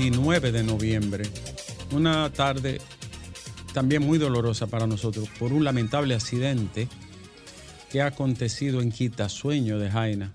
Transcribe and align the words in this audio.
29 0.00 0.50
de 0.50 0.62
noviembre. 0.62 1.24
Una 1.92 2.32
tarde 2.32 2.80
también 3.74 4.02
muy 4.02 4.16
dolorosa 4.16 4.66
para 4.66 4.86
nosotros 4.86 5.28
por 5.38 5.52
un 5.52 5.62
lamentable 5.62 6.14
accidente 6.14 6.88
que 7.90 8.00
ha 8.00 8.06
acontecido 8.06 8.80
en 8.80 8.92
Quitasueño 8.92 9.78
de 9.78 9.90
Jaina. 9.90 10.32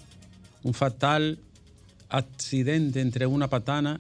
Un 0.61 0.75
fatal 0.75 1.39
accidente 2.09 3.01
entre 3.01 3.25
una 3.25 3.47
patana 3.47 3.99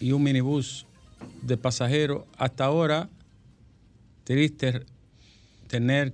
y 0.00 0.10
un 0.10 0.24
minibús 0.24 0.84
de 1.42 1.56
pasajeros. 1.56 2.24
Hasta 2.36 2.64
ahora, 2.64 3.08
triste 4.24 4.84
tener 5.68 6.12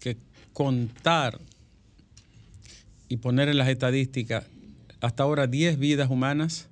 que 0.00 0.16
contar 0.54 1.38
y 3.10 3.18
poner 3.18 3.50
en 3.50 3.58
las 3.58 3.68
estadísticas 3.68 4.46
hasta 5.02 5.22
ahora 5.22 5.46
10 5.46 5.78
vidas 5.78 6.08
humanas 6.08 6.70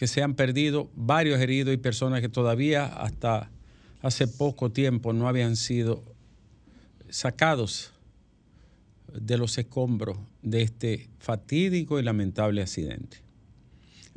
que 0.00 0.06
se 0.06 0.22
han 0.22 0.32
perdido, 0.32 0.90
varios 0.96 1.38
heridos 1.40 1.74
y 1.74 1.76
personas 1.76 2.22
que 2.22 2.30
todavía 2.30 2.86
hasta 2.86 3.50
hace 4.00 4.26
poco 4.26 4.72
tiempo 4.72 5.12
no 5.12 5.28
habían 5.28 5.56
sido 5.56 6.02
sacados 7.10 7.92
de 9.12 9.36
los 9.36 9.58
escombros 9.58 10.16
de 10.40 10.62
este 10.62 11.10
fatídico 11.18 12.00
y 12.00 12.02
lamentable 12.02 12.62
accidente. 12.62 13.18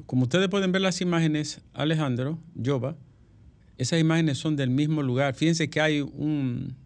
Como 0.06 0.24
ustedes 0.24 0.48
pueden 0.48 0.72
ver 0.72 0.82
las 0.82 1.02
imágenes, 1.02 1.60
Alejandro, 1.74 2.40
Yoba, 2.56 2.96
esas 3.78 4.00
imágenes 4.00 4.38
son 4.38 4.56
del 4.56 4.70
mismo 4.70 5.04
lugar. 5.04 5.36
Fíjense 5.36 5.70
que 5.70 5.82
hay 5.82 6.00
un, 6.00 6.78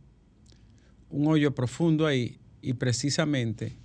un 1.12 1.28
hoyo 1.28 1.54
profundo 1.54 2.08
ahí 2.08 2.40
y 2.64 2.74
precisamente 2.74 3.78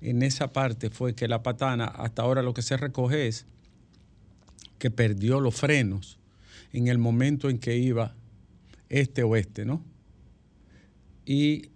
en 0.00 0.22
esa 0.22 0.54
parte 0.54 0.88
fue 0.88 1.14
que 1.14 1.28
la 1.28 1.42
patana, 1.42 1.84
hasta 1.84 2.22
ahora 2.22 2.42
lo 2.42 2.54
que 2.54 2.62
se 2.62 2.78
recoge 2.78 3.26
es 3.26 3.46
que 4.78 4.90
perdió 4.90 5.40
los 5.40 5.54
frenos 5.54 6.18
en 6.72 6.88
el 6.88 6.98
momento 6.98 7.48
en 7.48 7.58
que 7.58 7.76
iba 7.76 8.14
este-oeste, 8.88 9.64
¿no? 9.64 9.82
Y 11.24 11.70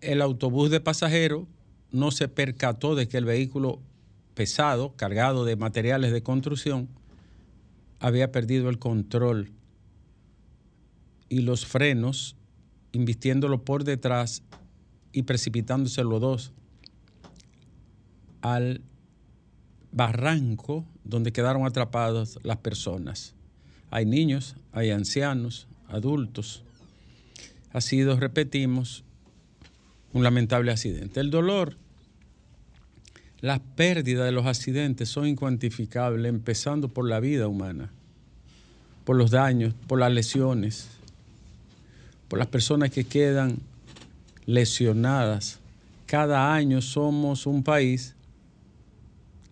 el 0.00 0.22
autobús 0.22 0.70
de 0.70 0.80
pasajeros 0.80 1.46
no 1.90 2.10
se 2.10 2.28
percató 2.28 2.94
de 2.94 3.08
que 3.08 3.18
el 3.18 3.24
vehículo 3.24 3.80
pesado, 4.34 4.94
cargado 4.96 5.44
de 5.44 5.56
materiales 5.56 6.12
de 6.12 6.22
construcción, 6.22 6.88
había 7.98 8.30
perdido 8.30 8.68
el 8.68 8.78
control 8.78 9.50
y 11.28 11.40
los 11.40 11.66
frenos, 11.66 12.36
invistiéndolo 12.92 13.64
por 13.64 13.84
detrás 13.84 14.42
y 15.12 15.22
precipitándose 15.22 16.04
los 16.04 16.20
dos 16.20 16.52
al 18.40 18.82
barranco 19.92 20.84
donde 21.04 21.32
quedaron 21.32 21.66
atrapadas 21.66 22.38
las 22.42 22.58
personas. 22.58 23.34
Hay 23.90 24.04
niños, 24.06 24.56
hay 24.72 24.90
ancianos, 24.90 25.66
adultos. 25.88 26.62
Ha 27.72 27.80
sido, 27.80 28.18
repetimos, 28.18 29.04
un 30.12 30.22
lamentable 30.22 30.70
accidente. 30.70 31.20
El 31.20 31.30
dolor, 31.30 31.76
las 33.40 33.60
pérdidas 33.60 34.24
de 34.24 34.32
los 34.32 34.46
accidentes 34.46 35.08
son 35.08 35.26
incuantificables, 35.26 36.28
empezando 36.28 36.88
por 36.88 37.08
la 37.08 37.20
vida 37.20 37.46
humana, 37.46 37.90
por 39.04 39.16
los 39.16 39.30
daños, 39.30 39.74
por 39.86 39.98
las 39.98 40.12
lesiones, 40.12 40.88
por 42.28 42.38
las 42.38 42.48
personas 42.48 42.90
que 42.90 43.04
quedan 43.04 43.58
lesionadas. 44.44 45.60
Cada 46.06 46.54
año 46.54 46.80
somos 46.80 47.46
un 47.46 47.62
país 47.62 48.14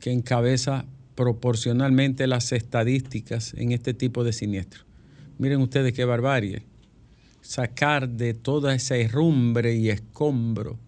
que 0.07 0.13
encabeza 0.13 0.85
proporcionalmente 1.17 2.29
las 2.29 2.53
estadísticas 2.53 3.55
en 3.55 3.73
este 3.73 3.93
tipo 3.93 4.23
de 4.23 4.33
siniestros. 4.33 4.87
Miren 5.37 5.61
ustedes 5.61 5.93
qué 5.95 6.05
barbarie. 6.05 6.63
Sacar 7.41 8.09
de 8.11 8.33
toda 8.33 8.73
esa 8.73 8.97
herrumbre 8.97 9.75
y 9.75 9.91
escombro 9.91 10.79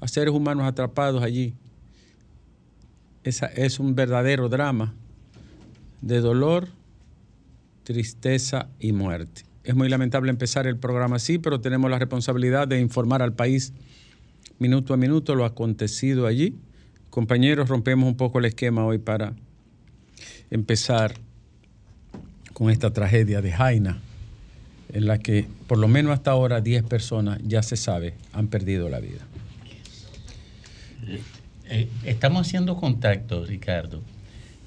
a 0.00 0.08
seres 0.08 0.32
humanos 0.32 0.66
atrapados 0.66 1.22
allí. 1.22 1.52
Esa 3.22 3.48
es 3.48 3.78
un 3.78 3.94
verdadero 3.94 4.48
drama 4.48 4.94
de 6.00 6.20
dolor, 6.20 6.68
tristeza 7.82 8.70
y 8.80 8.92
muerte. 8.92 9.42
Es 9.62 9.74
muy 9.74 9.90
lamentable 9.90 10.30
empezar 10.30 10.66
el 10.66 10.78
programa 10.78 11.16
así, 11.16 11.36
pero 11.36 11.60
tenemos 11.60 11.90
la 11.90 11.98
responsabilidad 11.98 12.66
de 12.66 12.80
informar 12.80 13.20
al 13.20 13.34
país 13.34 13.74
minuto 14.58 14.94
a 14.94 14.96
minuto 14.96 15.34
lo 15.34 15.44
acontecido 15.44 16.26
allí 16.26 16.56
Compañeros, 17.18 17.68
rompemos 17.68 18.08
un 18.08 18.16
poco 18.16 18.40
el 18.40 18.44
esquema 18.46 18.84
hoy 18.84 18.98
para 18.98 19.34
empezar 20.50 21.14
con 22.52 22.70
esta 22.72 22.92
tragedia 22.92 23.40
de 23.40 23.52
Jaina, 23.52 24.00
en 24.92 25.06
la 25.06 25.18
que 25.20 25.46
por 25.68 25.78
lo 25.78 25.86
menos 25.86 26.12
hasta 26.12 26.32
ahora 26.32 26.60
10 26.60 26.82
personas, 26.82 27.38
ya 27.46 27.62
se 27.62 27.76
sabe, 27.76 28.14
han 28.32 28.48
perdido 28.48 28.88
la 28.88 28.98
vida. 28.98 29.20
Eh, 31.68 31.88
estamos 32.04 32.48
haciendo 32.48 32.74
contacto, 32.78 33.46
Ricardo, 33.46 34.02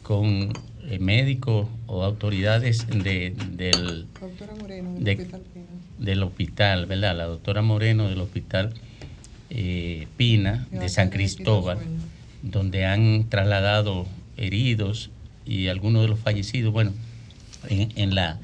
con 0.01 0.53
eh, 0.85 0.99
médicos 0.99 1.67
o 1.85 2.05
autoridades 2.05 2.87
de, 2.87 3.35
del, 3.57 4.07
de- 5.03 5.15
del 5.99 6.23
hospital, 6.23 6.85
¿verdad? 6.85 7.13
La 7.17 7.25
doctora 7.25 7.61
Moreno 7.61 8.07
del 8.07 8.21
hospital 8.21 8.73
eh, 9.49 10.07
Pina 10.15 10.65
de 10.71 10.87
San 10.87 11.09
Cristóbal, 11.09 11.79
donde 12.47 12.85
han 12.85 13.27
trasladado 13.29 14.07
heridos 14.37 15.09
y 15.45 15.67
algunos 15.67 16.01
de 16.03 16.07
los 16.09 16.19
fallecidos. 16.19 16.73
Bueno, 16.73 16.91
en, 17.69 17.91
en 17.95 18.15
la, 18.15 18.39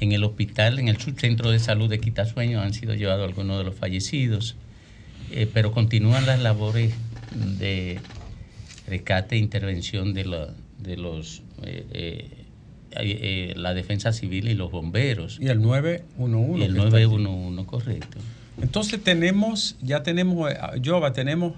en 0.00 0.12
el 0.12 0.24
hospital, 0.24 0.78
en 0.78 0.88
el 0.88 0.98
subcentro 0.98 1.50
de 1.50 1.58
salud 1.58 1.88
de 1.88 2.00
Quitasueño 2.00 2.60
han 2.60 2.72
sido 2.74 2.94
llevados 2.94 3.26
algunos 3.28 3.58
de 3.58 3.64
los 3.64 3.74
fallecidos, 3.74 4.56
eh, 5.30 5.48
pero 5.52 5.72
continúan 5.72 6.26
las 6.26 6.40
labores 6.40 6.94
de 7.58 8.00
rescate 8.86 9.36
e 9.36 9.38
intervención 9.38 10.14
de, 10.14 10.24
la- 10.24 10.48
de 10.78 10.96
los 10.96 11.42
eh, 11.62 12.44
eh, 13.00 13.52
la 13.56 13.74
defensa 13.74 14.12
civil 14.12 14.48
y 14.48 14.54
los 14.54 14.70
bomberos. 14.70 15.38
Y 15.40 15.48
el 15.48 15.60
911. 15.60 16.58
Y 16.58 16.62
el 16.64 16.72
que 16.74 16.78
está 16.78 16.96
aquí. 16.96 17.04
911, 17.06 17.66
correcto. 17.66 18.18
Entonces 18.62 19.02
tenemos, 19.04 19.76
ya 19.82 20.02
tenemos, 20.02 20.50
Jova, 20.84 21.12
tenemos, 21.12 21.52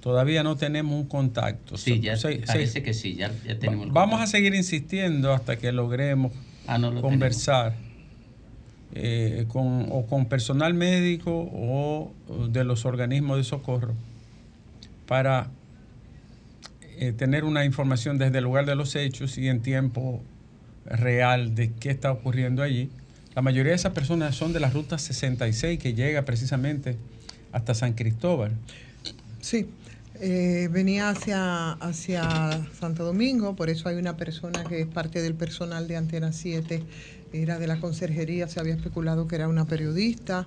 todavía 0.00 0.42
no 0.42 0.56
tenemos 0.56 0.94
un 0.98 1.06
contacto. 1.06 1.76
Sí, 1.76 2.00
ya 2.00 2.16
Se- 2.16 2.36
parece 2.46 2.72
se- 2.72 2.82
que 2.82 2.94
sí, 2.94 3.14
ya, 3.14 3.30
ya 3.46 3.58
tenemos 3.58 3.92
Vamos 3.92 4.20
a 4.20 4.26
seguir 4.26 4.54
insistiendo 4.54 5.32
hasta 5.32 5.56
que 5.56 5.72
logremos 5.72 6.32
Ah, 6.66 6.78
no 6.78 6.90
lo 6.90 7.00
conversar 7.00 7.74
eh, 8.94 9.44
con, 9.48 9.86
o 9.90 10.06
con 10.06 10.26
personal 10.26 10.74
médico 10.74 11.30
o 11.52 12.12
de 12.50 12.64
los 12.64 12.84
organismos 12.84 13.36
de 13.38 13.44
socorro 13.44 13.94
para 15.06 15.48
eh, 16.98 17.12
tener 17.12 17.44
una 17.44 17.64
información 17.64 18.18
desde 18.18 18.38
el 18.38 18.44
lugar 18.44 18.66
de 18.66 18.74
los 18.74 18.94
hechos 18.96 19.38
y 19.38 19.48
en 19.48 19.60
tiempo 19.62 20.22
real 20.86 21.54
de 21.54 21.72
qué 21.72 21.90
está 21.90 22.10
ocurriendo 22.12 22.62
allí. 22.62 22.90
La 23.34 23.42
mayoría 23.42 23.70
de 23.70 23.76
esas 23.76 23.92
personas 23.92 24.34
son 24.34 24.52
de 24.52 24.60
la 24.60 24.70
ruta 24.70 24.98
66 24.98 25.78
que 25.78 25.94
llega 25.94 26.24
precisamente 26.24 26.96
hasta 27.52 27.74
San 27.74 27.92
Cristóbal. 27.92 28.52
Sí, 29.40 29.66
eh, 30.20 30.68
venía 30.70 31.08
hacia, 31.08 31.72
hacia 31.72 32.68
Santo 32.78 33.04
Domingo, 33.04 33.56
por 33.56 33.70
eso 33.70 33.88
hay 33.88 33.96
una 33.96 34.16
persona 34.16 34.64
que 34.64 34.82
es 34.82 34.86
parte 34.86 35.22
del 35.22 35.34
personal 35.34 35.88
de 35.88 35.96
Antena 35.96 36.32
7, 36.32 36.82
era 37.32 37.58
de 37.58 37.66
la 37.66 37.80
conserjería, 37.80 38.46
se 38.46 38.60
había 38.60 38.74
especulado 38.74 39.26
que 39.26 39.36
era 39.36 39.48
una 39.48 39.66
periodista. 39.66 40.46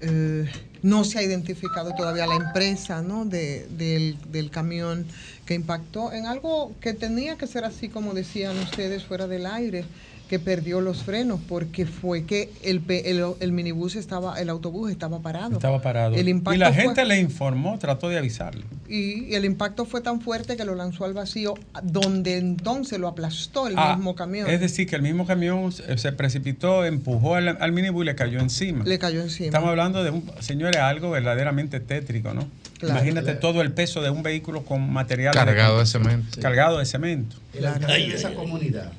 Eh, 0.00 0.46
no 0.82 1.02
se 1.02 1.18
ha 1.18 1.22
identificado 1.22 1.92
todavía 1.96 2.26
la 2.26 2.36
empresa 2.36 3.02
¿no? 3.02 3.24
de, 3.24 3.66
del, 3.76 4.16
del 4.30 4.48
camión 4.48 5.04
que 5.44 5.54
impactó 5.54 6.12
en 6.12 6.26
algo 6.26 6.72
que 6.80 6.92
tenía 6.92 7.36
que 7.36 7.48
ser 7.48 7.64
así 7.64 7.88
como 7.88 8.14
decían 8.14 8.56
ustedes 8.58 9.02
fuera 9.02 9.26
del 9.26 9.46
aire 9.46 9.84
que 10.28 10.38
perdió 10.38 10.80
los 10.80 11.02
frenos 11.02 11.40
porque 11.48 11.86
fue 11.86 12.24
que 12.24 12.50
el, 12.62 12.82
el, 12.88 13.24
el, 13.40 13.52
minibús 13.52 13.96
estaba, 13.96 14.38
el 14.40 14.50
autobús 14.50 14.90
estaba 14.90 15.20
parado. 15.20 15.54
Estaba 15.54 15.80
parado. 15.80 16.14
El 16.14 16.28
y 16.28 16.56
la 16.56 16.72
gente 16.72 17.04
le 17.04 17.18
informó, 17.18 17.78
trató 17.78 18.08
de 18.08 18.18
avisarle. 18.18 18.64
Y, 18.88 19.24
y, 19.24 19.34
el 19.34 19.44
impacto 19.44 19.86
fue 19.86 20.00
tan 20.00 20.20
fuerte 20.20 20.56
que 20.56 20.64
lo 20.64 20.74
lanzó 20.74 21.04
al 21.04 21.14
vacío, 21.14 21.54
donde 21.82 22.36
entonces 22.36 22.98
lo 22.98 23.08
aplastó 23.08 23.66
el 23.66 23.74
ah, 23.76 23.96
mismo 23.96 24.14
camión. 24.14 24.48
Es 24.48 24.60
decir, 24.60 24.86
que 24.86 24.96
el 24.96 25.02
mismo 25.02 25.26
camión 25.26 25.72
se 25.72 26.12
precipitó, 26.12 26.84
empujó 26.84 27.34
al, 27.34 27.56
al 27.60 27.72
minibús 27.72 28.02
y 28.04 28.06
le 28.06 28.14
cayó 28.14 28.38
encima. 28.40 28.84
Le 28.84 28.98
cayó 28.98 29.22
encima. 29.22 29.46
Estamos 29.46 29.70
hablando 29.70 30.04
de 30.04 30.10
un, 30.10 30.30
señores, 30.40 30.80
algo 30.80 31.10
verdaderamente 31.10 31.80
tétrico, 31.80 32.34
¿no? 32.34 32.46
Claro, 32.78 32.94
Imagínate 32.94 33.24
claro. 33.24 33.40
todo 33.40 33.62
el 33.62 33.72
peso 33.72 34.02
de 34.02 34.10
un 34.10 34.22
vehículo 34.22 34.64
con 34.64 34.92
material 34.92 35.34
cargado 35.34 35.74
de, 35.74 35.80
de 35.80 35.86
cemento. 35.86 36.40
Cargado 36.40 36.78
de 36.78 36.86
cemento. 36.86 37.36
El 37.54 37.66
alcalde 37.66 38.08
de 38.08 38.14
esa 38.14 38.34
comunidad 38.34 38.92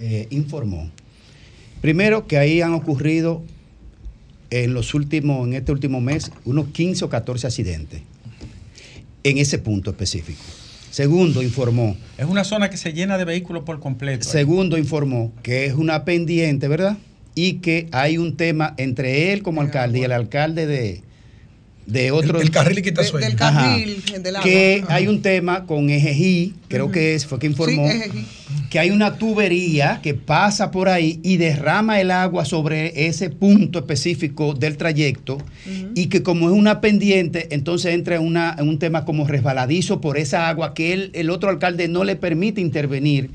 eh, 0.00 0.26
informó. 0.30 0.90
Primero 1.80 2.26
que 2.26 2.38
ahí 2.38 2.60
han 2.60 2.74
ocurrido 2.74 3.42
en 4.50 4.74
los 4.74 4.94
últimos, 4.94 5.46
en 5.46 5.54
este 5.54 5.72
último 5.72 6.00
mes, 6.00 6.32
unos 6.44 6.68
15 6.68 7.04
o 7.04 7.08
14 7.08 7.46
accidentes 7.46 8.02
en 9.24 9.38
ese 9.38 9.58
punto 9.58 9.90
específico. 9.90 10.40
Segundo, 10.90 11.42
informó. 11.42 11.96
Es 12.18 12.26
una 12.26 12.44
zona 12.44 12.68
que 12.68 12.76
se 12.76 12.92
llena 12.92 13.16
de 13.16 13.24
vehículos 13.24 13.62
por 13.62 13.78
completo. 13.78 14.28
Segundo, 14.28 14.76
informó 14.76 15.32
que 15.42 15.66
es 15.66 15.74
una 15.74 16.04
pendiente, 16.04 16.66
¿verdad? 16.66 16.98
Y 17.34 17.54
que 17.54 17.88
hay 17.92 18.18
un 18.18 18.36
tema 18.36 18.74
entre 18.76 19.32
él 19.32 19.42
como 19.42 19.60
alcalde 19.60 20.00
y 20.00 20.02
el 20.02 20.12
alcalde 20.12 20.66
de, 20.66 21.02
de 21.90 22.10
otro. 22.10 22.40
El, 22.40 22.50
carril 22.50 22.78
y 22.78 22.82
quita 22.82 23.02
de, 23.02 23.10
Del 23.10 23.36
carril, 23.36 24.02
Ajá. 24.06 24.18
del 24.18 24.36
agua. 24.36 24.48
Que 24.48 24.80
Ajá. 24.84 24.94
hay 24.94 25.06
un 25.08 25.22
tema 25.22 25.66
con 25.66 25.90
Ejejí, 25.90 26.54
creo 26.68 26.90
que 26.90 27.14
es, 27.14 27.26
fue 27.26 27.38
que 27.38 27.46
informó, 27.46 27.88
sí, 27.90 28.26
que 28.70 28.78
hay 28.78 28.90
una 28.90 29.18
tubería 29.18 30.00
que 30.02 30.14
pasa 30.14 30.70
por 30.70 30.88
ahí 30.88 31.20
y 31.22 31.36
derrama 31.36 32.00
el 32.00 32.10
agua 32.10 32.44
sobre 32.44 33.06
ese 33.06 33.28
punto 33.30 33.80
específico 33.80 34.54
del 34.54 34.76
trayecto 34.76 35.38
y 35.94 36.06
que 36.06 36.22
como 36.22 36.48
es 36.48 36.56
una 36.56 36.80
pendiente, 36.80 37.48
entonces 37.50 37.94
entra 37.94 38.16
en, 38.16 38.22
una, 38.22 38.54
en 38.58 38.68
un 38.68 38.78
tema 38.78 39.04
como 39.04 39.26
resbaladizo 39.26 40.00
por 40.00 40.18
esa 40.18 40.48
agua 40.48 40.74
que 40.74 40.92
él, 40.92 41.10
el 41.14 41.30
otro 41.30 41.50
alcalde 41.50 41.88
no 41.88 42.04
le 42.04 42.16
permite 42.16 42.60
intervenir 42.60 43.30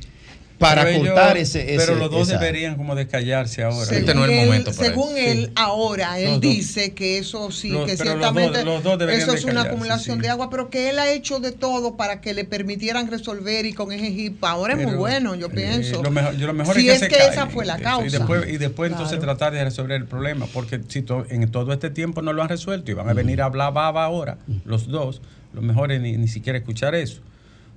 para 0.58 0.84
pero 0.84 1.00
cortar 1.00 1.38
ellos, 1.38 1.50
ese, 1.50 1.76
ese, 1.76 1.86
Pero 1.86 2.00
los 2.00 2.12
dos 2.12 2.30
esa. 2.30 2.38
deberían 2.38 2.76
como 2.76 2.96
descallarse 2.96 3.64
ahora. 3.64 3.86
Según 3.86 4.00
este 4.00 4.16
no 4.16 4.26
es 4.26 4.32
el 4.32 4.46
momento 4.46 4.70
él, 4.70 4.76
según 4.76 5.18
él, 5.18 5.46
sí. 5.46 5.52
ahora, 5.56 6.20
él 6.20 6.32
los 6.32 6.42
dice 6.42 6.88
dos. 6.88 6.96
que 6.96 7.18
eso 7.18 7.52
sí, 7.52 7.70
los, 7.70 7.86
que 7.86 7.98
ciertamente 7.98 8.64
los 8.64 8.84
dos, 8.84 8.98
los 8.98 9.00
dos 9.00 9.10
eso 9.10 9.34
es 9.34 9.44
una 9.44 9.64
acumulación 9.64 10.18
sí. 10.18 10.24
de 10.24 10.30
agua, 10.30 10.50
pero 10.50 10.70
que 10.70 10.90
él 10.90 11.00
ha 11.00 11.12
hecho 11.12 11.40
de 11.40 11.52
todo 11.52 11.98
para 11.98 12.22
que 12.22 12.34
le 12.34 12.46
permitieran 12.46 13.10
resolver 13.12 13.66
y 13.66 13.74
con 13.74 13.92
ese 13.92 14.08
hip 14.08 14.44
ahora 14.44 14.76
pero, 14.76 14.88
es 14.88 14.94
muy 14.94 15.00
bueno, 15.00 15.36
yo 15.36 15.50
pienso. 15.50 16.00
Eh, 16.00 16.04
lo 16.04 16.12
mejor, 16.12 16.38
yo 16.38 16.48
lo 16.48 16.54
mejor 16.54 16.76
si 16.76 16.90
es 16.90 17.00
que, 17.00 17.06
es 17.06 17.12
que 17.12 17.18
caen, 17.18 17.34
esa 17.34 17.48
fue 17.48 17.66
la 17.66 17.78
causa. 17.78 18.08
Y 18.08 18.12
después, 18.12 18.48
y 18.48 18.58
después 18.58 18.90
claro. 18.90 19.04
entonces 19.04 19.20
tratar 19.20 19.52
de 19.54 19.64
resolver 19.64 20.00
el 20.00 20.08
problema, 20.08 20.46
porque 20.54 20.80
si 20.88 21.02
to, 21.02 21.26
en 21.30 21.50
todo 21.52 21.74
este 21.74 21.90
tiempo 21.90 22.22
no 22.22 22.32
lo 22.32 22.42
han 22.42 22.50
resuelto 22.50 22.92
y 22.92 22.94
van 22.94 23.10
a 23.10 23.14
venir 23.14 23.42
a 23.42 23.46
hablar 23.46 23.74
baba 23.74 24.06
ahora, 24.06 24.38
los 24.64 24.88
dos, 24.88 25.22
lo 25.54 25.62
mejor 25.62 25.92
es 25.92 26.00
ni, 26.00 26.18
ni 26.18 26.28
siquiera 26.28 26.58
escuchar 26.58 26.96
eso. 26.96 27.22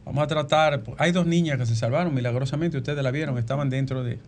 Vamos 0.09 0.25
a 0.25 0.27
tratar. 0.27 0.83
Hay 0.97 1.13
dos 1.13 1.27
niñas 1.27 1.59
que 1.59 1.67
se 1.67 1.77
salvaron 1.77 2.15
milagrosamente, 2.15 2.79
ustedes 2.79 3.03
la 3.03 3.11
vieron, 3.11 3.37
estaban 3.37 3.69
dentro 3.69 4.03
de, 4.03 4.19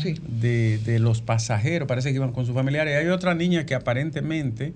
sí. 0.00 0.14
de, 0.28 0.78
de, 0.78 1.00
los 1.00 1.22
pasajeros, 1.22 1.88
parece 1.88 2.10
que 2.10 2.16
iban 2.16 2.30
con 2.30 2.46
sus 2.46 2.54
familiares. 2.54 2.94
Y 2.94 2.96
hay 2.96 3.08
otra 3.08 3.34
niña 3.34 3.66
que 3.66 3.74
aparentemente 3.74 4.74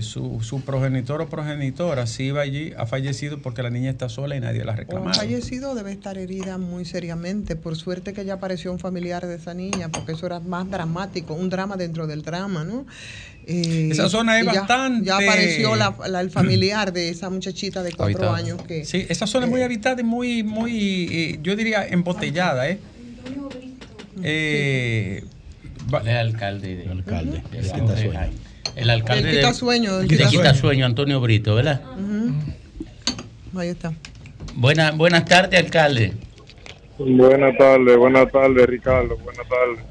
su, 0.00 0.40
su, 0.42 0.60
progenitor 0.60 1.22
o 1.22 1.28
progenitora 1.28 2.06
sí 2.06 2.24
iba 2.24 2.42
allí, 2.42 2.72
ha 2.76 2.86
fallecido 2.86 3.40
porque 3.40 3.62
la 3.62 3.70
niña 3.70 3.90
está 3.90 4.08
sola 4.08 4.36
y 4.36 4.40
nadie 4.40 4.64
la 4.64 4.76
reclamado. 4.76 5.10
O 5.10 5.14
fallecido 5.14 5.74
debe 5.74 5.92
estar 5.92 6.18
herida 6.18 6.58
muy 6.58 6.84
seriamente. 6.84 7.56
Por 7.56 7.76
suerte 7.76 8.12
que 8.12 8.24
ya 8.24 8.34
apareció 8.34 8.70
un 8.70 8.78
familiar 8.78 9.26
de 9.26 9.36
esa 9.36 9.54
niña, 9.54 9.88
porque 9.88 10.12
eso 10.12 10.26
era 10.26 10.40
más 10.40 10.70
dramático, 10.70 11.34
un 11.34 11.48
drama 11.48 11.76
dentro 11.76 12.06
del 12.06 12.22
drama, 12.22 12.64
¿no? 12.64 12.86
Eh, 13.46 13.88
esa 13.90 14.10
zona 14.10 14.38
es 14.38 14.44
ya, 14.44 14.52
bastante. 14.52 15.06
Ya 15.06 15.16
apareció 15.16 15.74
la, 15.74 15.96
la, 16.06 16.20
el 16.20 16.30
familiar 16.30 16.92
de 16.92 17.08
esa 17.08 17.30
muchachita 17.30 17.82
de 17.82 17.92
cuatro 17.92 18.28
Habitada. 18.28 18.36
años 18.36 18.62
que. 18.62 18.84
Sí, 18.84 19.06
esa 19.08 19.26
zona 19.26 19.46
es 19.46 19.50
muy 19.50 19.62
habitada 19.62 20.02
y 20.02 20.04
muy, 20.04 20.42
muy, 20.42 21.08
eh, 21.10 21.38
yo 21.42 21.56
diría 21.56 21.86
embotellada, 21.86 22.68
¿eh? 22.68 22.78
eh 24.22 25.24
el 26.04 26.08
alcalde. 26.08 26.76
De, 26.76 26.82
el 26.82 26.90
alcalde. 26.90 27.42
De, 27.50 27.62
de, 27.62 27.70
de, 27.70 28.30
el 28.78 28.90
alcalde 28.90 29.30
el 29.30 29.36
quita 29.36 29.54
sueño, 29.54 30.00
el 30.00 30.08
quita, 30.08 30.28
quita 30.28 30.54
sueño, 30.54 30.86
Antonio 30.86 31.20
Brito, 31.20 31.54
¿verdad? 31.54 31.82
Uh 31.96 32.00
-huh. 32.00 33.60
Ahí 33.60 33.68
está. 33.68 33.92
Buena, 34.54 34.92
buenas 34.92 35.24
tardes, 35.24 35.58
alcalde. 35.58 36.12
Buenas 36.98 37.56
tardes, 37.56 37.96
buenas 37.96 38.30
tardes, 38.30 38.66
Ricardo. 38.66 39.16
Buenas 39.18 39.48
tardes. 39.48 39.84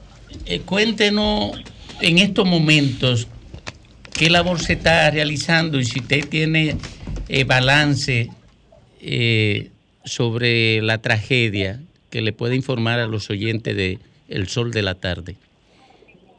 Eh, 0.45 0.61
cuéntenos 0.61 1.61
en 2.01 2.17
estos 2.17 2.45
momentos 2.45 3.27
qué 4.13 4.29
labor 4.29 4.59
se 4.59 4.73
está 4.73 5.09
realizando 5.11 5.79
y 5.79 5.85
si 5.85 5.99
usted 5.99 6.27
tiene 6.27 6.77
eh, 7.29 7.43
balance 7.43 8.29
eh, 9.01 9.69
sobre 10.05 10.81
la 10.81 10.97
tragedia 10.99 11.81
que 12.09 12.21
le 12.21 12.33
puede 12.33 12.55
informar 12.55 12.99
a 12.99 13.07
los 13.07 13.29
oyentes 13.29 13.75
de 13.75 13.99
El 14.27 14.47
Sol 14.47 14.71
de 14.71 14.81
la 14.81 14.95
Tarde. 14.95 15.35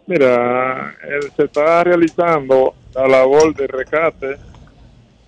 Mira, 0.09 0.97
se 1.37 1.45
está 1.45 1.85
realizando 1.85 2.73
la 2.95 3.07
labor 3.07 3.55
de 3.55 3.67
rescate 3.67 4.37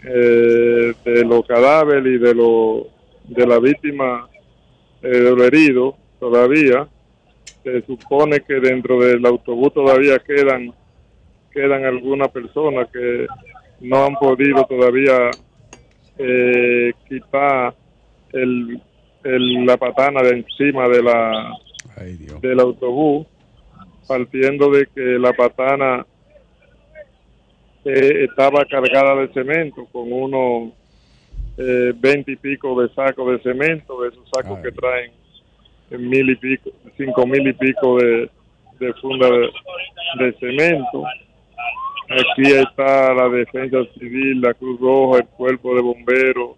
eh, 0.03 0.95
de 1.05 1.25
los 1.27 1.47
cadáveres 1.47 2.07
y 2.07 2.17
de, 2.17 2.35
lo, 2.35 2.87
de 3.25 3.47
la 3.47 3.59
víctima 3.59 4.27
eh, 5.03 5.09
de 5.09 5.37
los 5.37 5.47
heridos 5.47 5.97
todavía. 6.19 6.89
Se 7.63 7.83
supone 7.83 8.41
que 8.41 8.55
dentro 8.55 8.99
del 9.01 9.27
autobús 9.27 9.75
todavía 9.75 10.19
quedan 10.19 10.73
quedan 11.53 11.85
algunas 11.85 12.31
personas 12.31 12.89
que 12.91 13.27
no 13.81 14.07
han 14.07 14.15
podido 14.15 14.65
todavía 14.65 15.31
eh, 16.17 16.93
quitar 17.07 17.75
el, 18.33 18.81
el, 19.25 19.67
la 19.67 19.77
patana 19.77 20.23
de 20.23 20.39
encima 20.39 20.89
de 20.89 21.03
la 21.03 21.53
Ay, 21.97 22.17
del 22.41 22.61
autobús 22.61 23.27
partiendo 24.11 24.73
de 24.73 24.89
que 24.93 25.21
la 25.21 25.33
patana 25.33 26.05
eh, 27.85 28.27
estaba 28.29 28.65
cargada 28.65 29.15
de 29.21 29.33
cemento 29.33 29.87
con 29.93 30.13
unos 30.13 30.73
eh, 31.57 31.93
veinte 31.95 32.33
y 32.33 32.37
pico 32.37 32.83
de 32.83 32.93
sacos 32.93 33.31
de 33.31 33.39
cemento, 33.39 34.03
de 34.03 34.09
esos 34.09 34.29
sacos 34.35 34.57
Ay. 34.57 34.63
que 34.65 34.73
traen 34.73 35.13
mil 35.91 36.29
y 36.29 36.35
pico, 36.35 36.71
cinco 36.97 37.25
mil 37.25 37.47
y 37.47 37.53
pico 37.53 37.99
de, 37.99 38.29
de 38.81 38.93
funda 38.95 39.29
de, 39.31 39.49
de, 40.19 40.33
cemento. 40.41 41.05
Aquí 42.09 42.51
está 42.51 43.15
la 43.15 43.29
Defensa 43.29 43.79
Civil, 43.97 44.41
la 44.41 44.55
Cruz 44.55 44.81
Roja, 44.81 45.19
el 45.19 45.29
Cuerpo 45.29 45.77
de 45.77 45.83
Bomberos, 45.83 46.57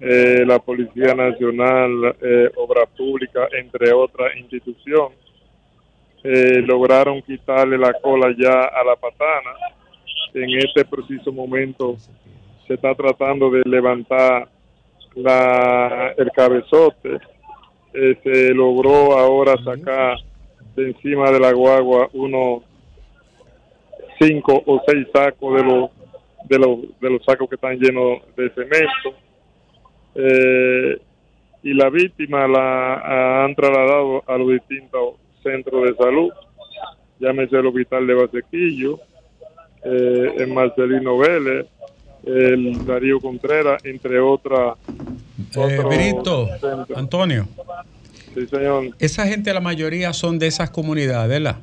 eh, 0.00 0.42
la 0.44 0.58
Policía 0.58 1.14
Nacional, 1.14 2.16
eh, 2.20 2.50
Obra 2.56 2.84
Pública, 2.86 3.46
entre 3.52 3.92
otras 3.92 4.36
instituciones 4.38 5.24
eh, 6.24 6.62
lograron 6.62 7.20
quitarle 7.20 7.76
la 7.76 7.92
cola 8.00 8.34
ya 8.36 8.50
a 8.50 8.82
la 8.82 8.96
patana. 8.96 9.50
En 10.32 10.50
este 10.58 10.84
preciso 10.86 11.30
momento 11.30 11.96
se 12.66 12.74
está 12.74 12.94
tratando 12.94 13.50
de 13.50 13.62
levantar 13.66 14.48
la, 15.14 16.14
el 16.16 16.30
cabezote. 16.32 17.18
Eh, 17.92 18.18
se 18.24 18.54
logró 18.54 19.18
ahora 19.18 19.54
sacar 19.62 20.16
de 20.74 20.88
encima 20.88 21.30
de 21.30 21.38
la 21.38 21.52
guagua 21.52 22.08
unos 22.14 22.62
cinco 24.18 24.62
o 24.66 24.80
seis 24.86 25.06
sacos 25.12 25.56
de 25.56 25.62
los 25.62 25.90
de 26.48 26.58
los 26.58 27.00
de 27.00 27.10
los 27.10 27.24
sacos 27.24 27.48
que 27.48 27.54
están 27.54 27.78
llenos 27.78 28.18
de 28.36 28.50
cemento 28.50 29.14
eh, 30.14 30.98
y 31.62 31.74
la 31.74 31.88
víctima 31.90 32.48
la 32.48 33.44
han 33.44 33.54
trasladado 33.54 34.24
a 34.26 34.36
los 34.36 34.48
distintos 34.50 35.14
centro 35.44 35.82
de 35.82 35.94
salud, 35.94 36.30
llámese 37.20 37.56
el 37.56 37.66
hospital 37.66 38.06
de 38.08 38.14
Basequillo, 38.14 38.98
eh, 39.84 40.32
el 40.38 40.48
Marcelino 40.52 41.16
Vélez, 41.18 41.66
el 42.26 42.84
Darío 42.86 43.20
Contreras, 43.20 43.84
entre 43.84 44.18
otras. 44.18 44.76
Eh, 45.54 45.80
Benito, 45.88 46.48
Antonio. 46.96 47.46
Sí, 48.34 48.46
señor. 48.48 48.86
Esa 48.98 49.26
gente, 49.26 49.52
la 49.54 49.60
mayoría 49.60 50.12
son 50.12 50.38
de 50.38 50.48
esas 50.48 50.70
comunidades, 50.70 51.28
¿verdad? 51.28 51.56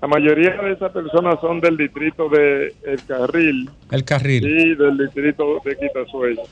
La 0.00 0.08
mayoría 0.08 0.50
de 0.62 0.72
esas 0.72 0.92
personas 0.92 1.40
son 1.40 1.60
del 1.60 1.76
distrito 1.76 2.28
de 2.28 2.74
El 2.84 3.04
Carril 3.04 3.68
El 3.90 4.04
carril. 4.04 4.46
y 4.46 4.74
del 4.76 4.96
distrito 4.96 5.60
de 5.64 5.76
Quitasueño. 5.76 6.42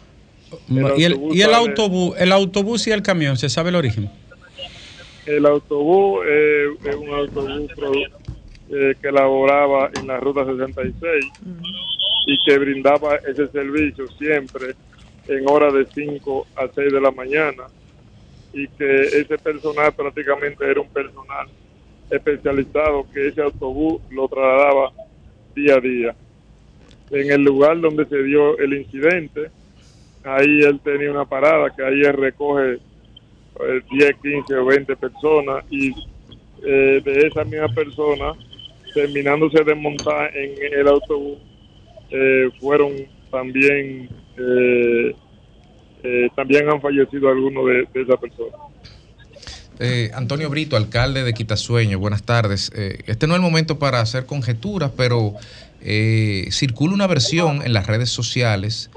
y 0.96 1.04
el, 1.04 1.18
y 1.32 1.42
el 1.42 1.54
autobús, 1.54 2.14
el 2.18 2.32
autobús 2.32 2.86
y 2.88 2.90
el 2.90 3.02
camión, 3.02 3.36
¿se 3.36 3.48
sabe 3.48 3.70
el 3.70 3.76
origen? 3.76 4.10
El 5.26 5.44
autobús 5.44 6.24
eh, 6.24 6.68
es 6.84 6.94
un 6.94 7.10
autobús 7.10 7.70
eh, 8.70 8.94
que 9.00 9.12
laboraba 9.12 9.90
en 9.98 10.06
la 10.06 10.18
ruta 10.18 10.44
66 10.44 11.24
y 12.26 12.44
que 12.44 12.58
brindaba 12.58 13.16
ese 13.16 13.48
servicio 13.48 14.06
siempre 14.18 14.74
en 15.28 15.48
horas 15.48 15.74
de 15.74 15.86
5 15.86 16.46
a 16.56 16.68
6 16.72 16.92
de 16.92 17.00
la 17.00 17.10
mañana 17.10 17.64
y 18.52 18.68
que 18.68 19.02
ese 19.02 19.36
personal 19.38 19.92
prácticamente 19.92 20.68
era 20.68 20.80
un 20.80 20.88
personal 20.88 21.48
especializado 22.10 23.06
que 23.12 23.28
ese 23.28 23.42
autobús 23.42 24.00
lo 24.10 24.28
trasladaba 24.28 24.92
día 25.54 25.74
a 25.74 25.80
día. 25.80 26.14
En 27.10 27.30
el 27.32 27.42
lugar 27.42 27.80
donde 27.80 28.06
se 28.06 28.22
dio 28.22 28.58
el 28.58 28.74
incidente, 28.74 29.50
ahí 30.24 30.60
él 30.60 30.80
tenía 30.82 31.10
una 31.10 31.24
parada 31.24 31.74
que 31.74 31.84
ahí 31.84 32.00
él 32.02 32.12
recoge 32.12 32.78
10, 33.90 34.16
15 34.22 34.54
o 34.54 34.66
20 34.66 34.96
personas 34.96 35.64
y 35.70 35.92
eh, 36.62 37.00
de 37.04 37.26
esa 37.26 37.44
misma 37.44 37.68
persona, 37.68 38.32
terminándose 38.94 39.62
de 39.62 39.74
montar 39.74 40.36
en 40.36 40.54
el 40.80 40.88
autobús, 40.88 41.38
eh, 42.10 42.48
fueron 42.60 42.92
también, 43.30 44.08
eh, 44.38 45.14
eh, 46.02 46.28
también 46.34 46.68
han 46.68 46.80
fallecido 46.80 47.28
algunos 47.28 47.66
de, 47.66 48.02
esas 48.02 48.18
personas. 48.18 48.60
Eh, 49.78 50.10
Antonio 50.14 50.48
Brito, 50.48 50.76
alcalde 50.76 51.22
de 51.22 51.34
Quitasueño, 51.34 51.98
buenas 51.98 52.22
tardes. 52.22 52.72
Eh, 52.74 53.00
este 53.06 53.26
no 53.26 53.34
es 53.34 53.38
el 53.38 53.42
momento 53.42 53.78
para 53.78 54.00
hacer 54.00 54.24
conjeturas, 54.24 54.90
pero 54.96 55.34
eh, 55.88 56.48
circula 56.50 56.92
una 56.94 57.06
versión 57.06 57.62
en 57.64 57.72
las 57.72 57.86
redes 57.86 58.10
sociales 58.10 58.90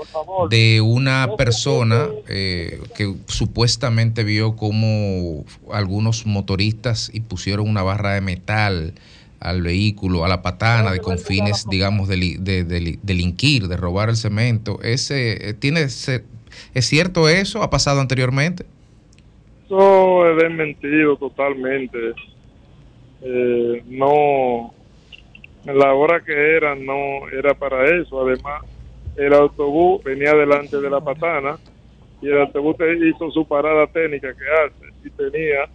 de 0.49 0.81
una 0.81 1.27
persona 1.37 2.09
eh, 2.27 2.79
que 2.95 3.13
supuestamente 3.27 4.23
vio 4.23 4.55
como 4.55 5.45
algunos 5.71 6.25
motoristas 6.25 7.11
y 7.13 7.19
pusieron 7.21 7.69
una 7.69 7.83
barra 7.83 8.15
de 8.15 8.21
metal 8.21 8.93
al 9.39 9.61
vehículo, 9.61 10.25
a 10.25 10.27
la 10.27 10.41
patana, 10.41 10.91
de 10.91 10.99
con 10.99 11.17
fines, 11.19 11.65
digamos, 11.69 12.07
de, 12.09 12.37
de- 12.39 12.63
de 12.63 12.79
li- 12.81 12.99
delinquir, 13.03 13.67
de 13.67 13.77
robar 13.77 14.09
el 14.09 14.17
cemento. 14.17 14.79
Ese, 14.81 15.49
eh, 15.49 15.53
¿tiene, 15.53 15.81
ese- 15.83 16.23
¿Es 16.73 16.87
cierto 16.87 17.29
eso? 17.29 17.61
¿Ha 17.61 17.69
pasado 17.69 18.01
anteriormente? 18.01 18.65
Eso 19.65 20.27
es 20.27 20.37
desmentido 20.41 21.15
totalmente. 21.17 21.97
Eh, 23.21 23.83
no, 23.87 24.73
la 25.73 25.93
hora 25.93 26.21
que 26.21 26.33
era, 26.33 26.75
no 26.75 27.29
era 27.31 27.53
para 27.53 27.85
eso. 27.99 28.21
Además, 28.21 28.63
el 29.15 29.33
autobús 29.33 30.03
venía 30.03 30.33
delante 30.33 30.79
de 30.79 30.89
la 30.89 31.01
patana 31.01 31.57
y 32.21 32.27
el 32.27 32.41
autobús 32.41 32.75
hizo 33.01 33.31
su 33.31 33.45
parada 33.47 33.87
técnica 33.87 34.33
que 34.33 34.45
hace 34.45 34.93
y 35.05 35.09
tenía 35.09 35.69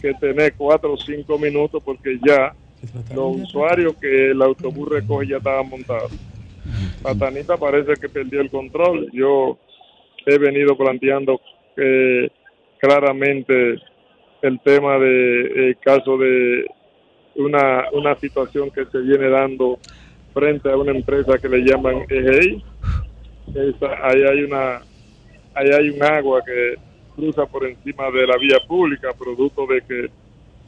que 0.00 0.14
tener 0.14 0.54
cuatro 0.54 0.94
o 0.94 0.96
cinco 0.96 1.38
minutos 1.38 1.82
porque 1.84 2.18
ya 2.24 2.52
los 3.14 3.36
usuarios 3.36 3.94
que 3.96 4.30
el 4.30 4.42
autobús 4.42 4.88
recoge 4.88 5.28
ya 5.28 5.36
estaban 5.38 5.68
montados. 5.68 6.12
Patanita 7.02 7.56
parece 7.56 7.94
que 7.94 8.08
perdió 8.08 8.40
el 8.40 8.50
control. 8.50 9.08
Yo 9.12 9.58
he 10.26 10.38
venido 10.38 10.76
planteando 10.76 11.40
eh, 11.76 12.28
claramente 12.78 13.80
el 14.42 14.60
tema 14.60 14.98
de 14.98 15.68
el 15.68 15.78
caso 15.78 16.16
de 16.18 16.66
una, 17.38 17.84
una 17.92 18.14
situación 18.16 18.70
que 18.70 18.84
se 18.86 18.98
viene 18.98 19.28
dando 19.28 19.78
frente 20.34 20.70
a 20.70 20.76
una 20.76 20.92
empresa 20.92 21.38
que 21.38 21.48
le 21.48 21.58
llaman 21.60 22.04
EGI. 22.08 22.62
Ahí 24.02 24.22
hay 24.22 24.42
una 24.42 24.82
ahí 25.54 25.70
hay 25.70 25.90
un 25.90 26.02
agua 26.02 26.42
que 26.44 26.74
cruza 27.16 27.46
por 27.46 27.66
encima 27.66 28.10
de 28.10 28.26
la 28.26 28.36
vía 28.36 28.58
pública 28.66 29.12
producto 29.18 29.66
de 29.66 29.80
que 29.82 30.10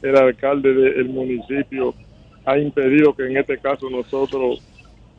el 0.01 0.17
alcalde 0.17 0.73
del 0.73 1.09
municipio 1.09 1.93
ha 2.45 2.57
impedido 2.57 3.15
que 3.15 3.27
en 3.27 3.37
este 3.37 3.57
caso 3.59 3.89
nosotros 3.89 4.61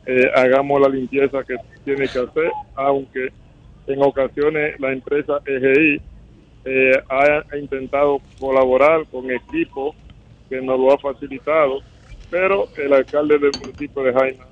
eh, 0.05 0.29
hagamos 0.35 0.81
la 0.81 0.89
limpieza 0.89 1.43
que 1.43 1.55
tiene 1.85 2.07
que 2.07 2.19
hacer, 2.19 2.51
aunque 2.75 3.29
en 3.87 4.01
ocasiones 4.01 4.79
la 4.79 4.91
empresa 4.91 5.39
EGI 5.45 6.01
eh, 6.65 7.03
ha, 7.09 7.57
intentado 7.57 8.19
colaborar 8.39 9.05
con 9.11 9.29
equipo 9.31 9.95
que 10.49 10.61
nos 10.61 10.79
lo 10.79 10.93
ha 10.93 10.97
facilitado, 10.97 11.81
pero 12.29 12.67
el 12.77 12.93
alcalde 12.93 13.37
del 13.39 13.51
municipio 13.61 14.03
de 14.03 14.13
Jaina 14.13 14.43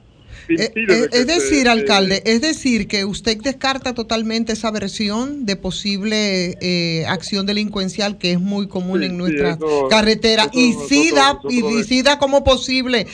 Eh, 0.47 0.71
eh, 0.75 1.09
es 1.11 1.27
decir, 1.27 1.63
se- 1.63 1.69
alcalde, 1.69 2.23
es 2.25 2.41
decir, 2.41 2.87
que 2.87 3.03
usted 3.05 3.37
descarta 3.41 3.93
totalmente 3.93 4.53
esa 4.53 4.71
versión 4.71 5.45
de 5.45 5.55
posible 5.55 6.57
eh, 6.61 7.05
acción 7.07 7.45
delincuencial 7.45 8.17
que 8.17 8.31
es 8.33 8.39
muy 8.39 8.67
común 8.67 8.99
Sí, 9.01 9.05
en 9.05 9.11
sí, 9.11 9.17
nuestra 9.17 9.49
eso- 9.51 9.87
carretera 9.89 10.43
eso 10.43 10.51
y 10.59 10.73
sí 10.73 11.11
da, 11.13 11.39
y, 11.49 11.83
sí 11.83 12.01
da 12.01 12.17
como 12.17 12.43
posible 12.43 13.07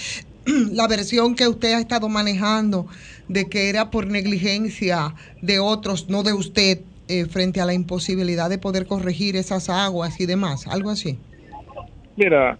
la 0.71 0.87
versión 0.87 1.35
que 1.35 1.47
usted 1.47 1.73
ha 1.73 1.79
estado 1.79 2.07
manejando 2.07 2.87
de 3.27 3.49
que 3.49 3.69
era 3.69 3.89
por 3.91 4.07
negligencia 4.07 5.13
de 5.41 5.59
otros, 5.59 6.09
no 6.09 6.23
de 6.23 6.33
usted, 6.33 6.81
eh, 7.09 7.25
frente 7.25 7.59
a 7.61 7.65
la 7.65 7.73
imposibilidad 7.73 8.49
de 8.49 8.57
poder 8.57 8.85
corregir 8.85 9.35
esas 9.37 9.69
aguas 9.69 10.19
y 10.19 10.25
demás, 10.27 10.67
algo 10.67 10.89
así. 10.91 11.17
Mira, 12.15 12.57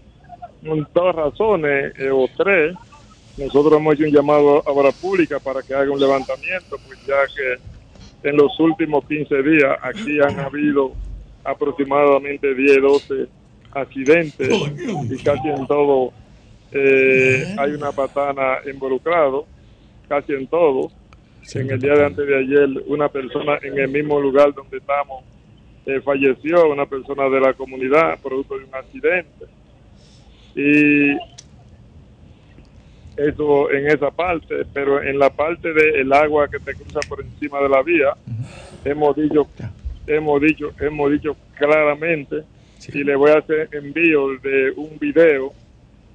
con 0.65 0.85
todas 0.93 1.15
razones, 1.15 1.93
eh, 1.97 2.09
o 2.09 2.27
tres, 2.35 2.75
nosotros 3.37 3.79
hemos 3.79 3.93
hecho 3.95 4.05
un 4.05 4.11
llamado 4.11 4.63
a 4.65 4.71
obra 4.71 4.91
pública 4.91 5.39
para 5.39 5.61
que 5.61 5.73
haga 5.73 5.91
un 5.91 5.99
levantamiento, 5.99 6.77
pues 6.85 6.99
ya 7.05 7.15
que 7.35 8.29
en 8.29 8.35
los 8.35 8.59
últimos 8.59 9.05
15 9.05 9.43
días 9.43 9.77
aquí 9.81 10.19
han 10.19 10.39
habido 10.39 10.93
aproximadamente 11.43 12.53
10, 12.53 12.81
12 12.81 13.27
accidentes 13.71 14.49
y 15.09 15.17
casi 15.17 15.49
en 15.49 15.67
todo 15.67 16.11
eh, 16.71 17.55
hay 17.57 17.71
una 17.71 17.91
patana 17.91 18.57
involucrado, 18.71 19.45
casi 20.07 20.33
en 20.33 20.47
todo. 20.47 20.91
En 21.53 21.71
el 21.71 21.79
día 21.79 21.93
de 21.93 22.05
antes 22.05 22.27
de 22.27 22.37
ayer, 22.37 22.67
una 22.87 23.07
persona 23.07 23.57
en 23.61 23.77
el 23.77 23.87
mismo 23.87 24.19
lugar 24.19 24.53
donde 24.53 24.77
estamos 24.77 25.23
eh, 25.85 26.01
falleció, 26.01 26.69
una 26.69 26.85
persona 26.85 27.29
de 27.29 27.39
la 27.39 27.53
comunidad, 27.53 28.19
producto 28.21 28.57
de 28.57 28.65
un 28.65 28.75
accidente. 28.75 29.45
Y 30.57 31.15
eso 33.15 33.71
en 33.71 33.87
esa 33.87 34.11
parte, 34.11 34.65
pero 34.73 35.01
en 35.01 35.19
la 35.19 35.29
parte 35.29 35.71
del 35.71 36.11
agua 36.11 36.47
que 36.47 36.59
te 36.59 36.73
cruza 36.73 36.99
por 37.07 37.21
encima 37.21 37.59
de 37.61 37.69
la 37.69 37.83
vía, 37.83 38.13
hemos 38.83 39.15
dicho, 39.15 39.47
hemos 40.07 40.41
dicho, 40.41 40.71
hemos 40.79 41.11
dicho 41.11 41.37
claramente, 41.57 42.43
y 42.93 43.03
le 43.03 43.15
voy 43.15 43.31
a 43.31 43.37
hacer 43.39 43.69
envío 43.71 44.37
de 44.39 44.71
un 44.75 44.97
video 44.99 45.53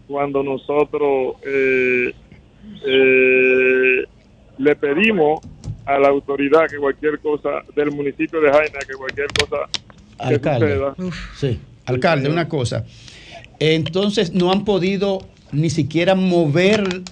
cuando 0.06 0.42
nosotros 0.42 1.36
eh, 1.44 2.12
eh, 2.86 4.04
le 4.58 4.76
pedimos 4.76 5.40
a 5.86 5.98
la 5.98 6.08
autoridad 6.08 6.68
que 6.68 6.78
cualquier 6.78 7.18
cosa 7.20 7.62
del 7.74 7.90
municipio 7.92 8.40
de 8.40 8.50
Jaina, 8.50 8.78
que 8.86 8.94
cualquier 8.94 9.26
cosa 9.28 9.68
que 10.18 10.34
Alcalde. 10.34 10.74
suceda, 10.74 10.94
Sí. 11.36 11.60
Alcalde, 11.86 12.28
una 12.28 12.48
cosa. 12.48 12.84
Entonces 13.58 14.32
no 14.32 14.50
han 14.52 14.64
podido 14.64 15.20
ni 15.52 15.70
siquiera 15.70 16.14
mover 16.14 17.02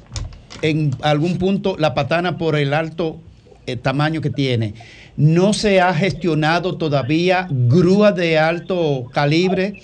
en 0.62 0.90
algún 1.02 1.38
punto 1.38 1.76
la 1.78 1.94
patana 1.94 2.38
por 2.38 2.56
el 2.56 2.74
alto 2.74 3.18
eh, 3.66 3.76
tamaño 3.76 4.20
que 4.20 4.30
tiene. 4.30 4.74
No 5.16 5.52
se 5.52 5.80
ha 5.80 5.92
gestionado 5.92 6.76
todavía 6.76 7.46
grúa 7.50 8.12
de 8.12 8.38
alto 8.38 9.04
calibre 9.12 9.74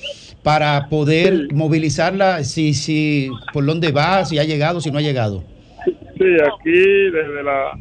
para 0.42 0.88
poder 0.88 1.52
movilizarla, 1.52 2.44
si, 2.44 2.72
si 2.72 3.30
por 3.52 3.66
dónde 3.66 3.90
va, 3.92 4.24
si 4.24 4.38
ha 4.38 4.44
llegado, 4.44 4.80
si 4.80 4.90
no 4.90 4.98
ha 4.98 5.02
llegado. 5.02 5.42
Sí, 5.84 6.24
aquí 6.24 7.10
desde 7.10 7.42
las 7.42 7.78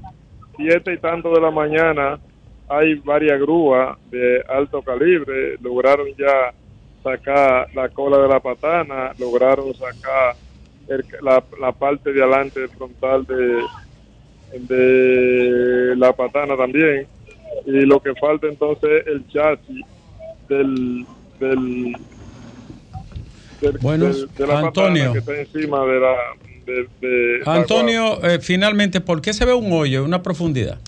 siete 0.58 0.94
y 0.94 0.98
tanto 0.98 1.34
de 1.34 1.42
la 1.42 1.52
mañana 1.52 2.20
hay 2.68 2.96
varias 2.96 3.40
grúas 3.40 3.98
de 4.12 4.44
alto 4.50 4.82
calibre. 4.82 5.58
Lograron 5.62 6.08
ya 6.18 6.54
sacar 7.06 7.68
la 7.76 7.88
cola 7.90 8.18
de 8.18 8.28
la 8.28 8.40
patana, 8.40 9.14
lograron 9.20 9.74
sacar 9.76 10.36
el- 10.88 11.06
la, 11.22 11.44
la 11.62 11.72
parte 11.72 12.12
de 12.12 12.22
adelante 12.24 12.68
frontal 12.70 13.26
de, 13.26 13.62
de 14.76 15.96
la 15.98 16.12
patana 16.14 16.58
también. 16.58 17.08
Y 17.66 17.72
lo 17.86 18.00
que 18.02 18.14
falta 18.16 18.48
entonces 18.48 18.90
es 19.02 19.08
el 19.08 19.28
chasis 19.30 19.86
del, 20.50 21.06
del, 21.40 21.96
del- 23.62 23.78
Bueno, 23.82 24.06
del- 24.06 24.28
de 24.36 24.48
la 24.48 24.60
Antonio. 24.60 25.04
patana 25.06 25.14
que 25.14 25.20
está 25.20 25.42
encima 25.60 25.86
de 25.86 26.00
la... 26.00 26.16
de- 26.66 26.88
de 27.02 27.40
la 27.46 27.54
Antonio, 27.54 28.24
eh, 28.24 28.40
finalmente, 28.40 29.00
¿por 29.00 29.22
qué 29.22 29.32
se 29.34 29.46
ve 29.46 29.54
un 29.54 29.72
hoyo, 29.72 30.04
una 30.04 30.22
profundidad? 30.24 30.80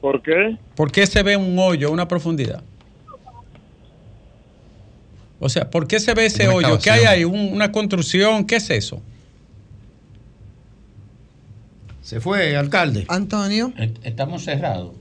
¿Por 0.00 0.22
qué? 0.22 0.56
¿Por 0.76 0.92
qué 0.92 1.04
se 1.06 1.22
ve 1.24 1.36
un 1.36 1.58
hoyo, 1.58 1.90
una 1.90 2.06
profundidad? 2.06 2.62
O 5.40 5.48
sea, 5.48 5.70
¿por 5.70 5.86
qué 5.86 6.00
se 6.00 6.14
ve 6.14 6.26
ese 6.26 6.48
Una 6.48 6.56
hoyo? 6.56 6.78
¿Qué 6.80 6.90
hay 6.90 7.04
ahí? 7.04 7.24
¿Un- 7.24 7.52
¿Una 7.52 7.70
construcción? 7.70 8.44
¿Qué 8.46 8.56
es 8.56 8.70
eso? 8.70 9.00
Se 12.02 12.20
fue, 12.20 12.56
alcalde. 12.56 13.04
Antonio, 13.08 13.72
Est- 13.76 13.98
Estamos 14.02 14.42
cerrados. 14.44 14.92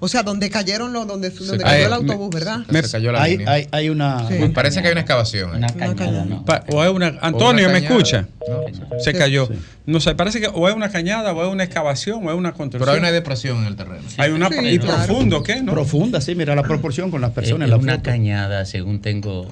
O 0.00 0.08
sea, 0.08 0.22
donde 0.22 0.48
cayeron 0.50 0.92
los, 0.92 1.06
donde, 1.06 1.30
donde 1.30 1.58
Se- 1.58 1.62
cayó 1.62 1.86
el 1.86 1.92
autobús, 1.92 2.30
¿verdad? 2.30 2.60
Me- 2.68 2.82
se 2.82 2.92
cayó 2.92 3.12
la 3.12 3.22
Hay, 3.22 3.38
línea. 3.38 3.52
hay, 3.52 3.68
hay 3.72 3.88
una. 3.90 4.28
Sí. 4.28 4.34
Me 4.34 4.50
parece 4.50 4.80
que 4.80 4.88
hay 4.88 4.92
una 4.92 5.00
excavación. 5.00 5.50
Una 5.56 5.66
cañada, 5.68 5.94
cañada. 5.96 6.24
no. 6.24 6.44
Pa- 6.44 6.64
o 6.70 6.90
una, 6.90 7.18
Antonio, 7.20 7.64
una 7.64 7.72
¿me 7.74 7.82
cañada. 7.82 7.94
escucha? 7.96 8.28
No. 8.48 9.00
Se 9.00 9.12
cayó. 9.14 9.48
No 9.86 10.00
sé, 10.00 10.14
parece 10.14 10.40
que 10.40 10.48
o 10.52 10.68
es 10.68 10.74
una 10.74 10.90
cañada, 10.90 11.32
o 11.32 11.44
es 11.46 11.52
una 11.52 11.64
excavación, 11.64 12.26
o 12.26 12.30
es 12.30 12.36
una 12.36 12.50
Pero 12.50 12.58
construcción. 12.58 12.94
hay 12.94 12.98
una 13.00 13.10
depresión 13.10 13.58
en 13.58 13.64
el 13.64 13.76
terreno. 13.76 14.02
Hay 14.18 14.30
una 14.30 14.48
Sí, 14.48 14.54
y 14.66 14.78
claro. 14.78 15.04
profundo, 15.06 15.42
¿qué? 15.42 15.62
¿No? 15.62 15.72
Profunda, 15.72 16.20
sí, 16.20 16.34
mira 16.34 16.54
la 16.54 16.62
proporción 16.62 17.10
con 17.10 17.20
las 17.20 17.30
personas 17.32 17.62
es 17.62 17.64
en 17.66 17.70
la 17.70 17.76
una 17.82 17.92
foto. 17.94 18.04
cañada, 18.04 18.64
según 18.66 19.00
tengo 19.00 19.48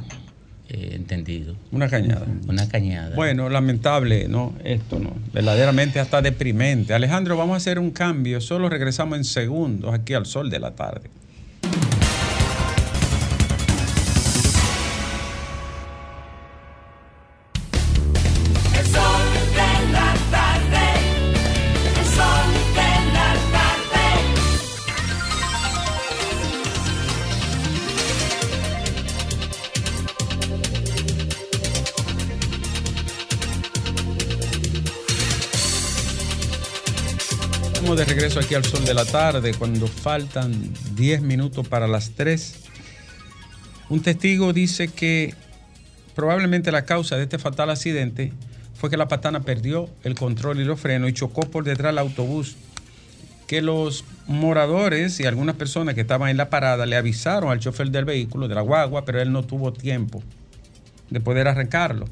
eh, 0.76 0.94
entendido. 0.94 1.56
Una 1.72 1.88
cañada. 1.88 2.26
Una 2.46 2.68
cañada. 2.68 3.16
Bueno, 3.16 3.48
lamentable, 3.48 4.28
¿no? 4.28 4.54
Esto, 4.62 4.98
¿no? 4.98 5.14
Verdaderamente 5.32 6.00
hasta 6.00 6.20
deprimente. 6.20 6.92
Alejandro, 6.92 7.36
vamos 7.36 7.54
a 7.54 7.56
hacer 7.56 7.78
un 7.78 7.90
cambio. 7.90 8.40
Solo 8.40 8.68
regresamos 8.68 9.16
en 9.16 9.24
segundos 9.24 9.94
aquí 9.94 10.14
al 10.14 10.26
sol 10.26 10.50
de 10.50 10.58
la 10.60 10.74
tarde. 10.74 11.08
Regreso 38.16 38.40
aquí 38.40 38.54
al 38.54 38.64
sol 38.64 38.82
de 38.86 38.94
la 38.94 39.04
tarde 39.04 39.52
cuando 39.52 39.86
faltan 39.86 40.72
10 40.94 41.20
minutos 41.20 41.68
para 41.68 41.86
las 41.86 42.12
3. 42.12 42.54
Un 43.90 44.00
testigo 44.00 44.54
dice 44.54 44.88
que 44.88 45.34
probablemente 46.14 46.72
la 46.72 46.86
causa 46.86 47.16
de 47.16 47.24
este 47.24 47.38
fatal 47.38 47.68
accidente 47.68 48.32
fue 48.74 48.88
que 48.88 48.96
la 48.96 49.06
patana 49.06 49.40
perdió 49.40 49.90
el 50.02 50.14
control 50.14 50.60
y 50.60 50.64
los 50.64 50.80
frenos 50.80 51.10
y 51.10 51.12
chocó 51.12 51.42
por 51.42 51.64
detrás 51.64 51.92
del 51.92 51.98
autobús. 51.98 52.56
Que 53.46 53.60
los 53.60 54.02
moradores 54.26 55.20
y 55.20 55.26
algunas 55.26 55.56
personas 55.56 55.94
que 55.94 56.00
estaban 56.00 56.30
en 56.30 56.38
la 56.38 56.48
parada 56.48 56.86
le 56.86 56.96
avisaron 56.96 57.50
al 57.50 57.60
chofer 57.60 57.90
del 57.90 58.06
vehículo, 58.06 58.48
de 58.48 58.54
la 58.54 58.62
guagua, 58.62 59.04
pero 59.04 59.20
él 59.20 59.30
no 59.30 59.42
tuvo 59.42 59.74
tiempo 59.74 60.22
de 61.10 61.20
poder 61.20 61.48
arrancarlo. 61.48 62.06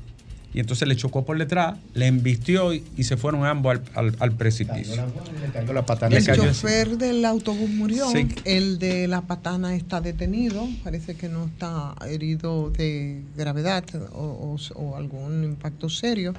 Y 0.54 0.60
entonces 0.60 0.86
le 0.86 0.94
chocó 0.96 1.24
por 1.24 1.36
detrás, 1.36 1.76
le 1.94 2.06
embistió 2.06 2.72
y, 2.72 2.84
y 2.96 3.02
se 3.04 3.16
fueron 3.16 3.44
ambos 3.44 3.76
al, 3.76 3.82
al- 4.06 4.16
al 4.20 4.32
precipicio. 4.32 5.04
Le 5.44 5.52
cayó 5.52 5.72
la 5.72 5.84
patana. 5.84 6.16
El 6.16 6.24
chofer 6.24 6.96
del 6.96 7.24
autobús 7.24 7.68
murió, 7.70 8.08
Sí. 8.12 8.28
el 8.44 8.78
de 8.78 9.08
la 9.08 9.22
patana 9.22 9.74
está 9.74 10.00
detenido, 10.00 10.66
parece 10.84 11.16
que 11.16 11.28
no 11.28 11.46
está 11.46 11.94
herido 12.08 12.70
de 12.70 13.20
gravedad 13.36 13.84
o, 14.12 14.56
o- 14.56 14.80
o 14.80 14.96
algún 14.96 15.42
impacto 15.42 15.88
serio. 15.88 16.34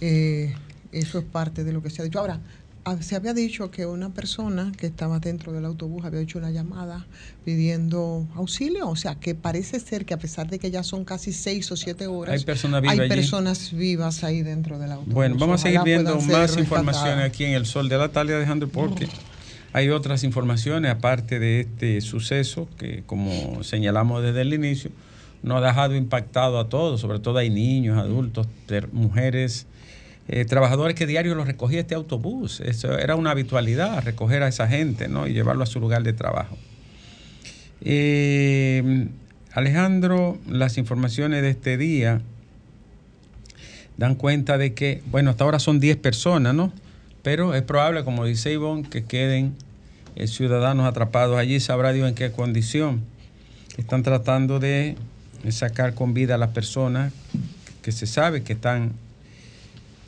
Eh, 0.00 0.52
eso 0.92 1.18
es 1.20 1.24
parte 1.24 1.62
de 1.62 1.72
lo 1.72 1.82
que 1.82 1.90
se 1.90 2.02
ha 2.02 2.04
dicho. 2.04 2.18
Ahora, 2.18 2.40
ah, 2.42 2.59
se 3.00 3.16
había 3.16 3.34
dicho 3.34 3.70
que 3.70 3.86
una 3.86 4.10
persona 4.10 4.72
que 4.76 4.86
estaba 4.86 5.18
dentro 5.18 5.52
del 5.52 5.64
autobús 5.64 6.04
había 6.04 6.20
hecho 6.20 6.38
una 6.38 6.50
llamada 6.50 7.06
pidiendo 7.44 8.26
auxilio, 8.34 8.88
o 8.88 8.96
sea 8.96 9.14
que 9.16 9.34
parece 9.34 9.80
ser 9.80 10.04
que 10.04 10.14
a 10.14 10.18
pesar 10.18 10.48
de 10.48 10.58
que 10.58 10.70
ya 10.70 10.82
son 10.82 11.04
casi 11.04 11.32
seis 11.32 11.70
o 11.70 11.76
siete 11.76 12.06
horas, 12.06 12.34
Hay 12.34 12.44
personas 12.44 12.82
vivas 12.82 12.98
hay 12.98 13.08
personas 13.08 13.72
vivas 13.72 14.24
ahí 14.24 14.42
dentro 14.42 14.78
del 14.78 14.92
autobús. 14.92 15.14
Bueno, 15.14 15.36
vamos 15.38 15.60
a 15.60 15.62
seguir 15.64 15.80
viendo 15.84 16.14
más 16.20 16.56
informaciones 16.56 16.92
rescatadas. 16.92 17.30
aquí 17.30 17.44
en 17.44 17.52
el 17.52 17.66
Sol 17.66 17.88
de 17.88 17.98
la 17.98 18.08
Tarde, 18.10 18.34
Alejandro, 18.34 18.68
porque 18.68 19.08
hay 19.72 19.90
otras 19.90 20.24
informaciones 20.24 20.90
aparte 20.90 21.38
de 21.38 21.60
este 21.60 22.00
suceso 22.00 22.68
que, 22.78 23.02
como 23.06 23.62
señalamos 23.62 24.22
desde 24.22 24.40
el 24.40 24.54
inicio, 24.54 24.90
nos 25.42 25.62
ha 25.62 25.66
dejado 25.66 25.94
impactado 25.96 26.58
a 26.58 26.68
todos, 26.68 27.00
sobre 27.00 27.18
todo 27.18 27.38
hay 27.38 27.50
niños, 27.50 27.98
adultos, 27.98 28.46
mujeres, 28.92 29.66
eh, 30.32 30.44
trabajadores 30.44 30.94
que 30.94 31.08
diario 31.08 31.34
los 31.34 31.48
recogía 31.48 31.80
este 31.80 31.96
autobús. 31.96 32.60
Eso 32.60 32.96
era 32.96 33.16
una 33.16 33.32
habitualidad, 33.32 34.00
recoger 34.04 34.44
a 34.44 34.48
esa 34.48 34.68
gente 34.68 35.08
¿no? 35.08 35.26
y 35.26 35.32
llevarlo 35.32 35.64
a 35.64 35.66
su 35.66 35.80
lugar 35.80 36.04
de 36.04 36.12
trabajo. 36.12 36.56
Eh, 37.80 39.08
Alejandro, 39.52 40.38
las 40.48 40.78
informaciones 40.78 41.42
de 41.42 41.50
este 41.50 41.76
día 41.76 42.20
dan 43.96 44.14
cuenta 44.14 44.56
de 44.56 44.72
que, 44.72 45.02
bueno, 45.10 45.30
hasta 45.30 45.42
ahora 45.42 45.58
son 45.58 45.80
10 45.80 45.96
personas, 45.96 46.54
¿no? 46.54 46.72
Pero 47.24 47.52
es 47.56 47.62
probable, 47.62 48.04
como 48.04 48.24
dice 48.24 48.52
Ivonne, 48.52 48.88
que 48.88 49.02
queden 49.02 49.56
eh, 50.14 50.28
ciudadanos 50.28 50.86
atrapados 50.86 51.38
allí, 51.38 51.58
sabrá 51.58 51.92
Dios 51.92 52.08
en 52.08 52.14
qué 52.14 52.30
condición. 52.30 53.02
Están 53.78 54.04
tratando 54.04 54.60
de 54.60 54.94
sacar 55.48 55.94
con 55.94 56.14
vida 56.14 56.36
a 56.36 56.38
las 56.38 56.50
personas 56.50 57.12
que 57.82 57.90
se 57.90 58.06
sabe 58.06 58.44
que 58.44 58.52
están 58.52 58.92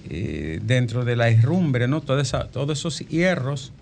eh, 0.09 0.61
dentro 0.63 1.05
de 1.05 1.17
la 1.17 1.29
herrumbre, 1.29 1.89
¿no? 1.89 2.03
Esa- 2.21 2.49
todos 2.49 2.79
esos 2.79 2.99
hierros 3.09 3.73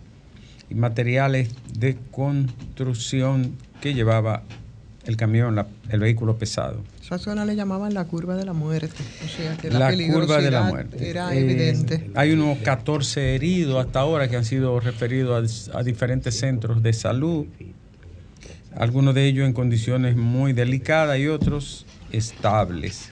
y 0.68 0.74
materiales 0.74 1.50
de 1.78 1.96
construcción 2.11 3.56
que 3.80 3.94
llevaba 3.94 4.42
el 5.06 5.16
camión, 5.16 5.56
la- 5.56 5.66
el 5.88 6.00
vehículo 6.00 6.37
pesado. 6.37 6.83
Esa 7.02 7.18
zona 7.18 7.44
le 7.44 7.56
llamaban 7.56 7.92
la 7.94 8.04
curva 8.04 8.37
de 8.37 8.44
la 8.44 8.52
muerte. 8.52 9.02
O 9.24 9.28
sea 9.28 9.56
que 9.56 9.70
la, 9.70 9.90
La 9.90 10.12
curva 10.12 10.40
de 10.40 10.50
la 10.50 10.62
muerte. 10.62 11.09
Era 11.11 11.35
Eh, 11.35 11.40
evidente. 11.40 12.11
Hay 12.14 12.30
unos 12.33 12.59
14 12.59 13.35
heridos 13.35 13.85
hasta 13.85 14.00
ahora 14.00 14.28
que 14.28 14.37
han 14.37 14.44
sido 14.44 14.78
referidos 14.78 15.70
a, 15.74 15.78
a 15.78 15.83
diferentes 15.83 16.38
centros 16.38 16.83
de 16.83 16.92
salud. 16.92 17.46
Algunos 18.76 19.14
de 19.16 19.26
ellos 19.26 19.46
en 19.46 19.52
condiciones 19.52 20.16
muy 20.16 20.52
delicadas 20.52 21.18
y 21.18 21.26
otros 21.26 21.87
estables. 22.12 23.10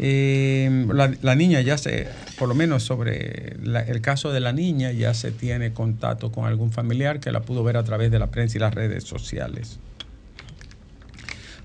Eh, 0.00 0.86
la, 0.92 1.34
niña 1.34 1.60
ya 1.60 1.76
se, 1.76 2.06
por 2.38 2.48
lo 2.48 2.54
menos 2.54 2.84
sobre 2.84 3.56
el 3.64 4.00
caso 4.00 4.32
de 4.32 4.38
la 4.38 4.52
niña, 4.52 4.92
ya 4.92 5.12
se 5.12 5.32
tiene 5.32 5.72
contacto 5.72 6.30
con 6.30 6.46
algún 6.46 6.70
familiar 6.70 7.18
que 7.18 7.32
la 7.32 7.42
pudo 7.42 7.64
ver 7.64 7.76
a 7.76 7.82
través 7.82 8.10
de 8.12 8.20
la 8.20 8.28
prensa 8.28 8.58
y 8.58 8.60
las 8.60 8.72
redes 8.72 9.04
sociales. 9.04 9.80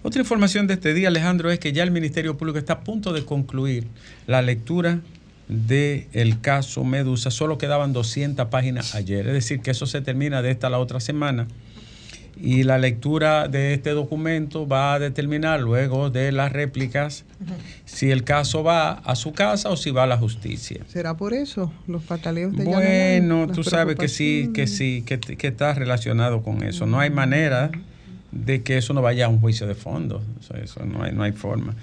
Otra 0.02 0.20
información 0.20 0.68
de 0.68 0.74
este 0.74 0.94
día, 0.94 1.08
Alejandro, 1.08 1.52
es 1.52 1.60
que 1.60 1.72
ya 1.72 1.84
el 1.84 1.92
Ministerio 1.92 2.36
Público 2.36 2.58
está 2.58 2.74
a 2.74 2.80
punto 2.82 3.14
de 3.14 3.24
concluir 3.24 3.88
la 4.28 4.42
lectura 4.42 5.00
del 5.48 6.42
caso 6.42 6.84
Medusa. 6.84 7.32
Solo 7.32 7.58
quedaban 7.58 7.94
200 7.94 8.48
páginas 8.48 8.96
ayer, 8.96 9.28
es 9.28 9.34
decir, 9.34 9.62
que 9.62 9.72
eso 9.72 9.86
se 9.86 10.02
termina 10.02 10.42
de 10.42 10.52
esta 10.52 10.68
a 10.68 10.70
la 10.72 10.80
otra 10.80 11.00
semana. 11.00 11.48
Y 12.36 12.64
la 12.64 12.78
lectura 12.78 13.48
de 13.48 13.74
este 13.74 13.92
documento 13.92 14.68
va 14.68 14.96
a 14.96 15.00
determinar 15.00 15.60
luego 15.60 16.10
de 16.10 16.32
las 16.32 16.52
réplicas 16.52 17.26
si 17.86 18.12
el 18.12 18.24
caso 18.24 18.64
va 18.64 18.94
a 18.94 19.16
su 19.16 19.34
casa 19.34 19.70
o 19.70 19.78
si 19.78 19.92
va 19.92 20.04
a 20.04 20.08
la 20.08 20.18
justicia. 20.18 20.82
¿Será 20.88 21.16
por 21.16 21.34
eso 21.34 21.72
los 21.88 22.04
pataleos 22.04 22.56
de 22.56 22.66
Bueno, 22.66 23.48
tú 23.48 23.64
sabes 23.64 23.96
que 23.96 24.08
sí, 24.08 24.52
que 24.54 24.68
sí, 24.68 25.04
que, 25.06 25.20
que 25.20 25.48
está 25.48 25.74
relacionado 25.74 26.42
con 26.42 26.64
eso. 26.64 26.86
No 26.86 27.00
hay 27.00 27.10
manera 27.10 27.72
de 28.34 28.64
que 28.64 28.78
eso 28.78 28.94
no 28.94 29.02
vaya 29.02 29.26
a 29.26 29.30
un 29.30 29.40
juicio 29.40 29.68
de 29.68 29.76
fondo. 29.76 30.22
O 30.40 30.44
sea, 30.44 30.60
eso 30.60 30.84
no 30.86 31.04
hay, 31.04 31.12
no 31.14 31.24
hay 31.24 31.32
forma. 31.32 31.76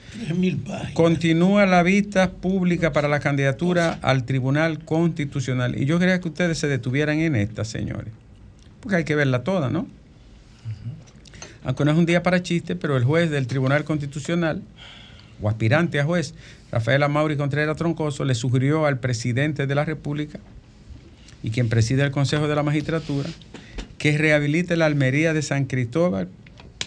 Continúa 0.95 1.67
la 1.67 1.83
vista 1.83 2.33
pública 2.33 2.93
para 2.93 3.09
la 3.09 3.21
candidatura 3.21 3.99
al 4.03 4.25
Tribunal 4.25 4.85
Constitucional. 4.85 5.81
Y 5.81 5.87
yo 5.87 5.99
quería 5.99 6.21
que 6.21 6.29
ustedes 6.29 6.59
se 6.59 6.67
detuvieran 6.67 7.21
en 7.21 7.37
esta, 7.37 7.65
señores. 7.65 8.13
Porque 8.81 8.97
hay 8.97 9.05
que 9.05 9.15
verla 9.15 9.45
toda, 9.45 9.71
¿no? 9.71 9.87
Aunque 11.65 11.85
no 11.85 11.91
es 11.93 11.99
un 11.99 12.07
día 12.07 12.23
para 12.23 12.43
chiste, 12.43 12.75
pero 12.77 12.97
el 12.97 13.05
juez 13.05 13.31
del 13.31 13.47
Tribunal 13.47 13.85
Constitucional, 13.85 14.63
o 15.43 15.49
aspirante 15.49 16.01
a 16.01 16.05
juez, 16.05 16.35
Rafael 16.73 17.03
Amauri 17.03 17.37
Contreras 17.37 17.77
Troncoso, 17.77 18.25
le 18.25 18.35
sugirió 18.35 18.87
al 18.87 18.99
presidente 18.99 19.67
de 19.67 19.75
la 19.75 19.85
República 19.85 20.39
y 21.43 21.51
quien 21.51 21.69
preside 21.69 22.03
el 22.03 22.11
Consejo 22.13 22.49
de 22.49 22.55
la 22.55 22.63
Magistratura 22.63 23.29
que 23.99 24.17
rehabilite 24.17 24.77
la 24.77 24.87
Almería 24.87 25.35
de 25.35 25.43
San 25.43 25.65
Cristóbal 25.67 26.29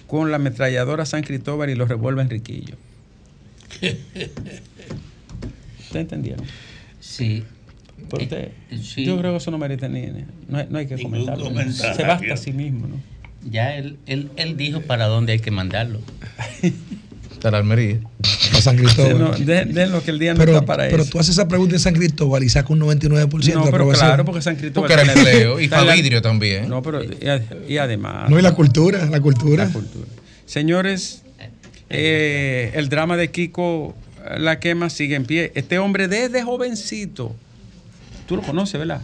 con 0.08 0.30
la 0.32 0.38
ametralladora 0.38 1.06
San 1.06 1.22
Cristóbal 1.24 1.70
y 1.70 1.76
los 1.76 1.88
revólver 1.90 2.24
Enriquillo. 2.26 2.76
¿Ustedes 5.80 5.96
entendieron? 5.96 6.46
Sí. 7.00 7.44
Usted- 8.12 8.50
Eh, 8.72 8.80
sí. 8.84 9.06
Yo 9.06 9.18
creo 9.18 9.32
que 9.32 9.38
eso 9.38 9.52
no 9.52 9.58
merece 9.58 9.90
ni. 9.90 10.08
No 10.48 10.58
hay, 10.58 10.68
no 10.70 10.78
hay 10.80 10.88
que 10.88 11.02
comentarlo. 11.02 11.46
comentario. 11.46 11.96
Se 11.96 12.04
basta 12.04 12.34
a 12.34 12.38
sí 12.38 12.52
mismo, 12.52 12.88
¿no? 12.88 13.13
Ya 13.50 13.76
él, 13.76 13.98
él, 14.06 14.30
él 14.38 14.56
dijo 14.58 14.82
para 14.82 15.06
dónde 15.08 15.34
hay 15.34 15.40
que 15.40 15.52
mandarlo. 15.52 16.00
La 17.44 17.58
Almería. 17.58 18.00
A 18.54 18.62
San 18.62 18.78
Cristóbal. 18.78 19.20
No, 19.20 19.32
de, 19.32 19.66
de 19.66 19.88
lo 19.88 20.02
que 20.02 20.12
el 20.12 20.20
día 20.20 20.34
no 20.34 20.40
pero, 20.40 20.54
está 20.54 20.66
para 20.66 20.88
pero 20.90 21.04
eso. 21.04 21.12
tú 21.12 21.20
haces 21.20 21.32
esa 21.36 21.46
pregunta 21.50 21.76
en 21.76 21.80
San 21.82 21.94
Cristóbal 21.94 22.42
y 22.42 22.48
saca 22.48 22.72
un 22.72 22.80
99% 22.80 23.54
No, 23.54 23.66
de 23.66 23.72
pero 23.72 23.90
claro, 23.90 24.24
porque 24.24 24.42
San 24.42 24.56
Cristóbal 24.56 24.88
Porque 24.90 24.94
era 24.94 25.02
está 25.04 25.20
en 25.20 25.26
la- 25.26 25.32
empleo 25.32 25.60
y 25.60 25.68
la- 25.68 25.94
vidrio 25.94 26.22
también. 26.22 26.70
No, 26.70 26.82
pero 26.82 27.04
y, 27.04 27.10
y 27.68 27.78
además. 27.80 28.30
No, 28.30 28.40
y 28.40 28.42
la 28.42 28.54
cultura, 28.54 29.06
la 29.08 29.20
cultura. 29.20 29.66
La 29.66 29.72
cultura. 29.74 30.08
Señores, 30.46 31.20
Eh, 31.90 32.72
el 32.76 32.88
drama 32.90 33.18
de 33.18 33.30
Kiko 33.30 33.94
La 34.38 34.60
Quema 34.60 34.90
sigue 34.90 35.16
en 35.16 35.26
pie. 35.26 35.52
Este 35.54 35.78
hombre 35.80 36.08
desde 36.08 36.42
jovencito, 36.44 37.36
tú 38.26 38.38
lo 38.38 38.42
conoces, 38.42 38.80
¿verdad? 38.80 39.02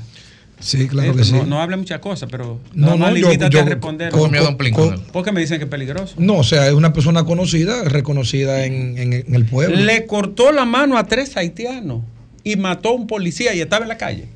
Sí, 0.59 0.87
claro 0.89 1.13
Eh, 1.13 1.15
que 1.15 1.23
sí. 1.23 1.31
No, 1.33 1.45
no 1.45 1.61
habla 1.61 1.77
muchas 1.77 1.99
cosas, 1.99 2.27
pero 2.29 2.59
No, 2.73 2.97
no, 2.97 3.07
yo- 3.09 3.27
limítate 3.29 3.53
yo 3.53 3.61
a 3.61 3.63
responder. 3.65 4.11
con- 4.11 4.29
con- 4.31 4.57
con- 4.71 5.03
Porque 5.13 5.31
me 5.31 5.39
dicen 5.39 5.57
que 5.57 5.63
es 5.63 5.69
peligroso. 5.69 6.15
No, 6.17 6.35
o 6.37 6.43
sea, 6.43 6.67
es 6.67 6.73
una 6.73 6.91
persona 6.91 7.23
conocida, 7.23 7.83
reconocida 7.85 8.65
en, 8.65 8.97
en- 8.97 9.13
en 9.13 9.35
el 9.35 9.45
pueblo. 9.45 9.75
Le 9.77 10.05
cortó 10.05 10.51
la 10.51 10.65
mano 10.65 10.97
a 10.97 11.05
tres 11.05 11.37
haitianos 11.37 12.01
y 12.43 12.55
mató 12.57 12.89
a 12.89 12.93
un 12.93 13.07
policía 13.07 13.53
y 13.53 13.61
estaba 13.61 13.83
en 13.83 13.89
la 13.89 13.97
calle. 13.97 14.27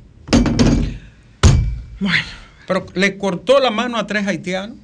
Pero 2.67 2.85
le 2.93 3.17
cortó 3.17 3.59
la 3.59 3.71
mano 3.71 3.97
a 3.97 4.07
tres 4.07 4.25
haitianos, 4.27 4.77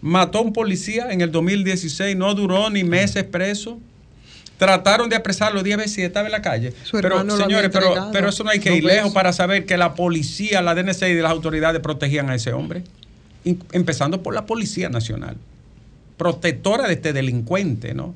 mató 0.00 0.38
a 0.38 0.42
un 0.42 0.52
policía 0.52 1.08
en 1.10 1.20
el 1.20 1.32
2016, 1.32 2.16
no 2.16 2.34
duró 2.34 2.68
ni 2.70 2.84
meses 2.84 3.24
preso. 3.24 3.80
Trataron 4.58 5.08
de 5.08 5.16
apresarlo 5.16 5.62
10 5.62 5.78
veces 5.78 5.98
y 5.98 6.02
estaba 6.02 6.26
en 6.26 6.32
la 6.32 6.42
calle. 6.42 6.72
pero, 7.00 7.16
señores, 7.44 7.70
pero, 7.72 7.94
pero 8.12 8.28
eso 8.28 8.44
no 8.44 8.50
hay 8.50 8.58
que 8.58 8.70
ir 8.78 8.84
lejos 8.96 9.12
para 9.14 9.32
saber 9.32 9.64
que 9.66 9.76
la 9.76 9.94
policía, 9.94 10.60
la 10.62 10.74
DNC 10.74 11.02
y 11.08 11.14
las 11.14 11.30
autoridades 11.30 11.80
protegían 11.80 12.28
a 12.28 12.34
ese 12.34 12.52
hombre. 12.52 12.82
In- 13.44 13.62
empezando 13.72 14.22
por 14.22 14.34
la 14.34 14.44
Policía 14.46 14.88
Nacional, 14.88 15.36
protectora 16.16 16.88
de 16.88 16.94
este 16.94 17.12
delincuente, 17.12 17.94
¿no? 17.94 18.14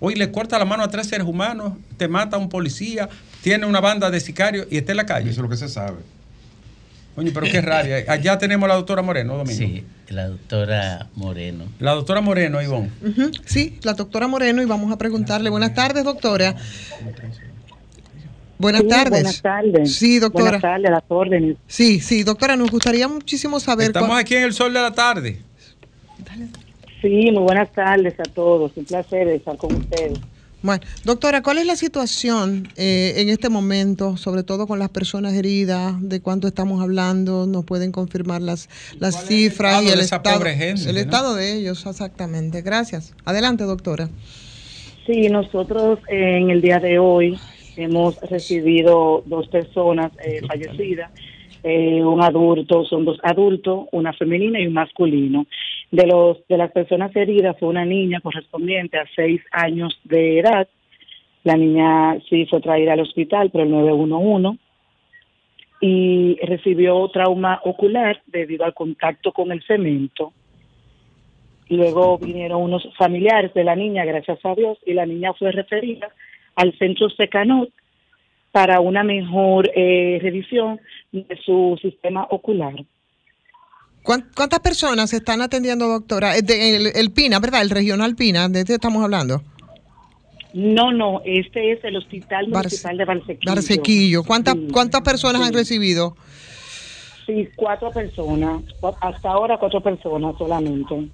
Hoy 0.00 0.14
le 0.14 0.30
corta 0.30 0.58
la 0.58 0.64
mano 0.64 0.82
a 0.84 0.88
tres 0.90 1.08
seres 1.08 1.26
humanos, 1.26 1.72
te 1.96 2.08
mata 2.08 2.36
a 2.36 2.38
un 2.40 2.48
policía, 2.48 3.08
tiene 3.42 3.66
una 3.66 3.80
banda 3.80 4.10
de 4.10 4.20
sicarios 4.20 4.66
y 4.70 4.76
está 4.76 4.92
en 4.92 4.96
la 4.96 5.06
calle. 5.06 5.30
Eso 5.30 5.40
es 5.40 5.42
lo 5.42 5.48
que 5.48 5.56
se 5.56 5.68
sabe. 5.68 5.98
Coño, 7.18 7.32
pero 7.34 7.46
qué 7.50 7.60
raro. 7.60 7.88
Allá 8.06 8.38
tenemos 8.38 8.64
a 8.66 8.68
la 8.68 8.74
doctora 8.76 9.02
Moreno, 9.02 9.36
Domingo. 9.38 9.58
Sí, 9.58 9.84
la 10.10 10.28
doctora 10.28 11.08
Moreno. 11.16 11.64
La 11.80 11.90
doctora 11.94 12.20
Moreno, 12.20 12.62
Ivonne. 12.62 12.90
Sí, 13.44 13.76
la 13.82 13.94
doctora 13.94 14.28
Moreno 14.28 14.62
y 14.62 14.66
vamos 14.66 14.92
a 14.92 14.98
preguntarle. 14.98 15.50
Buenas 15.50 15.74
tardes, 15.74 16.04
doctora. 16.04 16.54
Buenas 18.56 18.82
Sí, 18.82 18.86
tardes. 18.88 19.10
buenas 19.10 19.42
tardes. 19.42 19.94
Sí, 19.96 20.20
doctora. 20.20 20.44
Buenas 20.44 20.62
tardes, 20.62 20.86
a 20.86 20.90
las 20.92 21.02
órdenes. 21.08 21.56
Sí, 21.66 21.98
sí, 21.98 22.22
doctora, 22.22 22.54
nos 22.54 22.70
gustaría 22.70 23.08
muchísimo 23.08 23.58
saber. 23.58 23.88
Estamos 23.88 24.10
cuál- 24.10 24.20
aquí 24.20 24.36
en 24.36 24.44
el 24.44 24.52
sol 24.52 24.72
de 24.72 24.80
la 24.80 24.92
tarde. 24.92 25.40
Sí, 27.02 27.30
muy 27.32 27.42
buenas 27.42 27.72
tardes 27.72 28.14
a 28.20 28.22
todos. 28.32 28.70
Un 28.76 28.84
placer 28.84 29.26
estar 29.26 29.56
con 29.56 29.74
ustedes. 29.74 30.20
Bueno, 30.60 30.82
doctora, 31.04 31.40
¿cuál 31.42 31.58
es 31.58 31.66
la 31.66 31.76
situación 31.76 32.68
eh, 32.76 33.14
en 33.18 33.28
este 33.28 33.48
momento, 33.48 34.16
sobre 34.16 34.42
todo 34.42 34.66
con 34.66 34.80
las 34.80 34.88
personas 34.88 35.34
heridas? 35.34 35.94
¿De 36.00 36.20
cuánto 36.20 36.48
estamos 36.48 36.82
hablando? 36.82 37.46
¿Nos 37.46 37.64
pueden 37.64 37.92
confirmar 37.92 38.42
las, 38.42 38.68
las 38.98 39.26
cifras 39.26 39.74
estado 39.74 39.82
y 39.84 39.88
el 39.90 39.98
de 39.98 40.04
esa 40.04 40.16
estado, 40.16 40.38
pobre 40.38 40.56
gente, 40.56 40.88
el 40.88 40.96
no? 40.96 41.00
estado 41.00 41.34
de 41.36 41.54
ellos? 41.54 41.86
Exactamente. 41.86 42.62
Gracias. 42.62 43.14
Adelante, 43.24 43.64
doctora. 43.64 44.08
Sí, 45.06 45.28
nosotros 45.28 46.00
eh, 46.08 46.38
en 46.38 46.50
el 46.50 46.60
día 46.60 46.80
de 46.80 46.98
hoy 46.98 47.38
hemos 47.76 48.20
recibido 48.22 49.22
dos 49.26 49.46
personas 49.48 50.12
eh, 50.24 50.40
fallecidas. 50.46 51.12
Eh, 51.62 52.02
un 52.04 52.22
adulto, 52.22 52.84
son 52.84 53.04
dos 53.04 53.18
adultos, 53.22 53.86
una 53.92 54.12
femenina 54.12 54.60
y 54.60 54.66
un 54.66 54.74
masculino. 54.74 55.46
De 55.90 56.06
los 56.06 56.46
de 56.48 56.58
las 56.58 56.70
personas 56.72 57.14
heridas 57.16 57.56
fue 57.58 57.68
una 57.68 57.84
niña 57.84 58.20
correspondiente 58.20 58.98
a 58.98 59.06
seis 59.16 59.40
años 59.50 59.98
de 60.04 60.40
edad. 60.40 60.68
La 61.44 61.56
niña 61.56 62.18
sí 62.28 62.46
fue 62.46 62.60
traída 62.60 62.92
al 62.92 63.00
hospital 63.00 63.50
por 63.50 63.62
el 63.62 63.70
911 63.70 64.58
y 65.80 66.36
recibió 66.42 67.08
trauma 67.08 67.60
ocular 67.64 68.20
debido 68.26 68.64
al 68.64 68.74
contacto 68.74 69.32
con 69.32 69.52
el 69.52 69.62
cemento. 69.62 70.32
Luego 71.68 72.18
vinieron 72.18 72.62
unos 72.62 72.88
familiares 72.96 73.52
de 73.54 73.64
la 73.64 73.76
niña, 73.76 74.04
gracias 74.04 74.38
a 74.44 74.54
Dios, 74.54 74.78
y 74.86 74.94
la 74.94 75.06
niña 75.06 75.32
fue 75.34 75.52
referida 75.52 76.08
al 76.56 76.76
centro 76.78 77.08
Secanot 77.10 77.70
para 78.52 78.80
una 78.80 79.04
mejor 79.04 79.70
eh, 79.74 80.18
revisión 80.20 80.80
de 81.12 81.36
su 81.44 81.78
sistema 81.80 82.26
ocular. 82.30 82.74
¿Cuán- 84.08 84.24
¿Cuántas 84.34 84.60
personas 84.60 85.10
se 85.10 85.16
están 85.18 85.42
atendiendo, 85.42 85.86
doctora? 85.86 86.32
De- 86.40 86.76
el, 86.76 86.86
el 86.96 87.10
PINA, 87.10 87.40
¿verdad? 87.40 87.60
El 87.60 87.68
regional 87.68 88.16
PINA, 88.16 88.48
¿de 88.48 88.60
este 88.60 88.72
estamos 88.72 89.04
hablando? 89.04 89.42
No, 90.54 90.92
no, 90.92 91.20
este 91.26 91.72
es 91.72 91.84
el 91.84 91.94
Hospital 91.96 92.46
Barce- 92.46 92.54
Municipal 92.56 92.96
de 92.96 93.04
Barsequillo. 93.04 93.52
Barsequillo. 93.54 94.24
¿Cuántas, 94.24 94.54
Sí, 94.54 94.68
¿Cuántas 94.72 95.02
personas 95.02 95.42
han 95.42 95.52
recibido? 95.52 96.16
Sí, 97.26 97.50
cuatro 97.54 97.90
personas. 97.90 98.62
Hasta 99.02 99.28
ahora 99.28 99.58
cuatro 99.58 99.82
personas 99.82 100.34
solamente. 100.38 101.06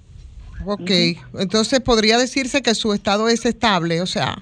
Ok, 0.65 0.89
entonces 1.37 1.81
podría 1.81 2.17
decirse 2.17 2.61
que 2.61 2.73
su 2.75 2.93
estado 2.93 3.27
es 3.27 3.45
estable, 3.45 4.01
o 4.01 4.05
sea, 4.05 4.41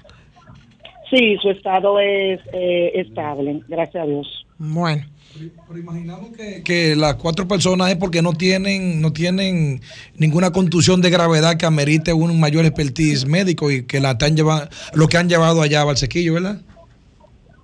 Sí, 1.10 1.36
su 1.42 1.50
estado 1.50 1.98
es 1.98 2.38
eh, 2.52 2.92
estable, 2.94 3.62
gracias 3.66 4.04
a 4.04 4.06
Dios. 4.06 4.46
bueno. 4.58 5.04
Que 6.64 6.94
las 6.96 7.14
cuatro 7.14 7.48
personas 7.48 7.90
es 7.90 7.96
porque 7.96 8.22
no 8.22 8.32
tienen 8.32 9.00
no 9.00 9.12
tienen 9.12 9.80
ninguna 10.16 10.52
contusión 10.52 11.00
de 11.00 11.10
gravedad 11.10 11.56
que 11.56 11.66
amerite 11.66 12.12
un 12.12 12.38
mayor 12.38 12.64
expertise 12.64 13.26
médico 13.26 13.70
y 13.70 13.84
que 13.86 14.00
la 14.00 14.12
están 14.12 14.36
llevando 14.36 14.68
lo 14.94 15.08
que 15.08 15.16
han 15.16 15.28
llevado 15.28 15.62
allá 15.62 15.80
a 15.80 15.84
Valsequillo, 15.84 16.34
¿verdad? 16.34 16.60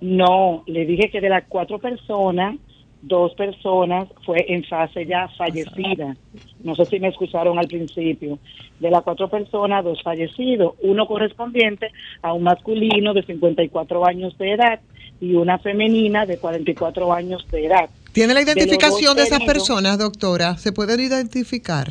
No, 0.01 0.63
le 0.65 0.85
dije 0.85 1.11
que 1.11 1.21
de 1.21 1.29
las 1.29 1.43
cuatro 1.47 1.77
personas, 1.77 2.55
dos 3.03 3.33
personas 3.35 4.07
fue 4.25 4.45
en 4.47 4.63
fase 4.63 5.05
ya 5.05 5.27
fallecida. 5.37 6.15
No 6.63 6.75
sé 6.75 6.85
si 6.85 6.99
me 6.99 7.09
escucharon 7.09 7.59
al 7.59 7.67
principio. 7.67 8.39
De 8.79 8.89
las 8.89 9.03
cuatro 9.03 9.29
personas, 9.29 9.83
dos 9.83 10.01
fallecidos, 10.01 10.73
uno 10.81 11.05
correspondiente 11.05 11.91
a 12.23 12.33
un 12.33 12.41
masculino 12.43 13.13
de 13.13 13.21
54 13.21 14.05
años 14.05 14.35
de 14.39 14.53
edad 14.53 14.79
y 15.21 15.35
una 15.35 15.59
femenina 15.59 16.25
de 16.25 16.37
44 16.37 17.13
años 17.13 17.45
de 17.51 17.67
edad. 17.67 17.89
¿Tiene 18.11 18.33
la 18.33 18.41
identificación 18.41 19.15
de, 19.15 19.23
esas 19.23 19.43
personas, 19.43 19.97
doctora? 19.97 20.57
¿Se 20.57 20.73
pueden 20.73 20.99
identificar? 20.99 21.89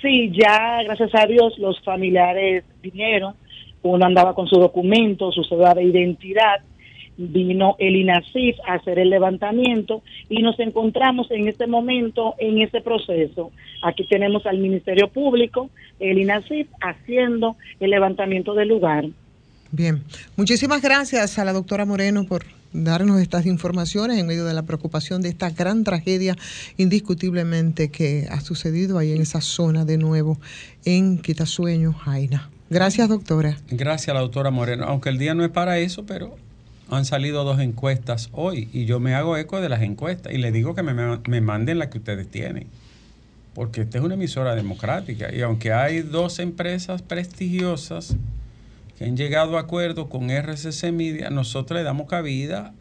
Sí, 0.00 0.30
ya 0.32 0.82
gracias 0.84 1.10
a 1.14 1.26
Dios 1.26 1.58
los 1.58 1.82
familiares 1.82 2.64
vinieron, 2.80 3.34
uno 3.82 4.06
andaba 4.06 4.34
con 4.34 4.46
su 4.46 4.56
documento, 4.56 5.32
su 5.32 5.42
cédula 5.44 5.74
de 5.74 5.82
identidad, 5.82 6.60
vino 7.18 7.76
el 7.78 7.96
INACIF 7.96 8.56
a 8.66 8.74
hacer 8.74 8.98
el 8.98 9.10
levantamiento 9.10 10.02
y 10.28 10.42
nos 10.42 10.58
encontramos 10.60 11.30
en 11.30 11.48
este 11.48 11.66
momento 11.66 12.34
en 12.38 12.60
ese 12.60 12.80
proceso. 12.80 13.50
Aquí 13.82 14.06
tenemos 14.06 14.46
al 14.46 14.58
Ministerio 14.58 15.08
Público, 15.08 15.70
el 15.98 16.18
INACIF 16.18 16.68
haciendo 16.80 17.56
el 17.80 17.90
levantamiento 17.90 18.54
del 18.54 18.68
lugar. 18.68 19.06
Bien, 19.72 20.04
muchísimas 20.36 20.80
gracias 20.80 21.38
a 21.38 21.44
la 21.44 21.52
doctora 21.52 21.84
Moreno 21.84 22.24
por 22.24 22.44
darnos 22.72 23.20
estas 23.20 23.46
informaciones 23.46 24.18
en 24.18 24.26
medio 24.26 24.44
de 24.44 24.54
la 24.54 24.62
preocupación 24.62 25.22
de 25.22 25.28
esta 25.28 25.50
gran 25.50 25.82
tragedia 25.82 26.36
indiscutiblemente 26.76 27.90
que 27.90 28.28
ha 28.30 28.40
sucedido 28.40 28.98
ahí 28.98 29.12
en 29.12 29.22
esa 29.22 29.40
zona 29.40 29.84
de 29.84 29.98
nuevo 29.98 30.38
en 30.84 31.18
Quitasueño, 31.18 31.92
Jaina. 31.92 32.50
Gracias, 32.70 33.08
doctora. 33.08 33.56
Gracias 33.68 34.14
la 34.14 34.20
doctora 34.20 34.50
Moreno. 34.50 34.84
Aunque 34.86 35.08
el 35.08 35.18
día 35.18 35.34
no 35.34 35.44
es 35.44 35.50
para 35.50 35.78
eso, 35.78 36.04
pero 36.04 36.36
han 36.88 37.04
salido 37.04 37.44
dos 37.44 37.60
encuestas 37.60 38.28
hoy 38.32 38.68
y 38.72 38.84
yo 38.84 39.00
me 39.00 39.14
hago 39.14 39.36
eco 39.36 39.60
de 39.60 39.68
las 39.68 39.82
encuestas 39.82 40.32
y 40.32 40.38
le 40.38 40.52
digo 40.52 40.74
que 40.74 40.82
me, 40.82 40.94
me 41.26 41.40
manden 41.40 41.78
las 41.78 41.88
que 41.88 41.98
ustedes 41.98 42.28
tienen. 42.28 42.66
Porque 43.54 43.82
esta 43.82 43.98
es 43.98 44.04
una 44.04 44.14
emisora 44.14 44.54
democrática 44.54 45.34
y 45.34 45.40
aunque 45.40 45.72
hay 45.72 46.02
dos 46.02 46.38
empresas 46.38 47.02
prestigiosas 47.02 48.16
que 48.96 49.04
han 49.04 49.16
llegado 49.16 49.56
a 49.56 49.60
acuerdo 49.60 50.08
con 50.08 50.30
RCC 50.30 50.92
Media, 50.92 51.30
nosotros 51.30 51.78
le 51.78 51.84
damos 51.84 52.08
cabida 52.08 52.72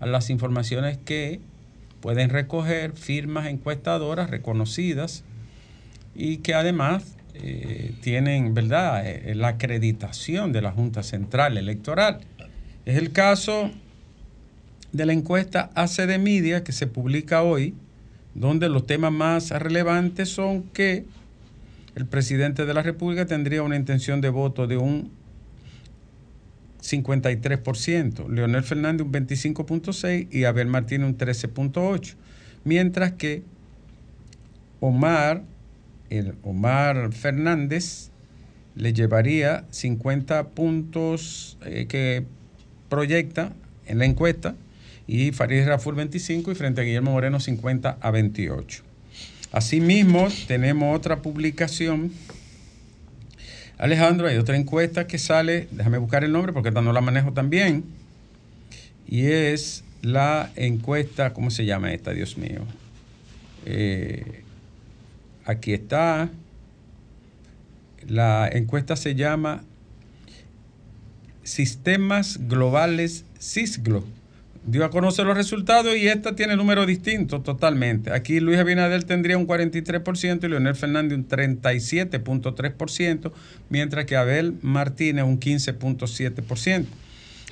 a 0.00 0.06
las 0.06 0.30
informaciones 0.30 0.98
que 0.98 1.40
pueden 2.00 2.28
recoger 2.28 2.92
firmas 2.92 3.46
encuestadoras 3.46 4.28
reconocidas 4.28 5.24
y 6.14 6.38
que 6.38 6.54
además 6.54 7.16
eh, 7.34 7.94
tienen, 8.02 8.52
¿verdad?, 8.52 9.06
eh, 9.06 9.34
la 9.34 9.48
acreditación 9.48 10.52
de 10.52 10.60
la 10.60 10.72
Junta 10.72 11.02
Central 11.02 11.56
Electoral. 11.56 12.18
Es 12.84 12.98
el 12.98 13.12
caso 13.12 13.70
de 14.92 15.06
la 15.06 15.14
encuesta 15.14 15.70
ACD 15.74 16.18
Media 16.18 16.64
que 16.64 16.72
se 16.72 16.86
publica 16.86 17.42
hoy, 17.42 17.74
donde 18.34 18.68
los 18.68 18.86
temas 18.86 19.12
más 19.12 19.50
relevantes 19.50 20.28
son 20.28 20.64
que 20.64 21.06
el 21.94 22.06
presidente 22.06 22.66
de 22.66 22.74
la 22.74 22.82
República 22.82 23.26
tendría 23.26 23.62
una 23.62 23.76
intención 23.76 24.20
de 24.20 24.28
voto 24.28 24.66
de 24.66 24.76
un 24.76 25.21
53%, 26.82 28.28
Leonel 28.28 28.62
Fernández 28.62 29.06
un 29.06 29.12
25.6% 29.12 30.28
y 30.30 30.44
Abel 30.44 30.66
Martínez 30.66 31.08
un 31.08 31.16
13.8%, 31.16 32.14
mientras 32.64 33.12
que 33.12 33.42
Omar, 34.80 35.44
el 36.10 36.34
Omar 36.42 37.12
Fernández 37.12 38.10
le 38.74 38.92
llevaría 38.92 39.64
50 39.70 40.48
puntos 40.48 41.56
eh, 41.64 41.86
que 41.88 42.24
proyecta 42.88 43.52
en 43.86 43.98
la 43.98 44.04
encuesta 44.06 44.54
y 45.06 45.32
Farid 45.32 45.66
Raful 45.66 45.94
25 45.94 46.52
y 46.52 46.54
frente 46.54 46.80
a 46.80 46.84
Guillermo 46.84 47.12
Moreno 47.12 47.38
50 47.38 47.98
a 48.00 48.10
28. 48.10 48.82
Asimismo, 49.52 50.28
tenemos 50.48 50.96
otra 50.96 51.20
publicación 51.20 52.12
Alejandro, 53.82 54.28
hay 54.28 54.36
otra 54.36 54.56
encuesta 54.56 55.08
que 55.08 55.18
sale, 55.18 55.66
déjame 55.72 55.98
buscar 55.98 56.22
el 56.22 56.30
nombre 56.30 56.52
porque 56.52 56.70
no 56.70 56.92
la 56.92 57.00
manejo 57.00 57.32
también, 57.32 57.82
y 59.08 59.26
es 59.26 59.82
la 60.02 60.52
encuesta, 60.54 61.32
¿cómo 61.32 61.50
se 61.50 61.64
llama 61.64 61.92
esta, 61.92 62.12
Dios 62.12 62.38
mío? 62.38 62.60
Eh, 63.66 64.44
aquí 65.44 65.72
está, 65.72 66.30
la 68.06 68.48
encuesta 68.52 68.94
se 68.94 69.16
llama 69.16 69.64
Sistemas 71.42 72.38
Globales 72.46 73.24
CISGLO 73.40 74.04
dio 74.64 74.84
a 74.84 74.90
conocer 74.90 75.26
los 75.26 75.36
resultados 75.36 75.96
y 75.96 76.08
esta 76.08 76.36
tiene 76.36 76.56
números 76.56 76.86
distintos 76.86 77.42
totalmente. 77.42 78.12
Aquí 78.12 78.40
Luis 78.40 78.58
Abinader 78.58 79.04
tendría 79.04 79.36
un 79.36 79.46
43% 79.46 80.44
y 80.44 80.48
Leonel 80.48 80.76
Fernández 80.76 81.18
un 81.18 81.28
37.3%, 81.28 83.32
mientras 83.70 84.04
que 84.04 84.16
Abel 84.16 84.54
Martínez 84.62 85.24
un 85.24 85.40
15.7%. 85.40 86.84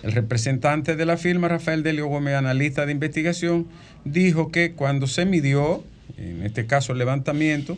El 0.03 0.13
representante 0.13 0.97
de 0.97 1.05
la 1.05 1.19
firma, 1.19 1.49
Rafael 1.49 1.83
Delio 1.83 2.07
Gómez, 2.07 2.35
analista 2.35 2.87
de 2.87 2.93
investigación, 2.93 3.67
dijo 4.05 4.51
que 4.51 4.73
cuando 4.73 5.07
se 5.07 5.27
midió, 5.27 5.85
en 6.17 6.43
este 6.43 6.67
caso 6.67 6.93
el 6.93 6.99
levantamiento, 6.99 7.77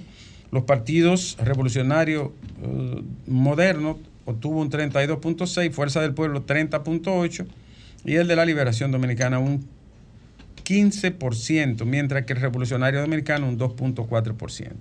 los 0.52 0.64
partidos 0.64 1.36
revolucionarios 1.42 2.28
eh, 2.62 3.02
modernos 3.26 3.96
obtuvo 4.24 4.60
un 4.60 4.70
32.6, 4.70 5.72
Fuerza 5.72 6.00
del 6.00 6.14
Pueblo 6.14 6.46
30.8, 6.46 7.46
y 8.04 8.16
el 8.16 8.26
de 8.26 8.36
la 8.36 8.44
Liberación 8.44 8.90
Dominicana 8.90 9.38
un 9.38 9.66
15%, 10.64 11.84
mientras 11.84 12.24
que 12.24 12.32
el 12.32 12.40
Revolucionario 12.40 13.00
Dominicano 13.00 13.48
un 13.48 13.58
2.4%. 13.58 14.72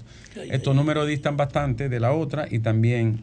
Estos 0.52 0.76
números 0.76 1.08
distan 1.08 1.38
bastante 1.38 1.90
de 1.90 2.00
la 2.00 2.12
otra 2.14 2.48
y 2.50 2.60
también 2.60 3.22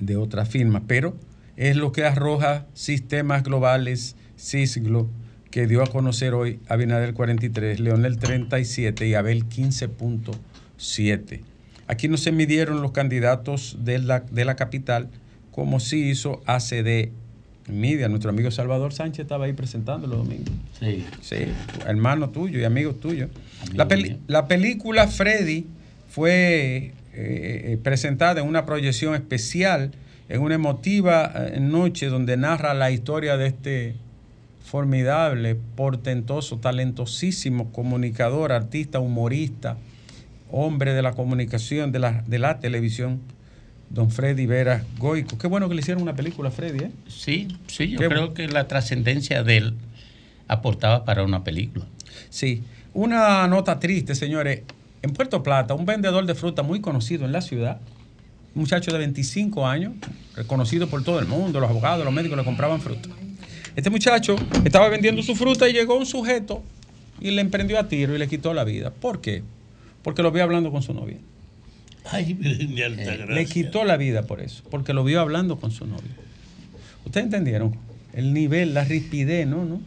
de 0.00 0.16
otras 0.16 0.48
firmas, 0.48 0.82
pero 0.86 1.16
es 1.56 1.76
lo 1.76 1.92
que 1.92 2.04
arroja 2.04 2.66
sistemas 2.74 3.42
globales, 3.42 4.16
CISGLO, 4.38 5.08
que 5.50 5.66
dio 5.66 5.82
a 5.82 5.86
conocer 5.86 6.34
hoy 6.34 6.60
Abinader 6.68 7.14
43, 7.14 7.78
Leonel 7.78 8.18
37 8.18 9.06
y 9.06 9.14
Abel 9.14 9.48
15.7. 9.48 11.42
Aquí 11.86 12.08
no 12.08 12.16
se 12.16 12.32
midieron 12.32 12.82
los 12.82 12.90
candidatos 12.92 13.76
de 13.80 13.98
la, 13.98 14.20
de 14.20 14.44
la 14.44 14.56
capital 14.56 15.10
como 15.52 15.78
sí 15.78 16.08
hizo 16.08 16.42
ACD 16.46 17.10
Media, 17.68 18.08
nuestro 18.08 18.30
amigo 18.30 18.50
Salvador 18.50 18.92
Sánchez 18.92 19.20
estaba 19.20 19.46
ahí 19.46 19.54
presentándolo 19.54 20.16
domingo. 20.16 20.52
Sí. 20.78 21.04
Sí, 21.22 21.36
hermano 21.86 22.30
tuyo 22.30 22.60
y 22.60 22.64
amigo 22.64 22.94
tuyo. 22.94 23.28
la, 23.72 23.88
la, 24.26 24.46
película 24.46 25.08
Freddy 25.08 25.66
fue 26.08 26.92
eh, 27.16 27.72
eh, 27.72 27.78
presentada 27.82 28.40
en 28.40 28.48
una 28.48 28.66
proyección 28.66 29.14
especial, 29.14 29.92
en 30.28 30.40
una 30.40 30.56
emotiva 30.56 31.32
eh, 31.34 31.60
noche 31.60 32.06
donde 32.06 32.36
narra 32.36 32.74
la 32.74 32.90
historia 32.90 33.36
de 33.36 33.46
este 33.46 33.94
formidable, 34.64 35.54
portentoso, 35.54 36.58
talentosísimo 36.58 37.70
comunicador, 37.72 38.52
artista, 38.52 38.98
humorista, 38.98 39.76
hombre 40.50 40.92
de 40.94 41.02
la 41.02 41.12
comunicación, 41.12 41.92
de 41.92 41.98
la, 42.00 42.24
de 42.26 42.38
la 42.38 42.58
televisión 42.58 43.20
don 43.94 44.10
Freddy 44.10 44.46
Vera 44.46 44.84
Goico. 44.98 45.38
Qué 45.38 45.46
bueno 45.46 45.68
que 45.68 45.74
le 45.74 45.80
hicieron 45.80 46.02
una 46.02 46.14
película 46.14 46.48
a 46.48 46.52
Freddy, 46.52 46.84
¿eh? 46.84 46.90
Sí, 47.08 47.48
sí, 47.68 47.88
yo 47.88 47.98
creo 48.08 48.34
que 48.34 48.48
la 48.48 48.66
trascendencia 48.66 49.42
de 49.42 49.56
él 49.56 49.74
aportaba 50.48 51.04
para 51.04 51.22
una 51.22 51.44
película. 51.44 51.86
Sí, 52.28 52.62
una 52.92 53.46
nota 53.46 53.78
triste, 53.78 54.14
señores. 54.14 54.62
En 55.02 55.12
Puerto 55.12 55.42
Plata, 55.42 55.74
un 55.74 55.86
vendedor 55.86 56.26
de 56.26 56.34
fruta 56.34 56.62
muy 56.62 56.80
conocido 56.80 57.24
en 57.24 57.32
la 57.32 57.40
ciudad, 57.40 57.78
un 58.54 58.62
muchacho 58.62 58.90
de 58.90 58.98
25 58.98 59.66
años, 59.66 59.92
reconocido 60.34 60.88
por 60.88 61.04
todo 61.04 61.18
el 61.18 61.26
mundo, 61.26 61.60
los 61.60 61.70
abogados, 61.70 62.04
los 62.04 62.14
médicos 62.14 62.38
le 62.38 62.44
compraban 62.44 62.80
fruta. 62.80 63.08
Este 63.76 63.90
muchacho 63.90 64.36
estaba 64.64 64.88
vendiendo 64.88 65.22
su 65.22 65.34
fruta 65.36 65.68
y 65.68 65.72
llegó 65.72 65.96
un 65.96 66.06
sujeto 66.06 66.62
y 67.20 67.30
le 67.32 67.40
emprendió 67.40 67.78
a 67.78 67.88
tiro 67.88 68.14
y 68.14 68.18
le 68.18 68.28
quitó 68.28 68.54
la 68.54 68.64
vida. 68.64 68.90
¿Por 68.90 69.20
qué? 69.20 69.42
Porque 70.02 70.22
lo 70.22 70.32
vi 70.32 70.40
hablando 70.40 70.70
con 70.70 70.82
su 70.82 70.94
novia. 70.94 71.18
Ay, 72.10 72.38
eh, 72.42 73.26
Le 73.28 73.46
quitó 73.46 73.84
la 73.84 73.96
vida 73.96 74.22
por 74.24 74.40
eso, 74.40 74.62
porque 74.70 74.92
lo 74.92 75.04
vio 75.04 75.20
hablando 75.20 75.58
con 75.58 75.70
su 75.70 75.86
novio. 75.86 76.10
¿Ustedes 77.04 77.24
entendieron? 77.24 77.76
El 78.12 78.32
nivel, 78.32 78.74
la 78.74 78.84
rispidez, 78.84 79.46
¿no? 79.46 79.64
¿no? 79.64 79.80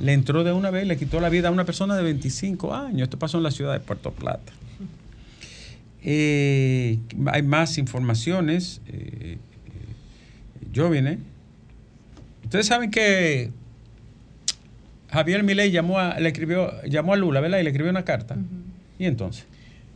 Le 0.00 0.12
entró 0.12 0.44
de 0.44 0.52
una 0.52 0.70
vez, 0.70 0.86
le 0.86 0.96
quitó 0.96 1.20
la 1.20 1.28
vida 1.28 1.48
a 1.48 1.50
una 1.50 1.64
persona 1.64 1.96
de 1.96 2.02
25 2.02 2.74
años. 2.74 3.02
Esto 3.02 3.18
pasó 3.18 3.38
en 3.38 3.42
la 3.44 3.50
ciudad 3.50 3.72
de 3.72 3.80
Puerto 3.80 4.12
Plata. 4.12 4.52
Eh, 6.02 6.98
hay 7.26 7.42
más 7.42 7.78
informaciones. 7.78 8.80
Eh, 8.86 9.38
yo 10.72 10.90
vine. 10.90 11.18
Ustedes 12.44 12.66
saben 12.66 12.90
que 12.90 13.50
Javier 15.10 15.42
Milei 15.42 15.70
llamó 15.70 15.98
a, 15.98 16.18
le 16.20 16.28
escribió, 16.28 16.82
llamó 16.84 17.14
a 17.14 17.16
Lula, 17.16 17.40
¿verdad? 17.40 17.58
Y 17.58 17.62
le 17.62 17.70
escribió 17.70 17.90
una 17.90 18.04
carta. 18.04 18.36
¿Y 18.98 19.06
entonces? 19.06 19.46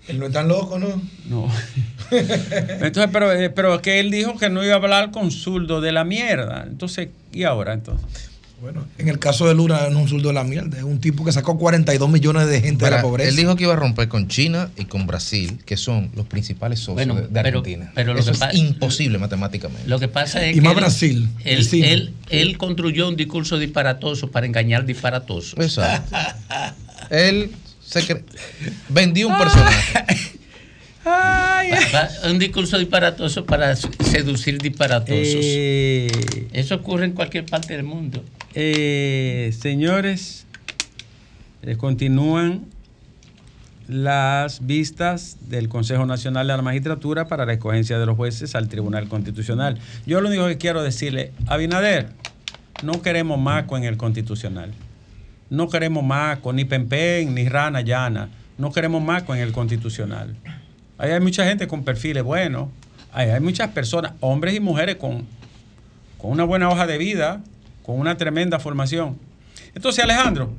Él 0.09 0.19
no 0.19 0.27
es 0.27 0.33
tan 0.33 0.49
loco, 0.49 0.79
¿no? 0.79 1.01
No. 1.29 1.53
Entonces, 2.11 3.11
pero, 3.13 3.33
eh, 3.33 3.51
pero 3.51 3.81
que 3.83 4.01
él 4.01 4.11
dijo 4.11 4.39
que 4.39 4.49
no 4.49 4.65
iba 4.65 4.73
a 4.73 4.77
hablar 4.77 5.11
con 5.11 5.31
zurdo 5.31 5.81
de 5.81 5.93
la 5.93 6.05
mierda. 6.05 6.65
Entonces, 6.67 7.09
¿y 7.33 7.45
ahora 7.45 7.75
entonces? 7.75 8.31
Bueno, 8.61 8.85
en 8.99 9.09
el 9.09 9.21
caso 9.21 9.47
de 9.47 9.55
Lula 9.55 9.89
no 9.91 9.99
es 9.99 10.05
un 10.05 10.09
zurdo 10.09 10.29
de 10.29 10.35
la 10.35 10.43
mierda, 10.43 10.79
es 10.79 10.83
un 10.83 10.99
tipo 10.99 11.25
que 11.25 11.31
sacó 11.31 11.57
42 11.57 12.11
millones 12.11 12.49
de 12.49 12.61
gente 12.61 12.87
de 12.87 12.91
la 12.91 13.03
pobreza. 13.03 13.29
Él 13.29 13.37
dijo 13.37 13.55
que 13.55 13.65
iba 13.65 13.75
a 13.75 13.77
romper 13.77 14.09
con 14.09 14.27
China 14.27 14.71
y 14.77 14.87
con 14.87 15.07
Brasil, 15.07 15.61
que 15.65 15.77
son 15.77 16.11
los 16.17 16.27
principales 16.27 16.81
socios 16.81 17.31
de, 17.31 17.39
Argentina. 17.39 17.93
Pero 17.95 18.19
Eso 18.19 18.33
es 18.33 18.41
imposible 18.55 19.19
matemáticamente. 19.19 19.87
Lo 19.87 20.01
que 20.01 20.09
pasa 20.09 20.45
es 20.45 20.57
y 20.57 20.61
más 20.61 20.75
Brasil. 20.75 21.29
Él, 21.45 21.69
él, 21.73 22.15
él, 22.31 22.59
construyó 22.59 23.09
un 23.09 23.15
discurso 23.15 23.59
disparatoso 23.59 24.29
para 24.29 24.47
engañar 24.47 24.85
disparatosos. 24.85 25.55
Exacto. 25.61 26.17
él 27.11 27.53
se 27.89 28.25
vendió 28.89 29.29
un 29.29 29.39
personaje. 29.39 30.39
un 32.31 32.39
discurso 32.39 32.79
disparatoso 32.79 33.47
para 33.47 33.75
seducir 33.77 34.59
disparatosos. 34.59 35.17
Eh, 35.17 36.49
Eso 36.53 36.77
ocurre 36.77 37.07
en 37.07 37.13
cualquier 37.13 37.47
parte 37.47 37.75
del 37.75 37.85
mundo. 37.85 38.23
Eh, 38.55 39.55
señores, 39.59 40.47
eh, 41.63 41.77
continúan 41.77 42.67
las 43.89 44.67
vistas 44.67 45.39
del 45.49 45.71
Consejo 45.71 46.05
Nacional 46.05 46.47
de 46.47 46.57
la 46.57 46.63
Magistratura 46.63 47.27
para 47.27 47.47
la 47.47 47.55
escogencia 47.55 47.99
de 47.99 48.05
los 48.05 48.17
jueces 48.17 48.55
al 48.55 48.69
Tribunal 48.69 49.09
Constitucional. 49.09 49.79
Yo 50.07 50.21
lo 50.21 50.29
único 50.29 50.47
que 50.47 50.59
quiero 50.59 50.83
decirle, 50.83 51.33
Abinader, 51.47 52.11
no 52.83 53.01
queremos 53.01 53.41
maco 53.41 53.79
en 53.79 53.85
el 53.85 53.97
Constitucional. 53.97 54.75
No 55.51 55.69
queremos 55.69 56.05
maco, 56.05 56.53
ni 56.53 56.65
pempen, 56.65 57.35
ni 57.35 57.49
rana 57.49 57.81
llana. 57.81 58.29
No 58.59 58.73
queremos 58.73 59.03
maco 59.03 59.35
en 59.35 59.41
el 59.41 59.53
constitucional. 59.53 60.35
Ahí 60.99 61.11
hay 61.13 61.21
mucha 61.21 61.45
gente 61.45 61.67
con 61.67 61.85
perfiles 61.85 62.23
buenos. 62.23 62.69
Ahí 63.13 63.31
hay 63.31 63.41
muchas 63.41 63.71
personas, 63.71 64.13
hombres 64.21 64.55
y 64.55 64.61
mujeres 64.61 64.97
con, 64.97 65.27
con 66.19 66.31
una 66.31 66.45
buena 66.45 66.69
hoja 66.69 66.87
de 66.87 66.99
vida, 66.99 67.41
con 67.83 67.99
una 67.99 68.17
tremenda 68.17 68.59
formación. 68.59 69.17
Entonces, 69.75 70.05
Alejandro, 70.05 70.53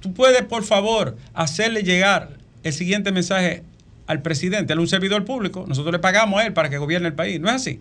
tú 0.00 0.12
puedes, 0.12 0.42
por 0.42 0.64
favor, 0.64 1.16
hacerle 1.34 1.82
llegar 1.82 2.30
el 2.64 2.72
siguiente 2.72 3.12
mensaje 3.12 3.62
al 4.06 4.22
presidente, 4.22 4.72
es 4.72 4.78
un 4.78 4.88
servidor 4.88 5.24
público, 5.24 5.64
nosotros 5.68 5.92
le 5.92 5.98
pagamos 5.98 6.40
a 6.40 6.46
él 6.46 6.52
para 6.52 6.68
que 6.68 6.78
gobierne 6.78 7.08
el 7.08 7.14
país. 7.14 7.40
¿No 7.40 7.48
es 7.48 7.54
así? 7.54 7.80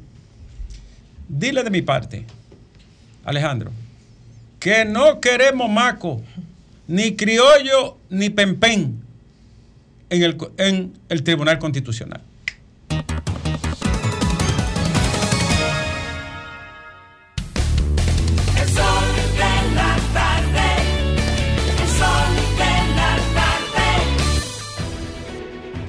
Dile 1.28 1.64
de 1.64 1.70
mi 1.70 1.82
parte, 1.82 2.26
Alejandro, 3.26 3.72
que 4.60 4.86
no 4.86 5.20
queremos 5.20 5.70
maco 5.70 6.22
ni 6.92 7.16
criollo 7.16 7.98
ni 8.10 8.30
pempén 8.30 9.02
en 10.10 10.24
el, 10.24 10.38
en 10.58 10.94
el 11.08 11.24
Tribunal 11.24 11.58
Constitucional. 11.58 12.22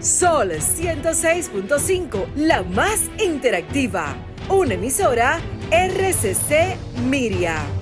Sol 0.00 0.52
106.5, 0.52 2.26
la 2.36 2.62
más 2.62 3.10
interactiva. 3.18 4.14
Una 4.48 4.74
emisora 4.74 5.40
RCC 5.70 6.76
Miria. 7.08 7.81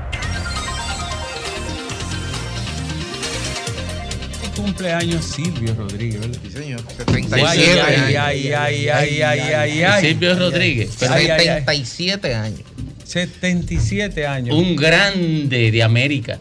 Cumpleaños 4.61 5.25
Silvio 5.25 5.73
Rodríguez, 5.75 6.21
¿verdad? 6.21 6.39
Sí, 6.43 6.51
señor. 6.51 6.81
Ay, 6.87 7.23
77 7.23 7.81
ay, 7.81 7.95
años. 7.95 8.15
ay, 8.17 8.53
ay, 8.53 8.89
ay, 8.89 9.21
ay, 9.21 9.39
ay, 9.53 9.83
ay. 9.83 10.01
Silvio 10.05 10.37
Rodríguez. 10.37 11.01
Ay, 11.03 11.27
ay, 11.27 11.47
ay. 11.47 11.63
77 11.65 12.35
años. 12.35 12.61
77 13.03 14.25
años. 14.27 14.55
Un 14.55 14.75
grande 14.75 15.71
de 15.71 15.83
América. 15.83 16.39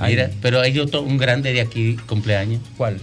Mira, 0.00 0.30
pero 0.40 0.60
hay 0.60 0.78
otro, 0.78 1.02
un 1.02 1.18
grande 1.18 1.52
de 1.52 1.60
aquí, 1.60 1.96
cumpleaños. 2.06 2.62
¿Cuál? 2.76 2.98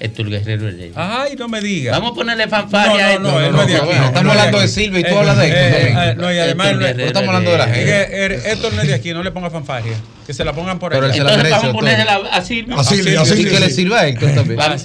Héctor 0.00 0.30
Guerrero 0.30 0.68
Heredia. 0.68 0.92
Ay, 0.96 1.36
no 1.36 1.46
me 1.46 1.60
digas. 1.60 1.94
Vamos 1.94 2.12
a 2.12 2.14
ponerle 2.14 2.48
fanfarria 2.48 3.18
No, 3.18 3.30
no, 3.32 3.38
a 3.38 3.40
no, 3.40 3.40
esto. 3.40 3.46
él 3.46 3.52
no 3.52 3.62
es 3.62 3.68
de 3.68 3.76
aquí. 3.76 3.90
Estamos 3.90 4.06
Él 4.06 4.12
no 4.12 4.32
es 4.32 4.38
hablando 4.38 4.60
de. 4.60 4.68
Silvio 4.68 4.98
y 4.98 5.02
tú 5.02 5.08
Eh, 5.10 5.18
hablas 5.18 5.36
de 5.36 5.46
eh, 5.48 5.50
Héctor. 5.88 6.02
eh, 6.02 6.14
No, 6.16 6.32
y 6.32 6.38
además 6.38 6.66
Héctor 6.68 6.80
no- 6.90 6.94
No 6.96 7.04
estamos 7.04 7.28
hablando 7.28 7.50
de 7.52 7.58
la 7.58 7.66
gente. 7.66 8.24
er, 8.24 8.32
esto 8.32 8.70
no 8.70 8.80
es 8.82 8.88
de 8.88 8.94
aquí, 8.94 9.12
no 9.12 9.22
le 9.22 9.30
ponga 9.30 9.50
fanfarria. 9.50 9.92
Que 10.26 10.32
se 10.32 10.44
la 10.44 10.52
pongan 10.54 10.78
por 10.78 10.90
Pero 10.92 11.02
se 11.02 11.08
la 11.08 11.16
Entonces 11.16 11.36
merece, 11.38 11.56
vamos 11.56 11.70
a 11.70 11.72
ponerle 11.78 12.04
a 12.30 12.42
Silvio. 12.42 12.78
A 12.80 12.84
Silvio, 12.84 13.20
a 13.20 13.22
Y 13.24 13.26
Silvio, 13.26 13.52
que 13.52 13.60
le 13.60 13.70
sirva 13.70 14.00
a 14.00 14.06
Héctor 14.08 14.30
también. 14.34 14.60
Ah. 14.60 14.76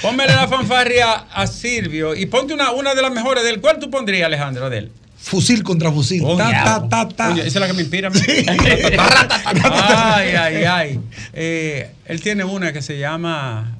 Póngale 0.00 0.34
la 0.34 0.48
fanfarria 0.48 1.12
a 1.32 1.46
Silvio 1.46 2.14
y 2.14 2.26
ponte 2.26 2.54
una, 2.54 2.70
una 2.72 2.94
de 2.94 3.02
las 3.02 3.12
mejores 3.12 3.44
del 3.44 3.60
cual 3.60 3.78
tú 3.78 3.90
pondrías, 3.90 4.26
Alejandro, 4.26 4.70
de 4.70 4.78
él. 4.78 4.90
Fusil 5.22 5.62
contra 5.62 5.92
fusil. 5.92 6.20
Oh, 6.24 6.36
ta, 6.36 6.50
ya. 6.50 6.64
ta, 6.64 6.88
ta, 6.88 7.08
ta. 7.08 7.32
Oye, 7.32 7.46
esa 7.46 7.48
es 7.58 7.60
la 7.60 7.66
que 7.68 7.72
me 7.74 7.82
inspira 7.82 8.08
a 8.08 8.10
mí. 8.10 8.18
ay, 9.64 10.28
ay, 10.34 10.64
ay. 10.64 11.00
Eh, 11.32 11.90
él 12.06 12.20
tiene 12.20 12.42
una 12.44 12.72
que 12.72 12.82
se 12.82 12.98
llama. 12.98 13.78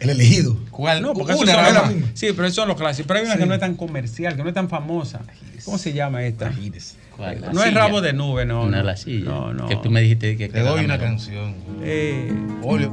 El 0.00 0.10
elegido. 0.10 0.56
¿Cuál? 0.70 1.02
No, 1.02 1.12
porque 1.12 1.34
Una, 1.34 1.52
esos 1.68 1.74
son. 1.74 2.10
Sí, 2.14 2.26
pero 2.34 2.46
esos 2.46 2.56
son 2.56 2.68
los 2.68 2.76
clásicos. 2.76 3.06
Pero 3.06 3.20
hay 3.20 3.26
una 3.26 3.36
que 3.36 3.46
no 3.46 3.54
es 3.54 3.60
tan 3.60 3.74
comercial, 3.76 4.34
que 4.34 4.42
no 4.42 4.48
es 4.48 4.54
tan 4.54 4.68
famosa. 4.68 5.20
¿Cómo 5.64 5.78
se 5.78 5.92
llama 5.92 6.24
esta? 6.24 6.50
¿Cuál? 7.16 7.40
La 7.40 7.52
No 7.52 7.62
es 7.62 7.72
rabo 7.72 8.00
de 8.00 8.12
nube, 8.12 8.44
no. 8.44 8.64
No, 8.64 8.78
no. 8.78 8.82
la 8.82 8.96
silla. 8.96 9.26
No, 9.26 9.52
no. 9.54 9.68
Que 9.68 9.76
tú 9.76 9.90
me 9.90 10.00
dijiste 10.00 10.36
que 10.36 10.48
Te 10.48 10.60
doy 10.60 10.84
una 10.84 10.94
mejor. 10.94 11.06
canción. 11.06 11.54
Eh, 11.82 12.32
Olio. 12.62 12.90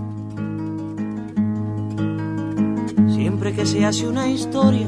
Siempre 3.15 3.53
que 3.53 3.65
se 3.65 3.83
hace 3.85 4.05
una 4.05 4.29
historia, 4.29 4.87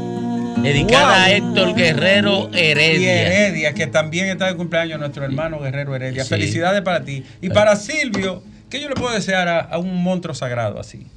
Dedicada 0.61 1.23
a. 1.25 1.31
Héctor 1.31 1.75
Guerrero 1.75 2.49
y 2.53 2.57
Heredia. 2.57 3.21
Heredia, 3.21 3.73
que 3.73 3.87
también 3.87 4.27
está 4.27 4.47
de 4.47 4.55
cumpleaños 4.55 4.99
nuestro 4.99 5.23
hermano 5.23 5.59
Guerrero 5.59 5.95
Heredia. 5.95 6.23
Sí. 6.23 6.29
Felicidades 6.29 6.81
para 6.81 7.03
ti. 7.03 7.23
Y 7.41 7.49
para 7.49 7.75
Silvio, 7.75 8.43
¿qué 8.69 8.79
yo 8.81 8.89
le 8.89 8.95
puedo 8.95 9.13
desear 9.13 9.47
a, 9.47 9.59
a 9.59 9.77
un 9.79 10.03
monstruo 10.03 10.35
sagrado 10.35 10.79
así? 10.79 11.07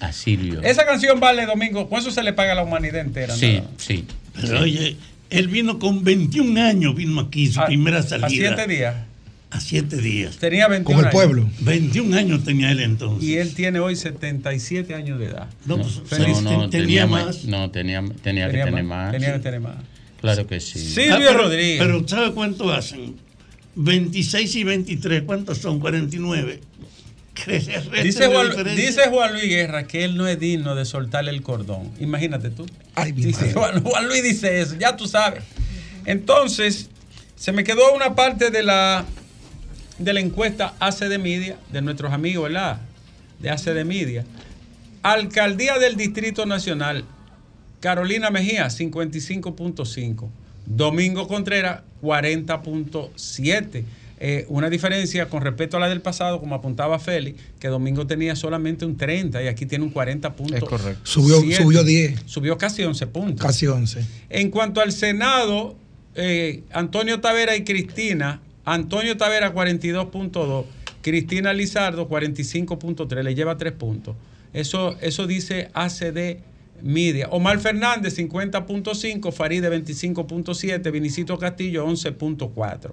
A, 0.00 0.06
a 0.06 0.12
Silvio. 0.12 0.62
Esa 0.62 0.86
canción 0.86 1.18
vale 1.20 1.44
domingo, 1.46 1.88
con 1.88 1.98
eso 1.98 2.10
se 2.10 2.22
le 2.22 2.32
paga 2.32 2.52
a 2.52 2.54
la 2.54 2.62
humanidad 2.62 3.00
entera. 3.00 3.34
Sí, 3.34 3.60
¿no? 3.62 3.68
sí. 3.78 4.06
Pero 4.40 4.60
oye, 4.60 4.96
él 5.30 5.48
vino 5.48 5.78
con 5.78 6.04
21 6.04 6.60
años, 6.62 6.94
vino 6.94 7.20
aquí, 7.20 7.48
su 7.48 7.60
A- 7.60 7.66
primera 7.66 7.98
A 7.98 8.02
salida. 8.02 8.28
siete 8.28 8.66
días. 8.68 8.94
A 9.50 9.60
siete 9.60 9.96
días. 9.96 10.36
Tenía 10.36 10.68
21 10.68 10.84
Con 10.84 10.98
el 10.98 11.04
años. 11.06 11.12
pueblo. 11.14 11.50
21 11.60 12.16
años 12.16 12.44
tenía 12.44 12.70
él 12.70 12.80
entonces. 12.80 13.26
Y 13.26 13.36
él 13.38 13.54
tiene 13.54 13.80
hoy 13.80 13.96
77 13.96 14.94
años 14.94 15.18
de 15.18 15.26
edad. 15.26 15.48
No, 15.64 15.78
No, 15.78 15.82
pues, 15.84 16.02
Feliz- 16.04 16.34
ten- 16.34 16.44
no, 16.44 16.68
tenía, 16.68 16.84
tenía 16.86 17.06
más. 17.06 17.44
No, 17.44 17.70
tenía, 17.70 18.04
tenía, 18.22 18.50
que 18.50 18.58
tener 18.58 18.84
más. 18.84 19.10
Tenía 19.12 19.32
que 19.32 19.38
tener 19.38 19.60
más. 19.60 19.76
Claro 20.20 20.46
que 20.46 20.60
sí. 20.60 20.78
Ah, 20.78 20.94
Silvio 20.94 21.16
pero, 21.28 21.38
Rodríguez. 21.44 21.78
Pero 21.78 22.06
¿sabe 22.08 22.32
cuánto 22.32 22.70
hacen? 22.72 23.16
26 23.76 24.54
y 24.56 24.64
23, 24.64 25.22
¿cuántos 25.22 25.58
son? 25.58 25.78
49. 25.80 26.60
Que 27.32 27.60
se 27.60 27.72
reste 27.78 28.02
Dice 28.02 28.26
Juan, 28.26 28.48
dice 28.74 29.02
Juan 29.08 29.32
Luis 29.32 29.44
Guerra 29.48 29.86
que 29.86 30.02
él 30.04 30.16
no 30.16 30.26
es 30.26 30.40
digno 30.40 30.74
de 30.74 30.84
soltarle 30.84 31.30
el 31.30 31.40
cordón. 31.42 31.90
Imagínate 32.00 32.50
tú. 32.50 32.66
Ay, 32.96 33.12
Dice. 33.12 33.52
Juan, 33.52 33.82
Juan 33.84 34.08
Luis 34.08 34.24
dice 34.24 34.60
eso, 34.60 34.74
ya 34.76 34.96
tú 34.96 35.06
sabes. 35.06 35.44
Entonces, 36.04 36.90
se 37.36 37.52
me 37.52 37.62
quedó 37.64 37.94
una 37.94 38.14
parte 38.16 38.50
de 38.50 38.62
la, 38.64 39.04
de 39.98 40.12
la 40.12 40.20
encuesta 40.20 40.74
ACD 40.80 41.18
Media, 41.18 41.58
de 41.72 41.82
nuestros 41.82 42.12
amigos, 42.12 42.44
¿verdad? 42.44 42.80
De 43.40 43.50
ACD 43.50 43.84
Media. 43.84 44.24
Alcaldía 45.02 45.78
del 45.78 45.96
Distrito 45.96 46.46
Nacional, 46.46 47.04
Carolina 47.80 48.30
Mejía, 48.30 48.66
55.5. 48.66 50.28
Domingo 50.66 51.26
Contreras, 51.28 51.80
40.7. 52.02 53.84
Eh, 54.20 54.46
una 54.48 54.68
diferencia 54.68 55.28
con 55.28 55.42
respecto 55.42 55.76
a 55.76 55.80
la 55.80 55.88
del 55.88 56.00
pasado, 56.00 56.40
como 56.40 56.56
apuntaba 56.56 56.98
Félix, 56.98 57.40
que 57.60 57.68
Domingo 57.68 58.04
tenía 58.08 58.34
solamente 58.34 58.84
un 58.84 58.96
30 58.96 59.40
y 59.44 59.46
aquí 59.46 59.64
tiene 59.64 59.84
un 59.84 59.90
40 59.90 60.34
puntos. 60.34 60.56
Es 60.56 60.64
correcto. 60.64 61.00
Subió- 61.04 61.40
subió 61.56 61.84
10. 61.84 62.22
Subió 62.26 62.58
casi 62.58 62.82
11 62.82 63.06
puntos. 63.06 63.46
Casi 63.46 63.68
11. 63.68 64.04
En 64.28 64.50
cuanto 64.50 64.80
al 64.80 64.90
Senado, 64.90 65.76
eh, 66.16 66.64
Antonio 66.72 67.20
Tavera 67.20 67.54
y 67.54 67.62
Cristina, 67.62 68.40
Antonio 68.72 69.16
Tavera 69.16 69.54
42.2, 69.54 70.64
Cristina 71.00 71.52
Lizardo 71.52 72.08
45.3, 72.08 73.22
le 73.22 73.34
lleva 73.34 73.56
3 73.56 73.72
puntos. 73.72 74.14
Eso, 74.52 74.96
eso 75.00 75.26
dice 75.26 75.70
ACD 75.72 76.40
Media. 76.82 77.28
Omar 77.30 77.58
Fernández 77.58 78.18
50.5, 78.18 79.32
Faride 79.32 79.70
25.7, 79.70 80.92
Vinicito 80.92 81.38
Castillo 81.38 81.86
11.4. 81.86 82.92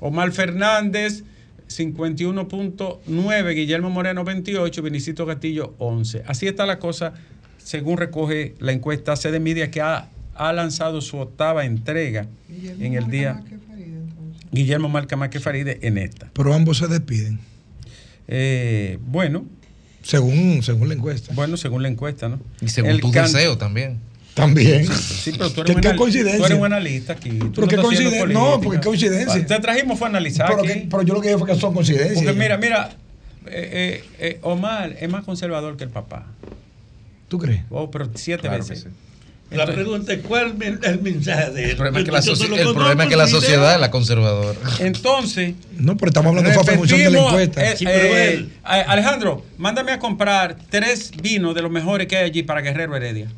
Omar 0.00 0.32
Fernández 0.32 1.22
51.9, 1.68 3.54
Guillermo 3.54 3.90
Moreno 3.90 4.24
28, 4.24 4.82
Vinicito 4.82 5.26
Castillo 5.26 5.74
11. 5.78 6.24
Así 6.26 6.46
está 6.46 6.66
la 6.66 6.78
cosa 6.78 7.14
según 7.58 7.98
recoge 7.98 8.54
la 8.58 8.72
encuesta 8.72 9.14
CD 9.16 9.38
Media 9.38 9.70
que 9.70 9.80
ha, 9.80 10.08
ha 10.34 10.52
lanzado 10.52 11.00
su 11.00 11.18
octava 11.18 11.64
entrega 11.64 12.26
en 12.48 12.94
el 12.94 13.08
día. 13.10 13.44
Guillermo 14.52 14.88
marca 14.88 15.16
más 15.16 15.28
que 15.30 15.40
Faride 15.40 15.78
en 15.82 15.98
esta. 15.98 16.30
Pero 16.32 16.52
ambos 16.54 16.78
se 16.78 16.88
despiden. 16.88 17.38
Eh, 18.28 18.98
bueno, 19.06 19.44
Según, 20.02 20.62
según 20.62 20.88
la 20.88 20.94
encuesta. 20.94 21.32
bueno, 21.34 21.56
según 21.56 21.82
la 21.82 21.88
encuesta, 21.88 22.28
¿no? 22.28 22.40
Y 22.60 22.68
según 22.68 22.90
El 22.90 23.00
tu 23.00 23.10
can- 23.12 23.24
deseo 23.24 23.58
también. 23.58 23.98
También. 24.34 24.86
Sí, 24.86 25.32
pero 25.32 25.50
tú 25.50 25.62
¿Qué- 25.64 25.72
eres, 25.72 25.86
qué 25.90 25.96
coincidencia? 25.96 26.38
tú 26.38 26.44
eres 26.46 26.58
un 26.58 26.64
analista 26.64 27.12
aquí. 27.14 27.30
Tú 27.30 27.52
Pero 27.52 27.68
qué 27.68 27.76
coincidencia. 27.76 28.26
No, 28.26 28.60
porque 28.60 28.80
coincidencia. 28.80 29.44
Te 29.44 29.58
trajimos 29.60 29.98
fue 29.98 30.08
analizar 30.08 30.46
Pero, 30.48 30.60
aquí. 30.60 30.68
que- 30.80 30.86
pero 30.90 31.02
yo 31.02 31.14
lo 31.14 31.20
que 31.20 31.28
dije 31.28 31.38
fue 31.38 31.48
que 31.48 31.56
son 31.56 31.74
coincidencias. 31.74 32.14
Porque 32.24 32.32
mira, 32.38 32.56
mira, 32.56 32.90
eh, 33.46 34.02
eh, 34.02 34.04
eh, 34.20 34.38
Omar 34.42 34.96
es 35.00 35.08
más 35.10 35.24
conservador 35.24 35.76
que 35.76 35.84
el 35.84 35.90
papá. 35.90 36.26
¿Tú 37.28 37.38
crees? 37.38 37.62
Oh, 37.70 37.90
pero 37.90 38.08
siete 38.14 38.42
Claro 38.42 38.64
que 38.64 38.70
veces. 38.70 38.84
sí. 38.84 38.90
La 39.50 39.64
Entonces- 39.64 39.74
pregunta 39.74 40.12
es: 40.12 40.20
¿cuál 40.20 40.54
es 40.62 40.78
el 40.88 41.00
mensaje 41.02 41.50
de 41.50 41.64
él? 41.64 41.70
El 41.70 41.76
problema 41.76 41.98
es 41.98 42.04
que 42.04 42.12
la, 42.12 42.20
soci- 42.20 42.58
el 42.58 42.72
problema 42.74 43.02
es 43.04 43.08
que 43.10 43.26
sociedad 43.26 43.74
es 43.74 43.80
la 43.80 43.90
conservadora. 43.90 44.58
Entonces, 44.78 45.54
No, 45.76 45.96
pero 45.96 46.10
estamos 46.10 46.28
hablando 46.30 46.50
de 46.50 47.10
la 47.10 47.18
encuesta. 47.20 47.64
eh, 47.64 47.76
Sí, 47.76 47.84
pero 47.84 47.98
eh, 48.16 48.32
él- 48.34 48.52
Alejandro, 48.62 49.44
mándame 49.58 49.90
a 49.92 49.98
comprar 49.98 50.56
tres 50.70 51.10
vinos 51.20 51.54
de 51.56 51.62
los 51.62 51.70
mejores 51.70 52.06
que 52.06 52.16
hay 52.16 52.24
allí 52.26 52.42
para 52.44 52.60
Guerrero 52.60 52.94
Heredia. 52.94 53.28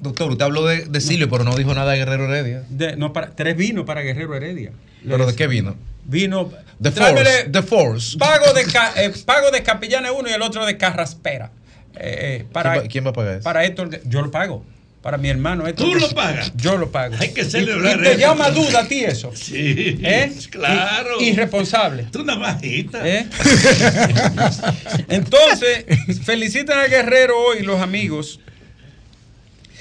Doctor, 0.00 0.30
usted 0.32 0.44
habló 0.44 0.66
de, 0.66 0.84
de 0.84 1.00
Silvio, 1.00 1.30
pero 1.30 1.44
no 1.44 1.54
dijo 1.56 1.72
nada 1.74 1.92
de 1.92 1.98
Guerrero 1.98 2.24
Heredia. 2.26 2.64
De- 2.68 2.96
no, 2.96 3.12
para, 3.12 3.30
tres 3.30 3.56
vinos 3.56 3.84
para 3.86 4.02
Guerrero 4.02 4.34
Heredia. 4.34 4.72
¿Pero 5.08 5.24
de 5.26 5.34
qué 5.34 5.46
vino? 5.46 5.76
Vino. 6.04 6.50
The 6.82 6.90
Force. 6.90 7.48
The 7.50 7.62
Force. 7.62 8.18
Pago 8.18 8.52
de, 8.52 8.62
eh, 8.96 9.12
pago 9.24 9.50
de 9.50 9.62
Capellanes 9.62 10.12
uno 10.18 10.28
y 10.28 10.32
el 10.32 10.42
otro 10.42 10.66
de 10.66 10.76
Carraspera. 10.76 11.50
Eh, 11.94 12.44
para, 12.52 12.72
¿Quién 12.72 12.84
va- 12.84 12.88
quién 12.88 13.06
va 13.06 13.10
a 13.10 13.12
pagar 13.12 13.34
eso? 13.36 13.44
Para 13.44 13.64
Héctor, 13.64 14.00
yo 14.06 14.22
lo 14.22 14.30
pago. 14.30 14.64
Para 15.02 15.18
mi 15.18 15.28
hermano 15.28 15.66
Héctor. 15.66 15.86
¿Tú 15.88 15.94
lo 15.96 16.08
pagas? 16.10 16.52
Yo 16.56 16.76
lo 16.78 16.90
pago. 16.92 17.16
Hay 17.18 17.34
que 17.34 17.42
celebrar 17.44 17.98
y, 17.98 18.02
te 18.04 18.10
eso. 18.12 18.20
llama 18.20 18.50
duda 18.50 18.80
a 18.82 18.88
ti 18.88 19.00
eso. 19.04 19.32
Sí, 19.34 19.98
¿Eh? 20.00 20.32
claro. 20.48 21.20
I- 21.20 21.30
irresponsable. 21.30 22.04
Tú 22.12 22.20
una 22.20 22.36
bajita. 22.36 23.00
¿Eh? 23.06 23.26
Entonces, 25.08 25.84
felicitan 26.24 26.78
a 26.78 26.86
Guerrero 26.86 27.34
hoy 27.38 27.62
los 27.62 27.80
amigos. 27.80 28.40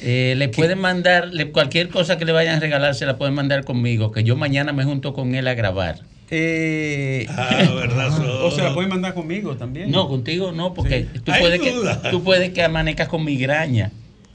Eh, 0.04 0.34
le 0.38 0.50
pueden 0.50 0.80
mandar, 0.80 1.28
le- 1.28 1.52
cualquier 1.52 1.90
cosa 1.90 2.18
que 2.18 2.26
le 2.26 2.32
vayan 2.32 2.56
a 2.56 2.60
regalar, 2.60 2.96
se 2.96 3.06
la 3.06 3.18
pueden 3.18 3.36
mandar 3.36 3.64
conmigo, 3.64 4.12
que 4.12 4.24
yo 4.24 4.36
mañana 4.36 4.74
me 4.74 4.84
junto 4.84 5.14
con 5.14 5.36
él 5.36 5.48
a 5.48 5.54
grabar. 5.54 6.00
Eh, 6.32 7.28
Ah, 7.30 7.50
verdad. 7.76 8.10
o 8.44 8.50
se 8.50 8.64
la 8.64 8.74
pueden 8.74 8.90
mandar 8.90 9.14
conmigo 9.14 9.56
también. 9.58 9.92
No, 9.92 10.08
contigo 10.08 10.52
no, 10.52 10.74
porque 10.74 11.02
tú, 11.24 11.32
puedes 11.40 11.62
que, 11.62 11.76
tú 12.10 12.24
puedes 12.24 12.50
que 12.52 12.64
amanezcas 12.64 13.08
con 13.10 13.24
migraña. 13.24 13.92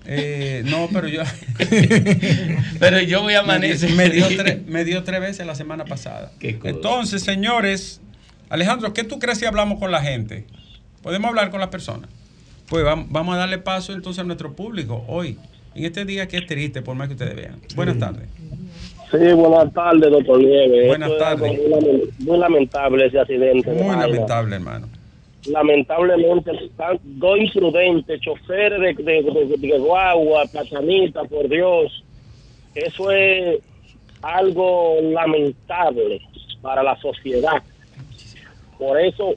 Eh, 0.09 0.63
no, 0.67 0.89
pero 0.93 1.09
yo. 1.09 1.23
Pero 2.79 3.01
yo 3.01 3.23
voy 3.23 3.35
a 3.35 3.43
me, 3.43 3.55
amanecer. 3.55 3.91
me 3.93 4.09
dio 4.11 4.27
tres, 4.37 4.67
me 4.67 4.85
dio 4.85 5.03
tres 5.03 5.21
veces 5.21 5.47
la 5.47 5.55
semana 5.55 5.85
pasada. 5.85 6.31
Entonces, 6.41 7.23
señores, 7.23 8.01
Alejandro, 8.49 8.93
¿qué 8.93 9.05
tú 9.05 9.19
crees 9.19 9.39
si 9.39 9.45
hablamos 9.47 9.79
con 9.79 9.91
la 9.91 10.01
gente? 10.03 10.45
¿Podemos 11.03 11.29
hablar 11.29 11.51
con 11.51 11.61
las 11.61 11.71
personas? 11.71 12.09
Pues 12.69 12.85
vam- 12.85 13.07
vamos 13.09 13.35
a 13.35 13.39
darle 13.39 13.59
paso 13.59 13.93
entonces 13.93 14.21
a 14.21 14.25
nuestro 14.25 14.55
público 14.55 15.05
hoy, 15.09 15.39
en 15.75 15.85
este 15.85 16.05
día 16.05 16.27
que 16.29 16.39
es 16.39 16.47
triste, 16.47 16.83
por 16.83 16.95
más 16.97 17.09
que 17.09 17.15
ustedes 17.15 17.35
vean. 17.37 17.57
Buenas 17.75 17.99
tardes. 17.99 18.29
Sí, 19.11 19.19
buenas 19.35 19.73
tardes, 19.73 20.11
doctor 20.11 20.39
Nieves. 20.39 20.89
Buenas 20.89 21.17
tardes. 21.19 21.53
Muy, 21.53 21.71
lamen- 21.71 22.11
muy 22.19 22.39
lamentable 22.39 23.07
ese 23.07 23.19
accidente. 23.21 23.71
de 23.71 23.77
Muy 23.77 23.89
vaina. 23.95 24.07
lamentable, 24.09 24.57
hermano. 24.57 24.89
Lamentablemente, 25.49 26.51
están 26.65 26.99
dos 27.03 27.39
imprudentes, 27.39 28.21
choferes 28.21 28.81
de, 28.81 29.03
de, 29.03 29.23
de- 29.23 29.57
de 29.57 29.79
guagua, 29.79 30.45
platanita, 30.47 31.23
por 31.25 31.49
Dios. 31.49 32.03
Eso 32.75 33.11
es 33.11 33.61
algo 34.23 34.99
lamentable 35.03 36.21
para 36.63 36.83
la 36.83 36.97
sociedad. 37.01 37.63
Por 38.79 39.01
eso, 39.01 39.35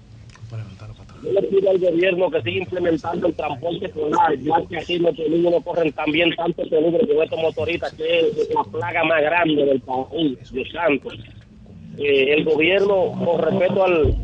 yo 1.24 1.32
le 1.32 1.44
pido 1.44 1.70
al 1.70 1.78
gobierno 1.80 2.30
que 2.32 2.42
siga 2.42 2.58
implementando 2.64 3.28
el 3.28 3.36
transporte 3.36 3.86
escolar, 3.86 4.36
ya 4.38 4.66
que 4.68 4.78
así 4.78 5.00
nuestros 5.00 5.30
niños 5.30 5.52
no 5.52 5.62
corren 5.62 5.92
también 5.94 6.36
tanto 6.36 6.64
peligro 6.68 7.00
con 7.08 7.24
estos 7.24 7.40
motoristas, 7.40 7.94
que 7.94 8.20
es 8.20 8.50
la 8.54 8.64
plaga 8.64 9.04
más 9.04 9.22
grande 9.22 9.64
del 9.66 9.80
país, 9.82 10.52
Dios 10.52 10.70
santo. 10.72 11.10
Eh, 12.02 12.34
el 12.34 12.46
gobierno, 12.46 13.12
con 13.26 13.42
respecto 13.42 13.84
al, 13.84 14.16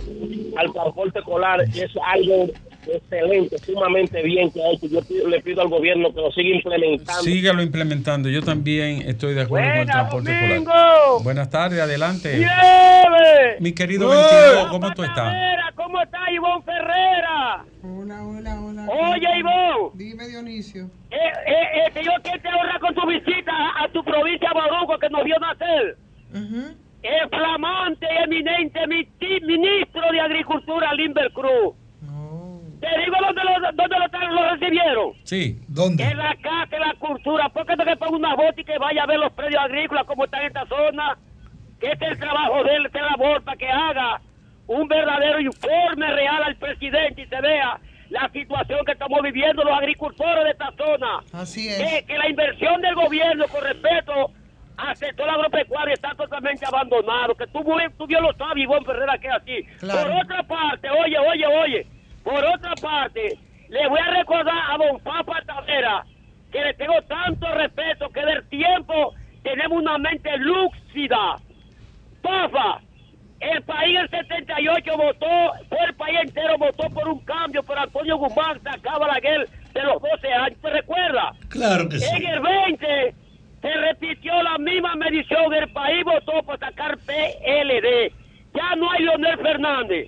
al 0.57 0.73
transporte 0.73 1.19
escolar, 1.19 1.61
es 1.61 1.91
algo 2.05 2.47
excelente, 2.88 3.57
sumamente 3.59 4.21
bien 4.23 4.51
que 4.51 4.63
ha 4.63 4.71
hecho. 4.71 4.88
Yo 4.88 5.28
le 5.28 5.41
pido 5.41 5.61
al 5.61 5.67
gobierno 5.67 6.13
que 6.13 6.21
lo 6.21 6.32
siga 6.32 6.55
implementando. 6.55 7.23
Sígalo 7.23 7.61
implementando. 7.61 8.30
Yo 8.30 8.41
también 8.41 9.01
estoy 9.01 9.34
de 9.34 9.41
acuerdo 9.41 9.69
con 9.69 9.78
el 9.80 9.86
transporte 9.88 10.32
escolar. 10.32 10.49
Domingo! 10.53 11.23
Buenas 11.23 11.49
tardes, 11.49 11.80
adelante. 11.80 12.38
¡Nieve! 12.38 13.57
Mi 13.59 13.73
querido 13.73 14.11
¡Eh! 14.13 14.17
22, 14.17 14.67
¿cómo 14.69 14.93
tú 14.93 15.03
estás? 15.03 15.34
¿cómo 15.76 16.01
está 16.01 16.32
Ivonne 16.32 16.63
Ferrera? 16.63 17.65
Hola, 17.84 18.23
hola, 18.23 18.61
hola. 18.61 18.88
Oye, 18.89 19.39
Ivonne. 19.39 19.91
Dime, 19.93 20.28
Dionisio. 20.28 20.86
Eh, 21.11 21.15
eh, 21.15 21.53
eh, 21.88 21.91
que 21.93 22.03
yo 22.03 22.11
quiero 22.23 22.41
te 22.41 22.47
honra 22.47 22.80
con 22.80 22.95
tu 22.95 23.07
visita 23.07 23.51
a, 23.51 23.84
a 23.84 23.88
tu 23.89 24.03
provincia 24.03 24.49
Baruco 24.53 24.97
que 24.97 25.09
nos 25.09 25.23
vio 25.23 25.36
nacer. 25.39 25.97
El 27.05 27.29
flamante 27.29 28.07
y 28.11 28.23
eminente 28.23 28.87
ministro 28.87 30.11
de 30.11 30.19
Agricultura, 30.19 30.91
Limber 30.95 31.31
Cruz. 31.33 31.75
Te 32.81 32.87
digo 32.99 33.15
dónde 33.21 33.41
lo, 33.43 33.71
dónde 33.73 33.95
lo, 34.31 34.49
recibieron. 34.51 35.13
Sí. 35.23 35.59
¿Dónde? 35.67 36.03
En 36.03 36.17
la 36.17 36.35
casa 36.35 36.65
de 36.71 36.79
la 36.79 36.95
cultura. 36.95 37.49
¿Por 37.49 37.65
qué 37.67 37.75
no 37.75 37.85
que 37.85 37.95
ponga 37.95 38.17
una 38.17 38.35
bota 38.35 38.59
y 38.59 38.63
que 38.63 38.79
vaya 38.79 39.03
a 39.03 39.05
ver 39.05 39.19
los 39.19 39.31
predios 39.33 39.63
agrícolas 39.63 40.05
como 40.05 40.25
están 40.25 40.41
en 40.41 40.47
esta 40.47 40.65
zona? 40.65 41.17
Que 41.79 41.91
este 41.91 42.05
es 42.05 42.11
el 42.13 42.19
trabajo 42.19 42.63
de 42.63 42.75
él, 42.75 42.85
esta 42.87 42.97
es 42.97 43.03
la 43.03 43.11
labor 43.11 43.43
para 43.43 43.57
que 43.57 43.69
haga 43.69 44.21
un 44.65 44.87
verdadero 44.87 45.39
informe 45.41 46.11
real 46.11 46.41
al 46.41 46.55
presidente 46.55 47.21
y 47.21 47.27
se 47.27 47.39
vea 47.39 47.79
la 48.09 48.29
situación 48.29 48.83
que 48.83 48.93
estamos 48.93 49.21
viviendo 49.21 49.63
los 49.63 49.77
agricultores 49.77 50.43
de 50.43 50.51
esta 50.51 50.71
zona. 50.75 51.23
Así 51.33 51.67
Que, 51.67 52.03
que 52.05 52.17
la 52.17 52.29
inversión 52.29 52.81
del 52.81 52.95
gobierno 52.95 53.45
con 53.47 53.63
respeto 54.76 54.89
al 54.89 54.95
sector 54.97 55.30
agropecuario 55.30 55.93
está 55.93 56.13
totalmente 56.15 56.65
abandonado. 56.65 57.36
Que 57.36 57.47
tú, 57.47 57.63
tú 57.97 58.07
bien 58.07 58.21
lo 58.21 58.34
sabes, 58.34 58.63
Ivonne 58.63 58.86
Ferrera, 58.86 59.17
que 59.17 59.28
es 59.28 59.34
así. 59.34 59.63
Claro. 59.80 60.09
Por 60.09 60.21
otra 60.21 60.43
parte, 60.43 60.89
oye, 60.89 61.17
oye, 61.17 61.45
oye, 61.45 61.88
por 62.23 62.43
otra 62.43 62.73
parte, 62.82 63.38
le 63.69 63.88
voy 63.88 63.99
a 63.99 64.11
recordar 64.11 64.71
a 64.71 64.78
don 64.78 64.99
Papa 64.99 65.41
Tavera 65.45 66.05
que 66.51 66.63
le 66.63 66.73
tengo 66.76 67.01
tanto 67.03 67.47
respeto 67.53 68.09
que 68.09 68.21
del 68.21 68.47
tiempo 68.47 69.13
tenemos 69.43 69.82
una 69.82 69.97
mente 69.97 70.38
lúcida. 70.38 71.36
Papa, 72.21 72.82
el 73.39 73.61
país 73.63 73.99
en 73.99 74.09
78 74.09 74.97
votó, 74.97 75.28
fue 75.69 75.78
el 75.86 75.93
país 75.95 76.17
entero 76.23 76.57
votó 76.57 76.89
por 76.89 77.07
un 77.09 77.19
cambio, 77.26 77.61
pero 77.63 77.82
Antonio 77.82 78.17
Guzmán 78.17 78.61
sacaba 78.63 79.07
la 79.07 79.19
guerra 79.19 79.45
de 79.73 79.84
los 79.84 80.01
12 80.01 80.34
años, 80.34 80.59
¿te 80.61 80.69
recuerda? 80.69 81.34
Claro 81.49 81.89
que 81.89 81.99
sí. 81.99 82.15
En 82.15 82.26
el 82.26 82.39
20 82.39 83.15
se 83.66 83.74
repitió 83.74 84.43
la 84.43 84.59
misma 84.59 84.95
medición, 84.95 85.51
el 85.51 85.68
país 85.70 86.05
votó 86.05 86.43
para 86.43 86.68
sacar 86.68 86.97
PLD. 86.99 88.13
Ya 88.53 88.76
no 88.76 88.91
hay 88.91 89.03
Leonel 89.03 89.38
Fernández, 89.39 90.07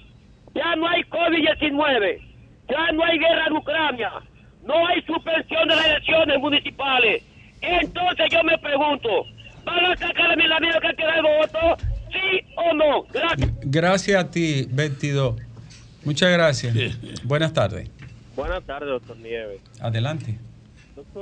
ya 0.54 0.76
no 0.76 0.88
hay 0.88 1.02
COVID-19, 1.06 2.22
ya 2.70 2.92
no 2.94 3.04
hay 3.04 3.18
guerra 3.18 3.48
en 3.48 3.54
Ucrania, 3.54 4.12
no 4.64 4.88
hay 4.88 5.02
suspensión 5.02 5.68
de 5.68 5.76
las 5.76 5.86
elecciones 5.88 6.40
municipales. 6.40 7.24
Entonces 7.62 8.28
yo 8.32 8.44
me 8.44 8.58
pregunto, 8.60 9.10
¿van 9.66 9.86
a 9.86 9.98
sacar 9.98 10.32
a 10.32 10.36
mi 10.36 10.44
amigo 10.44 10.80
que 10.80 10.94
tiene 10.94 11.16
el 11.16 11.24
voto? 11.24 11.78
¿Sí 12.12 12.46
o 12.58 12.74
no? 12.76 13.04
Gracias. 13.12 13.52
Gracias 13.64 14.24
a 14.24 14.30
ti, 14.30 14.68
22. 14.70 15.36
Muchas 16.06 16.32
gracias. 16.32 16.76
Buenas 17.24 17.54
tardes. 17.54 17.90
Buenas 18.36 18.64
tardes, 18.66 18.90
doctor 18.90 19.18
Nieves. 19.18 19.62
Adelante. 19.82 20.38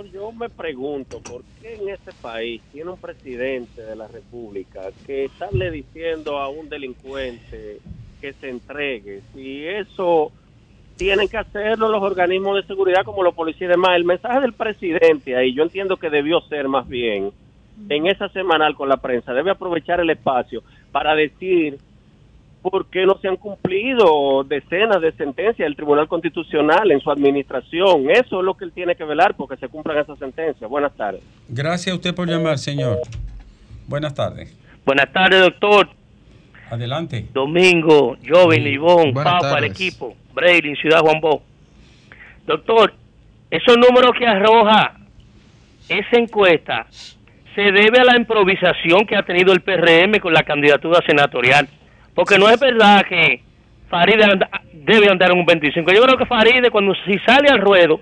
Yo 0.04 0.32
me 0.32 0.50
pregunto, 0.50 1.22
¿por 1.22 1.44
qué 1.62 1.76
en 1.76 1.90
este 1.90 2.12
país 2.22 2.62
tiene 2.74 2.92
un 2.92 2.98
presidente 2.98 3.82
de 3.82 3.96
la 3.96 4.08
República 4.08 4.90
que 5.06 5.26
estarle 5.26 5.72
diciendo 5.72 6.38
a 6.38 6.50
un 6.50 6.68
delincuente 6.68 7.80
que 8.20 8.34
se 8.34 8.50
entregue? 8.50 9.22
Si 9.34 9.66
eso 9.66 10.32
tienen 10.98 11.28
que 11.28 11.38
hacerlo 11.38 11.90
los 11.90 12.02
organismos 12.02 12.58
de 12.58 12.68
seguridad 12.68 13.04
como 13.04 13.24
los 13.24 13.34
policías 13.34 13.70
y 13.70 13.72
demás. 13.72 13.96
El 13.96 14.06
mensaje 14.06 14.40
del 14.42 14.54
presidente 14.54 15.36
ahí, 15.36 15.54
yo 15.54 15.64
entiendo 15.64 15.98
que 15.98 16.10
debió 16.10 16.42
ser 16.42 16.68
más 16.68 16.88
bien 16.88 17.32
en 17.90 18.08
esa 18.08 18.30
semanal 18.30 18.76
con 18.76 18.88
la 18.88 18.98
prensa, 18.98 19.34
debe 19.34 19.52
aprovechar 19.52 20.00
el 20.00 20.10
espacio 20.10 20.64
para 20.92 21.16
decir 21.16 21.78
por 22.70 22.88
qué 22.88 23.06
no 23.06 23.18
se 23.20 23.28
han 23.28 23.38
cumplido 23.38 24.44
decenas 24.44 25.00
de 25.00 25.12
sentencias 25.12 25.66
del 25.68 25.76
Tribunal 25.76 26.08
Constitucional 26.08 26.90
en 26.92 27.00
su 27.00 27.12
administración. 27.12 28.10
Eso 28.10 28.40
es 28.40 28.46
lo 28.46 28.56
que 28.56 28.66
él 28.66 28.72
tiene 28.74 28.96
que 28.96 29.04
velar 29.04 29.36
porque 29.36 29.56
se 29.58 29.68
cumplan 29.68 30.00
esas 30.00 30.18
sentencias. 30.18 30.68
Buenas 30.68 30.96
tardes. 30.96 31.22
Gracias 31.48 31.94
a 31.94 31.96
usted 31.96 32.16
por 32.16 32.28
llamar, 32.28 32.58
señor. 32.58 32.98
Buenas 33.88 34.16
tardes. 34.16 34.58
Buenas 34.84 35.12
tardes, 35.14 35.42
doctor. 35.42 35.90
Adelante. 36.72 37.28
Domingo, 37.34 38.18
Joven, 38.28 38.64
Sí. 38.64 38.70
Ivón, 38.70 39.14
Buenas 39.14 39.34
Papa, 39.44 39.60
el 39.60 39.66
equipo, 39.66 40.16
Braylin, 40.34 40.76
Ciudad 40.76 41.02
Juan 41.02 41.22
Bo. 41.22 41.44
Doctor, 42.48 42.94
esos 43.52 43.78
números 43.78 44.12
que 44.18 44.26
arroja 44.26 44.96
esa 45.88 46.18
encuesta 46.18 46.88
se 47.54 47.62
debe 47.62 48.00
a 48.00 48.04
la 48.06 48.18
improvisación 48.18 49.06
que 49.06 49.16
ha 49.16 49.22
tenido 49.24 49.54
el 49.54 49.62
PRM 49.62 50.20
con 50.20 50.34
la 50.34 50.42
candidatura 50.44 51.00
senatorial. 51.06 51.70
Porque 52.16 52.40
no 52.40 52.50
es 52.50 52.60
verdad 52.60 53.06
que 53.08 53.44
Faride 53.90 54.24
anda- 54.24 54.50
debe 54.74 55.10
andar 55.10 55.32
en 55.32 55.38
un 55.40 55.46
25. 55.46 55.92
Yo 55.94 56.02
creo 56.02 56.18
que 56.18 56.26
Faride, 56.26 56.72
cuando 56.72 56.94
si 57.06 57.20
sale 57.20 57.50
al 57.50 57.60
ruedo, 57.60 58.00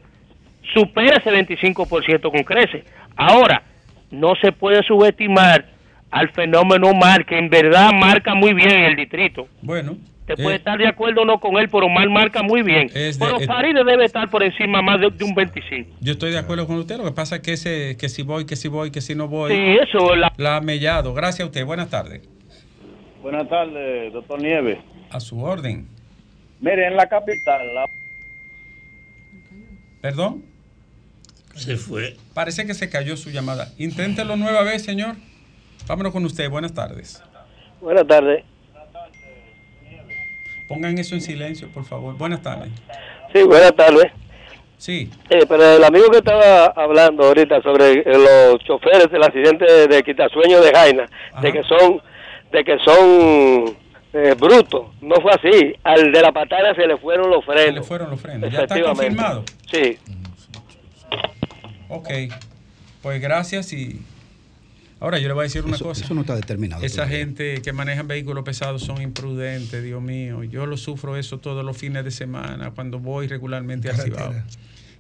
supera 0.73 1.17
ese 1.17 1.31
25% 1.31 2.31
con 2.31 2.43
crece. 2.43 2.83
Ahora, 3.15 3.63
no 4.11 4.33
se 4.41 4.51
puede 4.51 4.83
subestimar 4.83 5.65
al 6.11 6.29
fenómeno 6.29 6.93
Mar, 6.93 7.25
que 7.25 7.37
en 7.37 7.49
verdad 7.49 7.91
marca 7.91 8.35
muy 8.35 8.53
bien 8.53 8.69
en 8.71 8.83
el 8.85 8.95
distrito. 8.95 9.47
Bueno. 9.61 9.97
Te 10.25 10.33
eh, 10.33 10.37
puede 10.41 10.55
estar 10.55 10.77
de 10.77 10.87
acuerdo 10.87 11.23
o 11.23 11.25
no 11.25 11.37
con 11.39 11.57
él, 11.57 11.67
pero 11.69 11.89
Mar 11.89 12.09
marca 12.09 12.41
muy 12.43 12.61
bien. 12.61 12.87
De- 12.87 13.13
pero 13.19 13.39
Faride 13.41 13.83
debe 13.83 14.05
estar 14.05 14.29
por 14.29 14.41
encima 14.41 14.81
más 14.81 15.01
de, 15.01 15.09
de 15.09 15.23
un 15.25 15.33
25. 15.35 15.97
Yo 15.99 16.13
estoy 16.13 16.31
de 16.31 16.37
acuerdo 16.37 16.65
con 16.65 16.77
usted. 16.77 16.97
Lo 16.97 17.03
que 17.03 17.11
pasa 17.11 17.37
es 17.37 17.41
que, 17.41 17.53
ese, 17.53 17.97
que 17.97 18.07
si 18.07 18.21
voy, 18.21 18.45
que 18.45 18.55
si 18.55 18.69
voy, 18.69 18.89
que 18.91 19.01
si 19.01 19.15
no 19.15 19.27
voy. 19.27 19.51
Sí, 19.51 19.77
eso 19.81 20.15
la... 20.15 20.31
La 20.37 20.55
ha 20.57 20.61
mellado. 20.61 21.13
Gracias 21.13 21.41
a 21.41 21.45
usted. 21.47 21.65
Buenas 21.65 21.89
tardes. 21.89 22.21
Buenas 23.23 23.47
tardes, 23.47 24.11
doctor 24.11 24.41
Nieves. 24.41 24.79
A 25.09 25.21
su 25.21 25.41
orden. 25.41 25.87
Mire, 26.59 26.87
en 26.87 26.97
la 26.97 27.07
capital, 27.07 27.73
la 27.73 27.89
¿Perdón? 30.01 30.43
Se 31.55 31.77
fue. 31.77 32.17
Parece 32.33 32.67
que 32.67 32.73
se 32.73 32.89
cayó 32.89 33.15
su 33.15 33.29
llamada. 33.29 33.69
Inténtelo 33.77 34.35
nueva 34.35 34.63
vez, 34.63 34.83
señor. 34.83 35.15
Vámonos 35.87 36.11
con 36.11 36.25
usted. 36.25 36.49
Buenas 36.49 36.73
tardes. 36.73 37.23
Buenas 37.79 38.05
tardes. 38.07 38.43
Pongan 40.67 40.97
eso 40.97 41.15
en 41.15 41.21
silencio, 41.21 41.69
por 41.69 41.85
favor. 41.85 42.17
Buenas 42.17 42.41
tardes. 42.41 42.73
Sí, 43.33 43.41
buenas 43.43 43.73
tardes. 43.73 44.11
Sí. 44.77 45.09
Eh, 45.29 45.45
pero 45.47 45.77
el 45.77 45.83
amigo 45.85 46.09
que 46.11 46.17
estaba 46.17 46.65
hablando 46.75 47.23
ahorita 47.23 47.61
sobre 47.61 48.03
los 48.03 48.59
choferes 48.65 49.09
del 49.09 49.23
accidente 49.23 49.63
de, 49.63 49.87
de 49.87 50.03
Quitasueño 50.03 50.59
de 50.59 50.71
Jaina, 50.73 51.05
de 51.41 51.53
que 51.53 51.63
son 51.63 52.01
de 52.53 52.63
que 52.63 52.77
son 52.85 53.75
eh, 54.13 54.35
brutos, 54.39 54.91
no 55.01 55.15
fue 55.15 55.31
así. 55.33 55.73
Al 55.83 56.11
de 56.11 56.21
la 56.21 56.31
patada 56.31 56.73
se 56.75 56.87
le 56.87 56.97
fueron 56.97 57.29
los 57.29 57.43
frenos. 57.43 57.65
Se 57.65 57.71
le 57.73 57.83
fueron 57.83 58.09
los 58.11 58.21
frenos. 58.21 58.51
¿Ya 58.51 58.61
está 58.61 58.81
confirmado? 58.81 59.43
Sí. 59.71 59.97
Ok. 61.89 62.09
Pues 63.01 63.21
gracias 63.21 63.73
y... 63.73 63.99
Ahora 64.99 65.19
yo 65.19 65.27
le 65.27 65.33
voy 65.33 65.41
a 65.41 65.43
decir 65.43 65.63
una 65.65 65.75
Eso- 65.75 65.83
cosa. 65.83 66.05
eso 66.05 66.13
no 66.13 66.21
está 66.21 66.33
determinado 66.35 66.81
Esa 66.85 66.97
todavía. 67.03 67.17
gente 67.17 67.61
que 67.61 67.73
manejan 67.73 68.07
vehículos 68.07 68.45
pesados 68.45 68.83
son 68.83 69.01
imprudentes, 69.01 69.83
Dios 69.83 70.01
mío. 70.01 70.43
Yo 70.45 70.65
lo 70.65 70.77
sufro 70.77 71.17
eso 71.17 71.39
todos 71.39 71.65
los 71.65 71.75
fines 71.77 72.05
de 72.05 72.11
semana 72.11 72.71
cuando 72.71 72.99
voy 72.99 73.27
regularmente 73.27 73.89
a 73.89 73.95
Cibao. 73.95 74.33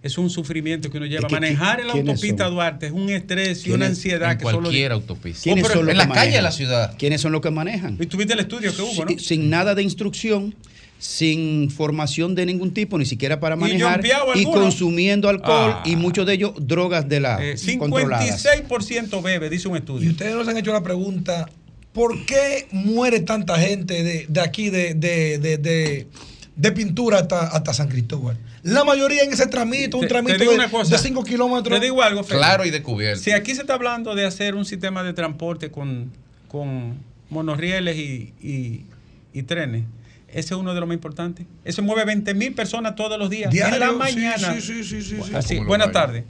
Es 0.03 0.17
un 0.17 0.29
sufrimiento 0.29 0.89
que 0.91 0.97
uno 0.97 1.05
lleva. 1.05 1.27
que- 1.27 1.33
Manejar 1.33 1.79
en 1.79 1.87
la 1.87 1.93
¿quiénes 1.93 2.09
autopista 2.15 2.43
son? 2.45 2.53
Duarte 2.55 2.85
es 2.87 2.91
un 2.91 3.09
estrés 3.09 3.65
y 3.65 3.71
una 3.71 3.85
ansiedad 3.87 4.33
En 4.33 4.37
que 4.37 4.43
solo 4.43 4.59
cualquier 4.63 4.91
autopista. 4.91 5.43
¿Quiénes 5.43 5.63
Oh, 5.63 5.67
pero 5.69 5.89
en 5.89 5.97
la 5.97 6.07
calle 6.09 6.13
de 6.13 6.19
manejan? 6.25 6.43
la 6.43 6.51
ciudad. 6.51 6.95
¿Quiénes 6.99 7.21
son 7.21 7.31
los 7.31 7.39
que 7.41 7.49
manejan? 7.51 7.97
Y 7.99 8.05
tuviste 8.05 8.33
el 8.33 8.39
estudio 8.41 8.75
que 8.75 8.81
hubo, 8.81 9.05
¿no? 9.05 9.09
Sin, 9.09 9.19
sin 9.19 9.49
nada 9.49 9.73
de 9.75 9.81
instrucción, 9.81 10.53
sin 10.99 11.69
formación 11.71 12.35
de 12.35 12.45
ningún 12.45 12.73
tipo, 12.73 12.97
ni 12.97 13.05
siquiera 13.05 13.39
para 13.39 13.55
manejar, 13.55 14.01
y, 14.35 14.43
consumiendo 14.43 15.29
alcohol 15.29 15.71
Ah. 15.75 15.83
y 15.85 15.95
muchos 15.95 16.25
de 16.25 16.33
ellos 16.33 16.51
drogas 16.59 17.07
de 17.07 17.19
la 17.21 17.37
Eh, 17.41 17.55
controladas. 17.77 18.41
56% 18.43 19.21
bebe, 19.21 19.49
dice 19.49 19.67
un 19.67 19.77
estudio. 19.77 20.07
Y 20.07 20.11
ustedes 20.11 20.35
nos 20.35 20.47
han 20.47 20.57
hecho 20.57 20.71
la 20.73 20.83
pregunta, 20.83 21.49
¿por 21.93 22.25
qué 22.25 22.67
muere 22.71 23.19
tanta 23.21 23.57
gente 23.57 24.03
de, 24.03 24.25
de 24.27 24.41
aquí, 24.41 24.69
de, 24.69 24.93
de, 24.95 25.37
de, 25.39 25.57
de- 25.57 26.07
de 26.55 26.71
pintura 26.71 27.19
hasta, 27.19 27.47
hasta 27.47 27.73
San 27.73 27.87
Cristóbal? 27.87 28.37
La 28.63 28.83
mayoría 28.85 29.23
en 29.23 29.33
ese 29.33 29.45
tramito, 29.47 29.97
un 29.97 30.01
Te- 30.01 30.07
te 30.07 30.13
tramito 30.13 30.37
de, 30.39 30.55
una 30.55 30.69
cosa. 30.69 30.95
de 30.95 31.01
5 31.01 31.23
kilómetros. 31.23 31.79
Te 31.79 31.85
digo 31.85 32.01
algo, 32.01 32.23
Félix. 32.23 32.45
Claro 32.45 32.65
y 32.65 32.71
descubierto. 32.71 33.21
Si 33.21 33.31
aquí 33.31 33.53
se 33.55 33.61
está 33.61 33.73
hablando 33.73 34.15
de 34.15 34.25
hacer 34.25 34.55
un 34.55 34.63
sistema 34.65 35.03
de 35.03 35.11
transporte 35.13 35.69
con, 35.69 36.11
con 36.47 36.97
monorrieles 37.29 37.97
y, 37.97 38.33
y- 38.41 38.85
y 39.33 39.43
trenes, 39.43 39.83
ese 40.29 40.39
es 40.39 40.59
uno 40.59 40.73
de 40.73 40.79
los 40.79 40.87
más 40.87 40.95
importantes. 40.95 41.45
Eso 41.65 41.81
mueve 41.83 42.05
20 42.05 42.33
mil 42.35 42.53
personas 42.53 42.95
todos 42.95 43.19
los 43.19 43.29
días. 43.29 43.51
Diario, 43.51 43.75
en 43.75 43.79
la 43.81 43.91
mañana. 43.91 44.53
sí, 44.55 44.61
sí, 44.61 44.83
sí, 44.83 45.01
sí, 45.01 45.19
sí. 45.21 45.35
Así, 45.35 45.59
buenas 45.59 45.91
tardes. 45.91 46.23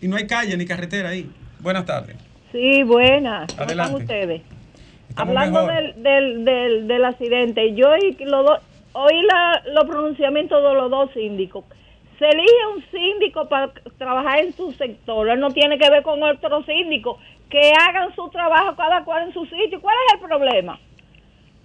Y 0.00 0.08
no 0.08 0.16
hay 0.16 0.26
calle 0.26 0.56
ni 0.56 0.64
carretera 0.64 1.10
ahí. 1.10 1.30
Buenas 1.60 1.84
tardes. 1.84 2.16
Sí, 2.52 2.82
buenas. 2.84 3.52
¿Cómo 3.52 3.62
Adelante. 3.64 3.92
están 4.02 4.02
ustedes? 4.02 4.42
Estamos 5.10 5.36
Hablando 5.36 5.66
del, 5.66 6.02
del, 6.02 6.44
del, 6.44 6.88
del 6.88 7.04
accidente, 7.04 7.74
yo 7.74 7.88
que 8.16 8.24
los 8.24 8.44
dos- 8.46 8.60
oí 8.92 9.22
la, 9.22 9.62
los 9.72 9.84
pronunciamientos 9.84 10.62
de 10.62 10.74
los 10.74 10.90
dos 10.90 11.10
síndicos. 11.12 11.64
Se 12.18 12.26
elige 12.28 12.66
un 12.74 12.84
síndico 12.90 13.48
para 13.48 13.70
trabajar 13.96 14.40
en 14.40 14.52
su 14.52 14.72
sector, 14.72 15.28
él 15.28 15.38
no 15.38 15.50
tiene 15.50 15.78
que 15.78 15.88
ver 15.90 16.02
con 16.02 16.22
otro 16.22 16.62
síndico. 16.64 17.18
Que 17.48 17.72
hagan 17.72 18.14
su 18.14 18.28
trabajo 18.28 18.76
cada 18.76 19.04
cual 19.04 19.28
en 19.28 19.32
su 19.32 19.46
sitio. 19.46 19.80
¿Cuál 19.80 19.94
es 20.08 20.14
el 20.20 20.28
problema? 20.28 20.78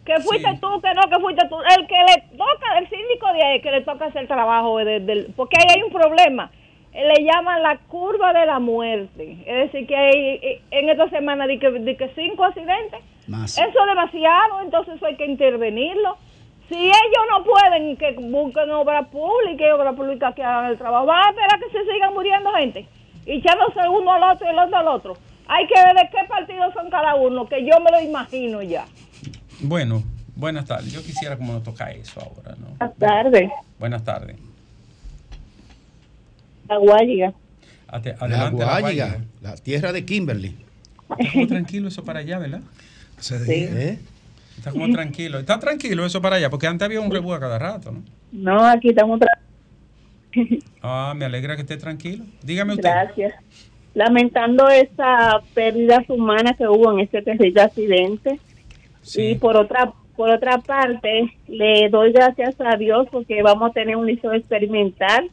Que 0.06 0.14
fuiste 0.22 0.50
tú, 0.62 0.80
que 0.82 0.94
no, 0.94 1.02
que 1.10 1.20
fuiste 1.22 1.46
tú. 1.50 1.58
El 1.78 1.88
que 1.88 1.96
le 1.96 2.38
toca, 2.38 2.78
el 2.78 2.90
síndico 2.90 3.34
de 3.34 3.44
ahí, 3.44 3.62
que 3.62 3.72
le 3.72 3.82
toca 3.82 4.06
hacer 4.06 4.26
trabajo, 4.28 4.78
de- 4.78 5.28
porque 5.36 5.58
ahí 5.60 5.76
hay 5.78 5.84
un 5.84 5.92
problema. 5.92 6.52
Eh, 6.94 7.06
Le 7.06 7.26
llaman 7.26 7.64
la 7.64 7.78
curva 7.90 8.32
de 8.32 8.46
la 8.46 8.60
muerte. 8.60 9.38
Es 9.46 9.72
decir, 9.72 9.86
que 9.88 9.96
hay 9.96 10.40
eh, 10.42 10.62
en 10.72 10.90
esta 10.90 11.10
semana 11.10 11.48
de 11.48 11.60
que, 11.60 12.12
cinco 12.16 12.46
accidentes. 12.46 13.02
Más. 13.28 13.58
Eso 13.58 13.68
es 13.80 13.88
demasiado, 13.88 14.62
entonces 14.62 14.96
eso 14.96 15.06
hay 15.06 15.16
que 15.16 15.26
intervenirlo. 15.26 16.18
Si 16.70 16.76
ellos 16.76 17.24
no 17.30 17.44
pueden 17.44 17.98
que 17.98 18.14
busquen 18.14 18.72
obra 18.72 19.04
pública 19.04 19.68
y 19.68 19.72
obra 19.72 19.94
pública 19.94 20.34
que 20.34 20.44
hagan 20.44 20.72
el 20.72 20.78
trabajo, 20.78 21.06
van 21.06 21.26
a 21.28 21.30
esperar 21.30 21.60
que 21.60 21.70
se 21.78 21.92
sigan 21.92 22.14
muriendo 22.14 22.52
gente 22.54 22.88
y 23.26 23.38
echándose 23.38 23.80
uno 23.90 24.14
al 24.14 24.24
otro 24.36 24.48
y 24.48 24.50
el 24.50 24.60
otro 24.60 24.78
al 24.78 24.88
otro. 24.88 25.18
Hay 25.48 25.68
que 25.68 25.74
ver 25.76 25.94
de 25.96 26.10
qué 26.10 26.28
partido 26.28 26.72
son 26.74 26.90
cada 26.90 27.16
uno, 27.16 27.48
que 27.48 27.62
yo 27.66 27.80
me 27.82 27.92
lo 27.92 28.00
imagino 28.02 28.62
ya. 28.62 28.86
Bueno, 29.60 30.04
buenas 30.36 30.66
tardes. 30.66 30.92
Yo 30.94 31.02
quisiera 31.04 31.38
como 31.38 31.54
nos 31.54 31.64
toca 31.64 31.92
eso 31.92 32.22
ahora, 32.22 32.56
¿no? 32.58 32.68
Buenas 32.78 32.98
tardes. 32.98 33.52
Buenas 33.78 34.04
tardes. 34.04 34.38
La 36.70 36.78
Guayiga. 36.78 37.34
Ate- 37.88 38.16
La 38.20 38.26
adelante, 38.26 38.66
la 38.66 38.80
Guayiga, 38.80 39.06
Guayiga. 39.10 39.26
la 39.42 39.56
tierra 39.58 39.92
de 39.92 40.06
Kimberly. 40.06 40.58
Está 41.20 41.32
como 41.34 41.48
tranquilo 41.48 41.88
eso 41.90 42.04
para 42.04 42.20
allá, 42.20 42.40
¿verdad? 42.40 42.62
¿Eh? 43.48 44.00
Está 44.58 44.72
como 44.72 44.90
tranquilo. 44.92 45.40
Está 45.40 45.60
tranquilo 45.60 46.06
eso 46.06 46.22
para 46.22 46.38
allá, 46.38 46.50
porque 46.50 46.68
antes 46.68 46.86
había 46.86 47.02
un 47.02 47.12
rebú 47.12 47.34
a 47.34 47.40
cada 47.40 47.60
rato, 47.60 47.92
¿no? 47.92 48.04
No, 48.32 48.66
aquí 48.66 48.90
estamos. 48.90 49.20
Ah, 50.82 51.14
me 51.16 51.26
alegra 51.26 51.56
que 51.56 51.62
esté 51.62 51.78
tranquilo. 51.78 52.26
Dígame 52.42 52.74
usted. 52.74 52.90
Gracias. 52.90 53.36
Lamentando 53.94 54.68
esa 54.68 55.42
pérdida 55.54 56.04
humana 56.08 56.56
que 56.56 56.68
hubo 56.68 56.92
en 56.92 57.02
este 57.02 57.22
terrible 57.22 57.62
accidente. 57.62 58.40
Y 59.16 59.36
por 59.36 59.56
otra 59.56 59.94
por 60.16 60.30
otra 60.30 60.60
parte, 60.60 61.34
le 61.48 61.90
doy 61.90 62.12
gracias 62.12 62.56
a 62.60 62.76
Dios 62.78 63.08
porque 63.12 63.42
vamos 63.42 63.72
a 63.72 63.74
tener 63.74 63.96
un 63.96 64.06
liceo 64.06 64.34
experimental 64.34 65.30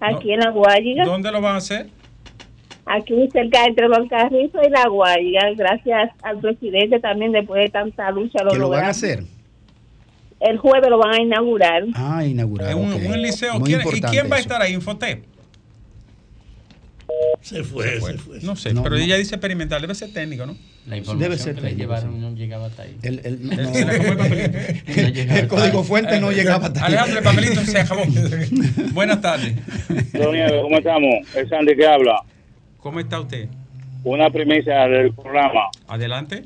aquí 0.00 0.32
en 0.32 0.40
La 0.40 0.50
Guayiga. 0.50 1.04
¿Dónde 1.04 1.30
lo 1.30 1.40
van 1.40 1.54
a 1.54 1.58
hacer? 1.58 1.88
Aquí 2.86 3.28
cerca 3.32 3.64
entre 3.64 3.88
los 3.88 4.08
Carrizos 4.08 4.60
y 4.66 4.70
La 4.70 4.88
Guayiga. 4.88 5.50
Gracias 5.56 6.10
al 6.22 6.38
presidente 6.38 7.00
también 7.00 7.32
después 7.32 7.62
de 7.64 7.68
tanta 7.70 8.10
lucha. 8.12 8.44
Lo 8.44 8.50
¿Que 8.52 8.58
lo 8.58 8.68
van 8.68 8.84
a 8.84 8.88
hacer? 8.88 9.24
El 10.38 10.58
jueves 10.58 10.88
lo 10.90 10.98
van 10.98 11.14
a 11.14 11.20
inaugurar. 11.20 11.82
Ah, 11.94 12.24
inaugurar. 12.24 12.74
un, 12.76 12.92
ok. 12.92 13.00
un 13.08 13.22
liceo. 13.22 13.58
Muy 13.58 13.74
¿Quién- 13.74 13.80
¿Y 13.96 14.00
quién 14.02 14.30
va 14.30 14.36
a 14.36 14.38
estar 14.38 14.62
ahí? 14.62 14.74
Infotep. 14.74 15.24
Se 17.40 17.62
fue, 17.64 18.00
se 18.00 18.18
fue. 18.18 18.40
No 18.42 18.56
sé, 18.56 18.74
No, 18.74 18.82
pero 18.82 18.96
no. 18.96 19.02
ella 19.02 19.16
dice 19.16 19.34
experimental, 19.36 19.80
debe 19.80 19.94
ser 19.94 20.12
técnico, 20.12 20.44
¿no? 20.46 20.56
La 20.86 20.96
Debe 20.96 21.04
ser 21.38 21.54
información 21.54 21.54
que 21.56 21.60
le 21.62 21.68
técnico, 21.68 21.78
llevaron 21.78 22.14
sí. 22.14 22.20
no 22.20 22.30
llegaba 22.34 22.66
hasta 22.66 22.82
ahí. 22.82 22.96
El, 23.02 23.20
el- 23.24 23.46
no. 23.62 23.72
se 23.74 23.84
le 23.84 23.96
el 23.96 24.16
papelito. 24.16 24.58
No 24.96 25.08
llegaba 25.08 25.38
El 25.40 25.48
código 25.48 25.84
fuente 25.84 26.20
no 26.20 26.32
llegaba 26.32 26.66
hasta 26.66 26.80
ahí. 26.80 26.86
Alejandro, 26.94 27.18
el 27.18 27.24
papelito 27.24 27.60
se 27.62 27.78
acabó. 27.78 28.02
Buenas 28.92 29.20
tardes. 29.20 29.54
Don 30.12 30.32
Nieves, 30.34 30.60
¿cómo 30.62 30.78
estamos? 30.78 31.14
Es 31.36 31.48
Sandy 31.48 31.76
que 31.76 31.86
habla. 31.86 32.22
¿Cómo 32.86 33.00
está 33.00 33.18
usted? 33.18 33.48
Una 34.04 34.30
primicia 34.30 34.86
del 34.86 35.12
programa. 35.12 35.70
Adelante. 35.88 36.44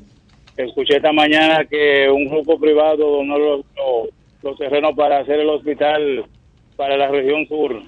Escuché 0.57 0.95
esta 0.95 1.13
mañana 1.13 1.65
que 1.65 2.09
un 2.09 2.25
grupo 2.25 2.59
privado 2.59 3.17
donó 3.17 3.37
los, 3.37 3.65
los, 3.75 4.09
los 4.41 4.57
terrenos 4.57 4.95
para 4.95 5.19
hacer 5.19 5.39
el 5.39 5.47
hospital 5.47 6.25
para 6.75 6.97
la 6.97 7.09
región 7.09 7.45
sur. 7.47 7.83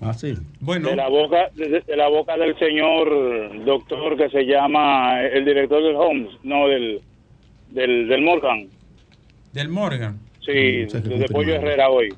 Ah, 0.00 0.12
sí. 0.12 0.34
Bueno. 0.58 0.88
De 0.88 0.96
la 0.96 1.08
boca 1.08 1.50
de, 1.54 1.80
de 1.86 1.96
la 1.96 2.08
boca 2.08 2.36
del 2.36 2.58
señor 2.58 3.64
doctor 3.64 4.16
que 4.16 4.28
se 4.30 4.44
llama 4.44 5.22
el 5.22 5.44
director 5.44 5.84
del 5.84 5.94
Homs, 5.94 6.36
no 6.42 6.66
del 6.66 7.00
del, 7.68 8.08
del 8.08 8.22
Morgan. 8.22 8.66
Del 9.52 9.68
Morgan. 9.68 10.18
Sí, 10.44 10.84
de 10.84 11.28
Pollo. 11.30 11.54
Herrera 11.54 11.90
hoy. 11.90 12.12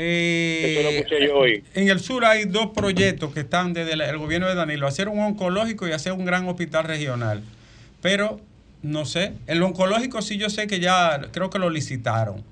Eh, 0.00 0.74
Eso 0.78 0.82
lo 0.82 0.88
escuché 0.90 1.26
yo 1.26 1.36
hoy. 1.38 1.64
En 1.74 1.88
el 1.88 1.98
sur 1.98 2.24
hay 2.24 2.44
dos 2.44 2.68
proyectos 2.74 3.34
que 3.34 3.40
están 3.40 3.72
desde 3.72 3.92
el 3.94 4.16
gobierno 4.16 4.46
de 4.48 4.54
Danilo, 4.54 4.86
hacer 4.86 5.08
un 5.08 5.18
oncológico 5.18 5.88
y 5.88 5.92
hacer 5.92 6.12
un 6.12 6.24
gran 6.24 6.46
hospital 6.48 6.84
regional. 6.84 7.42
Pero 8.00 8.40
no 8.82 9.04
sé, 9.04 9.32
el 9.48 9.60
oncológico 9.60 10.22
sí 10.22 10.38
yo 10.38 10.50
sé 10.50 10.68
que 10.68 10.78
ya 10.78 11.20
creo 11.32 11.50
que 11.50 11.58
lo 11.58 11.68
licitaron. 11.68 12.44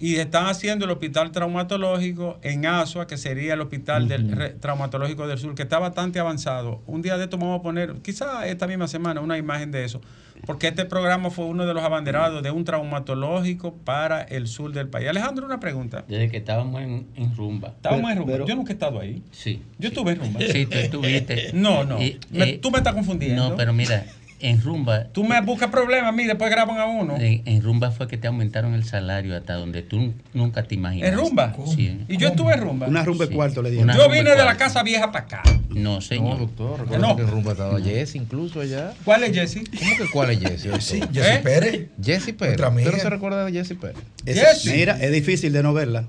Y 0.00 0.16
están 0.16 0.46
haciendo 0.46 0.86
el 0.86 0.90
hospital 0.90 1.30
traumatológico 1.30 2.38
en 2.42 2.66
Asua, 2.66 3.06
que 3.06 3.16
sería 3.16 3.52
el 3.54 3.60
hospital 3.60 4.08
del 4.08 4.32
re- 4.32 4.50
traumatológico 4.50 5.26
del 5.28 5.38
sur, 5.38 5.54
que 5.54 5.62
está 5.62 5.78
bastante 5.78 6.18
avanzado. 6.18 6.82
Un 6.86 7.02
día 7.02 7.16
de 7.18 7.24
esto 7.24 7.36
vamos 7.38 7.60
a 7.60 7.62
poner, 7.62 7.92
quizá 8.02 8.46
esta 8.48 8.66
misma 8.66 8.88
semana, 8.88 9.20
una 9.20 9.38
imagen 9.38 9.70
de 9.70 9.84
eso. 9.84 10.00
Porque 10.46 10.68
este 10.68 10.84
programa 10.84 11.30
fue 11.30 11.44
uno 11.46 11.66
de 11.66 11.74
los 11.74 11.82
abanderados 11.82 12.42
de 12.42 12.50
un 12.50 12.64
traumatológico 12.64 13.74
para 13.74 14.22
el 14.22 14.46
sur 14.46 14.72
del 14.72 14.88
país. 14.88 15.08
Alejandro, 15.08 15.46
una 15.46 15.60
pregunta. 15.60 16.04
Desde 16.08 16.28
que 16.30 16.36
estábamos 16.38 16.82
en, 16.82 17.06
en 17.16 17.34
rumba. 17.36 17.68
Estábamos 17.68 18.10
en 18.10 18.18
rumba. 18.18 18.44
Yo 18.46 18.54
nunca 18.56 18.72
he 18.72 18.74
estado 18.74 19.00
ahí. 19.00 19.22
Sí. 19.30 19.62
Yo 19.78 19.88
estuve 19.88 20.12
en 20.12 20.18
rumba. 20.20 20.40
Sí, 20.40 20.66
tú 20.66 20.76
estuviste. 20.78 21.50
No, 21.52 21.84
no. 21.84 21.98
Me- 21.98 22.18
eh, 22.34 22.58
tú 22.60 22.70
me 22.70 22.78
estás 22.78 22.94
confundiendo. 22.94 23.50
No, 23.50 23.56
pero 23.56 23.72
mira, 23.72 24.04
en 24.48 24.60
rumba. 24.62 25.04
Tú 25.12 25.24
me 25.24 25.40
buscas 25.40 25.70
problemas 25.70 26.08
a 26.08 26.12
mí, 26.12 26.24
después 26.24 26.50
graban 26.50 26.78
a 26.78 26.86
uno. 26.86 27.16
En, 27.16 27.42
en 27.44 27.62
rumba 27.62 27.90
fue 27.90 28.06
que 28.08 28.16
te 28.18 28.26
aumentaron 28.28 28.74
el 28.74 28.84
salario 28.84 29.36
hasta 29.36 29.54
donde 29.54 29.82
tú 29.82 30.12
nunca 30.32 30.62
te 30.64 30.74
imaginas. 30.74 31.08
¿En 31.10 31.16
rumba? 31.18 31.54
Sí. 31.74 32.00
Y 32.08 32.16
yo 32.16 32.28
estuve 32.28 32.52
en 32.54 32.60
rumba. 32.60 32.86
Una 32.86 33.02
rumba 33.04 33.24
de 33.24 33.30
Sí. 33.30 33.34
cuarto 33.36 33.62
le 33.62 33.70
dieron. 33.70 33.88
Una 33.90 33.96
Yo 33.98 34.10
vine 34.10 34.30
de 34.30 34.44
la 34.44 34.56
casa 34.56 34.82
vieja 34.82 35.10
para 35.12 35.24
acá. 35.24 35.42
No, 35.70 36.00
señor. 36.00 36.38
doctor, 36.38 36.78
No. 36.78 36.84
recuerda 36.84 37.16
que 37.16 37.22
en 37.22 37.28
rumba 37.30 37.52
estaba 37.52 37.80
Jesse 37.80 38.14
incluso 38.16 38.60
allá. 38.60 38.92
¿Cuál 39.04 39.24
es 39.24 39.32
Jesse? 39.32 39.64
¿Cómo 39.78 39.96
que 39.96 40.10
cuál 40.12 40.30
es 40.30 40.40
Jesse? 40.40 40.68
Sí, 40.84 41.00
Jesse 41.12 41.36
¿Eh? 41.36 41.40
Pérez. 41.42 41.86
Jesse 42.02 42.32
Pérez. 42.32 42.54
Otra 42.54 42.68
¿Usted 42.68 42.92
no 42.92 42.98
se 42.98 43.10
recuerda 43.10 43.44
de 43.44 43.52
Jesse 43.52 43.74
Pérez? 43.80 43.96
Jesse. 44.24 44.66
Mira, 44.74 44.98
es 45.00 45.10
difícil 45.12 45.52
de 45.52 45.62
no 45.62 45.72
verla. 45.74 46.04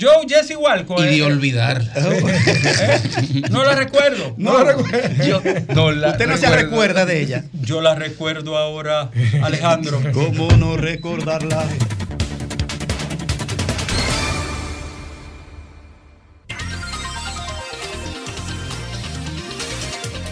Yo, 0.00 0.08
Jesse 0.26 0.56
Walco. 0.56 1.04
Y 1.04 1.08
eh, 1.08 1.10
de 1.10 1.22
olvidarla. 1.24 1.92
¿eh? 1.94 3.42
No 3.50 3.62
la 3.64 3.74
recuerdo. 3.74 4.34
No 4.38 4.64
la 4.64 4.72
recuerda. 4.72 5.24
Yo, 5.26 5.42
No 5.74 5.90
la 5.92 6.12
Usted 6.12 6.26
no 6.26 6.38
se 6.38 6.46
recuerda. 6.46 6.56
recuerda 6.62 7.04
de 7.04 7.20
ella. 7.20 7.44
yo 7.52 7.82
la 7.82 7.94
recuerdo 7.94 8.56
ahora, 8.56 9.10
Alejandro. 9.42 10.00
¿Cómo 10.14 10.50
no 10.52 10.78
recordarla? 10.78 11.68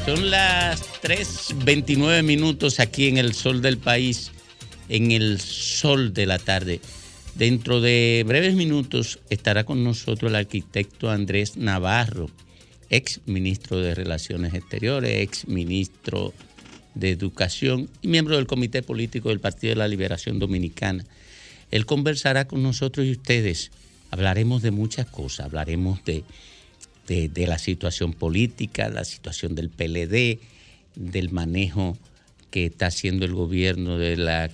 Son 0.07 0.31
las 0.31 0.81
3.29 1.03 2.23
minutos 2.23 2.81
aquí 2.81 3.09
en 3.09 3.19
el 3.19 3.35
sol 3.35 3.61
del 3.61 3.77
país, 3.77 4.33
en 4.89 5.11
el 5.11 5.39
sol 5.41 6.15
de 6.15 6.25
la 6.25 6.39
tarde. 6.39 6.81
Dentro 7.39 7.81
de 7.81 8.25
breves 8.27 8.57
minutos 8.57 9.21
estará 9.31 9.63
con 9.63 9.85
nosotros 9.85 10.29
el 10.29 10.35
arquitecto 10.35 11.09
Andrés 11.09 11.57
Navarro, 11.57 12.29
ex 12.91 13.21
ministro 13.27 13.79
de 13.79 13.95
Relaciones 13.95 14.55
Exteriores, 14.55 15.23
ex 15.23 15.47
ministro 15.47 16.35
de 16.97 17.11
Educación 17.11 17.89
y 18.03 18.09
miembro 18.09 18.35
del 18.35 18.49
Comité 18.49 18.83
Político 18.83 19.29
del 19.29 19.39
Partido 19.39 19.71
de 19.71 19.77
la 19.77 19.87
Liberación 19.87 20.41
Dominicana. 20.41 21.05
Él 21.71 21.87
conversará 21.87 22.49
con 22.49 22.61
nosotros 22.65 23.07
y 23.07 23.13
ustedes. 23.13 23.71
Hablaremos 24.11 24.61
de 24.63 24.73
muchas 24.73 25.07
cosas, 25.07 25.47
hablaremos 25.47 26.05
de, 26.05 26.25
de, 27.07 27.29
de 27.29 27.47
la 27.47 27.61
situación 27.61 28.15
política, 28.15 28.89
la 28.89 29.05
situación 29.05 29.55
del 29.55 29.71
PLD, 29.71 30.41
del 30.97 31.31
manejo 31.31 31.97
que 32.51 32.67
está 32.67 32.87
haciendo 32.87 33.25
el 33.25 33.35
gobierno 33.35 33.97
de 33.97 34.17
las 34.17 34.51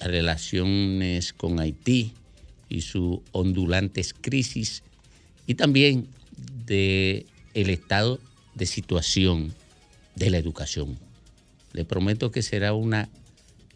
relaciones 0.00 1.32
con 1.32 1.60
Haití, 1.60 2.14
y 2.70 2.80
sus 2.80 3.18
ondulantes 3.32 4.14
crisis 4.18 4.82
y 5.46 5.56
también 5.56 6.06
de 6.64 7.26
el 7.52 7.68
estado 7.68 8.20
de 8.54 8.64
situación 8.64 9.52
de 10.14 10.30
la 10.30 10.38
educación. 10.38 10.96
Le 11.72 11.84
prometo 11.84 12.30
que 12.30 12.42
será 12.42 12.72
una 12.72 13.08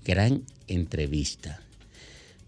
gran 0.05 0.43
entrevista. 0.69 1.61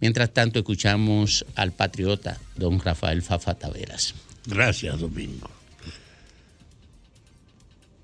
Mientras 0.01 0.33
tanto, 0.33 0.61
escuchamos 0.61 1.45
al 1.57 1.73
patriota 1.73 2.39
don 2.57 2.79
Rafael 2.79 3.23
Fafa 3.23 3.55
Taveras. 3.55 4.15
Gracias, 4.47 5.01
Domingo. 5.01 5.51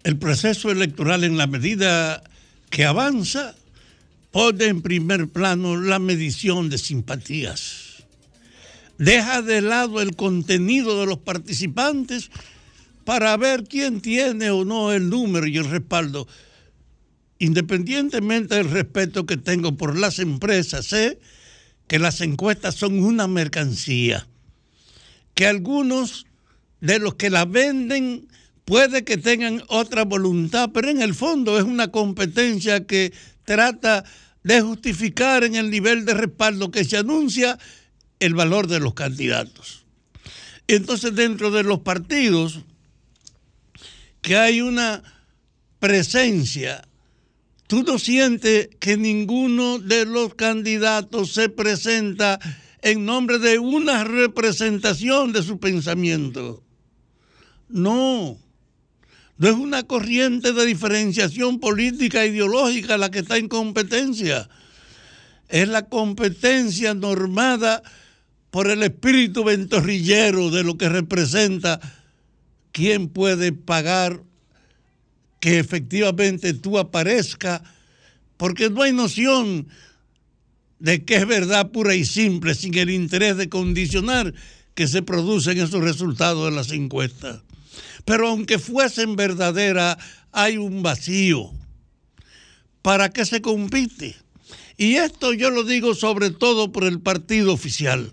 El 0.02 0.16
proceso 0.16 0.70
electoral 0.72 1.22
en 1.22 1.36
la 1.36 1.46
medida 1.46 2.24
que 2.70 2.84
avanza 2.84 3.54
pone 4.32 4.64
en 4.64 4.82
primer 4.82 5.28
plano 5.28 5.76
la 5.76 5.98
medición 5.98 6.70
de 6.70 6.78
simpatías. 6.78 8.04
Deja 8.98 9.42
de 9.42 9.60
lado 9.60 10.00
el 10.00 10.16
contenido 10.16 10.98
de 10.98 11.06
los 11.06 11.18
participantes 11.18 12.30
para 13.04 13.36
ver 13.36 13.64
quién 13.64 14.00
tiene 14.00 14.50
o 14.50 14.64
no 14.64 14.92
el 14.92 15.10
número 15.10 15.46
y 15.46 15.58
el 15.58 15.68
respaldo. 15.68 16.26
Independientemente 17.38 18.54
del 18.54 18.70
respeto 18.70 19.26
que 19.26 19.36
tengo 19.36 19.76
por 19.76 19.98
las 19.98 20.18
empresas, 20.18 20.86
sé 20.86 21.18
que 21.86 21.98
las 21.98 22.20
encuestas 22.20 22.76
son 22.76 23.02
una 23.02 23.26
mercancía, 23.26 24.28
que 25.34 25.46
algunos 25.46 26.26
de 26.80 26.98
los 27.00 27.16
que 27.16 27.30
la 27.30 27.44
venden 27.44 28.28
puede 28.64 29.04
que 29.04 29.18
tengan 29.18 29.62
otra 29.68 30.04
voluntad, 30.04 30.70
pero 30.72 30.88
en 30.88 31.02
el 31.02 31.14
fondo 31.14 31.58
es 31.58 31.64
una 31.64 31.88
competencia 31.88 32.86
que 32.86 33.12
trata 33.44 34.04
de 34.42 34.60
justificar 34.60 35.44
en 35.44 35.54
el 35.54 35.70
nivel 35.70 36.04
de 36.04 36.14
respaldo 36.14 36.70
que 36.70 36.84
se 36.84 36.96
anuncia 36.96 37.58
el 38.18 38.34
valor 38.34 38.66
de 38.66 38.80
los 38.80 38.94
candidatos. 38.94 39.84
Entonces 40.68 41.14
dentro 41.14 41.50
de 41.50 41.62
los 41.62 41.80
partidos 41.80 42.60
que 44.20 44.36
hay 44.36 44.60
una 44.60 45.02
presencia, 45.80 46.86
tú 47.66 47.82
no 47.82 47.98
sientes 47.98 48.68
que 48.78 48.96
ninguno 48.96 49.78
de 49.78 50.06
los 50.06 50.34
candidatos 50.34 51.32
se 51.32 51.48
presenta 51.48 52.38
en 52.82 53.04
nombre 53.04 53.38
de 53.38 53.58
una 53.58 54.04
representación 54.04 55.32
de 55.32 55.42
su 55.42 55.58
pensamiento. 55.58 56.62
No, 57.68 58.38
no 59.38 59.48
es 59.48 59.54
una 59.54 59.82
corriente 59.84 60.52
de 60.52 60.66
diferenciación 60.66 61.58
política 61.58 62.22
e 62.22 62.28
ideológica 62.28 62.96
la 62.96 63.10
que 63.10 63.20
está 63.20 63.36
en 63.38 63.48
competencia. 63.48 64.48
Es 65.48 65.68
la 65.68 65.88
competencia 65.88 66.94
normada 66.94 67.82
por 68.50 68.70
el 68.70 68.82
espíritu 68.82 69.44
ventorrillero 69.44 70.50
de 70.50 70.62
lo 70.62 70.76
que 70.76 70.88
representa 70.88 71.80
quién 72.70 73.08
puede 73.08 73.52
pagar 73.52 74.22
que 75.40 75.58
efectivamente 75.58 76.54
tú 76.54 76.78
aparezca, 76.78 77.64
porque 78.36 78.70
no 78.70 78.82
hay 78.82 78.92
noción 78.92 79.66
de 80.78 81.04
que 81.04 81.16
es 81.16 81.26
verdad 81.26 81.70
pura 81.72 81.94
y 81.94 82.04
simple 82.04 82.54
sin 82.54 82.76
el 82.76 82.90
interés 82.90 83.36
de 83.36 83.48
condicionar 83.48 84.34
que 84.74 84.86
se 84.86 85.02
producen 85.02 85.58
esos 85.58 85.82
resultados 85.82 86.44
de 86.50 86.56
las 86.56 86.70
encuestas. 86.72 87.42
Pero 88.04 88.28
aunque 88.28 88.58
fuesen 88.58 89.16
verdaderas, 89.16 89.96
hay 90.32 90.56
un 90.56 90.82
vacío. 90.82 91.50
¿Para 92.82 93.10
qué 93.10 93.24
se 93.24 93.40
compite? 93.40 94.16
Y 94.76 94.96
esto 94.96 95.32
yo 95.32 95.50
lo 95.50 95.62
digo 95.62 95.94
sobre 95.94 96.30
todo 96.30 96.72
por 96.72 96.84
el 96.84 97.00
partido 97.00 97.52
oficial. 97.52 98.12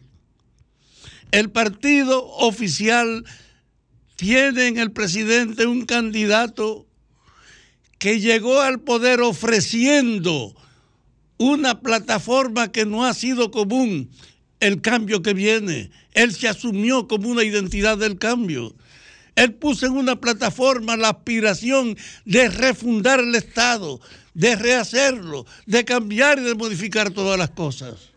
El 1.32 1.50
partido 1.50 2.26
oficial 2.26 3.26
tiene 4.16 4.68
en 4.68 4.78
el 4.78 4.92
presidente 4.92 5.66
un 5.66 5.86
candidato 5.86 6.86
que 8.00 8.20
llegó 8.20 8.62
al 8.62 8.80
poder 8.80 9.22
ofreciendo 9.22 10.56
una 11.38 11.82
plataforma 11.82 12.72
que 12.72 12.86
no 12.86 13.06
ha 13.06 13.14
sido 13.14 13.52
común, 13.52 14.10
el 14.60 14.82
cambio 14.82 15.22
que 15.22 15.34
viene. 15.34 15.90
Él 16.14 16.34
se 16.34 16.48
asumió 16.48 17.08
como 17.08 17.30
una 17.30 17.44
identidad 17.44 17.98
del 17.98 18.18
cambio. 18.18 18.76
Él 19.40 19.54
puso 19.54 19.86
en 19.86 19.94
una 19.94 20.20
plataforma 20.20 20.98
la 20.98 21.12
aspiración 21.12 21.96
de 22.26 22.50
refundar 22.50 23.22
el 23.22 23.34
Estado, 23.36 24.02
de 24.34 24.58
rehacerlo, 24.58 25.46
de 25.66 25.86
cambiar 25.86 26.40
y 26.40 26.42
de 26.42 26.56
modificar 26.56 27.12
todas 27.12 27.40
las 27.40 27.52
cosas. 27.52 28.10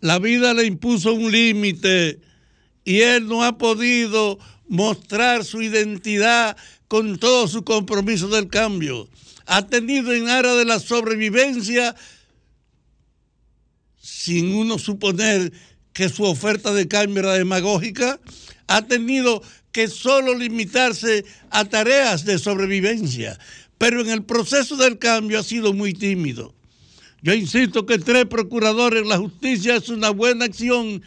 La 0.00 0.18
vida 0.18 0.54
le 0.54 0.64
impuso 0.64 1.12
un 1.12 1.30
límite 1.30 2.22
y 2.86 3.00
él 3.00 3.28
no 3.28 3.44
ha 3.44 3.58
podido 3.58 4.38
mostrar 4.66 5.44
su 5.44 5.60
identidad 5.60 6.56
con 6.88 7.18
todo 7.18 7.46
su 7.46 7.62
compromiso 7.62 8.28
del 8.28 8.48
cambio. 8.48 9.10
Ha 9.44 9.66
tenido 9.66 10.10
en 10.14 10.30
área 10.30 10.54
de 10.54 10.64
la 10.64 10.78
sobrevivencia, 10.78 11.94
sin 14.00 14.54
uno 14.54 14.78
suponer 14.78 15.52
que 15.92 16.08
su 16.08 16.24
oferta 16.24 16.72
de 16.72 16.88
cambio 16.88 17.24
era 17.24 17.34
demagógica, 17.34 18.18
ha 18.66 18.86
tenido 18.86 19.42
que 19.74 19.88
solo 19.88 20.38
limitarse 20.38 21.24
a 21.50 21.64
tareas 21.64 22.24
de 22.24 22.38
sobrevivencia, 22.38 23.36
pero 23.76 24.00
en 24.00 24.08
el 24.08 24.22
proceso 24.22 24.76
del 24.76 24.98
cambio 24.98 25.40
ha 25.40 25.42
sido 25.42 25.72
muy 25.74 25.92
tímido. 25.92 26.54
Yo 27.22 27.34
insisto 27.34 27.84
que 27.84 27.98
tres 27.98 28.26
procuradores 28.26 29.02
en 29.02 29.08
la 29.08 29.18
justicia 29.18 29.74
es 29.74 29.88
una 29.88 30.10
buena 30.10 30.44
acción, 30.44 31.02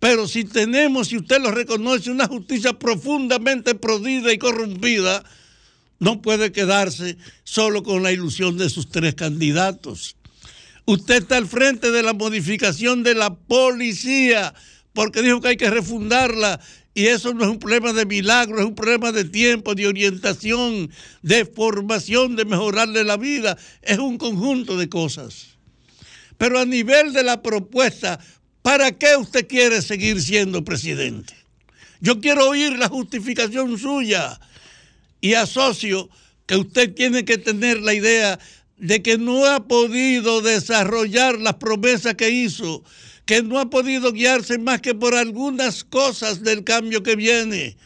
pero 0.00 0.26
si 0.26 0.42
tenemos, 0.42 1.08
si 1.08 1.16
usted 1.16 1.40
lo 1.40 1.52
reconoce, 1.52 2.10
una 2.10 2.26
justicia 2.26 2.72
profundamente 2.72 3.76
prodida 3.76 4.32
y 4.32 4.38
corrompida, 4.38 5.22
no 6.00 6.20
puede 6.20 6.50
quedarse 6.50 7.18
solo 7.44 7.84
con 7.84 8.02
la 8.02 8.10
ilusión 8.10 8.58
de 8.58 8.68
sus 8.68 8.90
tres 8.90 9.14
candidatos. 9.14 10.16
Usted 10.86 11.22
está 11.22 11.36
al 11.36 11.46
frente 11.46 11.92
de 11.92 12.02
la 12.02 12.14
modificación 12.14 13.04
de 13.04 13.14
la 13.14 13.36
policía, 13.36 14.54
porque 14.92 15.22
dijo 15.22 15.40
que 15.40 15.48
hay 15.48 15.56
que 15.56 15.70
refundarla 15.70 16.58
y 16.98 17.06
eso 17.06 17.32
no 17.32 17.44
es 17.44 17.50
un 17.50 17.60
problema 17.60 17.92
de 17.92 18.04
milagro, 18.06 18.58
es 18.58 18.66
un 18.66 18.74
problema 18.74 19.12
de 19.12 19.22
tiempo, 19.24 19.76
de 19.76 19.86
orientación, 19.86 20.90
de 21.22 21.44
formación, 21.44 22.34
de 22.34 22.44
mejorarle 22.44 23.04
la 23.04 23.16
vida. 23.16 23.56
Es 23.82 23.98
un 23.98 24.18
conjunto 24.18 24.76
de 24.76 24.88
cosas. 24.88 25.50
Pero 26.38 26.58
a 26.58 26.64
nivel 26.64 27.12
de 27.12 27.22
la 27.22 27.40
propuesta, 27.40 28.18
¿para 28.62 28.90
qué 28.90 29.14
usted 29.16 29.46
quiere 29.46 29.80
seguir 29.80 30.20
siendo 30.20 30.64
presidente? 30.64 31.34
Yo 32.00 32.20
quiero 32.20 32.48
oír 32.48 32.76
la 32.76 32.88
justificación 32.88 33.78
suya 33.78 34.40
y 35.20 35.34
asocio 35.34 36.10
que 36.46 36.56
usted 36.56 36.94
tiene 36.94 37.24
que 37.24 37.38
tener 37.38 37.78
la 37.80 37.94
idea 37.94 38.40
de 38.76 39.02
que 39.02 39.18
no 39.18 39.46
ha 39.46 39.68
podido 39.68 40.40
desarrollar 40.40 41.38
las 41.38 41.54
promesas 41.54 42.16
que 42.16 42.30
hizo 42.30 42.82
que 43.28 43.42
no 43.42 43.58
ha 43.58 43.68
podido 43.68 44.10
guiarse 44.10 44.56
más 44.56 44.80
que 44.80 44.94
por 44.94 45.14
algunas 45.14 45.84
cosas 45.84 46.42
del 46.42 46.64
cambio 46.64 47.02
que 47.02 47.14
viene. 47.14 47.76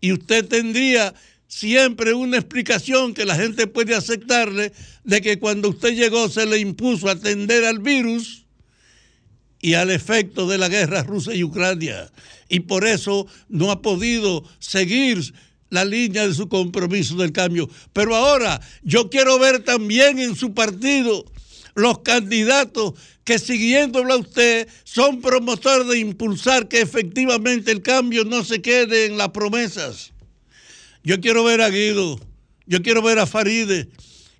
Y 0.00 0.12
usted 0.12 0.46
tendría 0.46 1.12
siempre 1.48 2.14
una 2.14 2.36
explicación 2.36 3.12
que 3.12 3.24
la 3.24 3.34
gente 3.34 3.66
puede 3.66 3.96
aceptarle 3.96 4.72
de 5.02 5.20
que 5.20 5.40
cuando 5.40 5.70
usted 5.70 5.96
llegó 5.96 6.28
se 6.28 6.46
le 6.46 6.58
impuso 6.58 7.08
atender 7.08 7.64
al 7.64 7.80
virus 7.80 8.44
y 9.60 9.74
al 9.74 9.90
efecto 9.90 10.46
de 10.46 10.56
la 10.56 10.68
guerra 10.68 11.02
rusa 11.02 11.34
y 11.34 11.42
Ucrania. 11.42 12.08
Y 12.48 12.60
por 12.60 12.86
eso 12.86 13.26
no 13.48 13.72
ha 13.72 13.82
podido 13.82 14.44
seguir 14.60 15.34
la 15.68 15.84
línea 15.84 16.28
de 16.28 16.34
su 16.34 16.48
compromiso 16.48 17.16
del 17.16 17.32
cambio. 17.32 17.68
Pero 17.92 18.14
ahora 18.14 18.60
yo 18.84 19.10
quiero 19.10 19.36
ver 19.40 19.64
también 19.64 20.20
en 20.20 20.36
su 20.36 20.54
partido 20.54 21.24
los 21.76 22.00
candidatos 22.00 22.94
que 23.22 23.38
siguiéndolo 23.38 24.14
a 24.14 24.18
usted 24.18 24.66
son 24.82 25.20
promotores 25.20 25.86
de 25.86 25.98
impulsar 25.98 26.68
que 26.68 26.80
efectivamente 26.80 27.70
el 27.70 27.82
cambio 27.82 28.24
no 28.24 28.44
se 28.44 28.62
quede 28.62 29.06
en 29.06 29.18
las 29.18 29.28
promesas. 29.28 30.12
Yo 31.04 31.20
quiero 31.20 31.44
ver 31.44 31.60
a 31.60 31.68
Guido, 31.68 32.18
yo 32.66 32.82
quiero 32.82 33.02
ver 33.02 33.18
a 33.18 33.26
Faride, 33.26 33.88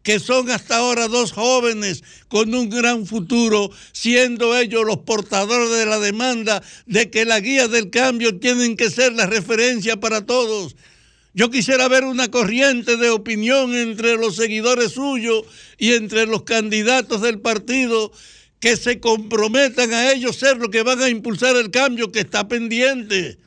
que 0.02 0.18
son 0.18 0.50
hasta 0.50 0.76
ahora 0.76 1.08
dos 1.08 1.32
jóvenes 1.32 2.02
con 2.28 2.54
un 2.54 2.70
gran 2.70 3.06
futuro, 3.06 3.70
siendo 3.92 4.56
ellos 4.56 4.84
los 4.86 4.98
portadores 4.98 5.70
de 5.70 5.84
la 5.84 5.98
demanda 5.98 6.62
de 6.86 7.10
que 7.10 7.24
la 7.24 7.40
guía 7.40 7.68
del 7.68 7.90
cambio 7.90 8.38
tienen 8.38 8.76
que 8.76 8.88
ser 8.88 9.12
la 9.12 9.26
referencia 9.26 9.98
para 9.98 10.24
todos. 10.24 10.74
Yo 11.36 11.50
quisiera 11.50 11.86
ver 11.86 12.02
una 12.02 12.32
corriente 12.32 12.96
de 12.96 13.10
opinión 13.10 13.76
entre 13.76 14.16
los 14.16 14.34
seguidores 14.34 14.92
suyos 14.92 15.44
y 15.78 15.92
entre 15.92 16.26
los 16.26 16.42
candidatos 16.42 17.20
del 17.20 17.38
partido 17.38 18.10
que 18.58 18.76
se 18.76 18.98
comprometan 18.98 19.92
a 19.92 20.10
ellos 20.10 20.36
ser 20.36 20.56
los 20.56 20.70
que 20.70 20.82
van 20.82 21.00
a 21.00 21.08
impulsar 21.08 21.54
el 21.54 21.70
cambio 21.70 22.10
que 22.10 22.20
está 22.20 22.48
pendiente. 22.48 23.38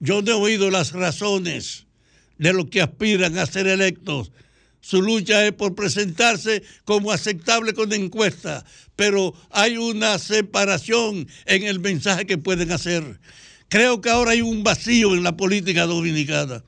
Yo 0.00 0.22
no 0.22 0.32
he 0.32 0.34
oído 0.34 0.70
las 0.70 0.92
razones 0.92 1.86
de 2.38 2.52
los 2.52 2.68
que 2.70 2.82
aspiran 2.82 3.38
a 3.38 3.46
ser 3.46 3.68
electos 3.68 4.32
su 4.82 5.00
lucha 5.00 5.46
es 5.46 5.52
por 5.52 5.76
presentarse 5.76 6.64
como 6.84 7.12
aceptable 7.12 7.72
con 7.72 7.92
encuesta, 7.92 8.66
pero 8.96 9.32
hay 9.50 9.76
una 9.76 10.18
separación 10.18 11.28
en 11.46 11.62
el 11.62 11.78
mensaje 11.78 12.26
que 12.26 12.36
pueden 12.36 12.72
hacer. 12.72 13.20
Creo 13.68 14.00
que 14.00 14.10
ahora 14.10 14.32
hay 14.32 14.42
un 14.42 14.64
vacío 14.64 15.14
en 15.14 15.22
la 15.22 15.36
política 15.36 15.86
dominicana. 15.86 16.64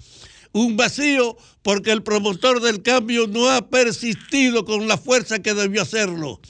Un 0.55 0.77
vacío 0.77 1.37
porque 1.63 1.91
el 1.91 2.05
promotor 2.05 2.61
del 2.61 2.81
cambio 2.83 3.27
no 3.27 3.51
ha 3.51 3.69
persistido 3.69 4.65
con 4.65 4.87
la 4.87 4.97
fuerza 4.97 5.43
que 5.43 5.53
debió 5.53 5.83
hacerlo. 5.83 6.41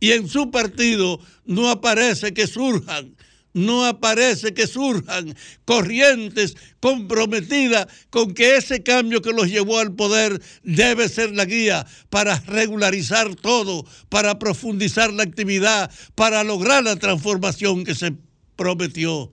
Y 0.00 0.12
en 0.12 0.28
su 0.28 0.50
partido 0.50 1.18
no 1.46 1.70
aparece 1.70 2.34
que 2.34 2.46
surjan 2.46 3.16
no 3.54 3.86
aparece 3.86 4.52
que 4.52 4.66
surjan 4.66 5.34
corrientes 5.64 6.56
comprometidas 6.80 7.86
con 8.10 8.34
que 8.34 8.56
ese 8.56 8.82
cambio 8.82 9.22
que 9.22 9.32
los 9.32 9.48
llevó 9.48 9.78
al 9.78 9.94
poder 9.94 10.42
debe 10.64 11.08
ser 11.08 11.34
la 11.34 11.44
guía 11.44 11.86
para 12.10 12.38
regularizar 12.40 13.34
todo, 13.36 13.86
para 14.08 14.38
profundizar 14.40 15.12
la 15.12 15.22
actividad, 15.22 15.90
para 16.16 16.42
lograr 16.42 16.82
la 16.82 16.96
transformación 16.96 17.84
que 17.84 17.94
se 17.94 18.12
prometió. 18.56 19.30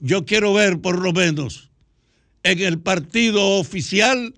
Yo 0.00 0.26
quiero 0.26 0.52
ver 0.52 0.80
por 0.80 1.00
lo 1.00 1.12
menos 1.12 1.70
en 2.44 2.60
el 2.60 2.78
partido 2.78 3.42
oficial 3.58 4.32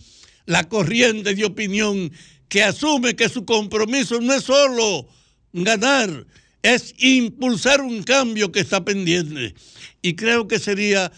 la 0.46 0.68
corriente 0.68 1.34
de 1.34 1.44
opinión 1.44 2.12
que 2.48 2.62
asume 2.62 3.16
que 3.16 3.28
su 3.28 3.44
compromiso 3.44 4.20
no 4.20 4.32
es 4.32 4.44
solo 4.44 5.08
ganar, 5.52 6.26
es 6.62 6.94
impulsar 6.98 7.80
un 7.80 8.02
cambio 8.04 8.52
que 8.52 8.60
está 8.60 8.84
pendiente. 8.84 9.54
Y 10.02 10.14
creo 10.14 10.46
que 10.46 10.60
sería 10.60 11.12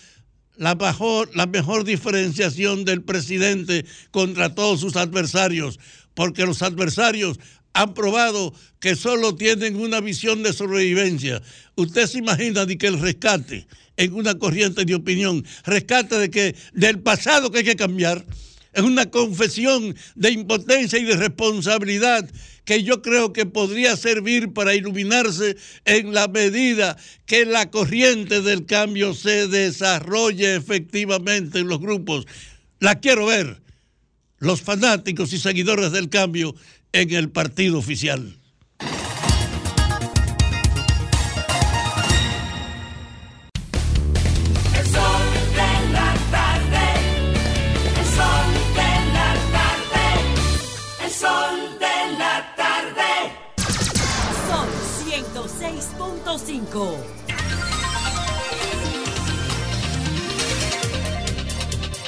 la 0.56 0.74
mejor, 0.74 1.30
la 1.36 1.46
mejor 1.46 1.84
diferenciación 1.84 2.84
del 2.84 3.02
presidente 3.02 3.84
contra 4.10 4.54
todos 4.54 4.80
sus 4.80 4.96
adversarios, 4.96 5.78
porque 6.14 6.46
los 6.46 6.62
adversarios 6.62 7.38
han 7.78 7.94
probado 7.94 8.52
que 8.80 8.96
solo 8.96 9.36
tienen 9.36 9.76
una 9.76 10.00
visión 10.00 10.42
de 10.42 10.52
sobrevivencia. 10.52 11.40
Usted 11.76 12.08
se 12.08 12.18
imagina 12.18 12.66
de 12.66 12.76
que 12.76 12.88
el 12.88 12.98
rescate 12.98 13.68
en 13.96 14.14
una 14.14 14.36
corriente 14.36 14.84
de 14.84 14.96
opinión, 14.96 15.44
rescate 15.64 16.18
de 16.18 16.28
que 16.28 16.56
del 16.72 16.98
pasado 16.98 17.52
que 17.52 17.58
hay 17.58 17.64
que 17.64 17.76
cambiar, 17.76 18.24
es 18.72 18.82
una 18.82 19.08
confesión 19.10 19.94
de 20.16 20.30
impotencia 20.32 20.98
y 20.98 21.04
de 21.04 21.16
responsabilidad 21.16 22.28
que 22.64 22.82
yo 22.82 23.00
creo 23.00 23.32
que 23.32 23.46
podría 23.46 23.96
servir 23.96 24.52
para 24.52 24.74
iluminarse 24.74 25.56
en 25.84 26.12
la 26.12 26.26
medida 26.26 26.96
que 27.26 27.44
la 27.44 27.70
corriente 27.70 28.42
del 28.42 28.66
cambio 28.66 29.14
se 29.14 29.46
desarrolle 29.46 30.56
efectivamente 30.56 31.60
en 31.60 31.68
los 31.68 31.78
grupos. 31.78 32.26
La 32.80 32.98
quiero 32.98 33.26
ver, 33.26 33.62
los 34.38 34.62
fanáticos 34.62 35.32
y 35.32 35.38
seguidores 35.38 35.92
del 35.92 36.08
cambio 36.08 36.54
en 36.92 37.14
el 37.14 37.30
partido 37.30 37.78
oficial. 37.78 38.36
El 38.80 38.88
sol 44.86 45.22
de 45.54 45.92
la 45.92 46.14
tarde, 46.30 46.86
el 47.98 48.06
sol 48.16 48.48
de 48.74 48.92
la 49.12 49.34
tarde, 49.56 50.04
el 51.04 51.10
sol 51.10 51.56
de 51.78 51.96
la 52.18 52.34
tarde. 52.56 53.10
Son 54.48 54.68
106.5. 55.08 56.96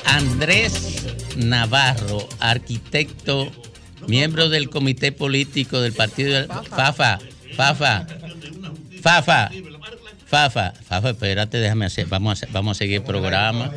Andrés 0.05 1.05
Navarro, 1.37 2.29
arquitecto, 2.41 3.51
miembro 4.11 4.49
del 4.51 4.69
comité 4.69 5.13
político 5.13 5.81
del 5.81 5.93
partido 5.93 6.35
del 6.35 6.47
FAFA, 6.49 7.19
FAFA, 7.57 8.07
FAFA, 9.01 9.51
FAFA, 10.27 10.73
FAFA, 10.89 11.11
espérate, 11.11 11.59
déjame 11.59 11.87
hacer, 11.87 12.07
vamos 12.07 12.31
a, 12.31 12.33
hacer- 12.35 12.49
vamos 12.53 12.77
a 12.77 12.79
seguir 12.79 12.97
el 12.99 13.03
programa. 13.03 13.73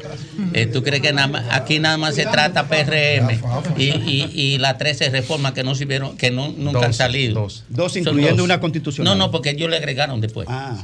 Eh, 0.53 0.67
¿Tú 0.67 0.83
crees 0.83 1.01
que 1.01 1.11
nada 1.11 1.27
más- 1.27 1.45
aquí 1.49 1.79
nada 1.79 1.97
más 1.97 2.13
se 2.13 2.25
trata 2.25 2.67
PRM 2.67 3.39
y, 3.77 3.83
y, 3.85 4.29
y 4.33 4.57
las 4.59 4.77
13 4.77 5.09
reformas 5.09 5.53
que 5.53 5.63
no 5.63 5.73
sirvieron, 5.73 6.15
que 6.15 6.29
no, 6.29 6.53
nunca 6.55 6.85
han 6.85 6.93
salido? 6.93 7.41
dos. 7.41 7.63
Dos, 7.69 7.95
incluyendo 7.97 8.43
una 8.43 8.59
constitucional. 8.59 9.17
No, 9.17 9.25
no, 9.25 9.31
porque 9.31 9.51
ellos 9.51 9.69
le 9.69 9.77
agregaron 9.77 10.21
después. 10.21 10.47
Ah. 10.49 10.77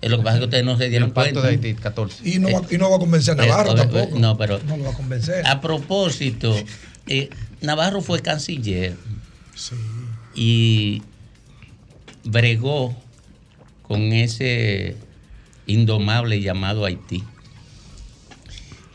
Lo 0.00 0.16
que 0.18 0.22
pasa 0.22 0.36
es 0.36 0.38
que 0.40 0.44
ustedes 0.46 0.64
no 0.64 0.78
se 0.78 0.88
dieron 0.88 1.08
el 1.08 1.14
cuenta. 1.14 1.42
de 1.42 1.48
Haití, 1.48 1.74
14. 1.74 2.26
Y 2.28 2.38
no, 2.38 2.48
va, 2.50 2.62
y 2.70 2.78
no 2.78 2.88
va 2.88 2.96
a 2.96 2.98
convencer 3.00 3.38
a 3.38 3.44
Navarro 3.46 3.70
Eh, 3.70 3.74
eh, 3.74 3.76
tampoco. 3.78 4.18
No, 4.18 4.38
pero 4.38 4.60
No 4.66 4.76
lo 4.78 4.84
va 4.84 4.90
a 4.92 4.94
convencer. 4.94 5.46
a 5.46 5.60
propósito, 5.60 6.56
eh, 7.06 7.28
Navarro 7.62 8.02
fue 8.02 8.20
canciller 8.20 8.96
y 10.34 11.02
bregó 12.24 12.96
con 13.82 14.12
ese 14.12 14.96
indomable 15.66 16.40
llamado 16.40 16.84
Haití. 16.84 17.22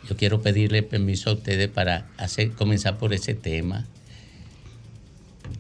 Yo 0.09 0.15
quiero 0.15 0.41
pedirle 0.41 0.84
permiso 0.84 1.30
a 1.30 1.34
ustedes 1.34 1.70
para 1.70 2.07
hacer, 2.18 2.51
comenzar 2.51 2.97
por 2.97 3.13
ese 3.13 3.34
tema. 3.34 3.86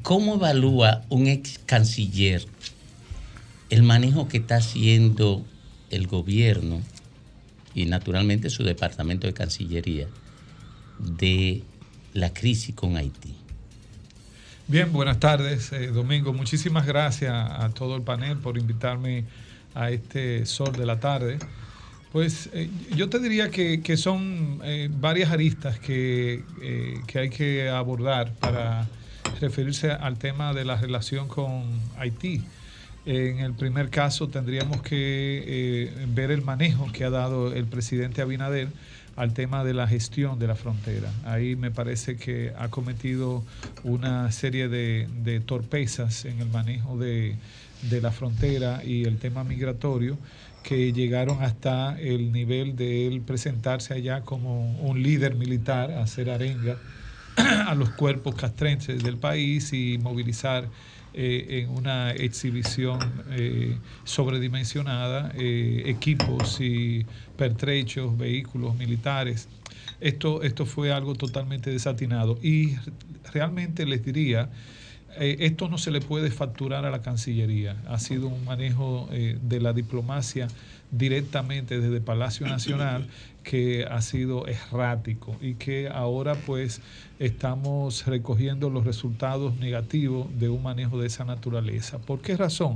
¿Cómo 0.03 0.35
evalúa 0.35 1.03
un 1.09 1.27
ex 1.27 1.59
canciller 1.65 2.45
el 3.69 3.83
manejo 3.83 4.27
que 4.27 4.37
está 4.37 4.57
haciendo 4.57 5.45
el 5.89 6.07
gobierno 6.07 6.81
y 7.73 7.85
naturalmente 7.85 8.49
su 8.49 8.63
departamento 8.63 9.27
de 9.27 9.33
Cancillería 9.33 10.07
de 10.99 11.63
la 12.13 12.33
crisis 12.33 12.73
con 12.75 12.97
Haití? 12.97 13.35
Bien, 14.69 14.91
buenas 14.91 15.21
tardes, 15.21 15.71
eh, 15.71 15.87
Domingo. 15.87 16.33
Muchísimas 16.33 16.85
gracias 16.85 17.31
a 17.33 17.69
todo 17.69 17.95
el 17.95 18.01
panel 18.01 18.37
por 18.37 18.57
invitarme 18.57 19.23
a 19.73 19.91
este 19.91 20.45
sol 20.45 20.73
de 20.73 20.85
la 20.85 20.99
tarde. 20.99 21.39
Pues 22.11 22.49
eh, 22.51 22.69
yo 22.93 23.07
te 23.07 23.19
diría 23.19 23.49
que, 23.49 23.95
son 23.95 24.59
eh, 24.65 24.89
varias 24.91 25.31
aristas 25.31 25.79
que, 25.79 26.43
que 27.07 27.19
hay 27.19 27.29
que 27.29 27.69
abordar 27.69 28.33
para 28.33 28.89
referirse 29.39 29.89
al 29.89 30.17
tema 30.17 30.53
de 30.53 30.65
la 30.65 30.75
relación 30.75 31.29
con 31.29 31.63
Haití. 31.97 32.43
En 33.05 33.39
el 33.39 33.53
primer 33.53 33.89
caso 33.89 34.27
tendríamos 34.27 34.81
que 34.81 36.07
ver 36.09 36.29
el 36.29 36.41
manejo 36.41 36.91
que 36.91 37.05
ha 37.05 37.09
dado 37.09 37.53
el 37.53 37.65
presidente 37.67 38.21
Abinader 38.21 38.67
al 39.17 39.33
tema 39.33 39.63
de 39.63 39.73
la 39.73 39.87
gestión 39.87 40.39
de 40.39 40.47
la 40.47 40.55
frontera. 40.55 41.11
Ahí 41.25 41.55
me 41.55 41.71
parece 41.71 42.15
que 42.15 42.53
ha 42.57 42.69
cometido 42.69 43.43
una 43.83 44.31
serie 44.31 44.69
de, 44.69 45.41
torpezas 45.45 46.25
en 46.25 46.39
el 46.39 46.47
manejo 46.49 46.97
de, 46.97 47.35
de 47.89 48.01
la 48.01 48.11
frontera 48.11 48.83
y 48.85 49.03
el 49.05 49.17
tema 49.17 49.43
migratorio 49.43 50.17
que 50.63 50.93
llegaron 50.93 51.43
hasta 51.43 51.99
el 51.99 52.31
nivel 52.31 52.75
de 52.75 53.07
él 53.07 53.21
presentarse 53.21 53.93
allá 53.93 54.21
como 54.21 54.79
un 54.81 55.01
líder 55.01 55.35
militar, 55.35 55.91
hacer 55.91 56.29
arenga 56.29 56.77
a 57.37 57.73
los 57.73 57.89
cuerpos 57.91 58.35
castrenses 58.35 59.01
del 59.01 59.17
país 59.17 59.73
y 59.73 59.97
movilizar 59.97 60.67
eh, 61.19 61.63
en 61.63 61.71
una 61.71 62.11
exhibición 62.11 62.99
eh, 63.31 63.75
sobredimensionada 64.03 65.31
eh, 65.33 65.81
equipos 65.87 66.61
y 66.61 67.07
pertrechos, 67.35 68.15
vehículos 68.15 68.75
militares. 68.75 69.47
Esto, 69.99 70.43
esto 70.43 70.67
fue 70.67 70.91
algo 70.91 71.15
totalmente 71.15 71.71
desatinado 71.71 72.37
y 72.43 72.75
realmente 73.33 73.87
les 73.87 74.05
diría, 74.05 74.51
esto 75.19 75.67
no 75.67 75.79
se 75.79 75.89
le 75.89 76.01
puede 76.01 76.29
facturar 76.29 76.85
a 76.85 76.91
la 76.91 77.01
Cancillería. 77.01 77.77
Ha 77.87 77.97
sido 77.97 78.27
un 78.27 78.45
manejo 78.45 79.09
de 79.11 79.59
la 79.59 79.73
diplomacia 79.73 80.47
directamente 80.91 81.79
desde 81.79 81.99
Palacio 81.99 82.45
Nacional 82.45 83.07
que 83.49 83.85
ha 83.89 84.01
sido 84.01 84.45
errático 84.45 85.37
y 85.39 85.53
que 85.53 85.87
ahora 85.87 86.35
pues 86.35 86.81
estamos 87.17 88.05
recogiendo 88.05 88.69
los 88.69 88.83
resultados 88.83 89.55
negativos 89.55 90.27
de 90.37 90.49
un 90.49 90.61
manejo 90.61 90.99
de 90.99 91.07
esa 91.07 91.23
naturaleza. 91.23 91.97
¿Por 91.97 92.19
qué 92.19 92.35
razón? 92.35 92.75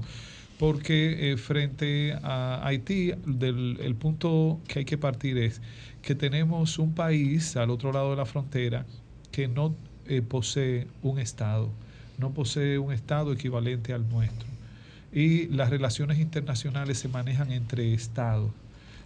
Porque 0.58 1.34
eh, 1.34 1.38
frente 1.38 2.14
a 2.24 2.66
Haití, 2.66 3.12
del, 3.26 3.80
el 3.82 3.96
punto 3.96 4.62
que 4.66 4.80
hay 4.80 4.86
que 4.86 4.98
partir 4.98 5.38
es 5.38 5.62
que 6.02 6.16
tenemos 6.16 6.80
un 6.80 6.94
país 6.94 7.58
al 7.58 7.70
otro 7.70 7.92
lado 7.92 8.12
de 8.12 8.16
la 8.16 8.26
frontera 8.26 8.86
que 9.34 9.50
no 9.50 9.76
eh, 10.08 10.22
posee 10.22 10.88
un 11.02 11.20
Estado, 11.20 11.70
no 12.18 12.32
posee 12.32 12.78
un 12.78 12.94
Estado 12.94 13.34
equivalente 13.34 13.92
al 13.92 14.08
nuestro. 14.08 14.48
Y 15.12 15.48
las 15.48 15.70
relaciones 15.70 16.18
internacionales 16.20 16.98
se 16.98 17.10
manejan 17.10 17.52
entre 17.52 17.94
Estados. 17.94 18.52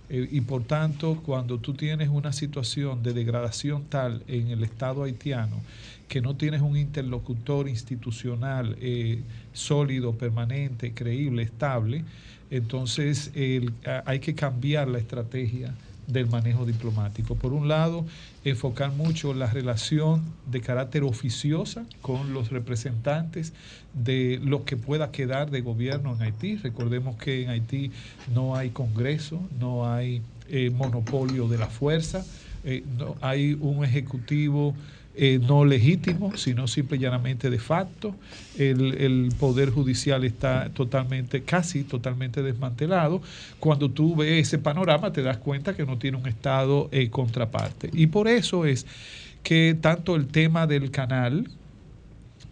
Eh, 0.07 0.27
y 0.31 0.41
por 0.41 0.65
tanto, 0.67 1.21
cuando 1.23 1.59
tú 1.61 1.73
tienes 1.75 2.09
una 2.09 2.31
situación 2.31 3.01
de 3.01 3.13
degradación 3.13 3.89
tal 3.89 4.23
en 4.27 4.49
el 4.49 4.63
Estado 4.63 5.03
haitiano, 5.03 5.65
que 6.07 6.21
no 6.21 6.37
tienes 6.37 6.61
un 6.61 6.77
interlocutor 6.77 7.67
institucional 7.67 8.75
eh, 8.79 9.25
sólido, 9.51 10.17
permanente, 10.17 10.93
creíble, 10.93 11.41
estable, 11.43 12.05
entonces 12.49 13.31
el- 13.33 13.79
hay 14.05 14.19
que 14.19 14.35
cambiar 14.35 14.87
la 14.89 14.99
estrategia 14.99 15.77
del 16.07 16.27
manejo 16.27 16.65
diplomático. 16.65 17.35
Por 17.35 17.53
un 17.53 17.67
lado, 17.67 18.05
enfocar 18.43 18.91
mucho 18.91 19.33
la 19.33 19.47
relación 19.47 20.23
de 20.49 20.61
carácter 20.61 21.03
oficiosa 21.03 21.85
con 22.01 22.33
los 22.33 22.49
representantes 22.49 23.53
de 23.93 24.39
lo 24.43 24.65
que 24.65 24.77
pueda 24.77 25.11
quedar 25.11 25.49
de 25.49 25.61
gobierno 25.61 26.13
en 26.15 26.21
Haití. 26.21 26.57
Recordemos 26.57 27.15
que 27.17 27.43
en 27.43 27.49
Haití 27.49 27.91
no 28.33 28.55
hay 28.55 28.69
Congreso, 28.69 29.41
no 29.59 29.91
hay 29.91 30.21
eh, 30.49 30.69
monopolio 30.69 31.47
de 31.47 31.57
la 31.57 31.67
fuerza, 31.67 32.25
eh, 32.63 32.83
no, 32.97 33.15
hay 33.21 33.53
un 33.53 33.83
ejecutivo 33.83 34.75
eh, 35.17 35.39
no 35.41 35.65
legítimo, 35.65 36.35
sino 36.35 36.67
simple 36.67 36.97
y 36.97 37.01
llanamente 37.01 37.49
de 37.49 37.59
facto. 37.59 38.15
El, 38.57 39.33
poder 39.39 39.69
judicial 39.69 40.23
está 40.23 40.69
totalmente, 40.69 41.43
casi 41.43 41.83
totalmente 41.83 42.41
desmantelado. 42.41 43.21
Cuando 43.59 43.89
tú 43.89 44.15
ves 44.15 44.47
ese 44.47 44.57
panorama 44.57 45.11
te 45.11 45.21
das 45.21 45.37
cuenta 45.37 45.75
que 45.75 45.85
no 45.85 45.97
tiene 45.97 46.17
un 46.17 46.27
Estado 46.27 46.89
eh, 46.91 47.09
contraparte. 47.09 47.89
Y 47.93 48.07
por 48.07 48.27
eso 48.27 48.65
es 48.65 48.85
que 49.43 49.77
tanto 49.79 50.15
el 50.15 50.27
tema 50.27 50.67
del 50.67 50.91
canal, 50.91 51.49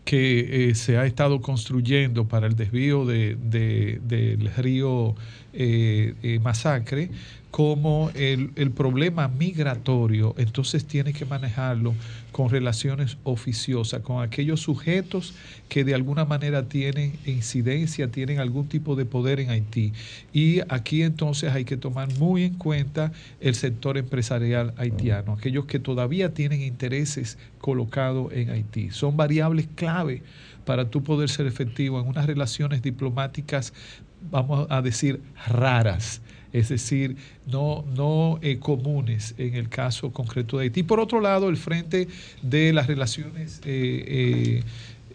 que 0.05 0.69
eh, 0.69 0.75
se 0.75 0.97
ha 0.97 1.05
estado 1.05 1.41
construyendo 1.41 2.25
para 2.25 2.47
el 2.47 2.55
desvío 2.57 3.05
de, 3.05 3.35
de, 3.35 4.01
del 4.03 4.53
río 4.55 5.15
eh, 5.53 6.39
Masacre, 6.43 7.09
como 7.53 8.09
el, 8.15 8.49
el, 8.55 8.71
problema 8.71 9.27
migratorio, 9.27 10.33
entonces 10.39 10.85
tiene 10.85 11.13
que 11.13 11.23
manejarlo 11.23 11.93
con 12.31 12.49
relaciones 12.49 13.17
oficiosas, 13.23 14.01
con 14.01 14.23
aquellos 14.23 14.61
sujetos 14.61 15.35
que 15.69 15.83
de 15.83 15.93
alguna 15.93 16.25
manera 16.25 16.67
tienen 16.67 17.13
incidencia, 17.27 18.07
tienen 18.07 18.39
algún 18.39 18.67
tipo 18.67 18.95
de 18.95 19.05
poder 19.05 19.39
en 19.39 19.51
Haití. 19.51 19.93
Y 20.33 20.61
aquí 20.67 21.03
entonces 21.03 21.53
hay 21.53 21.63
que 21.63 21.77
tomar 21.77 22.11
muy 22.17 22.41
en 22.41 22.55
cuenta 22.55 23.11
el 23.39 23.53
sector 23.53 23.99
empresarial 23.99 24.73
haitiano, 24.77 25.33
aquellos 25.33 25.65
que 25.65 25.77
todavía 25.77 26.33
tienen 26.33 26.59
intereses 26.63 27.37
colocados 27.59 28.33
en 28.33 28.49
Haití. 28.49 28.89
Son 28.89 29.15
variables 29.15 29.67
clave 29.75 30.23
para 30.65 30.89
tú 30.89 31.03
poder 31.03 31.29
ser 31.29 31.45
efectivo 31.45 32.01
en 32.01 32.07
unas 32.07 32.25
relaciones 32.25 32.81
diplomáticas, 32.81 33.73
vamos 34.31 34.65
a 34.71 34.81
decir, 34.81 35.21
raras 35.45 36.19
es 36.53 36.69
decir, 36.69 37.17
no, 37.47 37.83
no 37.95 38.39
eh, 38.41 38.59
comunes 38.59 39.33
en 39.39 39.55
el 39.55 39.69
caso 39.69 40.13
concreto 40.13 40.57
de 40.57 40.65
Haití. 40.65 40.83
Por 40.83 40.99
otro 40.99 41.19
lado, 41.19 41.49
el 41.49 41.57
frente 41.57 42.07
de 42.43 42.71
las 42.71 42.85
relaciones, 42.85 43.59
eh, 43.65 44.63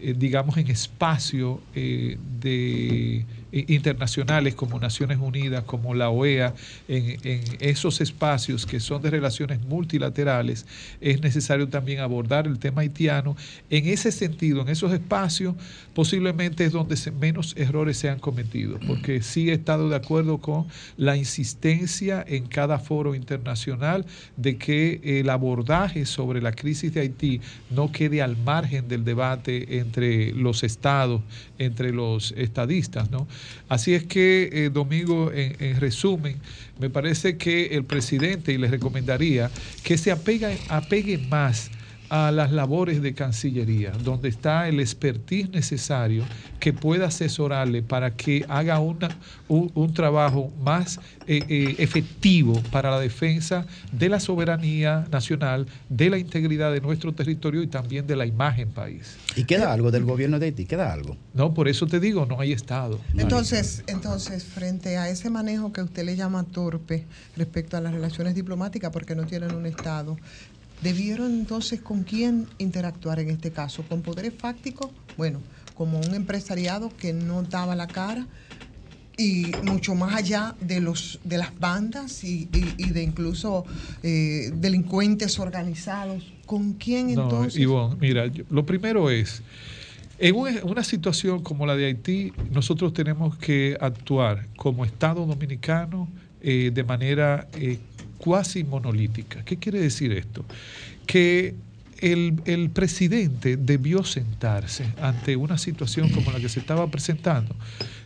eh, 0.01 0.13
digamos, 0.17 0.57
en 0.57 0.67
espacio 0.67 1.61
de 1.73 3.25
internacionales 3.51 4.55
como 4.55 4.79
Naciones 4.79 5.17
Unidas, 5.19 5.63
como 5.63 5.93
la 5.93 6.09
OEA, 6.09 6.53
en, 6.87 7.19
esos 7.59 8.01
espacios 8.01 8.65
que 8.65 8.79
son 8.79 9.01
de 9.01 9.09
relaciones 9.09 9.61
multilaterales, 9.61 10.65
es 11.01 11.21
necesario 11.21 11.67
también 11.67 11.99
abordar 11.99 12.47
el 12.47 12.59
tema 12.59 12.81
haitiano. 12.81 13.35
En 13.69 13.87
ese 13.87 14.11
sentido, 14.11 14.61
en 14.61 14.69
esos 14.69 14.91
espacios, 14.93 15.55
posiblemente 15.93 16.65
es 16.65 16.71
donde 16.71 16.95
menos 17.19 17.55
errores 17.57 17.97
se 17.97 18.09
han 18.09 18.19
cometido, 18.19 18.79
porque 18.87 19.21
sí 19.21 19.49
he 19.49 19.53
estado 19.53 19.89
de 19.89 19.95
acuerdo 19.95 20.37
con 20.37 20.67
la 20.97 21.17
insistencia 21.17 22.23
en 22.27 22.45
cada 22.47 22.79
foro 22.79 23.15
internacional 23.15 24.05
de 24.37 24.57
que 24.57 25.19
el 25.19 25.29
abordaje 25.29 26.05
sobre 26.05 26.41
la 26.41 26.51
crisis 26.51 26.93
de 26.93 27.01
Haití 27.01 27.41
no 27.69 27.91
quede 27.91 28.21
al 28.21 28.37
margen 28.37 28.87
del 28.87 29.03
debate 29.03 29.79
entre 29.79 30.31
los 30.33 30.63
estados, 30.63 31.21
entre 31.57 31.91
los 31.91 32.33
estadistas, 32.37 33.09
¿no? 33.11 33.27
Así 33.67 33.93
es 33.93 34.03
que, 34.03 34.49
eh, 34.51 34.69
Domingo, 34.69 35.31
en, 35.31 35.55
en, 35.59 35.79
resumen, 35.79 36.37
me 36.79 36.89
parece 36.89 37.37
que 37.37 37.67
el 37.67 37.83
presidente, 37.83 38.51
y 38.51 38.57
les 38.57 38.71
recomendaría, 38.71 39.51
que 39.83 39.97
se 39.97 40.11
apegue, 40.11 40.57
apegue 40.69 41.17
más 41.17 41.69
a 42.09 42.31
las 42.31 42.51
labores 42.51 43.01
de 43.01 43.13
Cancillería, 43.13 43.91
donde 44.03 44.29
está 44.29 44.67
el 44.67 44.79
expertise 44.79 45.49
necesario 45.49 46.23
que 46.59 46.73
pueda 46.73 47.07
asesorarle 47.07 47.81
para 47.81 48.15
que 48.15 48.45
haga 48.49 48.79
una, 48.79 49.09
un, 49.47 49.71
un, 49.75 49.93
trabajo 49.93 50.51
más 50.61 50.99
eh, 51.27 51.43
eh, 51.47 51.75
efectivo 51.77 52.61
para 52.71 52.91
la 52.91 52.99
defensa 52.99 53.65
de 53.91 54.09
la 54.09 54.19
soberanía 54.19 55.07
nacional, 55.11 55.67
de 55.87 56.09
la 56.09 56.17
integridad 56.17 56.71
de 56.71 56.81
nuestro 56.81 57.13
territorio 57.13 57.61
y 57.63 57.67
también 57.67 58.07
de 58.07 58.15
la 58.15 58.25
imagen 58.25 58.69
país. 58.69 59.15
¿Y 59.35 59.43
queda 59.45 59.71
algo 59.71 59.91
del 59.91 60.03
gobierno 60.03 60.39
de 60.39 60.47
Haití? 60.47 60.65
¿Queda 60.65 60.91
algo? 60.91 61.15
No, 61.33 61.53
por 61.53 61.67
eso 61.67 61.87
te 61.87 61.99
digo, 61.99 62.25
no 62.25 62.39
hay 62.39 62.51
Estado. 62.51 62.99
Entonces, 63.17 63.83
entonces 63.87 64.43
frente 64.43 64.97
a 64.97 65.09
ese 65.09 65.29
manejo 65.29 65.71
que 65.71 65.81
usted 65.81 66.03
le 66.03 66.15
llama 66.15 66.43
torpe 66.43 67.05
respecto 67.37 67.77
a 67.77 67.81
las 67.81 67.93
relaciones 67.93 68.35
diplomáticas 68.35 68.91
porque 68.91 69.15
no 69.15 69.25
tienen 69.25 69.53
un 69.53 69.65
Estado, 69.65 70.17
¿Debieron 70.81 71.31
entonces 71.33 71.81
con 71.81 72.03
quién 72.03 72.47
interactuar 72.57 73.19
en 73.19 73.29
este 73.29 73.51
caso? 73.51 73.83
¿Con 73.83 74.01
poderes 74.01 74.33
fácticos? 74.33 74.91
Bueno, 75.17 75.41
como 75.75 75.99
un 75.99 76.13
empresariado 76.13 76.89
que 76.95 77.13
no 77.13 77.43
daba 77.43 77.75
la 77.75 77.87
cara 77.87 78.27
y 79.17 79.57
mucho 79.61 79.95
más 79.95 80.15
allá 80.15 80.55
de 80.61 80.79
los 80.79 81.19
de 81.25 81.37
las 81.37 81.57
bandas 81.59 82.23
y, 82.23 82.47
y, 82.53 82.73
y 82.77 82.91
de 82.91 83.03
incluso 83.03 83.65
eh, 84.01 84.51
delincuentes 84.55 85.37
organizados. 85.39 86.23
¿Con 86.45 86.73
quién 86.73 87.09
entonces? 87.09 87.55
No, 87.55 87.61
Ivonne, 87.61 87.95
mira, 87.99 88.27
yo, 88.27 88.45
lo 88.49 88.65
primero 88.65 89.09
es, 89.09 89.43
en 90.17 90.35
una 90.63 90.83
situación 90.83 91.43
como 91.43 91.65
la 91.65 91.75
de 91.75 91.85
Haití, 91.85 92.33
nosotros 92.51 92.93
tenemos 92.93 93.37
que 93.37 93.77
actuar 93.79 94.47
como 94.55 94.85
Estado 94.85 95.25
dominicano 95.25 96.09
eh, 96.41 96.71
de 96.73 96.83
manera 96.85 97.47
eh, 97.53 97.79
cuasi 98.19 98.63
monolítica. 98.63 99.43
¿Qué 99.43 99.57
quiere 99.57 99.79
decir 99.79 100.11
esto? 100.11 100.45
Que 101.07 101.55
el, 101.99 102.39
el, 102.45 102.69
presidente 102.69 103.57
debió 103.57 104.03
sentarse 104.03 104.85
ante 105.01 105.35
una 105.35 105.57
situación 105.57 106.09
como 106.09 106.31
la 106.31 106.39
que 106.39 106.47
se 106.47 106.59
estaba 106.59 106.89
presentando 106.91 107.55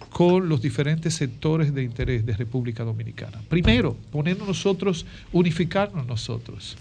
con 0.09 0.47
los 0.47 0.61
diferentes 0.61 1.15
sectores 1.15 1.73
de 1.73 1.83
interés 1.83 2.25
de 2.25 2.33
República 2.33 2.83
Dominicana. 2.83 3.41
Primero, 3.49 3.97
ponernos 4.11 4.47
nosotros, 4.47 5.05
unificarnos 5.31 6.05
nosotros. 6.05 6.77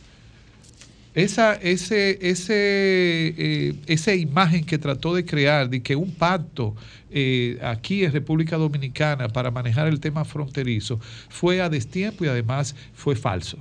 Esa, 1.14 1.54
ese, 1.54 2.18
ese, 2.22 2.54
eh, 2.56 3.74
esa 3.86 4.14
imagen 4.14 4.64
que 4.64 4.78
trató 4.78 5.14
de 5.14 5.26
crear 5.26 5.68
de 5.68 5.82
que 5.82 5.94
un 5.94 6.10
pacto 6.10 6.74
eh, 7.10 7.58
aquí 7.62 8.04
en 8.04 8.12
República 8.12 8.56
Dominicana 8.56 9.28
para 9.28 9.50
manejar 9.50 9.88
el 9.88 10.00
tema 10.00 10.24
fronterizo 10.24 10.98
fue 11.28 11.60
a 11.60 11.68
destiempo 11.68 12.24
y 12.24 12.28
además 12.28 12.74
fue 12.94 13.14
falso. 13.14 13.58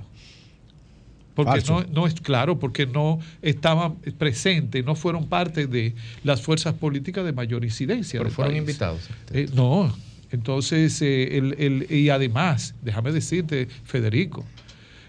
Porque 1.34 1.60
falso. 1.60 1.82
No, 1.88 2.02
no 2.02 2.06
es 2.06 2.14
claro, 2.14 2.58
porque 2.58 2.86
no 2.86 3.20
estaban 3.42 3.96
presentes, 4.16 4.84
no 4.84 4.94
fueron 4.94 5.26
parte 5.28 5.66
de 5.66 5.94
las 6.24 6.40
fuerzas 6.40 6.74
políticas 6.74 7.24
de 7.24 7.32
mayor 7.32 7.64
incidencia. 7.64 8.18
Pero 8.20 8.30
fueron 8.30 8.54
país. 8.54 8.60
invitados. 8.60 9.10
Eh, 9.32 9.48
no, 9.54 9.94
entonces, 10.32 11.02
eh, 11.02 11.36
el, 11.36 11.54
el, 11.58 11.92
y 11.92 12.08
además, 12.08 12.74
déjame 12.80 13.12
decirte, 13.12 13.68
Federico, 13.84 14.46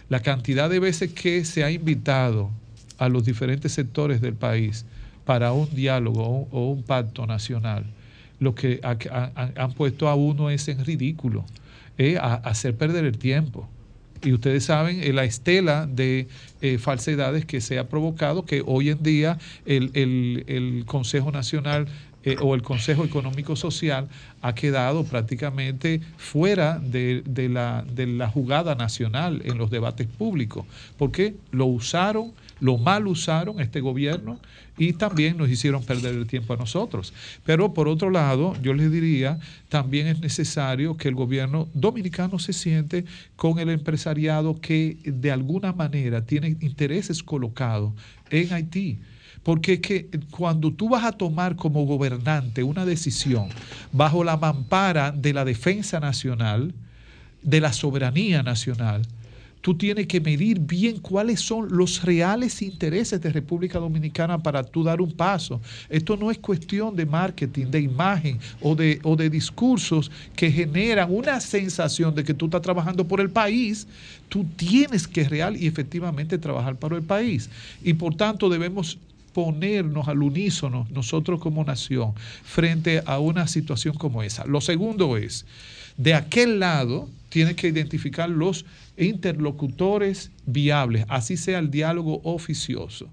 la 0.09 0.21
cantidad 0.21 0.69
de 0.69 0.79
veces 0.79 1.13
que 1.13 1.45
se 1.45 1.63
ha 1.63 1.71
invitado 1.71 2.49
a 2.97 3.09
los 3.09 3.25
diferentes 3.25 3.71
sectores 3.71 4.21
del 4.21 4.33
país 4.33 4.85
para 5.25 5.53
un 5.53 5.73
diálogo 5.73 6.47
o 6.51 6.69
un, 6.69 6.83
pacto 6.83 7.25
nacional, 7.25 7.85
lo 8.39 8.55
que 8.55 8.79
ha, 8.83 8.97
ha, 9.11 9.51
han 9.55 9.73
puesto 9.73 10.09
a 10.09 10.15
uno 10.15 10.49
es 10.49 10.67
en 10.67 10.83
ridículo, 10.83 11.45
eh, 11.97 12.17
a, 12.17 12.35
hacer 12.35 12.75
perder 12.75 13.05
el 13.05 13.17
tiempo. 13.17 13.69
Y 14.23 14.33
ustedes 14.33 14.65
saben 14.65 15.01
eh, 15.03 15.13
la 15.13 15.25
estela 15.25 15.85
de 15.85 16.27
eh, 16.61 16.77
falsedades 16.77 17.45
que 17.45 17.61
se 17.61 17.77
ha 17.77 17.87
provocado, 17.87 18.45
que 18.45 18.63
hoy 18.65 18.89
en 18.89 19.03
día 19.03 19.37
el, 19.65 19.91
el, 19.93 20.83
Consejo 20.85 21.31
Nacional 21.31 21.87
o 22.39 22.55
el 22.55 22.61
Consejo 22.61 23.03
Económico 23.03 23.57
Social 23.57 24.07
ha 24.43 24.53
quedado 24.53 25.05
prácticamente 25.05 26.01
fuera 26.17 26.77
de, 26.77 27.23
de, 27.25 27.47
la, 27.47 27.85
de, 27.89 28.05
la, 28.05 28.27
jugada 28.27 28.75
nacional 28.75 29.41
en 29.45 29.57
los 29.57 29.71
debates 29.71 30.05
públicos, 30.05 30.65
porque 30.97 31.35
lo 31.51 31.65
usaron, 31.65 32.33
lo 32.59 32.77
mal 32.77 33.07
usaron 33.07 33.61
este 33.61 33.79
gobierno 33.79 34.37
y 34.77 34.91
también 34.93 35.37
nos 35.37 35.49
hicieron 35.49 35.85
perder 35.85 36.15
el 36.15 36.27
tiempo 36.27 36.53
a 36.53 36.57
nosotros. 36.57 37.13
Pero 37.45 37.73
por 37.73 37.87
otro 37.87 38.09
lado, 38.09 38.53
yo 38.61 38.73
les 38.73 38.91
diría, 38.91 39.39
también 39.69 40.07
es 40.07 40.19
necesario 40.19 40.97
que 40.97 41.07
el 41.07 41.15
gobierno 41.15 41.69
dominicano 41.73 42.37
se 42.37 42.51
siente 42.51 43.05
con 43.37 43.59
el 43.59 43.69
empresariado 43.69 44.59
que 44.59 44.97
de 45.05 45.31
alguna 45.31 45.71
manera 45.71 46.25
tiene 46.25 46.57
intereses 46.59 47.23
colocados 47.23 47.93
en 48.29 48.51
Haití. 48.51 48.99
Porque 49.43 49.73
es 49.73 49.79
que 49.81 50.07
cuando 50.31 50.71
tú 50.71 50.89
vas 50.89 51.03
a 51.03 51.11
tomar 51.11 51.55
como 51.55 51.85
gobernante 51.85 52.63
una 52.63 52.85
decisión 52.85 53.49
bajo 53.91 54.23
la 54.23 54.37
mampara 54.37 55.11
de 55.11 55.33
la 55.33 55.45
defensa 55.45 55.99
nacional, 55.99 56.73
de 57.41 57.59
la 57.59 57.73
soberanía 57.73 58.41
nacional, 58.41 59.01
tú 59.63 59.75
tienes 59.75 60.07
que 60.07 60.19
medir 60.19 60.59
bien 60.59 60.99
cuáles 60.99 61.39
son 61.39 61.69
los 61.69 62.03
reales 62.03 62.61
intereses 62.61 63.21
de 63.21 63.31
República 63.31 63.79
Dominicana 63.79 64.37
para 64.37 64.61
tú 64.61 64.83
dar 64.83 64.99
un 64.99 65.11
paso. 65.11 65.61
Esto 65.89 66.17
no 66.17 66.31
es 66.31 66.37
cuestión 66.37 66.95
de 66.97 67.05
marketing, 67.05 67.67
de 67.67 67.79
imagen 67.79 68.39
o 68.61 68.75
de, 68.75 68.99
o 69.03 69.15
de 69.15 69.29
discursos 69.29 70.11
que 70.35 70.51
generan 70.51 71.13
una 71.13 71.39
sensación 71.39 72.13
de 72.13 72.25
que 72.25 72.33
tú 72.33 72.45
estás 72.45 72.61
trabajando 72.61 73.07
por 73.07 73.21
el 73.21 73.29
país. 73.29 73.87
Tú 74.27 74.45
tienes 74.57 75.07
que 75.07 75.27
real 75.27 75.55
y 75.55 75.67
efectivamente 75.67 76.37
trabajar 76.37 76.75
para 76.75 76.97
el 76.97 77.03
país. 77.03 77.49
Y 77.83 77.93
por 77.93 78.15
tanto 78.15 78.49
debemos 78.49 78.97
ponernos 79.33 80.07
al 80.07 80.21
unísono 80.23 80.87
nosotros 80.91 81.39
como 81.39 81.63
nación 81.63 82.13
frente 82.43 83.01
a 83.05 83.19
una 83.19 83.47
situación 83.47 83.95
como 83.95 84.23
esa. 84.23 84.45
Lo 84.45 84.61
segundo 84.61 85.17
es, 85.17 85.45
de 85.97 86.13
aquel 86.13 86.59
lado 86.59 87.09
tienes 87.29 87.55
que 87.55 87.67
identificar 87.67 88.29
los 88.29 88.65
interlocutores 88.97 90.31
viables, 90.45 91.05
así 91.09 91.35
sea 91.35 91.59
el 91.59 91.71
diálogo 91.71 92.21
oficioso. 92.23 93.09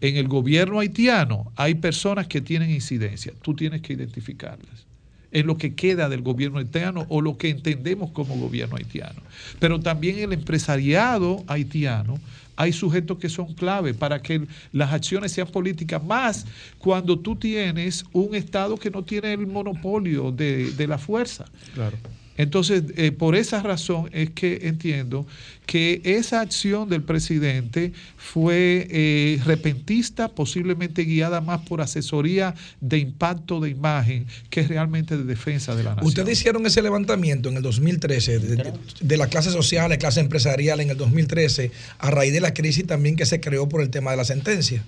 En 0.00 0.16
el 0.16 0.28
gobierno 0.28 0.80
haitiano 0.80 1.52
hay 1.56 1.74
personas 1.74 2.26
que 2.26 2.40
tienen 2.40 2.70
incidencia, 2.70 3.32
tú 3.42 3.54
tienes 3.54 3.82
que 3.82 3.92
identificarlas 3.92 4.86
en 5.32 5.46
lo 5.46 5.58
que 5.58 5.74
queda 5.74 6.08
del 6.08 6.22
gobierno 6.22 6.58
haitiano 6.58 7.04
o 7.08 7.20
lo 7.20 7.36
que 7.36 7.50
entendemos 7.50 8.10
como 8.10 8.36
gobierno 8.36 8.76
haitiano. 8.76 9.20
Pero 9.58 9.80
también 9.80 10.18
el 10.18 10.32
empresariado 10.32 11.44
haitiano 11.46 12.18
hay 12.56 12.72
sujetos 12.72 13.18
que 13.18 13.28
son 13.28 13.54
clave 13.54 13.94
para 13.94 14.20
que 14.20 14.46
las 14.72 14.92
acciones 14.92 15.32
sean 15.32 15.48
políticas, 15.48 16.02
más 16.02 16.46
cuando 16.78 17.18
tú 17.18 17.36
tienes 17.36 18.04
un 18.12 18.34
Estado 18.34 18.76
que 18.76 18.90
no 18.90 19.04
tiene 19.04 19.32
el 19.34 19.46
monopolio 19.46 20.32
de, 20.32 20.72
de 20.72 20.86
la 20.86 20.98
fuerza. 20.98 21.44
Claro. 21.74 21.96
Entonces, 22.36 22.84
eh, 22.96 23.12
por 23.12 23.36
esa 23.36 23.62
razón 23.62 24.10
es 24.12 24.30
que 24.30 24.60
entiendo 24.62 25.26
que 25.66 26.00
esa 26.04 26.40
acción 26.40 26.88
del 26.88 27.02
presidente 27.02 27.92
fue 28.16 28.86
eh, 28.90 29.40
repentista, 29.44 30.28
posiblemente 30.28 31.02
guiada 31.02 31.40
más 31.40 31.62
por 31.62 31.80
asesoría 31.80 32.54
de 32.80 32.98
impacto 32.98 33.60
de 33.60 33.70
imagen 33.70 34.26
que 34.50 34.62
realmente 34.62 35.16
de 35.16 35.24
defensa 35.24 35.74
de 35.74 35.82
la 35.82 35.90
nación. 35.90 36.06
Ustedes 36.06 36.38
hicieron 36.38 36.64
ese 36.66 36.82
levantamiento 36.82 37.48
en 37.48 37.56
el 37.56 37.62
2013 37.62 38.38
de, 38.38 38.56
de, 38.56 38.72
de 39.00 39.16
la 39.16 39.26
clase 39.26 39.50
social, 39.50 39.90
de 39.90 39.98
clase 39.98 40.20
empresarial 40.20 40.80
en 40.80 40.90
el 40.90 40.96
2013, 40.96 41.70
a 41.98 42.10
raíz 42.10 42.32
de 42.32 42.40
la 42.40 42.54
crisis 42.54 42.86
también 42.86 43.16
que 43.16 43.26
se 43.26 43.40
creó 43.40 43.68
por 43.68 43.82
el 43.82 43.90
tema 43.90 44.12
de 44.12 44.18
la 44.18 44.24
sentencia. 44.24 44.84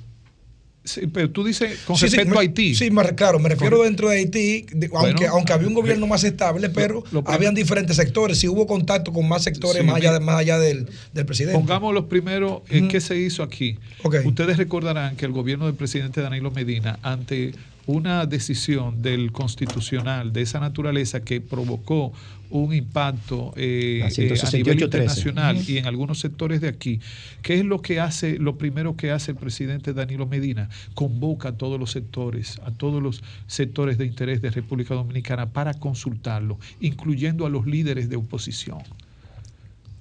Sí, 0.88 1.06
pero 1.06 1.30
tú 1.30 1.44
dices 1.44 1.80
con 1.86 1.96
Sí, 1.96 2.08
sí, 2.08 2.16
respecto 2.16 2.30
me- 2.30 2.36
a 2.38 2.40
Haití. 2.40 2.74
Sí, 2.74 2.90
me, 2.90 3.04
claro, 3.14 3.38
me 3.38 3.48
refiero 3.50 3.82
dentro 3.82 4.08
de 4.08 4.16
Haití, 4.16 4.64
de- 4.72 4.88
Bueno, 4.88 5.06
aunque, 5.08 5.26
aunque 5.26 5.52
había 5.52 5.68
un 5.68 5.74
gobierno 5.74 6.06
más 6.06 6.24
estable, 6.24 6.70
pero 6.70 7.04
lo 7.12 7.22
habían 7.26 7.54
diferentes 7.54 7.96
sectores. 7.96 8.38
Si 8.38 8.48
hubo 8.48 8.66
contacto 8.66 9.12
con 9.12 9.28
más 9.28 9.42
sectores 9.42 9.82
Sí, 9.82 9.86
más, 9.86 9.96
allá, 9.96 10.12
de- 10.14 10.20
más 10.20 10.36
allá 10.36 10.58
del, 10.58 10.88
del 11.12 11.26
presidente. 11.26 11.58
Pongamos 11.58 11.92
los 11.92 12.04
primeros 12.06 12.62
en 12.70 12.88
qué 12.88 13.00
se 13.00 13.18
hizo 13.18 13.42
aquí. 13.42 13.76
Ustedes 14.24 14.56
recordarán 14.56 15.16
que 15.16 15.26
el 15.26 15.32
gobierno 15.32 15.66
del 15.66 15.74
presidente 15.74 16.22
Danilo 16.22 16.50
Medina, 16.50 16.98
ante 17.02 17.52
una 17.88 18.26
decisión 18.26 19.00
del 19.00 19.32
constitucional 19.32 20.30
de 20.32 20.42
esa 20.42 20.60
naturaleza 20.60 21.20
que 21.22 21.40
provocó 21.40 22.12
un 22.50 22.74
impacto 22.74 23.52
eh, 23.56 24.00
La 24.02 24.08
eh, 24.08 24.12
a 24.12 24.50
nivel 24.52 24.78
168.13. 24.78 24.82
internacional 24.84 25.56
y 25.66 25.78
en 25.78 25.86
algunos 25.86 26.18
sectores 26.20 26.60
de 26.60 26.68
aquí, 26.68 27.00
¿qué 27.40 27.54
es 27.58 27.64
lo 27.64 27.80
que 27.80 27.98
hace, 28.00 28.38
lo 28.38 28.58
primero 28.58 28.94
que 28.94 29.10
hace 29.10 29.30
el 29.30 29.38
presidente 29.38 29.94
Danilo 29.94 30.26
Medina? 30.26 30.68
Convoca 30.94 31.48
a 31.48 31.52
todos 31.52 31.80
los 31.80 31.90
sectores, 31.90 32.58
a 32.66 32.70
todos 32.72 33.02
los 33.02 33.22
sectores 33.46 33.96
de 33.96 34.04
interés 34.04 34.42
de 34.42 34.50
República 34.50 34.94
Dominicana 34.94 35.46
para 35.46 35.72
consultarlo, 35.72 36.58
incluyendo 36.80 37.46
a 37.46 37.50
los 37.50 37.66
líderes 37.66 38.10
de 38.10 38.16
oposición 38.16 38.78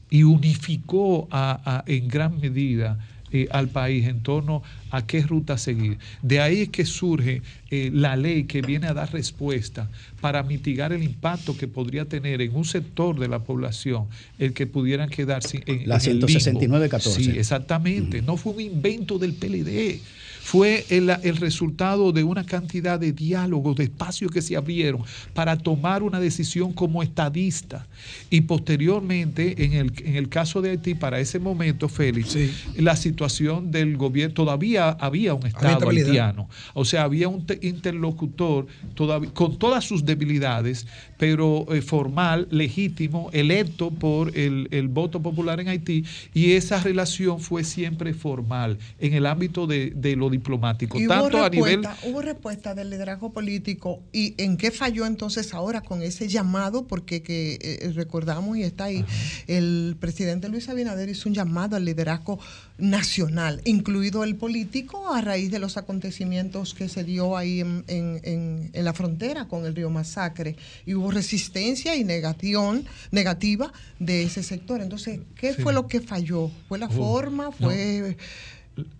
y 0.09 0.23
unificó 0.23 1.27
a- 1.31 1.59
a- 1.65 1.83
en 1.87 2.07
gran 2.09 2.39
medida 2.39 2.97
eh, 3.37 3.47
al 3.51 3.69
país 3.69 4.07
en 4.07 4.21
torno 4.21 4.63
a 4.89 5.05
qué 5.05 5.21
ruta 5.21 5.57
seguir. 5.57 5.97
De 6.21 6.39
ahí 6.39 6.61
es 6.61 6.69
que 6.69 6.85
surge 6.85 7.41
eh, 7.69 7.91
la 7.93 8.15
ley 8.15 8.45
que 8.45 8.61
viene 8.61 8.87
a 8.87 8.93
dar 8.93 9.11
respuesta 9.11 9.89
para 10.21 10.43
mitigar 10.43 10.93
el 10.93 11.03
impacto 11.03 11.57
que 11.57 11.67
podría 11.67 12.05
tener 12.05 12.41
en 12.41 12.55
un 12.55 12.65
sector 12.65 13.19
de 13.19 13.27
la 13.27 13.39
población 13.39 14.05
el 14.39 14.53
que 14.53 14.65
pudieran 14.67 15.09
quedar 15.09 15.43
sin, 15.43 15.61
en, 15.65 15.87
La 15.87 15.97
en 15.97 16.11
el 16.11 16.19
limbo. 16.19 16.27
169-14. 16.27 16.99
Sí, 16.99 17.31
exactamente. 17.37 18.21
No 18.21 18.37
fue 18.37 18.53
un 18.53 18.61
invento 18.61 19.19
del 19.19 19.33
PLD. 19.33 19.99
Fue 20.47 20.85
el, 20.89 21.09
el 21.09 21.35
resultado 21.35 22.13
de 22.13 22.23
una 22.23 22.45
cantidad 22.45 22.97
de 22.97 23.11
diálogos, 23.11 23.75
de 23.75 23.83
espacios 23.83 24.31
que 24.31 24.41
se 24.41 24.55
abrieron 24.55 25.01
para 25.33 25.57
tomar 25.57 26.03
una 26.03 26.21
decisión 26.21 26.71
como 26.71 27.03
estadista. 27.03 27.85
Y 28.29 28.39
posteriormente, 28.41 29.65
en 29.65 29.73
el, 29.73 29.91
en 30.05 30.15
el 30.15 30.29
caso 30.29 30.61
de 30.61 30.69
Haití, 30.69 30.95
para 30.95 31.19
ese 31.19 31.37
momento, 31.39 31.89
Félix, 31.89 32.37
la 32.77 32.95
situación 32.95 33.71
del 33.71 33.97
gobierno, 33.97 34.33
todavía 34.35 34.91
había 34.91 35.33
un 35.33 35.45
Estado 35.47 35.89
haitiano. 35.89 36.47
O 36.73 36.85
sea, 36.85 37.03
había 37.03 37.27
un 37.27 37.45
te- 37.45 37.59
interlocutor 37.61 38.67
todavía, 38.95 39.29
con 39.33 39.59
todas 39.59 39.83
sus 39.83 40.05
debilidades, 40.05 40.87
pero 41.17 41.65
eh, 41.73 41.81
formal, 41.81 42.47
legítimo, 42.51 43.29
electo 43.33 43.91
por 43.91 44.37
el, 44.37 44.69
el 44.71 44.87
voto 44.87 45.21
popular 45.21 45.59
en 45.59 45.67
Haití, 45.67 46.05
y 46.33 46.51
esa 46.53 46.81
relación 46.81 47.41
fue 47.41 47.65
siempre 47.65 48.13
formal 48.13 48.77
en 48.99 49.13
el 49.13 49.25
ámbito 49.25 49.67
de, 49.67 49.91
de 49.93 50.15
lo 50.15 50.36
diplomático, 50.37 50.99
Y 50.99 51.07
tanto 51.07 51.43
a 51.43 51.49
nivel... 51.49 51.83
respuesta, 51.83 52.07
hubo 52.07 52.21
respuesta 52.21 52.75
del 52.75 52.89
liderazgo 52.89 53.31
político 53.31 54.01
y 54.11 54.33
en 54.37 54.57
qué 54.57 54.71
falló 54.71 55.05
entonces 55.05 55.53
ahora 55.53 55.81
con 55.81 56.01
ese 56.01 56.27
llamado, 56.27 56.87
porque 56.87 57.21
que, 57.23 57.57
eh, 57.61 57.91
recordamos 57.93 58.57
y 58.57 58.63
está 58.63 58.85
ahí, 58.85 59.05
el 59.47 59.95
presidente 59.99 60.49
Luis 60.49 60.69
Abinader 60.69 61.09
hizo 61.09 61.29
un 61.29 61.35
llamado 61.35 61.75
al 61.75 61.85
liderazgo 61.85 62.39
nacional, 62.77 63.61
incluido 63.65 64.23
el 64.23 64.35
político, 64.35 65.13
a 65.13 65.21
raíz 65.21 65.51
de 65.51 65.59
los 65.59 65.77
acontecimientos 65.77 66.73
que 66.73 66.87
se 66.89 67.03
dio 67.03 67.35
ahí 67.35 67.59
en, 67.61 67.83
en- 67.87 68.19
en- 68.23 68.69
en 68.73 68.85
la 68.85 68.93
frontera 68.93 69.47
con 69.47 69.65
el 69.65 69.75
río 69.75 69.89
Masacre. 69.89 70.55
Y 70.85 70.93
hubo 70.93 71.11
resistencia 71.11 71.95
y 71.95 72.03
negación 72.03 72.85
negativa 73.11 73.71
de 73.99 74.23
ese 74.23 74.43
sector. 74.43 74.81
Entonces, 74.81 75.19
¿qué 75.35 75.53
Sí. 75.53 75.61
fue 75.63 75.73
lo 75.73 75.87
que 75.87 76.01
falló? 76.01 76.51
¿Fue 76.67 76.77
la 76.77 76.87
forma? 76.89 77.49
no. 77.59 77.67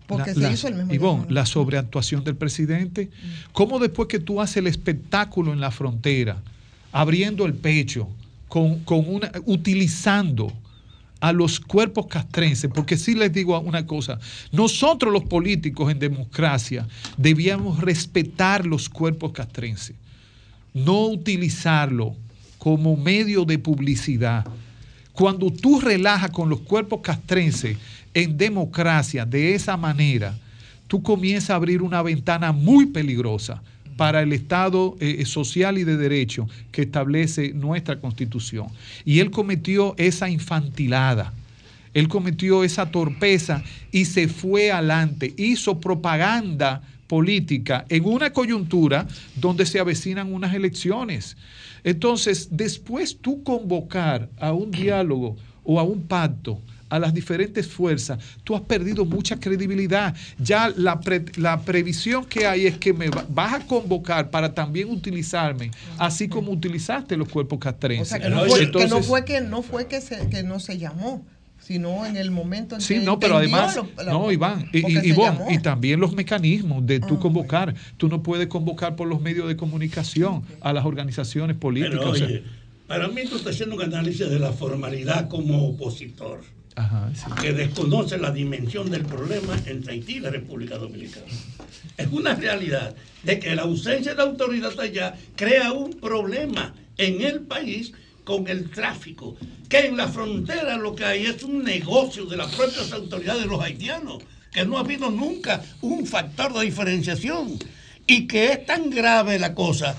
Porque 0.06 0.30
La- 0.30 0.34
se 0.34 0.40
la- 0.40 0.52
hizo 0.52 0.68
el 0.68 0.74
mismo 0.84 0.92
llamado. 1.14 1.26
la 1.30 1.46
sobreactuación 1.46 2.24
del 2.24 2.36
presidente. 2.36 3.10
¿Cómo 3.52 3.78
después 3.78 4.08
que 4.08 4.18
tú 4.18 4.40
haces 4.40 4.58
el 4.58 4.66
espectáculo 4.66 5.52
en 5.52 5.60
la 5.60 5.70
frontera, 5.70 6.42
abriendo 6.92 7.44
el 7.46 7.54
pecho, 7.54 8.08
con, 8.48 8.78
con 8.80 9.04
una, 9.06 9.30
utilizando 9.44 10.52
a 11.20 11.32
los 11.32 11.58
cuerpos 11.60 12.06
castrenses, 12.06 12.70
porque 12.72 12.96
sí 12.96 13.14
les 13.14 13.32
digo 13.32 13.58
una 13.60 13.84
cosa, 13.86 14.18
nosotros 14.52 15.12
los 15.12 15.24
políticos 15.24 15.90
en 15.90 15.98
democracia 15.98 16.86
debíamos 17.16 17.80
respetar 17.80 18.64
los 18.64 18.88
cuerpos 18.88 19.32
castrenses, 19.32 19.96
no 20.74 21.06
utilizarlo 21.08 22.14
como 22.58 22.96
medio 22.96 23.44
de 23.44 23.58
publicidad. 23.58 24.46
Cuando 25.12 25.50
tú 25.50 25.80
relajas 25.80 26.30
con 26.30 26.48
los 26.48 26.60
cuerpos 26.60 27.00
castrenses 27.02 27.76
en 28.18 28.36
democracia 28.36 29.24
de 29.24 29.54
esa 29.54 29.76
manera, 29.76 30.36
tú 30.88 31.04
comienzas 31.04 31.50
a 31.50 31.54
abrir 31.54 31.82
una 31.82 32.02
ventana 32.02 32.50
muy 32.50 32.86
peligrosa 32.86 33.62
para 33.96 34.22
el 34.22 34.32
Estado 34.32 34.96
eh, 34.98 35.24
social 35.24 35.78
y 35.78 35.84
de 35.84 35.96
derecho 35.96 36.48
que 36.72 36.82
establece 36.82 37.52
nuestra 37.52 38.00
Constitución. 38.00 38.66
Y 39.04 39.20
él 39.20 39.30
cometió 39.30 39.94
esa 39.98 40.28
infantilada. 40.28 41.32
Él 41.94 42.08
cometió 42.08 42.64
esa 42.64 42.90
torpeza 42.90 43.62
y 43.92 44.04
se 44.04 44.26
fue 44.26 44.72
adelante, 44.72 45.32
hizo 45.36 45.78
propaganda 45.78 46.82
política 47.06 47.86
en 47.88 48.04
una 48.04 48.32
coyuntura 48.32 49.06
donde 49.36 49.64
se 49.64 49.78
avecinan 49.78 50.32
unas 50.32 50.54
elecciones. 50.54 51.36
Entonces, 51.84 52.48
después 52.50 53.16
tú 53.20 53.44
convocar 53.44 54.28
a 54.40 54.52
un 54.52 54.72
diálogo 54.72 55.36
o 55.62 55.78
a 55.78 55.84
un 55.84 56.02
pacto 56.02 56.60
a 56.88 56.98
las 56.98 57.12
diferentes 57.14 57.66
fuerzas, 57.68 58.18
tú 58.44 58.54
has 58.54 58.62
perdido 58.62 59.04
mucha 59.04 59.38
credibilidad. 59.38 60.14
Ya 60.38 60.72
la, 60.76 61.00
pre- 61.00 61.24
la 61.36 61.60
previsión 61.60 62.24
que 62.24 62.46
hay 62.46 62.66
es 62.66 62.78
que 62.78 62.92
me 62.92 63.08
va- 63.10 63.26
vas 63.28 63.54
a 63.54 63.66
convocar 63.66 64.30
para 64.30 64.54
también 64.54 64.90
utilizarme, 64.90 65.70
así 65.98 66.28
como 66.28 66.52
utilizaste 66.52 67.16
los 67.16 67.28
cuerpos 67.28 67.56
O 67.56 67.60
castrenses. 67.60 68.08
sea, 68.08 68.18
que 68.20 68.28
no 68.30 68.44
fue, 68.46 68.70
que 68.70 68.86
no 68.86 69.02
fue 69.02 69.24
que 69.24 69.40
no 69.40 69.62
fue 69.62 69.86
que 69.86 70.00
se, 70.00 70.28
que 70.28 70.42
no 70.42 70.60
se 70.60 70.78
llamó, 70.78 71.24
sino 71.60 72.06
en 72.06 72.16
el 72.16 72.30
momento 72.30 72.76
en 72.76 72.80
Sí, 72.80 72.94
que 72.94 73.00
no, 73.00 73.18
pero 73.20 73.36
además, 73.36 73.76
lo- 73.76 73.88
lo- 74.04 74.10
no, 74.12 74.32
Iván, 74.32 74.70
y, 74.72 74.78
y-. 74.78 75.14
Ah, 75.22 75.36
también 75.62 76.00
los 76.00 76.14
mecanismos 76.14 76.86
de 76.86 77.00
tú 77.00 77.18
convocar. 77.18 77.74
Tú 77.98 78.08
no 78.08 78.22
puedes 78.22 78.46
convocar 78.46 78.96
por 78.96 79.06
los 79.08 79.20
medios 79.20 79.46
de 79.48 79.56
comunicación 79.56 80.42
a 80.62 80.72
las 80.72 80.86
organizaciones 80.86 81.56
políticas. 81.56 81.98
Pero 81.98 82.10
o 82.10 82.14
sea- 82.14 82.26
oye, 82.26 82.42
para 82.86 83.08
mí 83.08 83.20
tú 83.28 83.36
estás 83.36 83.54
haciendo 83.54 83.76
un 83.76 83.82
análisis 83.82 84.30
de 84.30 84.38
la 84.38 84.52
formalidad 84.52 85.28
como 85.28 85.68
opositor, 85.68 86.40
Que 87.40 87.52
desconoce 87.52 88.18
la 88.18 88.30
dimensión 88.30 88.90
del 88.90 89.04
problema 89.04 89.56
entre 89.66 89.92
Haití 89.92 90.16
y 90.16 90.20
la 90.20 90.30
República 90.30 90.78
Dominicana. 90.78 91.26
Es 91.96 92.06
una 92.12 92.34
realidad 92.34 92.94
de 93.22 93.38
que 93.38 93.54
la 93.54 93.62
ausencia 93.62 94.14
de 94.14 94.22
autoridad 94.22 94.78
allá 94.78 95.14
crea 95.36 95.72
un 95.72 95.94
problema 95.94 96.74
en 96.96 97.22
el 97.22 97.40
país 97.40 97.92
con 98.24 98.46
el 98.46 98.70
tráfico, 98.70 99.36
que 99.68 99.86
en 99.86 99.96
la 99.96 100.08
frontera 100.08 100.76
lo 100.76 100.94
que 100.94 101.04
hay 101.04 101.26
es 101.26 101.42
un 101.42 101.64
negocio 101.64 102.26
de 102.26 102.36
las 102.36 102.54
propias 102.54 102.92
autoridades 102.92 103.42
de 103.42 103.48
los 103.48 103.62
haitianos, 103.62 104.22
que 104.52 104.64
no 104.64 104.76
ha 104.76 104.80
habido 104.80 105.10
nunca 105.10 105.62
un 105.80 106.06
factor 106.06 106.52
de 106.52 106.64
diferenciación 106.64 107.58
y 108.06 108.26
que 108.26 108.52
es 108.52 108.66
tan 108.66 108.90
grave 108.90 109.38
la 109.38 109.54
cosa 109.54 109.96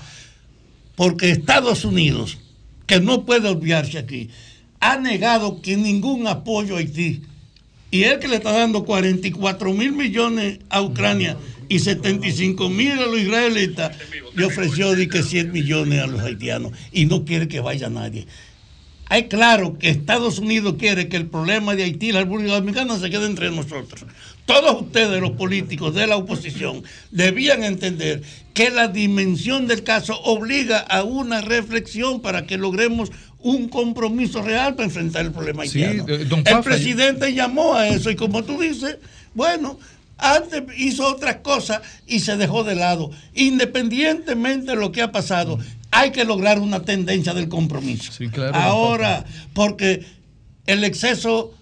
porque 0.96 1.30
Estados 1.30 1.84
Unidos, 1.84 2.38
que 2.86 3.00
no 3.00 3.24
puede 3.24 3.48
olvidarse 3.48 3.98
aquí, 3.98 4.28
ha 4.80 4.96
negado 4.96 5.60
que 5.62 5.76
ningún 5.76 6.26
apoyo 6.26 6.76
a 6.76 6.78
Haití 6.78 7.22
y 7.90 8.04
él 8.04 8.18
que 8.18 8.28
le 8.28 8.36
está 8.36 8.52
dando 8.52 8.84
44 8.84 9.72
mil 9.72 9.92
millones 9.92 10.60
a 10.68 10.80
Ucrania 10.80 11.36
y 11.68 11.80
75 11.80 12.68
mil 12.68 12.92
a 12.92 13.06
los 13.06 13.20
israelitas, 13.20 13.96
le 14.34 14.44
ofreció 14.44 14.94
de 14.94 15.08
que 15.08 15.22
100 15.22 15.52
millones 15.52 16.02
a 16.02 16.06
los 16.06 16.20
haitianos 16.20 16.72
y 16.92 17.06
no 17.06 17.24
quiere 17.24 17.48
que 17.48 17.60
vaya 17.60 17.88
nadie. 17.88 18.26
Hay 19.08 19.24
claro 19.24 19.76
que 19.76 19.88
Estados 19.88 20.38
Unidos 20.38 20.76
quiere 20.78 21.08
que 21.08 21.16
el 21.16 21.26
problema 21.26 21.74
de 21.74 21.82
Haití 21.82 22.10
y 22.10 22.12
la 22.12 22.20
República 22.20 22.54
Dominicana 22.54 22.96
se 22.96 23.10
quede 23.10 23.26
entre 23.26 23.50
nosotros. 23.50 24.04
Todos 24.46 24.82
ustedes, 24.82 25.20
los 25.20 25.32
políticos 25.32 25.96
de 25.96 26.06
la 26.06 26.16
oposición, 26.16 26.84
debían 27.10 27.64
entender 27.64 28.22
que 28.54 28.70
la 28.70 28.86
dimensión 28.86 29.66
del 29.66 29.82
caso 29.82 30.20
obliga 30.22 30.78
a 30.78 31.02
una 31.02 31.40
reflexión 31.40 32.20
para 32.20 32.46
que 32.46 32.56
logremos 32.56 33.10
un 33.42 33.68
compromiso 33.68 34.42
real 34.42 34.74
para 34.74 34.86
enfrentar 34.86 35.24
el 35.24 35.32
problema 35.32 35.62
haitiano. 35.62 36.04
eh, 36.08 36.26
el 36.46 36.60
presidente 36.62 37.32
llamó 37.32 37.74
a 37.74 37.88
eso 37.88 38.10
y 38.10 38.16
como 38.16 38.44
tú 38.44 38.60
dices, 38.60 38.98
bueno, 39.34 39.78
antes 40.18 40.62
hizo 40.76 41.06
otras 41.06 41.36
cosas 41.36 41.80
y 42.06 42.20
se 42.20 42.36
dejó 42.36 42.64
de 42.64 42.74
lado. 42.74 43.10
Independientemente 43.34 44.72
de 44.72 44.76
lo 44.76 44.92
que 44.92 45.02
ha 45.02 45.12
pasado, 45.12 45.58
hay 45.90 46.12
que 46.12 46.24
lograr 46.24 46.58
una 46.58 46.82
tendencia 46.82 47.34
del 47.34 47.48
compromiso. 47.48 48.12
claro, 48.30 48.54
Ahora, 48.54 49.24
porque 49.54 50.04
el 50.66 50.84
exceso 50.84 51.54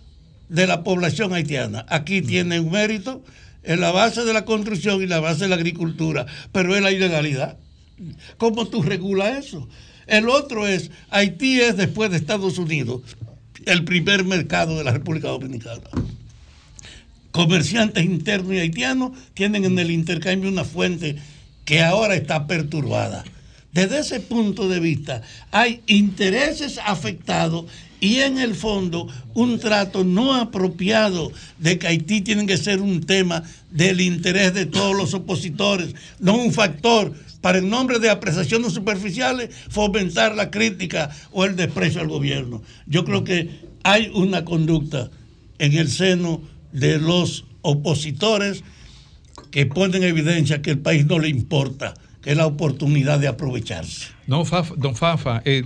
de 0.48 0.66
la 0.66 0.82
población 0.82 1.32
haitiana 1.32 1.86
aquí 1.88 2.22
tiene 2.22 2.60
un 2.60 2.70
mérito 2.70 3.22
en 3.62 3.80
la 3.80 3.90
base 3.90 4.24
de 4.24 4.32
la 4.32 4.44
construcción 4.44 5.02
y 5.02 5.06
la 5.06 5.20
base 5.20 5.44
de 5.44 5.48
la 5.48 5.56
agricultura, 5.56 6.26
pero 6.52 6.74
es 6.74 6.82
la 6.82 6.90
ilegalidad. 6.90 7.58
¿Cómo 8.36 8.66
tú 8.66 8.82
regulas 8.82 9.44
eso? 9.44 9.68
El 10.08 10.28
otro 10.28 10.66
es, 10.66 10.90
Haití 11.10 11.60
es 11.60 11.76
después 11.76 12.10
de 12.10 12.16
Estados 12.16 12.58
Unidos 12.58 13.02
el 13.66 13.84
primer 13.84 14.24
mercado 14.24 14.78
de 14.78 14.84
la 14.84 14.92
República 14.92 15.28
Dominicana. 15.28 15.82
Comerciantes 17.30 18.04
internos 18.04 18.54
y 18.54 18.58
haitianos 18.58 19.12
tienen 19.34 19.66
en 19.66 19.78
el 19.78 19.90
intercambio 19.90 20.50
una 20.50 20.64
fuente 20.64 21.16
que 21.66 21.82
ahora 21.82 22.14
está 22.14 22.46
perturbada. 22.46 23.24
Desde 23.72 23.98
ese 23.98 24.20
punto 24.20 24.66
de 24.68 24.80
vista, 24.80 25.20
hay 25.50 25.82
intereses 25.86 26.80
afectados 26.84 27.66
y 28.00 28.20
en 28.20 28.38
el 28.38 28.54
fondo 28.54 29.08
un 29.34 29.58
trato 29.58 30.04
no 30.04 30.34
apropiado 30.34 31.30
de 31.58 31.78
que 31.78 31.86
Haití 31.86 32.22
tiene 32.22 32.46
que 32.46 32.56
ser 32.56 32.80
un 32.80 33.02
tema 33.02 33.42
del 33.70 34.00
interés 34.00 34.54
de 34.54 34.66
todos 34.66 34.96
los 34.96 35.12
opositores, 35.14 35.94
no 36.18 36.36
un 36.36 36.52
factor 36.52 37.12
para 37.40 37.58
en 37.58 37.68
nombre 37.68 37.98
de 37.98 38.10
apreciaciones 38.10 38.72
superficiales 38.72 39.50
fomentar 39.68 40.34
la 40.34 40.50
crítica 40.50 41.10
o 41.30 41.44
el 41.44 41.56
desprecio 41.56 42.00
al 42.00 42.08
gobierno. 42.08 42.62
Yo 42.86 43.04
creo 43.04 43.24
que 43.24 43.50
hay 43.84 44.10
una 44.14 44.44
conducta 44.44 45.10
en 45.58 45.74
el 45.74 45.90
seno 45.90 46.40
de 46.72 46.98
los 46.98 47.44
opositores 47.62 48.62
que 49.50 49.66
ponen 49.66 50.02
en 50.02 50.08
evidencia 50.08 50.62
que 50.62 50.70
el 50.70 50.78
país 50.78 51.06
no 51.06 51.18
le 51.18 51.28
importa, 51.28 51.94
que 52.22 52.32
es 52.32 52.36
la 52.36 52.46
oportunidad 52.46 53.18
de 53.18 53.28
aprovecharse. 53.28 54.08
No, 54.26 54.44
don 54.76 54.94
Fafa, 54.94 55.40
eh, 55.44 55.62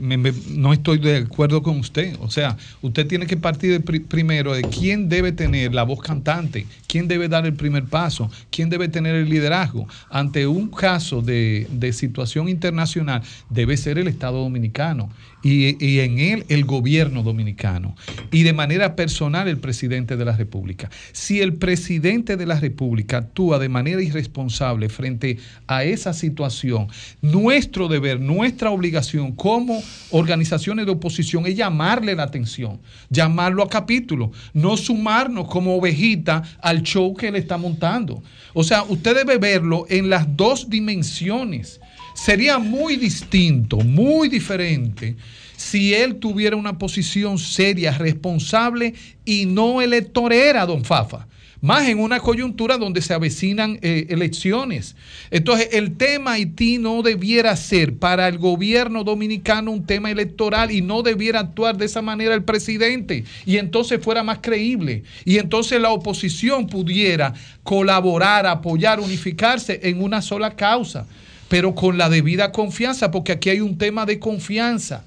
no 0.48 0.72
estoy 0.72 0.98
de 0.98 1.16
acuerdo 1.16 1.62
con 1.62 1.80
usted. 1.80 2.16
O 2.20 2.30
sea, 2.30 2.56
usted 2.80 3.06
tiene 3.06 3.26
que 3.26 3.36
partir 3.36 3.82
primero 4.08 4.54
de 4.54 4.62
quién 4.62 5.08
debe 5.08 5.32
tener 5.32 5.74
la 5.74 5.82
voz 5.82 6.00
cantante, 6.00 6.66
quién 6.92 7.08
debe 7.08 7.26
dar 7.26 7.46
el 7.46 7.54
primer 7.54 7.86
paso, 7.86 8.30
quién 8.50 8.68
debe 8.68 8.86
tener 8.86 9.14
el 9.14 9.30
liderazgo. 9.30 9.88
Ante 10.10 10.46
un 10.46 10.68
caso 10.68 11.22
de, 11.22 11.66
de 11.70 11.90
situación 11.94 12.50
internacional, 12.50 13.22
debe 13.48 13.78
ser 13.78 13.96
el 13.96 14.08
Estado 14.08 14.42
dominicano 14.42 15.08
y, 15.42 15.82
y 15.84 16.00
en 16.00 16.18
él 16.18 16.44
el 16.50 16.66
gobierno 16.66 17.22
dominicano 17.22 17.96
y 18.30 18.42
de 18.42 18.52
manera 18.52 18.94
personal 18.94 19.48
el 19.48 19.56
presidente 19.56 20.18
de 20.18 20.24
la 20.26 20.36
República. 20.36 20.90
Si 21.12 21.40
el 21.40 21.54
presidente 21.54 22.36
de 22.36 22.44
la 22.44 22.60
República 22.60 23.16
actúa 23.16 23.58
de 23.58 23.70
manera 23.70 24.02
irresponsable 24.02 24.90
frente 24.90 25.38
a 25.66 25.84
esa 25.84 26.12
situación, 26.12 26.88
nuestro 27.22 27.88
deber, 27.88 28.20
nuestra 28.20 28.70
obligación 28.70 29.32
como 29.32 29.82
organizaciones 30.10 30.84
de 30.84 30.92
oposición 30.92 31.46
es 31.46 31.56
llamarle 31.56 32.14
la 32.14 32.24
atención, 32.24 32.80
llamarlo 33.08 33.62
a 33.62 33.68
capítulo, 33.70 34.30
no 34.52 34.76
sumarnos 34.76 35.48
como 35.48 35.74
ovejita 35.76 36.42
al 36.60 36.81
show 36.82 37.14
que 37.14 37.28
él 37.28 37.36
está 37.36 37.56
montando. 37.56 38.22
O 38.54 38.64
sea, 38.64 38.82
usted 38.82 39.14
debe 39.16 39.38
verlo 39.38 39.86
en 39.88 40.10
las 40.10 40.26
dos 40.36 40.68
dimensiones. 40.68 41.80
Sería 42.14 42.58
muy 42.58 42.96
distinto, 42.96 43.78
muy 43.78 44.28
diferente 44.28 45.16
si 45.62 45.94
él 45.94 46.16
tuviera 46.16 46.56
una 46.56 46.76
posición 46.76 47.38
seria, 47.38 47.96
responsable 47.96 48.94
y 49.24 49.46
no 49.46 49.80
electorera, 49.80 50.66
don 50.66 50.84
Fafa. 50.84 51.28
Más 51.62 51.88
en 51.88 52.00
una 52.00 52.18
coyuntura 52.18 52.76
donde 52.76 53.00
se 53.02 53.14
avecinan 53.14 53.78
eh, 53.82 54.08
elecciones. 54.10 54.96
Entonces, 55.30 55.68
el 55.70 55.96
tema 55.96 56.32
Haití 56.32 56.78
no 56.78 57.02
debiera 57.02 57.54
ser 57.54 57.94
para 57.94 58.26
el 58.26 58.38
gobierno 58.38 59.04
dominicano 59.04 59.70
un 59.70 59.86
tema 59.86 60.10
electoral 60.10 60.72
y 60.72 60.82
no 60.82 61.02
debiera 61.02 61.38
actuar 61.38 61.76
de 61.76 61.84
esa 61.84 62.02
manera 62.02 62.34
el 62.34 62.42
presidente. 62.42 63.22
Y 63.46 63.58
entonces 63.58 64.02
fuera 64.02 64.24
más 64.24 64.40
creíble. 64.42 65.04
Y 65.24 65.38
entonces 65.38 65.80
la 65.80 65.90
oposición 65.90 66.66
pudiera 66.66 67.32
colaborar, 67.62 68.44
apoyar, 68.44 68.98
unificarse 68.98 69.78
en 69.84 70.02
una 70.02 70.20
sola 70.20 70.56
causa 70.56 71.06
pero 71.48 71.74
con 71.74 71.98
la 71.98 72.08
debida 72.08 72.50
confianza, 72.50 73.10
porque 73.10 73.32
aquí 73.32 73.50
hay 73.50 73.60
un 73.60 73.76
tema 73.76 74.06
de 74.06 74.18
confianza 74.18 75.04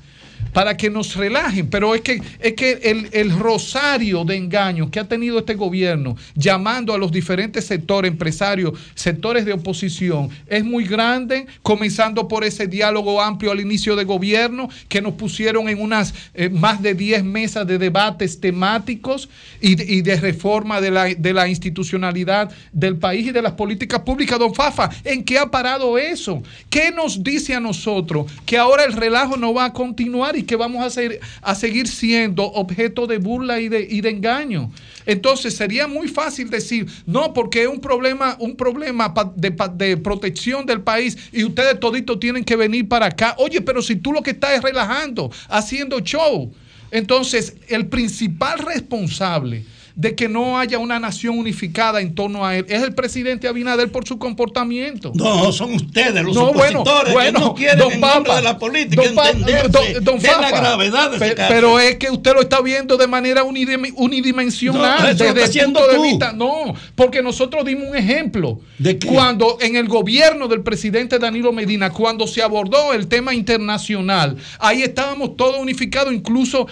para 0.53 0.77
que 0.77 0.89
nos 0.89 1.15
relajen, 1.15 1.69
pero 1.69 1.93
es 1.95 2.01
que, 2.01 2.21
es 2.39 2.53
que 2.53 2.79
el, 2.83 3.09
el 3.11 3.37
rosario 3.37 4.23
de 4.23 4.37
engaños 4.37 4.89
que 4.89 4.99
ha 4.99 5.07
tenido 5.07 5.39
este 5.39 5.55
gobierno 5.55 6.15
llamando 6.33 6.93
a 6.93 6.97
los 6.97 7.11
diferentes 7.11 7.65
sectores, 7.65 8.09
empresarios, 8.09 8.79
sectores 8.95 9.45
de 9.45 9.53
oposición, 9.53 10.29
es 10.47 10.63
muy 10.63 10.85
grande, 10.85 11.45
comenzando 11.61 12.27
por 12.27 12.43
ese 12.43 12.67
diálogo 12.67 13.21
amplio 13.21 13.51
al 13.51 13.59
inicio 13.59 13.95
de 13.95 14.05
gobierno, 14.05 14.69
que 14.87 15.01
nos 15.01 15.15
pusieron 15.15 15.67
en 15.67 15.81
unas 15.81 16.13
eh, 16.33 16.49
más 16.49 16.81
de 16.81 16.93
10 16.93 17.23
mesas 17.23 17.67
de 17.67 17.77
debates 17.77 18.39
temáticos 18.39 19.29
y, 19.61 19.97
y 19.97 20.01
de 20.01 20.15
reforma 20.15 20.79
de 20.79 20.91
la, 20.91 21.05
de 21.05 21.33
la 21.33 21.47
institucionalidad 21.47 22.51
del 22.71 22.97
país 22.97 23.27
y 23.27 23.31
de 23.31 23.41
las 23.41 23.53
políticas 23.53 23.99
públicas. 24.01 24.39
Don 24.39 24.53
Fafa, 24.55 24.89
¿en 25.03 25.23
qué 25.23 25.37
ha 25.37 25.51
parado 25.51 25.97
eso? 25.97 26.41
¿Qué 26.69 26.91
nos 26.91 27.23
dice 27.23 27.53
a 27.53 27.59
nosotros 27.59 28.31
que 28.45 28.57
ahora 28.57 28.85
el 28.85 28.93
relajo 28.93 29.37
no 29.37 29.53
va 29.53 29.65
a 29.65 29.73
continuar 29.73 30.24
y 30.33 30.43
que 30.43 30.55
vamos 30.55 30.83
a, 30.83 30.89
ser, 30.89 31.19
a 31.41 31.53
seguir 31.55 31.87
siendo 31.87 32.43
objeto 32.43 33.05
de 33.05 33.17
burla 33.17 33.59
y 33.59 33.67
de, 33.67 33.85
y 33.89 34.01
de 34.01 34.09
engaño? 34.09 34.71
Entonces 35.05 35.55
sería 35.55 35.87
muy 35.87 36.07
fácil 36.07 36.49
decir, 36.49 36.87
no, 37.05 37.33
porque 37.33 37.63
es 37.63 37.67
un 37.67 37.81
problema, 37.81 38.37
un 38.39 38.55
problema 38.55 39.13
de, 39.35 39.53
de 39.75 39.97
protección 39.97 40.65
del 40.65 40.81
país 40.81 41.17
y 41.31 41.43
ustedes 41.43 41.79
toditos 41.79 42.19
tienen 42.19 42.43
que 42.43 42.55
venir 42.55 42.87
para 42.87 43.07
acá. 43.07 43.35
Oye, 43.37 43.61
pero 43.61 43.81
si 43.81 43.97
tú 43.97 44.13
lo 44.13 44.23
que 44.23 44.31
estás 44.31 44.51
es 44.51 44.61
relajando, 44.61 45.31
haciendo 45.49 45.99
show. 45.99 46.51
Entonces, 46.91 47.55
el 47.67 47.87
principal 47.87 48.59
responsable 48.59 49.65
de 49.95 50.13
que 50.13 50.27
no 50.27 50.59
haya 50.59 50.77
una 50.77 50.99
nación 50.99 51.39
unificada 51.39 52.01
en 52.01 52.13
torno 52.15 52.45
a 52.45 52.57
él 52.57 52.65
es 52.67 52.83
el 52.83 52.93
presidente 52.93 53.47
Abinader 53.47 53.89
por 53.91 54.05
su 54.05 54.19
comportamiento. 54.19 55.11
No, 55.15 55.51
son 55.53 55.73
ustedes 55.73 56.21
los 56.23 56.35
No, 56.35 56.51
bueno, 56.53 56.81
opositores 56.81 57.13
bueno, 57.13 57.39
que 57.39 57.45
no 57.45 57.53
quieren 57.55 57.79
don 57.79 57.91
en 57.93 58.01
Papa, 58.01 58.35
de 58.35 58.41
la 58.41 58.57
política 58.59 59.01
don 59.03 59.15
Pa- 59.15 59.29
entenderse 59.29 59.69
don- 59.69 60.03
don 60.03 60.19
de 60.19 60.27
la 60.27 60.33
Fafa, 60.33 60.51
gravedad 60.59 61.09
de 61.11 61.15
ese 61.17 61.25
pe- 61.29 61.35
caso. 61.35 61.53
Pero 61.53 61.79
es 61.79 61.95
que 61.95 62.09
usted 62.11 62.33
lo 62.33 62.41
está 62.41 62.59
viendo 62.61 62.97
de 62.97 63.07
manera 63.07 63.43
unidim- 63.45 63.93
unidimensional. 63.95 65.01
No, 65.01 65.07
desde 65.07 65.29
el 65.59 65.65
punto 65.65 65.87
de 65.87 65.95
tú. 65.95 66.03
vista. 66.03 66.33
No, 66.33 66.73
porque 66.95 67.21
nosotros 67.21 67.63
dimos 67.65 67.87
un 67.89 67.95
ejemplo. 67.95 68.59
Cuando 69.07 69.57
en 69.61 69.75
el 69.77 69.87
gobierno 69.87 70.47
del 70.47 70.61
presidente 70.61 71.19
Danilo 71.19 71.53
Medina, 71.53 71.89
cuando 71.91 72.27
se 72.27 72.41
abordó 72.43 72.93
el 72.93 73.07
tema 73.07 73.33
internacional, 73.33 74.35
ahí 74.59 74.81
estábamos 74.83 75.37
todos 75.37 75.57
unificados, 75.57 76.13
incluso 76.13 76.67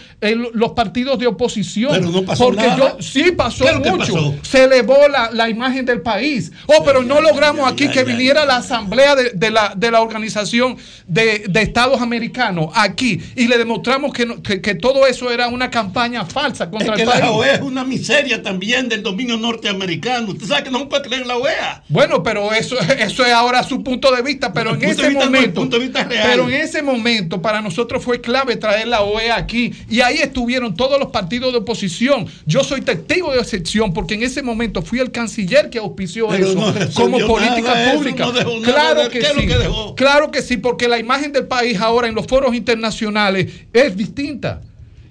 los 0.53 0.71
partidos 0.73 1.19
de 1.19 1.27
oposición. 1.27 1.91
Pero 1.93 2.09
no 2.09 2.23
pasó 2.23 2.45
porque 2.45 2.67
nada. 2.67 2.77
yo 2.97 3.01
Sí, 3.13 3.31
pasó 3.31 3.63
¿Qué 3.65 3.71
es 3.71 3.77
mucho. 3.79 4.13
pasó? 4.13 4.35
Se 4.41 4.63
elevó 4.63 5.07
la, 5.07 5.29
la 5.31 5.47
imagen 5.49 5.85
del 5.85 6.01
país. 6.01 6.51
Oh, 6.65 6.83
pero 6.83 7.03
no 7.03 7.21
logramos 7.21 7.71
aquí 7.71 7.87
que 7.89 8.03
viniera 8.03 8.43
la 8.45 8.57
asamblea 8.57 9.15
de, 9.15 9.29
de 9.35 9.51
la, 9.51 9.73
de 9.77 9.91
la 9.91 10.01
Organización 10.01 10.77
de, 11.07 11.45
de 11.47 11.61
Estados 11.61 12.01
Americanos 12.01 12.69
aquí 12.73 13.19
y 13.35 13.47
le 13.47 13.57
demostramos 13.59 14.13
que, 14.13 14.25
no- 14.25 14.41
que, 14.41 14.61
que 14.61 14.73
todo 14.73 15.05
eso 15.05 15.29
era 15.29 15.47
una 15.47 15.69
campaña 15.69 16.25
falsa 16.25 16.63
Es 16.63 16.69
contra 16.71 16.95
que 16.95 17.03
el 17.03 17.07
país. 17.07 17.21
la 17.21 17.31
OEA 17.31 17.53
es 17.55 17.61
una 17.61 17.83
miseria 17.83 18.41
también 18.41 18.89
del 18.89 19.03
dominio 19.03 19.37
norteamericano. 19.37 20.31
Usted 20.31 20.47
sabe 20.47 20.63
que 20.63 20.71
no 20.71 20.89
puede 20.89 21.03
creer 21.03 21.21
en 21.21 21.27
la 21.27 21.37
OEA. 21.37 21.83
Bueno, 21.89 22.23
pero 22.23 22.51
eso, 22.51 22.75
eso 22.79 23.25
es 23.25 23.31
ahora 23.31 23.61
su 23.61 23.83
punto 23.83 24.11
de 24.15 24.23
vista, 24.23 24.51
pero 24.53 24.71
El 24.71 24.83
en 24.83 24.89
ese 24.89 25.11
no, 25.11 25.19
momento, 25.19 25.61
punto 25.61 25.77
de 25.77 25.83
vista 25.85 26.03
real. 26.03 26.27
pero 26.31 26.49
en 26.49 26.55
ese 26.55 26.81
momento 26.81 27.41
para 27.43 27.61
nosotros 27.61 28.03
fue 28.03 28.21
clave 28.21 28.55
traer 28.55 28.87
la 28.87 29.01
OEA 29.01 29.35
aquí 29.35 29.71
y 29.87 30.01
ahí 30.01 30.17
estuvieron 30.17 30.75
todos 30.75 30.99
los 30.99 31.09
partidos 31.11 31.51
de 31.53 31.59
oposición. 31.59 32.25
Yo 32.47 32.63
soy 32.63 32.81
testigo 32.81 33.02
de 33.07 33.39
excepción 33.39 33.93
porque 33.93 34.15
en 34.15 34.23
ese 34.23 34.41
momento 34.41 34.81
fui 34.81 34.99
el 34.99 35.11
canciller 35.11 35.69
que 35.69 35.77
auspició 35.77 36.27
Pero 36.29 36.47
eso 36.47 36.55
no 36.55 36.93
como 36.93 37.19
política 37.27 37.61
nada, 37.61 37.85
eso 37.85 37.97
pública. 37.97 38.25
no 38.25 38.61
claro 38.61 39.09
que 39.09 39.19
¿qué 39.19 39.25
es 39.27 39.35
lo 39.35 39.41
sí. 39.41 39.47
que? 39.47 39.93
Claro 39.95 40.31
que 40.31 40.41
sí, 40.41 40.57
porque 40.57 40.87
la 40.87 40.99
imagen 40.99 41.31
del 41.31 41.47
país 41.47 41.79
ahora 41.79 42.07
en 42.07 42.15
los 42.15 42.27
foros 42.27 42.55
internacionales 42.55 43.51
es 43.71 43.95
distinta. 43.95 44.61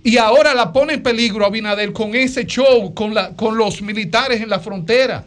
Y 0.04 0.16
ahora 0.16 0.54
la 0.54 0.72
pone 0.72 0.94
en 0.94 1.02
peligro 1.02 1.46
Abinader 1.46 1.92
con 1.92 2.14
ese 2.14 2.44
show, 2.44 2.92
con, 2.92 3.14
la, 3.14 3.30
con 3.36 3.56
los 3.56 3.80
militares 3.82 4.40
en 4.40 4.48
la 4.48 4.58
frontera. 4.58 5.24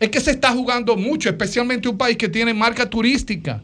Es 0.00 0.08
que 0.08 0.20
se 0.20 0.30
está 0.30 0.50
jugando 0.52 0.96
mucho, 0.96 1.28
especialmente 1.28 1.88
un 1.88 1.98
país 1.98 2.16
que 2.16 2.28
tiene 2.28 2.54
marca 2.54 2.88
turística. 2.88 3.62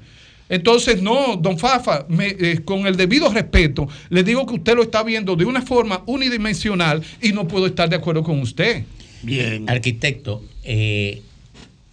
Entonces, 0.50 1.00
no, 1.00 1.36
don 1.36 1.58
Fafa, 1.58 2.04
me- 2.08 2.36
eh, 2.38 2.60
con 2.64 2.86
el 2.86 2.96
debido 2.96 3.32
respeto, 3.32 3.88
le 4.10 4.22
digo 4.24 4.44
que 4.46 4.54
usted 4.54 4.74
lo 4.74 4.82
está 4.82 5.02
viendo 5.04 5.36
de 5.36 5.44
una 5.46 5.62
forma 5.62 6.02
unidimensional 6.06 7.02
y 7.22 7.32
no 7.32 7.46
puedo 7.48 7.66
estar 7.66 7.88
de 7.88 7.96
acuerdo 7.96 8.22
con 8.24 8.40
usted. 8.40 8.84
Bien. 9.22 9.70
Arquitecto, 9.70 10.42
eh, 10.64 11.22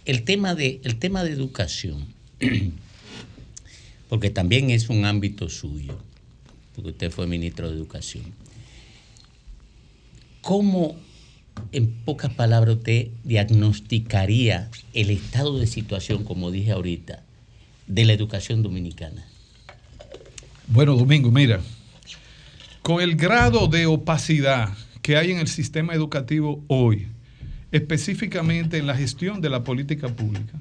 el, 0.04 0.24
tema 0.24 0.54
de, 0.56 0.80
el 0.82 0.96
tema 0.96 1.22
de 1.22 1.30
educación, 1.30 2.04
porque 4.08 4.30
también 4.30 4.70
es 4.70 4.88
un 4.88 5.04
ámbito 5.04 5.48
suyo, 5.48 5.96
porque 6.74 6.90
usted 6.90 7.10
fue 7.12 7.26
ministro 7.28 7.70
de 7.70 7.76
Educación. 7.76 8.24
¿Cómo, 10.40 10.96
en 11.72 11.90
pocas 12.04 12.32
palabras, 12.32 12.76
usted 12.76 13.08
diagnosticaría 13.24 14.68
el 14.94 15.10
estado 15.10 15.58
de 15.58 15.66
situación, 15.66 16.24
como 16.24 16.50
dije 16.50 16.72
ahorita, 16.72 17.22
de 17.88 18.04
la 18.04 18.12
educación 18.12 18.62
dominicana? 18.62 19.24
Bueno, 20.68 20.94
Domingo, 20.96 21.30
mira, 21.30 21.60
con 22.82 23.00
el 23.00 23.16
grado 23.16 23.66
de 23.66 23.86
opacidad 23.86 24.70
que 25.02 25.16
hay 25.16 25.30
en 25.30 25.38
el 25.38 25.48
sistema 25.48 25.94
educativo 25.94 26.62
hoy, 26.68 27.06
específicamente 27.72 28.78
en 28.78 28.86
la 28.86 28.94
gestión 28.94 29.40
de 29.40 29.50
la 29.50 29.64
política 29.64 30.08
pública, 30.08 30.52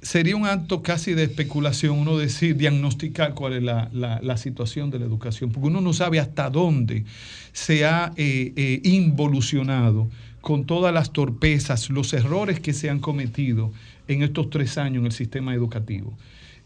sería 0.00 0.34
un 0.34 0.46
acto 0.46 0.82
casi 0.82 1.14
de 1.14 1.22
especulación 1.24 1.96
uno 1.98 2.18
decir, 2.18 2.56
diagnosticar 2.56 3.34
cuál 3.34 3.52
es 3.52 3.62
la, 3.62 3.88
la- 3.92 4.36
situación 4.36 4.90
de 4.90 4.98
la 4.98 5.04
educación, 5.04 5.52
porque 5.52 5.68
uno 5.68 5.80
no 5.80 5.92
sabe 5.92 6.18
hasta 6.18 6.50
dónde 6.50 7.04
se 7.52 7.84
ha 7.84 8.12
eh, 8.16 8.52
eh, 8.56 8.80
involucionado 8.82 10.10
con 10.40 10.64
todas 10.64 10.92
las 10.92 11.12
torpezas, 11.12 11.88
los 11.90 12.12
errores 12.14 12.58
que 12.58 12.72
se 12.72 12.90
han 12.90 12.98
cometido 12.98 13.72
en 14.12 14.22
estos 14.22 14.50
tres 14.50 14.78
años 14.78 15.00
en 15.00 15.06
el 15.06 15.12
sistema 15.12 15.54
educativo. 15.54 16.16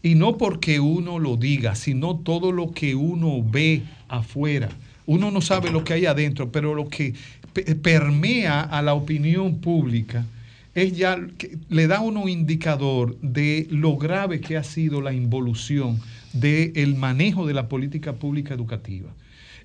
Y 0.03 0.15
no 0.15 0.37
porque 0.37 0.79
uno 0.79 1.19
lo 1.19 1.37
diga, 1.37 1.75
sino 1.75 2.17
todo 2.17 2.51
lo 2.51 2.71
que 2.71 2.95
uno 2.95 3.43
ve 3.43 3.81
afuera. 4.07 4.69
Uno 5.05 5.31
no 5.31 5.41
sabe 5.41 5.71
lo 5.71 5.83
que 5.83 5.93
hay 5.93 6.05
adentro, 6.05 6.51
pero 6.51 6.75
lo 6.75 6.87
que 6.87 7.13
pe- 7.53 7.75
permea 7.75 8.61
a 8.61 8.81
la 8.81 8.93
opinión 8.93 9.59
pública 9.59 10.25
es 10.75 10.95
ya 10.95 11.17
le 11.69 11.87
da 11.87 12.01
uno 12.01 12.21
un 12.21 12.29
indicador 12.29 13.17
de 13.21 13.67
lo 13.71 13.97
grave 13.97 14.39
que 14.39 14.57
ha 14.57 14.63
sido 14.63 15.01
la 15.01 15.13
involución 15.13 15.99
del 16.33 16.95
manejo 16.95 17.47
de 17.47 17.53
la 17.55 17.67
política 17.67 18.13
pública 18.13 18.53
educativa 18.53 19.09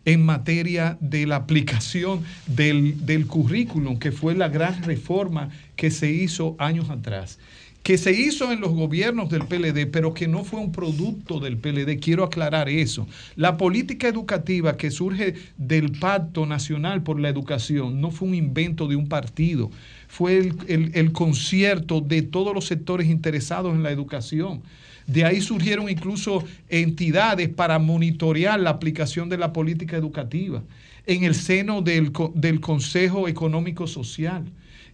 en 0.05 0.25
materia 0.25 0.97
de 1.01 1.27
la 1.27 1.37
aplicación 1.37 2.23
del, 2.47 3.05
del 3.07 3.27
currículum, 3.27 3.99
que 3.99 4.11
fue 4.11 4.35
la 4.35 4.49
gran 4.49 4.83
reforma 4.83 5.51
que 5.77 5.91
se 5.93 6.11
hizo 6.11 6.57
años 6.59 6.91
atrás, 6.91 7.39
que 7.83 7.99
se 7.99 8.13
hizo 8.13 8.53
en 8.53 8.61
los 8.61 8.71
gobiernos 8.73 9.29
del 9.29 9.47
PLD, 9.47 9.87
pero 9.91 10.15
que 10.15 10.29
no 10.29 10.45
fue 10.45 10.61
un 10.61 10.71
producto 10.71 11.41
del 11.41 11.59
PLD. 11.59 11.99
Quiero 11.99 12.23
aclarar 12.23 12.69
eso. 12.69 13.09
La 13.35 13.57
política 13.57 14.07
educativa 14.07 14.77
que 14.77 14.91
surge 14.93 15.35
del 15.57 15.91
Pacto 15.99 16.47
Nacional 16.47 17.03
por 17.03 17.19
la 17.19 17.29
Educación 17.29 18.01
no 18.01 18.13
fue 18.13 18.29
un 18.29 18.35
invento 18.37 18.87
de 18.87 18.95
un 18.97 19.09
partido, 19.09 19.71
fue 20.09 20.39
el, 20.69 20.91
el- 20.95 21.13
concierto 21.13 22.01
de 22.01 22.23
todos 22.23 22.55
los 22.55 22.67
sectores 22.67 23.09
interesados 23.09 23.75
en 23.75 23.83
la 23.83 23.91
educación. 23.91 24.63
De 25.07 25.25
ahí 25.25 25.41
surgieron 25.41 25.89
incluso 25.91 26.45
entidades 26.69 27.49
para 27.49 27.79
monitorear 27.81 28.61
la 28.61 28.71
aplicación 28.71 29.29
de 29.29 29.39
la 29.39 29.53
política 29.53 29.97
educativa 29.97 30.63
en 31.07 31.25
el 31.25 31.35
seno 31.35 31.83
del, 31.83 32.13
del 32.35 32.61
Consejo 32.61 33.27
Económico 33.29 33.87
Social. 33.89 34.45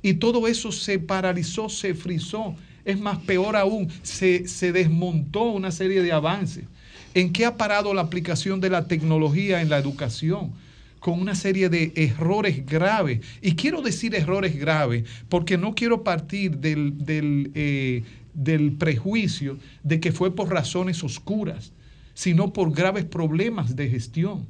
Y 0.01 0.15
todo 0.15 0.47
eso 0.49 0.73
se 0.73 0.99
paralizó, 0.99 1.69
se 1.69 1.95
frizó. 1.95 2.57
Es 2.89 2.99
más, 2.99 3.19
peor 3.19 3.55
aún, 3.55 3.91
se, 4.03 4.49
se 4.49 4.73
desmontó 4.73 5.43
una 5.51 5.71
serie 5.71 6.01
de 6.01 6.11
avances. 6.11 6.65
¿En 7.13 7.35
qué 7.35 7.45
ha 7.45 7.59
parado 7.59 7.93
la 7.93 8.01
aplicación 8.01 8.63
de 8.63 8.71
la 8.71 8.89
tecnología 8.89 9.61
en 9.61 9.69
la 9.69 9.77
educación? 9.77 10.53
con 11.01 11.21
una 11.21 11.37
serie 11.37 11.69
de 11.69 11.93
errores 11.95 12.67
graves. 12.67 13.21
Y 13.41 13.55
quiero 13.55 13.83
decir 13.83 14.17
errores 14.17 14.59
graves 14.59 15.05
porque 15.29 15.57
no 15.57 15.77
quiero 15.77 16.03
partir 16.03 16.59
del, 16.59 17.05
del, 17.05 17.53
eh, 17.55 18.03
del 18.35 18.73
prejuicio 18.73 19.59
de 19.85 20.01
que 20.01 20.11
fue 20.11 20.35
por 20.35 20.51
razones 20.51 21.05
oscuras, 21.05 21.73
sino 22.15 22.53
por 22.53 22.73
graves 22.73 23.05
problemas 23.05 23.77
de 23.77 23.89
gestión. 23.89 24.47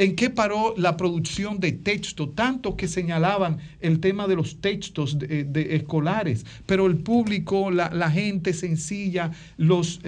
¿En 0.00 0.16
qué 0.16 0.30
paró 0.30 0.72
la 0.78 0.96
producción 0.96 1.60
de 1.60 1.72
texto? 1.72 2.30
Tanto 2.30 2.74
que 2.74 2.88
señalaban 2.88 3.58
el 3.82 4.00
tema 4.00 4.26
de 4.26 4.34
los 4.34 4.58
textos 4.62 5.18
de- 5.18 5.76
escolares, 5.76 6.46
pero 6.64 6.86
el 6.86 6.96
público, 6.96 7.70
la, 7.70 8.10
gente 8.10 8.54
sencilla, 8.54 9.30
los, 9.58 10.00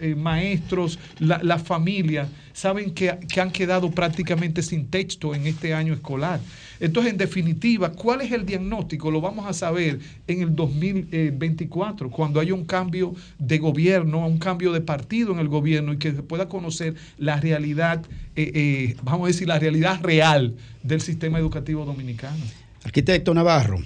eh, 0.00 0.16
maestros, 0.16 0.98
la, 1.20 1.38
la 1.40 1.60
familia, 1.60 2.26
saben 2.52 2.90
que, 2.90 3.16
que 3.32 3.40
han 3.40 3.52
quedado 3.52 3.92
prácticamente 3.92 4.60
sin 4.60 4.88
texto 4.88 5.36
en 5.36 5.46
este 5.46 5.72
año 5.72 5.94
escolar. 5.94 6.40
Entonces, 6.82 7.12
en 7.12 7.18
definitiva, 7.18 7.92
¿cuál 7.92 8.22
es 8.22 8.32
el 8.32 8.44
diagnóstico? 8.44 9.12
Lo 9.12 9.20
vamos 9.20 9.46
a 9.46 9.52
saber 9.52 10.00
en 10.26 10.42
el 10.42 10.56
2024, 10.56 12.10
cuando 12.10 12.40
haya 12.40 12.52
un 12.54 12.64
cambio 12.64 13.14
de 13.38 13.58
gobierno, 13.58 14.26
un 14.26 14.38
cambio 14.38 14.72
de 14.72 14.80
partido 14.80 15.32
en 15.32 15.38
el 15.38 15.46
gobierno 15.46 15.92
y 15.92 15.98
que 15.98 16.10
se 16.10 16.24
pueda 16.24 16.48
conocer 16.48 16.96
la 17.18 17.38
realidad, 17.38 18.04
eh, 18.34 18.50
eh, 18.52 18.96
vamos 19.04 19.26
a 19.26 19.28
decir, 19.28 19.46
la 19.46 19.60
realidad 19.60 20.00
real 20.02 20.56
del 20.82 21.00
sistema 21.00 21.38
educativo 21.38 21.84
dominicano. 21.84 22.42
Arquitecto 22.82 23.32
Navarro, 23.32 23.78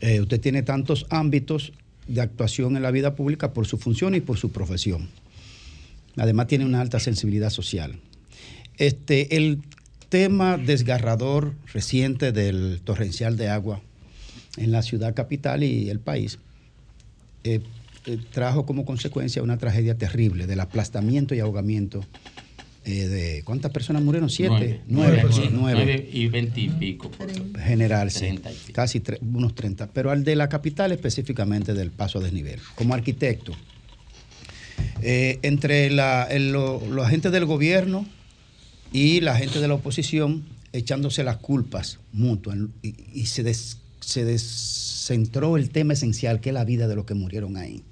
eh, 0.00 0.20
usted 0.20 0.38
tiene 0.38 0.62
tantos 0.62 1.06
ámbitos 1.08 1.72
de 2.08 2.20
actuación 2.20 2.76
en 2.76 2.82
la 2.82 2.90
vida 2.90 3.14
pública 3.14 3.54
por 3.54 3.66
su 3.66 3.78
función 3.78 4.14
y 4.14 4.20
por 4.20 4.36
su 4.36 4.52
profesión. 4.52 5.08
Además 6.18 6.46
tiene 6.46 6.66
una 6.66 6.82
alta 6.82 7.00
sensibilidad 7.00 7.48
social. 7.48 7.98
Este, 8.76 9.34
el 9.34 9.60
tema 10.12 10.58
desgarrador 10.58 11.54
reciente 11.72 12.32
del 12.32 12.82
torrencial 12.84 13.38
de 13.38 13.48
agua 13.48 13.80
en 14.58 14.70
la 14.70 14.82
ciudad 14.82 15.14
capital 15.14 15.62
y 15.62 15.88
el 15.88 16.00
país 16.00 16.38
eh, 17.44 17.60
eh, 18.04 18.18
trajo 18.30 18.66
como 18.66 18.84
consecuencia 18.84 19.42
una 19.42 19.56
tragedia 19.56 19.96
terrible 19.96 20.46
del 20.46 20.60
aplastamiento 20.60 21.34
y 21.34 21.40
ahogamiento 21.40 22.04
eh, 22.84 23.06
de 23.06 23.42
¿cuántas 23.44 23.70
personas 23.72 24.02
murieron? 24.02 24.28
Siete, 24.28 24.82
nueve, 24.86 25.22
Nueve, 25.24 25.48
nueve 25.50 25.50
nueve. 25.86 26.10
Y 26.12 26.26
veinte 26.28 26.60
y 26.60 26.68
pico. 26.68 27.10
por 27.10 27.30
general, 27.62 28.10
sí, 28.10 28.38
casi 28.74 29.00
tre- 29.00 29.18
unos 29.22 29.54
30, 29.54 29.86
pero 29.94 30.10
al 30.10 30.24
de 30.24 30.36
la 30.36 30.50
capital 30.50 30.92
específicamente 30.92 31.72
del 31.72 31.90
paso 31.90 32.18
a 32.18 32.22
desnivel. 32.22 32.60
Como 32.74 32.92
arquitecto, 32.92 33.52
entre 35.00 35.88
la- 35.90 36.24
el- 36.30 36.52
lo- 36.52 36.82
los 36.90 37.06
agentes 37.06 37.32
del 37.32 37.46
gobierno 37.46 38.04
y 38.92 39.20
la 39.20 39.36
gente 39.36 39.60
de 39.60 39.68
la 39.68 39.74
oposición 39.74 40.42
echándose 40.72 41.22
las 41.24 41.36
culpas 41.38 41.98
mutuas 42.12 42.58
y, 42.82 42.94
y 43.12 43.26
se, 43.26 43.42
des- 43.42 43.78
se 44.00 44.24
descentró 44.24 45.56
el 45.56 45.70
tema 45.70 45.92
esencial 45.94 46.40
que 46.40 46.50
es 46.50 46.54
la 46.54 46.64
vida 46.64 46.88
de 46.88 46.96
los 46.96 47.04
que 47.04 47.14
murieron 47.14 47.56
ahí. 47.56 47.82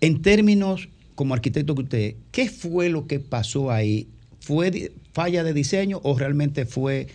En 0.00 0.22
términos, 0.22 0.88
como 1.14 1.34
arquitecto 1.34 1.74
que 1.74 1.82
usted, 1.82 2.14
¿qué 2.32 2.48
fue 2.48 2.88
lo 2.88 3.06
que 3.06 3.20
pasó 3.20 3.70
ahí? 3.70 4.08
¿Fue 4.40 4.92
falla 5.12 5.44
de 5.44 5.52
diseño 5.52 6.00
o 6.02 6.18
realmente 6.18 6.64
fue 6.66 7.08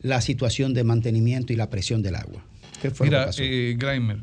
la 0.00 0.20
situación 0.20 0.74
de 0.74 0.84
mantenimiento 0.84 1.52
y 1.52 1.56
la 1.56 1.68
presión 1.68 2.02
del 2.02 2.14
agua? 2.14 2.44
¿Qué 2.80 2.90
fue 2.90 3.06
lo 3.06 3.10
que 3.10 3.16
Mira, 3.16 3.26
pasó? 3.26 3.42
eh, 3.42 3.74
Greimer, 3.76 4.18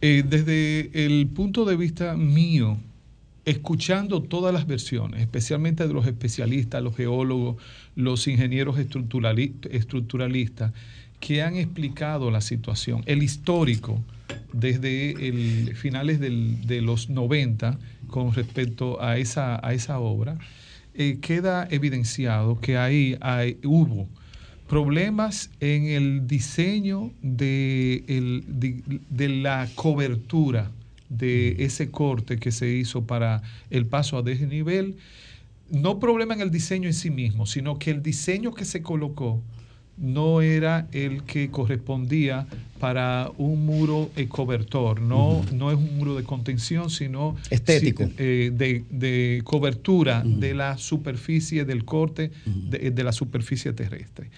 eh, 0.00 0.24
desde 0.28 0.90
el 1.06 1.28
punto 1.28 1.64
de 1.64 1.76
vista 1.76 2.16
mío, 2.16 2.78
escuchando 3.48 4.22
todas 4.22 4.52
las 4.52 4.66
versiones, 4.66 5.22
especialmente 5.22 5.86
de 5.86 5.94
los 5.94 6.06
especialistas, 6.06 6.82
los 6.82 6.94
geólogos, 6.94 7.56
los 7.96 8.28
ingenieros 8.28 8.76
estructurali- 8.78 9.54
estructuralistas, 9.70 10.72
que 11.18 11.42
han 11.42 11.56
explicado 11.56 12.30
la 12.30 12.42
situación. 12.42 13.02
El 13.06 13.22
histórico, 13.22 14.02
desde 14.52 15.28
el, 15.28 15.74
finales 15.76 16.20
de 16.20 16.82
los 16.82 17.08
90, 17.08 17.78
con 18.06 18.34
respecto 18.34 19.02
a 19.02 19.16
esa, 19.16 19.98
obra, 19.98 20.38
eh, 20.94 21.18
queda 21.22 21.66
evidenciado 21.70 22.60
que 22.60 22.76
ahí 22.76 23.16
hay, 23.20 23.56
hubo 23.64 24.08
problemas 24.68 25.50
en 25.60 25.86
el 25.86 26.26
diseño 26.26 27.12
de 27.22 28.04
la 29.42 29.68
cobertura 29.74 30.70
de 31.08 31.56
ese 31.64 31.90
corte 31.90 32.38
que 32.38 32.52
se 32.52 32.68
hizo 32.70 33.04
para 33.06 33.42
el 33.70 33.86
paso 33.86 34.18
a 34.18 34.22
desnivel. 34.22 34.96
No 35.70 35.98
problema 36.00 36.34
en 36.34 36.40
el 36.40 36.50
diseño 36.50 36.86
en 36.88 36.94
sí 36.94 37.10
mismo, 37.10 37.46
sino 37.46 37.78
que 37.78 37.90
el 37.90 38.02
diseño 38.02 38.54
que 38.54 38.64
se 38.64 38.82
colocó 38.82 39.42
no 39.96 40.40
era 40.42 40.88
el 40.92 41.24
que 41.24 41.50
correspondía 41.50 42.46
para 42.78 43.32
un 43.38 43.66
muro 43.66 44.12
cobertor. 44.28 45.00
No, 45.00 45.44
no 45.50 45.70
es 45.72 45.76
un 45.76 45.96
muro 45.98 46.14
de 46.14 46.22
contención, 46.22 46.88
sino 46.90 47.36
Estético. 47.50 48.04
si- 48.06 48.12
eh, 48.18 48.50
de, 48.54 48.84
de 48.90 49.40
cobertura 49.44 50.22
de 50.24 50.54
la 50.54 50.78
superficie 50.78 51.64
del 51.64 51.84
corte, 51.84 52.30
de, 52.70 52.90
de 52.92 53.04
la 53.04 53.12
superficie 53.12 53.72
terrestre. 53.72 54.30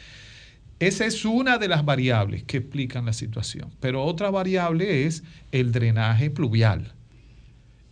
Esa 0.81 1.05
es 1.05 1.27
una 1.27 1.59
de 1.59 1.69
las 1.69 1.85
variables 1.85 2.43
que 2.45 2.57
explican 2.57 3.05
la 3.05 3.13
situación. 3.13 3.71
Pero 3.81 4.03
otra 4.03 4.31
variable 4.31 5.07
es 5.07 5.23
el 5.53 5.73
drenaje 5.73 6.31
pluvial. 6.31 6.95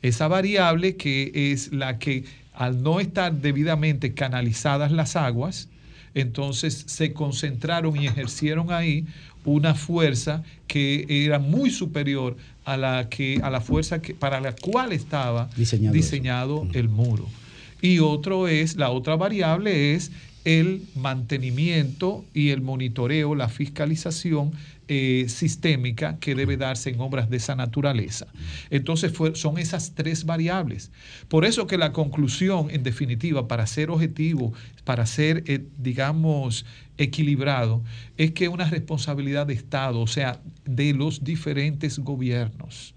Esa 0.00 0.26
variable 0.26 0.96
que 0.96 1.52
es 1.52 1.70
la 1.72 1.98
que 1.98 2.24
al 2.54 2.82
no 2.82 2.98
estar 2.98 3.34
debidamente 3.34 4.14
canalizadas 4.14 4.90
las 4.90 5.16
aguas, 5.16 5.68
entonces 6.14 6.84
se 6.86 7.12
concentraron 7.12 7.94
y 7.96 8.06
ejercieron 8.06 8.72
ahí 8.72 9.06
una 9.44 9.74
fuerza 9.74 10.42
que 10.66 11.06
era 11.08 11.38
muy 11.38 11.70
superior 11.70 12.36
a 12.64 12.76
la 12.76 13.08
que 13.08 13.40
a 13.42 13.50
la 13.50 13.60
fuerza 13.60 14.00
que 14.00 14.14
para 14.14 14.40
la 14.40 14.52
cual 14.52 14.92
estaba 14.92 15.48
Diseñado 15.56 15.94
diseñado 15.94 16.68
el 16.72 16.88
muro. 16.88 17.28
Y 17.80 18.00
otro 18.00 18.48
es 18.48 18.76
la 18.76 18.90
otra 18.90 19.16
variable 19.16 19.94
es 19.94 20.10
el 20.48 20.80
mantenimiento 20.94 22.24
y 22.32 22.50
el 22.50 22.62
monitoreo, 22.62 23.34
la 23.34 23.50
fiscalización 23.50 24.52
eh, 24.88 25.26
sistémica 25.28 26.18
que 26.20 26.34
debe 26.34 26.56
darse 26.56 26.88
en 26.88 26.98
obras 27.02 27.28
de 27.28 27.36
esa 27.36 27.54
naturaleza. 27.54 28.28
Entonces 28.70 29.12
son 29.34 29.58
esas 29.58 29.94
tres 29.94 30.24
variables. 30.24 30.90
Por 31.28 31.44
eso 31.44 31.66
que 31.66 31.76
la 31.76 31.92
conclusión, 31.92 32.68
en 32.70 32.82
definitiva, 32.82 33.46
para 33.46 33.66
ser 33.66 33.90
objetivo, 33.90 34.54
para 34.84 35.04
ser, 35.04 35.44
eh, 35.48 35.66
digamos, 35.76 36.64
equilibrado, 36.96 37.82
es 38.16 38.30
que 38.32 38.48
una 38.48 38.70
responsabilidad 38.70 39.46
de 39.46 39.52
Estado, 39.52 40.00
o 40.00 40.06
sea, 40.06 40.40
de 40.64 40.94
los 40.94 41.22
diferentes 41.24 41.98
gobiernos. 41.98 42.94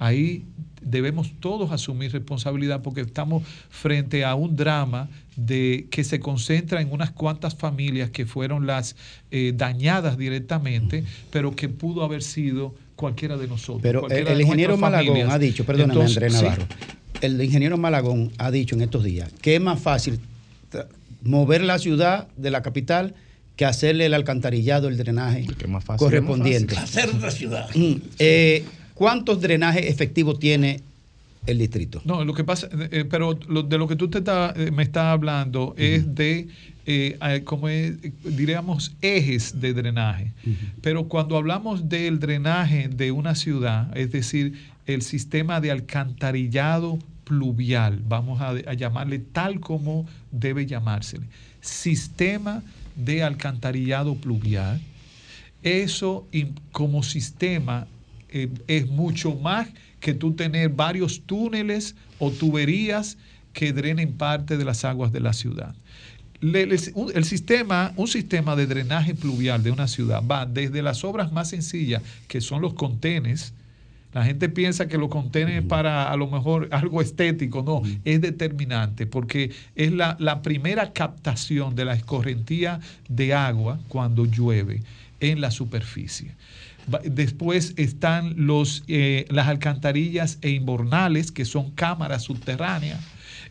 Ahí 0.00 0.44
debemos 0.80 1.30
todos 1.40 1.72
asumir 1.72 2.10
responsabilidad 2.10 2.80
porque 2.80 3.02
estamos 3.02 3.42
frente 3.68 4.24
a 4.24 4.34
un 4.34 4.56
drama 4.56 5.10
de 5.36 5.88
que 5.90 6.04
se 6.04 6.20
concentra 6.20 6.80
en 6.80 6.90
unas 6.90 7.10
cuantas 7.10 7.54
familias 7.54 8.08
que 8.08 8.24
fueron 8.24 8.66
las 8.66 8.96
eh, 9.30 9.52
dañadas 9.54 10.16
directamente, 10.16 11.04
pero 11.30 11.54
que 11.54 11.68
pudo 11.68 12.02
haber 12.02 12.22
sido 12.22 12.74
cualquiera 12.96 13.36
de 13.36 13.46
nosotros. 13.46 13.82
Pero 13.82 14.08
el, 14.08 14.40
ingeniero 14.40 14.78
Malagón 14.78 15.08
familias. 15.08 15.34
ha 15.34 15.38
dicho, 15.38 15.66
perdóname 15.66 15.92
Entonces, 15.92 16.16
Andrés 16.16 16.34
sí. 16.34 16.44
Navarro, 16.44 16.66
el 17.20 17.42
ingeniero 17.42 17.76
Malagón 17.76 18.32
ha 18.38 18.50
dicho 18.50 18.74
en 18.74 18.80
estos 18.80 19.04
días 19.04 19.30
que 19.42 19.56
es 19.56 19.60
más 19.60 19.80
fácil 19.80 20.18
mover 21.22 21.62
la 21.62 21.78
ciudad 21.78 22.28
de 22.38 22.50
la 22.50 22.62
capital 22.62 23.14
que 23.56 23.66
hacerle 23.66 24.06
el 24.06 24.14
alcantarillado, 24.14 24.88
el 24.88 24.96
drenaje 24.96 25.46
correspondiente. 25.98 26.78
Hacer 26.78 27.10
otra 27.10 27.30
ciudad. 27.30 27.68
Mm, 27.74 27.96
eh, 28.18 28.64
¿Cuántos 29.00 29.40
drenajes 29.40 29.86
efectivos 29.86 30.38
tiene 30.38 30.82
el 31.46 31.56
distrito? 31.56 32.02
No, 32.04 32.22
lo 32.22 32.34
que 32.34 32.44
pasa, 32.44 32.68
eh, 32.90 33.06
pero 33.08 33.38
lo- 33.48 33.62
de 33.62 33.78
lo 33.78 33.88
que 33.88 33.96
tú 33.96 34.10
te 34.10 34.18
está- 34.18 34.52
eh, 34.54 34.70
me 34.70 34.82
estás 34.82 35.04
hablando 35.06 35.74
es 35.78 36.14
de, 36.14 36.48
eh, 36.84 37.16
eh, 37.18 37.40
como 37.42 37.70
es, 37.70 37.92
eh, 38.02 38.12
diríamos, 38.24 38.94
ejes 39.00 39.58
de 39.58 39.72
drenaje. 39.72 40.32
Pero 40.82 41.08
cuando 41.08 41.38
hablamos 41.38 41.88
del 41.88 42.18
drenaje 42.20 42.88
de 42.88 43.10
una 43.10 43.34
ciudad, 43.34 43.90
es 43.96 44.12
decir, 44.12 44.52
el 44.84 45.00
sistema 45.00 45.62
de 45.62 45.70
alcantarillado 45.70 46.98
pluvial, 47.24 48.02
vamos 48.06 48.42
a, 48.42 48.50
a 48.50 48.74
llamarle 48.74 49.18
tal 49.18 49.60
como 49.60 50.04
debe 50.30 50.66
llamársele, 50.66 51.24
sistema 51.62 52.62
de 52.96 53.22
alcantarillado 53.22 54.14
pluvial, 54.16 54.78
eso 55.62 56.26
como 56.70 57.02
sistema 57.02 57.86
eh, 58.30 58.48
es 58.66 58.88
mucho 58.88 59.34
más 59.34 59.68
que 60.00 60.14
tú 60.14 60.32
tener 60.34 60.70
varios 60.70 61.22
túneles 61.26 61.94
o 62.18 62.30
tuberías 62.30 63.18
que 63.52 63.72
drenen 63.72 64.12
parte 64.14 64.56
de 64.56 64.64
las 64.64 64.84
aguas 64.84 65.12
de 65.12 65.20
la 65.20 65.32
ciudad. 65.32 65.74
Le- 66.40 66.66
le- 66.66 66.78
un- 66.94 67.12
el 67.14 67.24
sistema, 67.24 67.92
un 67.96 68.08
sistema 68.08 68.56
de 68.56 68.66
drenaje 68.66 69.14
pluvial 69.14 69.62
de 69.62 69.70
una 69.72 69.88
ciudad 69.88 70.22
va 70.24 70.46
desde 70.46 70.80
las 70.82 71.04
obras 71.04 71.32
más 71.32 71.50
sencillas, 71.50 72.02
que 72.28 72.40
son 72.40 72.62
los 72.62 72.72
contenes. 72.74 73.52
La 74.14 74.24
gente 74.24 74.48
piensa 74.48 74.88
que 74.88 74.96
los 74.98 75.08
contenes 75.10 75.62
es 75.62 75.68
para 75.68 76.10
a 76.10 76.16
lo 76.16 76.28
mejor 76.28 76.68
algo 76.72 77.02
estético, 77.02 77.62
no, 77.62 77.82
es 78.04 78.20
determinante 78.20 79.06
porque 79.06 79.50
es 79.76 79.92
la, 79.92 80.16
la 80.18 80.40
primera 80.42 80.92
captación 80.92 81.74
de 81.74 81.84
la 81.84 81.94
escorrentía 81.94 82.80
de 83.08 83.34
agua 83.34 83.78
cuando 83.88 84.24
llueve 84.24 84.82
en 85.20 85.40
la 85.42 85.50
superficie. 85.50 86.32
Después 87.04 87.74
están 87.76 88.46
los, 88.46 88.84
eh, 88.88 89.26
las 89.30 89.48
alcantarillas 89.48 90.38
e 90.42 90.50
inbornales, 90.50 91.30
que 91.30 91.44
son 91.44 91.70
cámaras 91.70 92.22
subterráneas. 92.24 93.00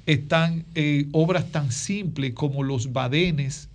Están 0.06 0.66
eh, 0.76 1.08
obras 1.12 1.52
tan 1.52 1.72
simples 1.72 2.34
como 2.34 2.64
los 2.64 2.92
badenes, 2.94 3.70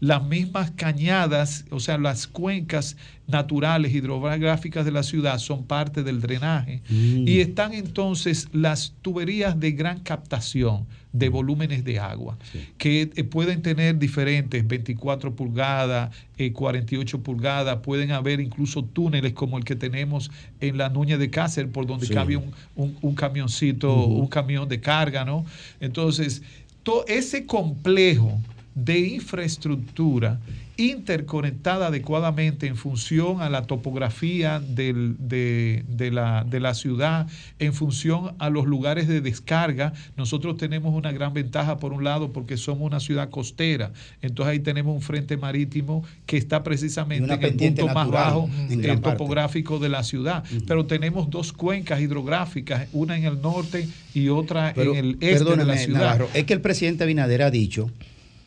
las 0.00 0.22
mismas 0.24 0.70
cañadas, 0.72 1.64
o 1.70 1.80
sea, 1.80 1.98
las 1.98 2.26
cuencas 2.26 2.96
naturales 3.26 3.94
hidrográficas 3.94 4.84
de 4.84 4.90
la 4.90 5.02
ciudad 5.02 5.38
son 5.38 5.64
parte 5.64 6.02
del 6.02 6.20
drenaje. 6.20 6.82
Mm. 6.88 7.28
Y 7.28 7.40
están 7.40 7.74
entonces 7.74 8.48
las 8.52 8.92
tuberías 9.02 9.58
de 9.58 9.72
gran 9.72 10.00
captación 10.00 10.86
de 11.14 11.28
volúmenes 11.28 11.84
de 11.84 12.00
agua, 12.00 12.36
que 12.76 13.02
eh, 13.14 13.22
pueden 13.22 13.62
tener 13.62 13.96
diferentes, 14.00 14.66
24 14.66 15.36
pulgadas, 15.36 16.10
eh, 16.38 16.52
48 16.52 17.22
pulgadas, 17.22 17.76
pueden 17.84 18.10
haber 18.10 18.40
incluso 18.40 18.84
túneles 18.84 19.32
como 19.32 19.56
el 19.56 19.64
que 19.64 19.76
tenemos 19.76 20.32
en 20.60 20.76
la 20.76 20.88
Nuña 20.88 21.16
de 21.16 21.30
Cáceres, 21.30 21.70
por 21.70 21.86
donde 21.86 22.06
Sí. 22.06 22.12
cabe 22.12 22.36
un, 22.36 22.50
un- 22.74 22.96
un 23.00 23.14
camioncito, 23.14 24.06
un 24.06 24.26
camión 24.26 24.68
de 24.68 24.80
carga, 24.80 25.24
¿no? 25.24 25.46
Entonces, 25.78 26.42
todo 26.82 27.04
ese 27.06 27.46
complejo 27.46 28.40
de 28.74 28.98
infraestructura 28.98 30.40
interconectada 30.76 31.86
adecuadamente 31.88 32.66
en 32.66 32.76
función 32.76 33.40
a 33.40 33.48
la 33.50 33.62
topografía 33.66 34.60
del- 34.60 35.16
de, 35.18 35.84
de 35.88 36.10
la, 36.10 36.44
de 36.44 36.60
la 36.60 36.74
ciudad, 36.74 37.26
en 37.58 37.72
función 37.74 38.34
a 38.38 38.50
los 38.50 38.66
lugares 38.66 39.06
de 39.06 39.20
descarga. 39.20 39.92
Nosotros 40.16 40.56
tenemos 40.56 40.94
una 40.94 41.12
gran 41.12 41.32
ventaja 41.32 41.76
por 41.78 41.92
un 41.92 42.02
lado 42.04 42.32
porque 42.32 42.56
somos 42.56 42.86
una 42.86 43.00
ciudad 43.00 43.30
costera, 43.30 43.92
entonces 44.22 44.52
ahí 44.52 44.60
tenemos 44.60 44.94
un 44.94 45.02
frente 45.02 45.36
marítimo 45.36 46.04
que 46.26 46.36
está 46.36 46.62
precisamente 46.62 47.32
en 47.32 47.42
el 47.42 47.54
punto 47.54 47.86
más 47.88 48.08
bajo 48.10 48.48
parte. 48.48 48.96
topográfico 48.96 49.78
de 49.78 49.88
la 49.88 50.02
ciudad, 50.02 50.44
pero 50.66 50.86
tenemos 50.86 51.30
dos 51.30 51.52
cuencas 51.52 52.00
hidrográficas, 52.00 52.88
una 52.92 53.16
en 53.16 53.24
el 53.24 53.40
norte 53.40 53.88
y 54.14 54.28
otra 54.28 54.72
Pero, 54.74 54.92
en 54.92 54.98
el 54.98 55.16
este 55.20 55.44
de 55.44 55.64
la 55.64 55.76
ciudad. 55.76 56.00
Navarro, 56.00 56.28
es 56.34 56.44
que 56.44 56.52
el 56.52 56.60
presidente 56.60 57.04
Abinader 57.04 57.42
ha 57.42 57.50
dicho 57.50 57.90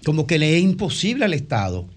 como 0.05 0.27
que 0.27 0.37
le 0.39 0.57
es 0.57 0.63
imposible 0.63 1.25
al 1.25 1.33
Estado 1.33 1.87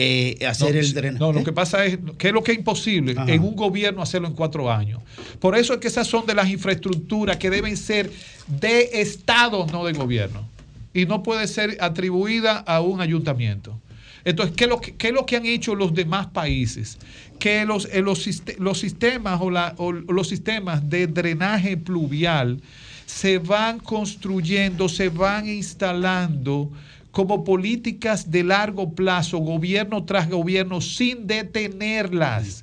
eh, 0.00 0.46
hacer 0.46 0.74
No, 0.74 0.80
el 0.80 0.94
drenaje. 0.94 1.18
No, 1.18 1.32
lo 1.32 1.42
que 1.44 1.52
pasa 1.52 1.84
es 1.84 1.98
que 2.18 2.28
es 2.28 2.32
lo 2.34 2.42
que 2.42 2.52
es 2.52 2.58
imposible 2.58 3.14
Ajá. 3.16 3.30
en 3.32 3.42
un 3.42 3.56
gobierno 3.56 4.00
hacerlo 4.02 4.28
en 4.28 4.34
cuatro 4.34 4.70
años. 4.70 5.00
Por 5.40 5.56
eso 5.56 5.74
es 5.74 5.80
que 5.80 5.88
esas 5.88 6.06
son 6.06 6.24
de 6.26 6.34
las 6.34 6.48
infraestructuras 6.48 7.36
que 7.38 7.50
deben 7.50 7.76
ser 7.76 8.10
de 8.46 9.00
Estado, 9.00 9.66
no 9.72 9.84
de 9.84 9.92
gobierno. 9.92 10.46
Y 10.94 11.06
no 11.06 11.22
puede 11.22 11.46
ser 11.48 11.76
atribuida 11.80 12.58
a 12.58 12.80
un 12.80 13.00
ayuntamiento. 13.00 13.78
Entonces, 14.24 14.54
¿qué 14.56 14.64
es 14.64 14.70
lo 14.70 14.80
que, 14.80 14.94
qué 14.96 15.08
es 15.08 15.14
lo 15.14 15.24
que 15.26 15.36
han 15.36 15.46
hecho 15.46 15.74
los 15.74 15.94
demás 15.94 16.26
países? 16.28 16.98
Que 17.38 17.64
los, 17.64 17.86
eh, 17.92 18.02
los, 18.02 18.26
los 18.58 18.78
sistemas 18.78 19.40
o, 19.40 19.50
la- 19.50 19.74
o 19.78 19.92
los 19.92 20.28
sistemas 20.28 20.88
de 20.90 21.06
drenaje 21.06 21.76
pluvial 21.76 22.60
se 23.06 23.38
van 23.38 23.78
construyendo, 23.78 24.88
se 24.88 25.08
van 25.08 25.48
instalando 25.48 26.70
como 27.10 27.42
políticas 27.44 28.30
de 28.30 28.44
largo 28.44 28.92
plazo, 28.92 29.38
gobierno 29.38 30.04
tras 30.04 30.28
gobierno, 30.28 30.80
sin 30.80 31.26
detenerlas. 31.26 32.62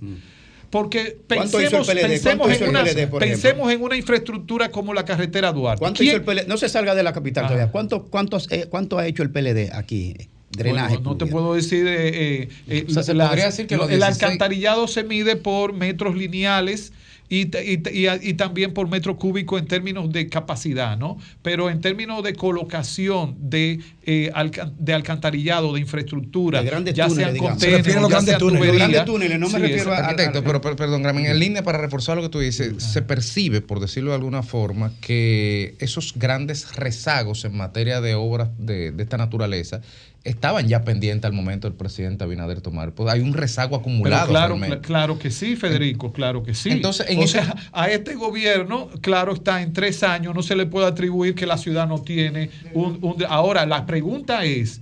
Porque 0.70 1.18
¿Cuánto 1.28 1.62
hizo 1.62 1.78
el 1.78 1.86
pensemos, 1.86 1.88
PLD? 1.88 2.02
pensemos 2.02 2.48
¿Cuánto 2.48 2.64
en, 2.66 2.70
una, 2.70 2.84
PLD, 2.84 3.08
por 3.08 3.20
pensemos 3.22 3.72
en 3.72 3.82
una 3.82 3.96
infraestructura 3.96 4.70
como 4.72 4.94
la 4.94 5.06
carretera 5.06 5.52
Duarte. 5.54 5.80
¿Cuánto 5.80 6.00
¿Quién- 6.00 6.10
hizo 6.10 6.18
el 6.18 6.24
PLD? 6.24 6.48
No 6.48 6.58
se 6.58 6.68
salga 6.70 6.94
de 6.96 7.04
la 7.04 7.14
capital 7.14 7.46
Ajá. 7.46 7.54
todavía. 7.54 7.72
¿Cuánto, 7.72 8.04
cuántos, 8.06 8.52
eh, 8.52 8.66
¿Cuánto 8.70 8.98
ha 8.98 9.08
hecho 9.08 9.24
el 9.24 9.30
PLD 9.30 9.72
aquí? 9.74 10.16
Drenaje. 10.52 10.96
Bueno, 10.98 11.12
no 11.12 11.18
te 11.18 11.26
puedo 11.28 11.54
decir. 11.54 11.86
eh, 11.88 12.50
eh, 12.68 12.86
O 12.90 12.92
sea, 12.92 13.04
se 13.04 13.14
las- 13.14 13.30
podría 13.30 13.46
decir 13.46 13.68
que 13.68 13.78
los 13.78 13.90
el 13.90 13.98
16 14.00 14.24
alcantarillado 14.24 14.88
se 14.88 15.04
mide 15.04 15.36
por 15.38 15.74
metros 15.74 16.16
lineales. 16.16 16.92
Y, 17.28 17.48
y 17.58 17.82
y 17.92 18.08
a- 18.08 18.20
y 18.22 18.36
también 18.36 18.74
por 18.74 18.88
metro 18.88 19.18
cúbico 19.18 19.58
en 19.58 19.66
términos 19.66 20.12
de 20.12 20.30
capacidad, 20.30 20.96
¿no? 20.98 21.18
Pero 21.42 21.70
en 21.72 21.82
términos 21.82 22.24
de 22.24 22.34
colocación 22.36 23.36
de, 23.40 23.80
eh, 24.06 24.32
de 24.78 24.94
alcantarillado, 24.94 25.74
de 25.74 25.80
infraestructura, 25.80 26.60
De 26.62 26.66
grandes 26.70 26.94
ya 26.94 27.08
túneles, 27.08 27.34
sean 27.40 27.60
Se 27.60 27.98
a 27.98 28.02
los 28.02 28.10
grandes 28.10 28.38
túneles. 28.38 28.68
Los 28.68 28.78
grandes 28.78 29.06
túneles, 29.06 29.40
no 29.40 29.48
me 29.50 29.54
Sí, 29.56 29.60
refiero 29.60 29.92
a- 29.94 29.98
Arquitecto, 29.98 30.44
pero, 30.44 30.62
perdón, 30.62 31.02
Gramin, 31.04 31.26
en 31.26 31.40
línea 31.40 31.64
para 31.64 31.80
reforzar 31.80 32.16
lo 32.16 32.22
que 32.24 32.30
tú 32.30 32.40
dices, 32.40 32.84
se 32.84 33.02
percibe, 33.02 33.62
por 33.62 33.80
decirlo 33.80 34.12
de 34.12 34.18
alguna 34.18 34.44
forma, 34.44 34.92
que 35.02 35.76
esos 35.80 36.14
grandes 36.16 36.76
rezagos 36.76 37.44
en 37.46 37.58
materia 37.58 38.02
de 38.02 38.14
obras 38.16 38.50
de, 38.60 38.92
de 38.92 39.04
esta 39.04 39.18
naturaleza 39.18 39.82
estaban 40.26 40.68
ya 40.68 40.84
pendientes 40.84 41.24
al 41.26 41.34
momento 41.34 41.70
del 41.70 41.78
presidente 41.78 42.24
Abinader 42.24 42.60
tomar. 42.60 42.92
Pues 42.94 43.14
hay 43.14 43.22
un 43.22 43.34
rezago 43.34 43.70
Pero 43.78 43.82
acumulado. 43.82 44.28
claro, 44.28 44.58
cl- 44.58 44.82
claro 44.82 45.20
que 45.20 45.32
sí, 45.32 45.56
Federico, 45.56 46.12
claro 46.12 46.44
que 46.44 46.54
sí. 46.54 46.72
Entonces, 46.72 47.06
en 47.10 47.20
o 47.20 47.24
ese- 47.24 47.44
sea, 47.44 47.56
a 47.72 47.90
este 47.90 48.16
gobierno, 48.16 48.90
claro 49.02 49.34
está, 49.34 49.62
en 49.62 49.72
tres 49.72 50.02
años 50.04 50.34
no 50.36 50.42
se 50.44 50.56
le 50.56 50.66
puede 50.66 50.88
atribuir 50.88 51.36
que 51.36 51.46
la 51.46 51.58
ciudad 51.58 51.88
no 51.88 52.02
tiene 52.02 52.50
un... 52.74 52.98
un- 53.02 53.24
ahora, 53.30 53.66
la 53.68 53.86
pregunta 53.86 54.44
es, 54.46 54.82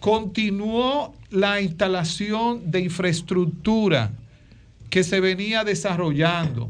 ¿continuó 0.00 1.14
la 1.30 1.60
instalación 1.60 2.70
de 2.70 2.80
infraestructura 2.80 4.10
que 4.90 5.04
se 5.04 5.20
venía 5.20 5.62
desarrollando? 5.62 6.68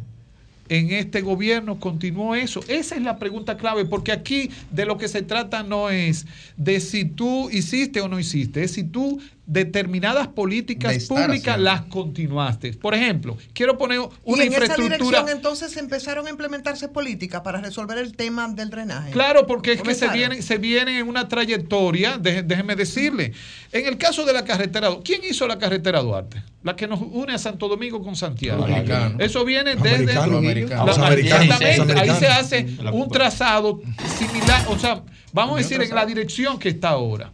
En 0.70 0.92
este 0.92 1.20
gobierno 1.20 1.80
continuó 1.80 2.36
eso. 2.36 2.60
Esa 2.68 2.94
es 2.94 3.02
la 3.02 3.18
pregunta 3.18 3.56
clave, 3.56 3.84
porque 3.84 4.12
aquí 4.12 4.50
de 4.70 4.86
lo 4.86 4.98
que 4.98 5.08
se 5.08 5.22
trata 5.22 5.64
no 5.64 5.90
es 5.90 6.26
de 6.56 6.78
si 6.78 7.04
tú 7.04 7.50
hiciste 7.50 8.00
o 8.00 8.08
no 8.08 8.20
hiciste, 8.20 8.62
es 8.62 8.70
si 8.70 8.84
tú 8.84 9.20
determinadas 9.52 10.28
políticas 10.28 10.92
De 10.96 11.06
públicas 11.08 11.54
haciendo. 11.54 11.64
las 11.64 11.82
continuaste. 11.82 12.72
Por 12.74 12.94
ejemplo, 12.94 13.36
quiero 13.52 13.76
poner 13.76 13.98
y 13.98 14.02
una 14.22 14.44
en 14.44 14.52
esa 14.52 14.62
infraestructura. 14.62 14.96
dirección 14.98 15.28
entonces 15.28 15.76
empezaron 15.76 16.28
a 16.28 16.30
implementarse 16.30 16.86
políticas 16.88 17.40
para 17.40 17.60
resolver 17.60 17.98
el 17.98 18.14
tema 18.14 18.46
del 18.48 18.70
drenaje. 18.70 19.10
Claro, 19.10 19.48
porque 19.48 19.72
es 19.72 19.82
que 19.82 19.94
se 19.96 20.08
vienen, 20.08 20.44
se 20.44 20.56
vienen 20.58 20.94
en 20.98 21.08
una 21.08 21.26
trayectoria, 21.26 22.16
déjeme 22.18 22.76
decirle. 22.76 23.32
En 23.72 23.86
el 23.86 23.98
caso 23.98 24.24
de 24.24 24.32
la 24.32 24.44
carretera, 24.44 24.88
¿quién 25.04 25.20
hizo 25.28 25.48
la 25.48 25.58
carretera 25.58 26.00
Duarte? 26.00 26.42
La 26.62 26.76
que 26.76 26.86
nos 26.86 27.00
une 27.00 27.32
a 27.34 27.38
Santo 27.38 27.66
Domingo 27.66 28.00
con 28.02 28.14
Santiago. 28.14 28.64
Americano. 28.64 29.16
Eso 29.18 29.44
viene 29.44 29.74
desde 29.74 30.12
Americano, 30.16 30.36
americano. 30.38 30.80
La- 30.82 30.86
Los 30.86 30.98
americanos, 30.98 31.42
exactamente, 31.60 31.92
los 31.94 32.02
ahí 32.02 32.20
se 32.20 32.26
hace 32.28 32.66
un 32.92 33.08
trazado 33.08 33.80
similar, 34.16 34.66
o 34.68 34.78
sea, 34.78 35.02
vamos 35.32 35.54
a 35.54 35.58
decir 35.58 35.82
en 35.82 35.92
la 35.92 36.06
dirección 36.06 36.56
que 36.58 36.68
está 36.68 36.90
ahora. 36.90 37.32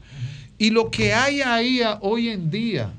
Y 0.59 0.71
lo 0.71 0.91
que 0.91 1.13
hay 1.13 1.41
ahí 1.43 1.83
a- 1.83 1.99
hoy 2.01 2.29
en 2.31 2.51
día 2.51 2.91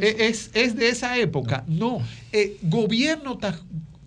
e- 0.00 0.16
Es, 0.28 0.50
es 0.54 0.74
de 0.76 0.88
esa 0.88 1.16
época. 1.18 1.64
No, 1.66 2.02
Eh, 2.32 2.56
gobierno 2.62 3.38
tras, 3.38 3.56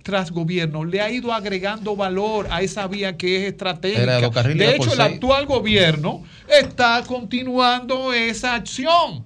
tras 0.03 0.31
gobierno 0.31 0.83
le 0.83 0.99
ha 1.01 1.09
ido 1.11 1.33
agregando 1.33 1.95
valor 1.95 2.47
a 2.51 2.61
esa 2.61 2.87
vía 2.87 3.15
que 3.17 3.37
es 3.37 3.51
estratégica. 3.53 4.01
De 4.65 4.75
hecho, 4.75 4.93
el 4.93 4.97
actual 5.15 5.45
gobierno 5.45 6.23
está 6.47 7.03
continuando 7.07 8.13
esa 8.13 8.55
acción. 8.55 9.23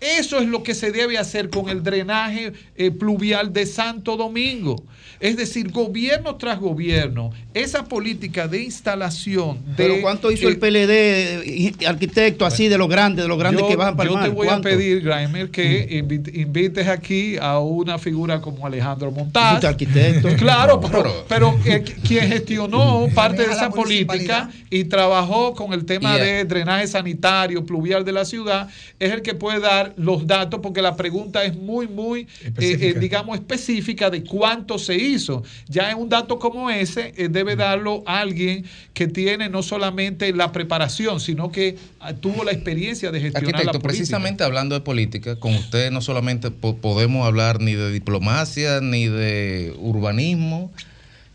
Eso 0.00 0.38
es 0.38 0.48
lo 0.48 0.62
que 0.62 0.74
se 0.74 0.92
debe 0.92 1.18
hacer 1.18 1.50
con 1.50 1.68
el 1.68 1.82
drenaje 1.82 2.52
eh, 2.76 2.90
pluvial 2.90 3.52
de 3.52 3.66
Santo 3.66 4.16
Domingo. 4.16 4.82
Es 5.20 5.36
decir, 5.36 5.72
gobierno 5.72 6.36
tras 6.36 6.60
gobierno, 6.60 7.32
esa 7.52 7.84
política 7.84 8.46
de 8.46 8.62
instalación 8.62 9.58
de... 9.66 9.74
Pero 9.76 10.00
¿cuánto 10.00 10.30
hizo 10.30 10.46
eh, 10.48 10.52
el 10.52 10.58
PLD, 10.58 10.90
eh, 10.90 11.72
arquitecto, 11.88 12.46
así 12.46 12.68
de 12.68 12.78
los 12.78 12.88
grandes, 12.88 13.24
de 13.24 13.28
los 13.28 13.36
grandes 13.36 13.62
yo, 13.62 13.68
que 13.68 13.74
bajan 13.74 13.96
para 13.96 14.08
el 14.08 14.14
yo 14.14 14.20
mar? 14.20 14.28
te 14.28 14.34
voy 14.34 14.48
a 14.48 14.60
pedir, 14.60 15.00
Graimer, 15.02 15.50
que 15.50 15.88
invi- 16.04 16.30
invites 16.40 16.86
aquí 16.86 17.36
a 17.36 17.58
una 17.58 17.98
figura 17.98 18.40
como 18.40 18.64
Alejandro 18.64 19.10
Montaz. 19.10 19.64
Arquitecto. 19.64 20.28
Claro, 20.36 20.80
pero, 20.80 21.24
pero 21.28 21.58
eh, 21.64 21.82
quien 22.06 22.28
gestionó 22.28 23.08
parte 23.14 23.44
de 23.44 23.52
esa 23.52 23.70
política 23.70 24.50
y 24.70 24.84
trabajó 24.84 25.52
con 25.54 25.72
el 25.72 25.84
tema 25.84 26.16
de 26.16 26.44
drenaje 26.44 26.86
sanitario, 26.86 27.66
pluvial 27.66 28.04
de 28.04 28.12
la 28.12 28.24
ciudad, 28.24 28.68
es 29.00 29.10
el 29.10 29.22
que 29.22 29.34
puede 29.34 29.58
dar 29.58 29.87
los 29.96 30.26
datos, 30.26 30.60
porque 30.62 30.82
la 30.82 30.96
pregunta 30.96 31.44
es 31.44 31.56
muy, 31.56 31.88
muy, 31.88 32.26
eh, 32.44 32.76
eh, 32.80 32.94
digamos, 32.98 33.36
específica 33.38 34.10
de 34.10 34.22
cuánto 34.24 34.78
se 34.78 34.94
hizo. 34.96 35.42
Ya 35.68 35.90
en 35.90 35.98
un 35.98 36.08
dato 36.08 36.38
como 36.38 36.70
ese, 36.70 37.12
eh, 37.16 37.28
debe 37.28 37.56
darlo 37.56 38.02
alguien 38.06 38.64
que 38.94 39.06
tiene 39.06 39.48
no 39.48 39.62
solamente 39.62 40.32
la 40.32 40.52
preparación, 40.52 41.20
sino 41.20 41.50
que 41.52 41.76
ah, 42.00 42.12
tuvo 42.14 42.44
la 42.44 42.52
experiencia 42.52 43.10
de 43.10 43.20
gestionar 43.20 43.44
la 43.52 43.58
Arquitecto, 43.58 43.80
política. 43.80 43.88
precisamente 43.88 44.44
hablando 44.44 44.74
de 44.74 44.80
política, 44.82 45.36
con 45.36 45.54
usted 45.54 45.90
no 45.90 46.00
solamente 46.00 46.50
po- 46.50 46.76
podemos 46.76 47.26
hablar 47.26 47.60
ni 47.60 47.74
de 47.74 47.90
diplomacia, 47.90 48.80
ni 48.80 49.06
de 49.06 49.74
urbanismo, 49.78 50.70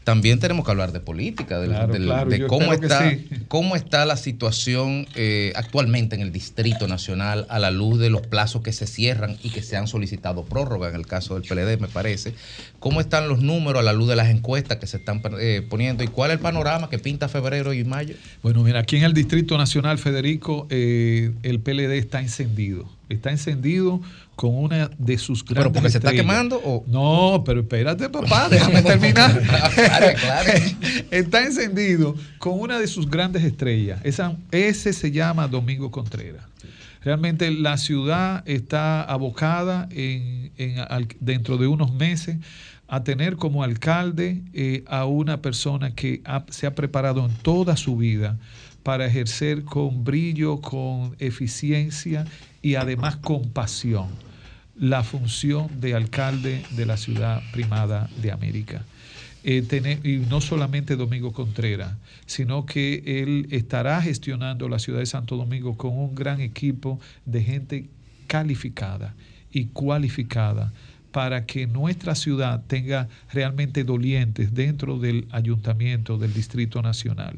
también 0.03 0.39
tenemos 0.39 0.65
que 0.65 0.71
hablar 0.71 0.91
de 0.91 0.99
política, 0.99 1.59
del- 1.59 1.69
Claro, 1.71 1.93
del- 1.93 2.03
claro, 2.05 2.29
de 2.29 2.47
cómo 2.47 2.73
está, 2.73 3.09
sí. 3.09 3.27
cómo 3.47 3.75
está 3.75 4.05
la 4.05 4.17
situación 4.17 5.07
eh, 5.15 5.53
actualmente 5.55 6.15
en 6.15 6.21
el 6.21 6.31
Distrito 6.31 6.87
Nacional 6.87 7.45
a 7.49 7.59
la 7.59 7.71
luz 7.71 7.99
de 7.99 8.09
los 8.09 8.21
plazos 8.27 8.61
que 8.61 8.73
se 8.73 8.85
cierran 8.87 9.37
y 9.43 9.49
que 9.49 9.61
se 9.61 9.77
han 9.77 9.87
solicitado 9.87 10.43
prórroga 10.43 10.89
en 10.89 10.95
el 10.95 11.05
caso 11.07 11.35
del 11.39 11.43
PLD, 11.43 11.79
me 11.79 11.87
parece. 11.87 12.33
¿Cómo 12.79 12.99
están 13.01 13.29
los 13.29 13.41
números 13.41 13.79
a 13.79 13.83
la 13.83 13.93
luz 13.93 14.09
de 14.09 14.15
las 14.15 14.29
encuestas 14.29 14.77
que 14.77 14.87
se 14.87 14.97
están 14.97 15.21
eh, 15.39 15.65
poniendo 15.69 16.03
y 16.03 16.07
cuál 16.07 16.31
es 16.31 16.35
el 16.37 16.41
panorama 16.41 16.89
que 16.89 16.99
pinta 16.99 17.29
febrero 17.29 17.73
y 17.73 17.83
mayo? 17.83 18.15
Bueno, 18.41 18.61
mira, 18.63 18.79
aquí 18.79 18.97
en 18.97 19.03
el 19.03 19.13
Distrito 19.13 19.57
Nacional, 19.57 19.97
Federico, 19.99 20.67
eh, 20.69 21.31
el 21.43 21.59
PLD 21.59 21.97
está 21.97 22.19
encendido. 22.19 22.89
Está 23.09 23.31
encendido 23.31 24.01
con 24.43 24.55
una 24.55 24.89
de 24.97 25.17
sus 25.17 25.45
grandes 25.45 25.63
¿Pero 25.63 25.71
porque 25.71 25.89
se 25.89 25.99
está 25.99 26.11
quemando 26.11 26.59
o...? 26.61 26.83
No, 26.87 27.43
pero 27.45 27.61
espérate, 27.61 28.09
papá, 28.09 28.49
déjame 28.51 28.81
terminar. 28.81 29.41
Claro, 29.41 30.17
claro. 30.19 30.51
está 31.11 31.45
encendido 31.45 32.13
con 32.39 32.59
una 32.59 32.77
de 32.77 32.87
sus 32.87 33.09
grandes 33.09 33.41
estrellas. 33.45 34.01
Esa, 34.03 34.35
ese 34.51 34.91
se 34.91 35.11
llama 35.11 35.47
Domingo 35.47 35.91
Contreras. 35.91 36.43
Realmente 37.05 37.51
la 37.51 37.77
ciudad 37.77 38.43
está 38.45 39.01
abocada 39.03 39.87
en, 39.91 40.51
en 40.57 40.79
al- 40.79 41.07
dentro 41.21 41.57
de 41.57 41.67
unos 41.67 41.93
meses 41.93 42.35
a 42.89 43.01
tener 43.05 43.37
como 43.37 43.63
alcalde 43.63 44.41
eh, 44.53 44.83
a 44.87 45.05
una 45.05 45.41
persona 45.41 45.95
que 45.95 46.19
ha- 46.25 46.43
se 46.49 46.67
ha 46.67 46.75
preparado 46.75 47.25
en 47.25 47.31
toda 47.43 47.77
su 47.77 47.95
vida 47.95 48.37
para 48.83 49.05
ejercer 49.05 49.63
con 49.63 50.03
brillo, 50.03 50.59
con 50.59 51.15
eficiencia 51.19 52.25
y 52.61 52.75
además 52.75 53.15
con 53.15 53.49
pasión 53.51 54.07
la 54.75 55.03
función 55.03 55.69
de 55.79 55.93
alcalde 55.93 56.63
de 56.71 56.85
la 56.85 56.97
ciudad 56.97 57.41
primada 57.51 58.09
de 58.21 58.31
América. 58.31 58.83
Eh, 59.45 59.99
y 60.03 60.17
no 60.29 60.39
solamente 60.39 60.95
Domingo 60.95 61.33
Contreras, 61.33 61.93
sino 62.25 62.65
que 62.65 63.03
él 63.05 63.47
estará 63.51 64.01
gestionando 64.01 64.69
la 64.69 64.79
ciudad 64.79 64.99
de 64.99 65.05
Santo 65.05 65.35
Domingo 65.35 65.75
con 65.75 65.97
un 65.97 66.15
gran 66.15 66.39
equipo 66.39 66.99
de 67.25 67.43
gente 67.43 67.85
calificada 68.27 69.13
y 69.51 69.65
cualificada 69.65 70.71
para 71.13 71.45
que 71.45 71.67
nuestra 71.67 72.15
ciudad 72.15 72.63
tenga 72.65 73.07
realmente 73.31 73.83
dolientes 73.83 74.55
dentro 74.55 74.97
del 74.97 75.27
ayuntamiento 75.29 76.17
del 76.17 76.33
Distrito 76.33 76.81
Nacional. 76.81 77.37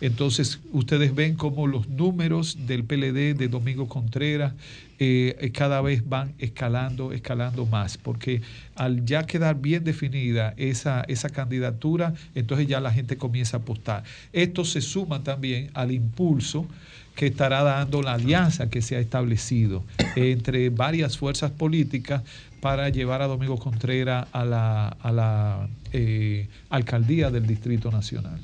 Entonces, 0.00 0.58
ustedes 0.72 1.14
ven 1.14 1.36
cómo 1.36 1.68
los 1.68 1.88
números 1.88 2.66
del 2.66 2.82
PLD 2.82 3.34
de 3.36 3.46
Domingo 3.48 3.88
Contreras 3.88 4.54
eh, 4.98 5.36
eh, 5.38 5.52
cada 5.52 5.80
vez 5.80 6.08
van 6.08 6.34
escalando, 6.40 7.12
escalando 7.12 7.64
más, 7.64 7.96
porque 7.96 8.42
al 8.74 9.04
ya 9.04 9.24
quedar 9.24 9.60
bien 9.60 9.84
definida 9.84 10.52
esa, 10.56 11.02
esa 11.02 11.30
candidatura, 11.30 12.14
entonces 12.34 12.66
ya 12.66 12.80
la 12.80 12.92
gente 12.92 13.16
comienza 13.16 13.58
a 13.58 13.60
apostar. 13.60 14.02
Esto 14.32 14.64
se 14.64 14.80
suma 14.80 15.22
también 15.22 15.70
al 15.74 15.92
impulso 15.92 16.66
que 17.14 17.26
estará 17.26 17.62
dando 17.62 18.02
la 18.02 18.14
alianza 18.14 18.70
que 18.70 18.82
se 18.82 18.96
ha 18.96 18.98
establecido 19.00 19.84
entre 20.16 20.70
varias 20.70 21.18
fuerzas 21.18 21.50
políticas 21.50 22.22
para 22.62 22.88
llevar 22.90 23.22
a 23.22 23.26
Domingo 23.26 23.58
Contreras 23.58 24.28
a 24.30 24.44
la, 24.44 24.86
a 24.86 25.10
la 25.10 25.68
eh, 25.92 26.46
alcaldía 26.70 27.28
del 27.32 27.44
Distrito 27.44 27.90
Nacional. 27.90 28.38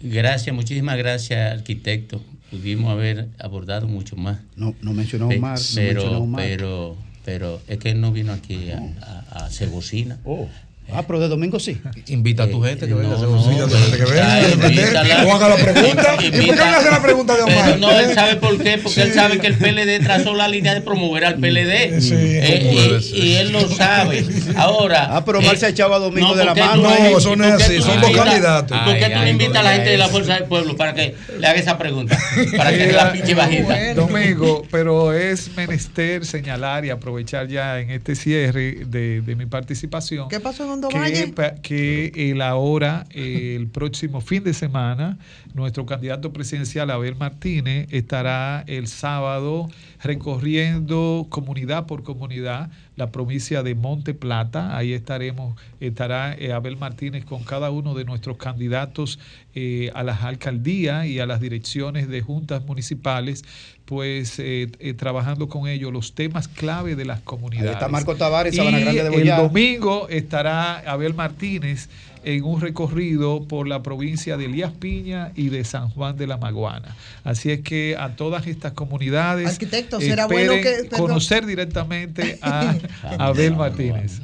Gracias, 0.00 0.54
muchísimas 0.54 0.96
gracias, 0.96 1.52
arquitecto. 1.58 2.22
Pudimos 2.52 2.92
haber 2.92 3.26
abordado 3.40 3.88
mucho 3.88 4.14
más. 4.14 4.38
No, 4.54 4.76
no 4.82 4.92
mencionó 4.92 5.26
Omar. 5.26 5.58
no 5.58 5.64
Pero, 5.74 5.94
mencionó 6.02 6.18
Omar. 6.22 6.44
pero, 6.46 6.96
pero 7.24 7.60
es 7.66 7.78
que 7.78 7.90
él 7.90 8.00
no 8.00 8.12
vino 8.12 8.32
aquí 8.32 8.70
a, 8.70 8.78
a- 8.78 9.24
a 9.40 9.46
hacer 9.46 9.68
bocina. 9.68 10.18
Oh. 10.24 10.48
Ah, 10.92 11.04
pero 11.06 11.20
de 11.20 11.28
domingo 11.28 11.58
sí. 11.58 11.80
Invita 12.08 12.44
a 12.44 12.48
tu 12.48 12.62
gente 12.62 12.86
que 12.86 12.94
venga. 12.94 13.16
Invita 13.16 13.64
a 13.64 13.68
tu 13.68 13.76
gente 13.76 13.96
que 13.98 14.04
venga. 14.04 15.26
O 15.26 15.32
haga 15.32 15.48
la 15.48 15.56
pregunta. 15.56 16.16
¿Y 16.22 16.30
por 16.30 16.56
qué 16.56 16.64
no 16.64 16.76
hace 16.76 16.90
la 16.90 17.02
pregunta 17.02 17.36
de 17.36 17.42
Omar? 17.42 17.78
No, 17.78 17.98
él 17.98 18.14
sabe 18.14 18.36
por 18.36 18.58
qué, 18.58 18.78
porque 18.78 19.02
él 19.02 19.12
sabe 19.12 19.38
que 19.38 19.46
el 19.46 19.56
PLD 19.56 20.04
trazó 20.04 20.34
la 20.34 20.48
línea 20.48 20.74
de 20.74 20.80
promover 20.80 21.24
al 21.24 21.36
PLD. 21.36 21.70
Eh, 22.12 23.00
y, 23.12 23.18
y 23.18 23.36
él 23.36 23.52
lo 23.52 23.68
sabe. 23.68 24.24
Ahora. 24.56 25.16
Ah, 25.16 25.24
pero 25.24 25.38
Omar 25.38 25.56
se 25.56 25.68
echaba 25.68 25.98
domingo 25.98 26.28
no, 26.28 26.34
de 26.34 26.44
la 26.44 26.54
mano. 26.54 26.82
No, 26.82 27.18
eso 27.18 27.36
no 27.36 27.44
es 27.44 27.50
porque 27.52 27.64
así, 27.64 27.82
son 27.82 28.00
dos 28.00 28.10
candidatos. 28.10 28.78
¿Por 28.78 28.98
qué 28.98 29.10
tú 29.10 29.18
no 29.18 29.28
invitas 29.28 29.56
a 29.56 29.62
la 29.62 29.72
gente 29.72 29.90
de 29.90 29.98
la. 29.98 30.10
Fuerza 30.10 30.34
del 30.34 30.44
Pueblo 30.44 30.76
para 30.76 30.92
que 30.92 31.14
le 31.38 31.46
haga 31.46 31.58
esa 31.58 31.78
pregunta? 31.78 32.18
Para 32.56 32.72
que 32.72 32.92
la 32.92 33.12
pinche 33.12 33.34
bajita. 33.34 33.94
Domingo, 33.94 34.66
pero 34.70 35.12
es 35.12 35.54
menester 35.56 36.26
señalar 36.26 36.84
y 36.84 36.90
aprovechar 36.90 37.46
ya 37.46 37.78
en 37.78 37.90
este 37.90 38.16
cierre 38.16 38.84
de, 38.86 39.20
de 39.20 39.36
mi 39.36 39.46
participación. 39.46 40.28
¿Qué 40.28 40.40
pasó 40.40 40.64
en 40.64 40.79
Que, 40.88 40.98
Valle? 40.98 41.34
que 41.62 42.12
el 42.30 42.42
ahora, 42.42 43.06
eh, 43.10 43.54
el 43.56 43.68
próximo 43.68 44.20
fin 44.20 44.42
de 44.44 44.54
semana, 44.54 45.18
nuestro 45.54 45.86
candidato 45.86 46.32
presidencial 46.32 46.90
Abel 46.90 47.16
Martínez 47.16 47.86
estará 47.90 48.64
el 48.66 48.86
sábado 48.86 49.68
recorriendo 50.02 51.26
comunidad 51.28 51.86
por 51.86 52.02
comunidad 52.02 52.70
la 52.96 53.10
provincia 53.10 53.62
de 53.62 53.74
Monte 53.74 54.14
Plata. 54.14 54.76
Ahí 54.76 54.92
estaremos, 54.92 55.56
estará 55.80 56.34
eh, 56.34 56.52
Abel 56.52 56.76
Martínez 56.76 57.24
con 57.24 57.44
cada 57.44 57.70
uno 57.70 57.94
de 57.94 58.04
nuestros 58.04 58.36
candidatos 58.36 59.18
eh, 59.54 59.90
a 59.94 60.02
las 60.02 60.22
alcaldías 60.22 61.06
y 61.06 61.20
a 61.20 61.26
las 61.26 61.40
direcciones 61.40 62.08
de 62.08 62.20
juntas 62.20 62.64
municipales, 62.64 63.44
pues 63.84 64.38
eh, 64.38 64.68
trabajando 64.96 65.48
con 65.48 65.68
ellos 65.68 65.92
los 65.92 66.14
temas 66.14 66.48
clave 66.48 66.96
de 66.96 67.04
las 67.04 67.20
comunidades. 67.20 67.70
Ahí 67.70 67.74
está 67.74 67.88
Marco 67.88 68.16
Tavares, 68.16 68.54
Y 68.54 68.56
Sabana 68.56 68.78
Grande 68.78 69.02
de 69.02 69.16
el 69.16 69.36
domingo 69.36 70.08
estará 70.08 70.78
Abel 70.90 71.14
Martínez 71.14 71.88
en 72.24 72.44
un 72.44 72.60
recorrido 72.60 73.44
por 73.48 73.66
la 73.68 73.82
provincia 73.82 74.36
de 74.36 74.44
Elías 74.46 74.72
Piña 74.72 75.32
y 75.34 75.48
de 75.48 75.64
San 75.64 75.88
Juan 75.90 76.16
de 76.16 76.26
la 76.26 76.36
Maguana. 76.36 76.94
Así 77.24 77.50
es 77.50 77.60
que 77.60 77.96
a 77.98 78.10
todas 78.16 78.46
estas 78.46 78.72
comunidades 78.72 79.48
Arquitecto, 79.48 80.00
será 80.00 80.26
bueno 80.26 80.52
que- 80.54 80.84
perdón. 80.90 80.98
conocer 81.08 81.46
directamente 81.46 82.38
a 82.42 82.74
Abel 83.18 83.56
Martínez. 83.56 84.20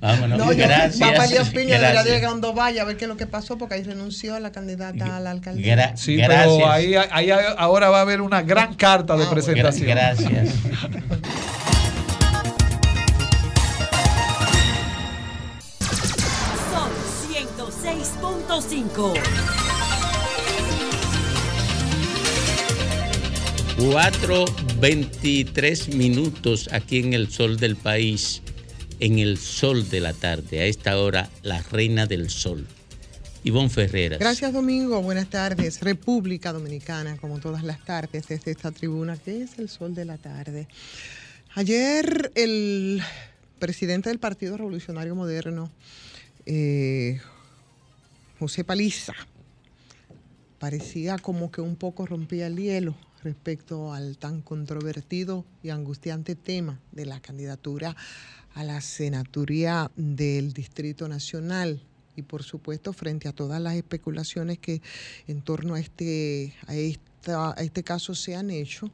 Vámonos. 0.00 0.38
No, 0.38 0.52
yo 0.52 0.58
gracias. 0.66 1.00
va 1.08 1.12
para 1.14 1.24
Elías 1.26 1.48
Piña, 1.50 1.64
debería 1.76 1.90
gracias. 1.92 2.14
llegar 2.14 2.30
a 2.30 2.32
Hondo 2.34 2.52
Valle 2.54 2.80
a 2.80 2.84
ver 2.84 2.96
qué 2.96 3.04
es 3.04 3.08
lo 3.08 3.16
que 3.16 3.26
pasó, 3.26 3.56
porque 3.58 3.74
ahí 3.76 3.82
renunció 3.82 4.34
a 4.34 4.40
la 4.40 4.52
candidata 4.52 5.16
a 5.16 5.20
la 5.20 5.30
alcaldía. 5.30 5.76
Gra- 5.76 5.96
Sí, 5.96 6.16
gracias. 6.16 6.46
pero 6.56 6.70
ahí, 6.70 6.94
ahí 6.94 7.30
ahora 7.58 7.88
va 7.90 7.98
a 7.98 8.02
haber 8.02 8.20
una 8.20 8.42
gran 8.42 8.74
carta 8.74 9.16
de 9.16 9.24
Ah, 9.24 9.30
presentación. 9.30 9.88
Gra- 9.88 9.94
gracias. 10.16 10.54
106.5. 18.50 19.14
Cuatro 23.78 24.44
23 24.80 25.94
minutos 25.94 26.68
aquí 26.72 26.98
en 26.98 27.12
el 27.12 27.30
sol 27.30 27.58
del 27.58 27.76
país, 27.76 28.42
en 28.98 29.20
el 29.20 29.38
sol 29.38 29.88
de 29.88 30.00
la 30.00 30.14
tarde. 30.14 30.62
A 30.62 30.64
esta 30.64 30.98
hora, 30.98 31.30
la 31.42 31.62
reina 31.62 32.06
del 32.06 32.28
sol. 32.28 32.66
Ivonne 33.44 33.70
Ferreras. 33.70 34.18
Gracias, 34.18 34.52
Domingo. 34.52 35.00
Buenas 35.00 35.30
tardes. 35.30 35.80
República 35.80 36.52
Dominicana, 36.52 37.18
como 37.18 37.38
todas 37.38 37.62
las 37.62 37.84
tardes, 37.84 38.26
desde 38.26 38.50
esta 38.50 38.72
tribuna, 38.72 39.16
que 39.16 39.42
es 39.42 39.60
el 39.60 39.68
sol 39.68 39.94
de 39.94 40.04
la 40.04 40.18
tarde. 40.18 40.66
Ayer, 41.54 42.32
el 42.34 43.00
presidente 43.60 44.08
del 44.08 44.18
Partido 44.18 44.56
Revolucionario 44.56 45.14
Moderno, 45.14 45.70
eh, 46.46 47.20
José 48.40 48.64
Paliza, 48.64 49.12
parecía 50.58 51.18
como 51.18 51.50
que 51.50 51.60
un 51.60 51.76
poco 51.76 52.06
rompía 52.06 52.46
el 52.46 52.56
hielo 52.56 52.96
respecto 53.22 53.92
al 53.92 54.16
tan 54.16 54.40
controvertido 54.40 55.44
y 55.62 55.68
angustiante 55.68 56.36
tema 56.36 56.80
de 56.90 57.04
la 57.04 57.20
candidatura 57.20 57.94
a 58.54 58.64
la 58.64 58.80
senaturía 58.80 59.90
del 59.94 60.54
Distrito 60.54 61.06
Nacional 61.06 61.82
y 62.16 62.22
por 62.22 62.42
supuesto 62.42 62.94
frente 62.94 63.28
a 63.28 63.34
todas 63.34 63.60
las 63.60 63.74
especulaciones 63.74 64.58
que 64.58 64.80
en 65.26 65.42
torno 65.42 65.74
a 65.74 65.80
este 65.80 66.54
a 66.66 66.74
esta- 66.74 67.50
a 67.54 67.60
este 67.62 67.84
caso 67.84 68.14
se 68.14 68.36
han 68.36 68.50
hecho. 68.50 68.90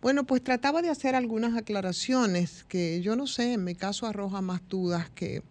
Bueno, 0.00 0.22
pues 0.22 0.44
trataba 0.44 0.82
de 0.82 0.90
hacer 0.90 1.16
algunas 1.16 1.56
aclaraciones 1.56 2.62
que 2.68 3.00
yo 3.02 3.16
no 3.16 3.26
sé, 3.26 3.54
en 3.54 3.64
mi 3.64 3.74
caso 3.74 4.06
arroja 4.06 4.40
más 4.40 4.60
dudas 4.68 5.10
que 5.10 5.42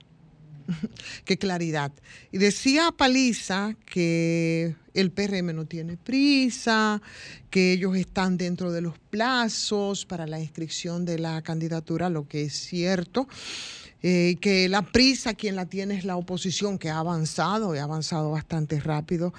qué 1.25 1.37
claridad. 1.37 1.91
Y 2.31 2.37
decía 2.37 2.91
Paliza 2.91 3.75
que 3.85 4.75
el 4.93 5.11
PRM 5.11 5.55
no 5.55 5.65
tiene 5.65 5.97
prisa, 5.97 7.01
que 7.49 7.73
ellos 7.73 7.95
están 7.95 8.37
dentro 8.37 8.71
de 8.71 8.81
los 8.81 8.97
plazos 8.99 10.05
para 10.05 10.27
la 10.27 10.39
inscripción 10.39 11.05
de 11.05 11.19
la 11.19 11.41
candidatura, 11.41 12.09
lo 12.09 12.27
que 12.27 12.43
es 12.43 12.53
cierto. 12.53 13.27
eh, 14.05 14.35
que 14.41 14.67
la 14.67 14.81
prisa 14.81 15.33
quien 15.33 15.55
la 15.55 15.65
tiene 15.65 15.95
es 15.95 16.03
la 16.03 16.17
oposición, 16.17 16.77
que 16.77 16.89
ha 16.89 16.97
avanzado 16.97 17.73
y 17.73 17.77
ha 17.77 17.83
avanzado 17.83 18.31
bastante 18.31 18.81
rápido, 18.81 19.33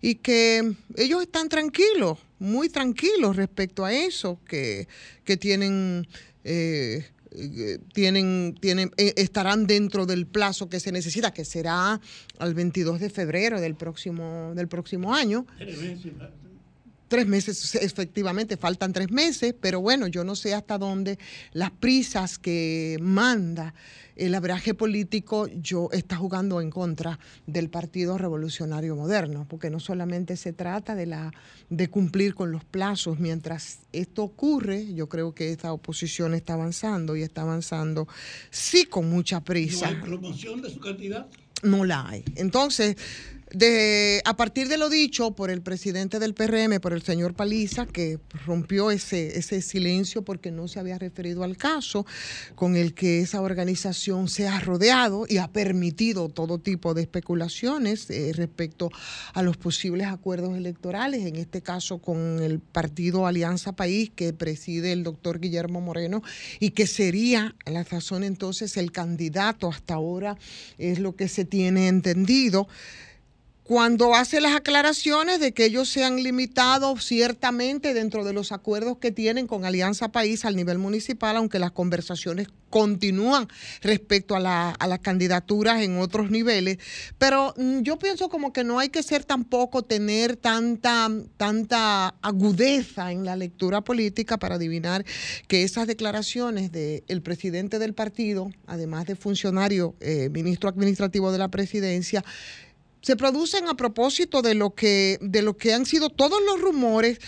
y 0.00 0.16
que 0.16 0.74
ellos 0.96 1.22
están 1.22 1.48
tranquilos, 1.48 2.18
muy 2.40 2.68
tranquilos 2.68 3.36
respecto 3.36 3.84
a 3.84 3.92
eso, 3.92 4.40
que, 4.44 4.88
que 5.24 5.36
tienen 5.36 6.08
eh, 6.42 7.06
tienen, 7.92 8.56
tienen, 8.60 8.90
eh, 8.96 9.14
estarán 9.16 9.66
dentro 9.66 10.06
del 10.06 10.26
plazo 10.26 10.68
que 10.68 10.80
se 10.80 10.92
necesita, 10.92 11.32
que 11.32 11.44
será 11.44 12.00
al 12.38 12.54
22 12.54 13.00
de 13.00 13.10
febrero 13.10 13.60
del 13.60 13.74
próximo, 13.74 14.52
del 14.54 14.68
próximo 14.68 15.14
año. 15.14 15.46
Tres 17.08 17.26
meses, 17.26 17.74
efectivamente, 17.76 18.58
faltan 18.58 18.92
tres 18.92 19.10
meses, 19.10 19.54
pero 19.58 19.80
bueno, 19.80 20.08
yo 20.08 20.24
no 20.24 20.36
sé 20.36 20.52
hasta 20.52 20.76
dónde 20.76 21.18
las 21.52 21.70
prisas 21.70 22.38
que 22.38 22.98
manda 23.00 23.72
el 24.18 24.34
abraje 24.34 24.74
político 24.74 25.46
yo 25.46 25.88
está 25.92 26.16
jugando 26.16 26.60
en 26.60 26.70
contra 26.70 27.18
del 27.46 27.70
Partido 27.70 28.18
Revolucionario 28.18 28.96
Moderno, 28.96 29.46
porque 29.48 29.70
no 29.70 29.80
solamente 29.80 30.36
se 30.36 30.52
trata 30.52 30.94
de 30.94 31.06
la 31.06 31.32
de 31.70 31.88
cumplir 31.88 32.34
con 32.34 32.50
los 32.52 32.64
plazos, 32.64 33.18
mientras 33.18 33.80
esto 33.92 34.24
ocurre, 34.24 34.92
yo 34.94 35.08
creo 35.08 35.34
que 35.34 35.52
esta 35.52 35.72
oposición 35.72 36.34
está 36.34 36.54
avanzando 36.54 37.16
y 37.16 37.22
está 37.22 37.42
avanzando 37.42 38.08
sí 38.50 38.84
con 38.84 39.08
mucha 39.08 39.40
prisa 39.40 39.90
¿No 39.90 39.96
hay 39.96 40.02
promoción 40.02 40.62
de 40.62 40.70
su 40.70 40.80
candidato? 40.80 41.36
no 41.62 41.84
la 41.84 42.08
hay. 42.08 42.24
Entonces, 42.36 42.96
de, 43.52 44.20
a 44.24 44.36
partir 44.36 44.68
de 44.68 44.76
lo 44.78 44.88
dicho 44.88 45.30
por 45.32 45.50
el 45.50 45.62
presidente 45.62 46.18
del 46.18 46.34
PRM, 46.34 46.80
por 46.80 46.92
el 46.92 47.02
señor 47.02 47.34
Paliza, 47.34 47.86
que 47.86 48.18
rompió 48.46 48.90
ese, 48.90 49.38
ese 49.38 49.62
silencio 49.62 50.22
porque 50.22 50.50
no 50.50 50.68
se 50.68 50.80
había 50.80 50.98
referido 50.98 51.44
al 51.44 51.56
caso 51.56 52.06
con 52.54 52.76
el 52.76 52.94
que 52.94 53.20
esa 53.20 53.40
organización 53.40 54.28
se 54.28 54.48
ha 54.48 54.60
rodeado 54.60 55.26
y 55.28 55.38
ha 55.38 55.48
permitido 55.48 56.28
todo 56.28 56.58
tipo 56.58 56.94
de 56.94 57.02
especulaciones 57.02 58.10
eh, 58.10 58.32
respecto 58.34 58.90
a 59.32 59.42
los 59.42 59.56
posibles 59.56 60.06
acuerdos 60.06 60.56
electorales, 60.56 61.24
en 61.24 61.36
este 61.36 61.62
caso 61.62 61.98
con 61.98 62.42
el 62.42 62.60
partido 62.60 63.26
Alianza 63.26 63.72
País 63.72 64.10
que 64.14 64.32
preside 64.32 64.92
el 64.92 65.04
doctor 65.04 65.40
Guillermo 65.40 65.80
Moreno 65.80 66.22
y 66.60 66.70
que 66.70 66.86
sería 66.86 67.54
a 67.64 67.70
la 67.70 67.84
razón 67.84 68.24
entonces 68.24 68.76
el 68.76 68.92
candidato. 68.92 69.68
Hasta 69.68 69.94
ahora, 69.94 70.36
es 70.78 70.98
lo 70.98 71.16
que 71.16 71.28
se 71.28 71.44
tiene 71.44 71.88
entendido 71.88 72.68
cuando 73.68 74.14
hace 74.14 74.40
las 74.40 74.54
aclaraciones 74.56 75.40
de 75.40 75.52
que 75.52 75.66
ellos 75.66 75.90
se 75.90 76.02
han 76.02 76.22
limitado 76.22 76.96
ciertamente 76.96 77.92
dentro 77.92 78.24
de 78.24 78.32
los 78.32 78.50
acuerdos 78.50 78.96
que 78.96 79.12
tienen 79.12 79.46
con 79.46 79.66
Alianza 79.66 80.08
País 80.08 80.46
al 80.46 80.56
nivel 80.56 80.78
municipal, 80.78 81.36
aunque 81.36 81.58
las 81.58 81.72
conversaciones 81.72 82.48
continúan 82.70 83.46
respecto 83.82 84.34
a, 84.36 84.40
la- 84.40 84.74
las 84.88 85.00
candidaturas 85.00 85.82
en 85.82 85.98
otros 85.98 86.30
niveles. 86.30 86.78
Pero 87.18 87.52
mm, 87.58 87.80
yo 87.80 87.98
pienso 87.98 88.30
como 88.30 88.54
que 88.54 88.64
no 88.64 88.78
hay 88.78 88.88
que 88.88 89.02
ser 89.02 89.24
tampoco 89.24 89.82
tener 89.82 90.36
tanta, 90.36 91.10
tanta 91.36 92.14
agudeza 92.22 93.12
en 93.12 93.26
la 93.26 93.36
lectura 93.36 93.82
política 93.82 94.38
para 94.38 94.54
adivinar 94.54 95.04
que 95.46 95.62
esas 95.62 95.86
declaraciones 95.86 96.72
del 96.72 97.20
presidente 97.22 97.78
del 97.78 97.92
partido, 97.92 98.50
además 98.66 99.04
de 99.04 99.14
funcionario, 99.14 99.94
eh, 100.00 100.30
ministro 100.32 100.70
administrativo 100.70 101.30
de 101.32 101.38
la 101.38 101.48
presidencia, 101.48 102.24
se 103.02 103.16
producen 103.16 103.68
a 103.68 103.74
propósito 103.74 104.42
de 104.42 104.54
lo 104.54 104.74
que, 104.74 105.18
de 105.20 105.42
lo 105.42 105.56
que 105.56 105.72
han 105.72 105.86
sido 105.86 106.10
todos 106.10 106.40
los 106.44 106.60
rumores 106.60 107.20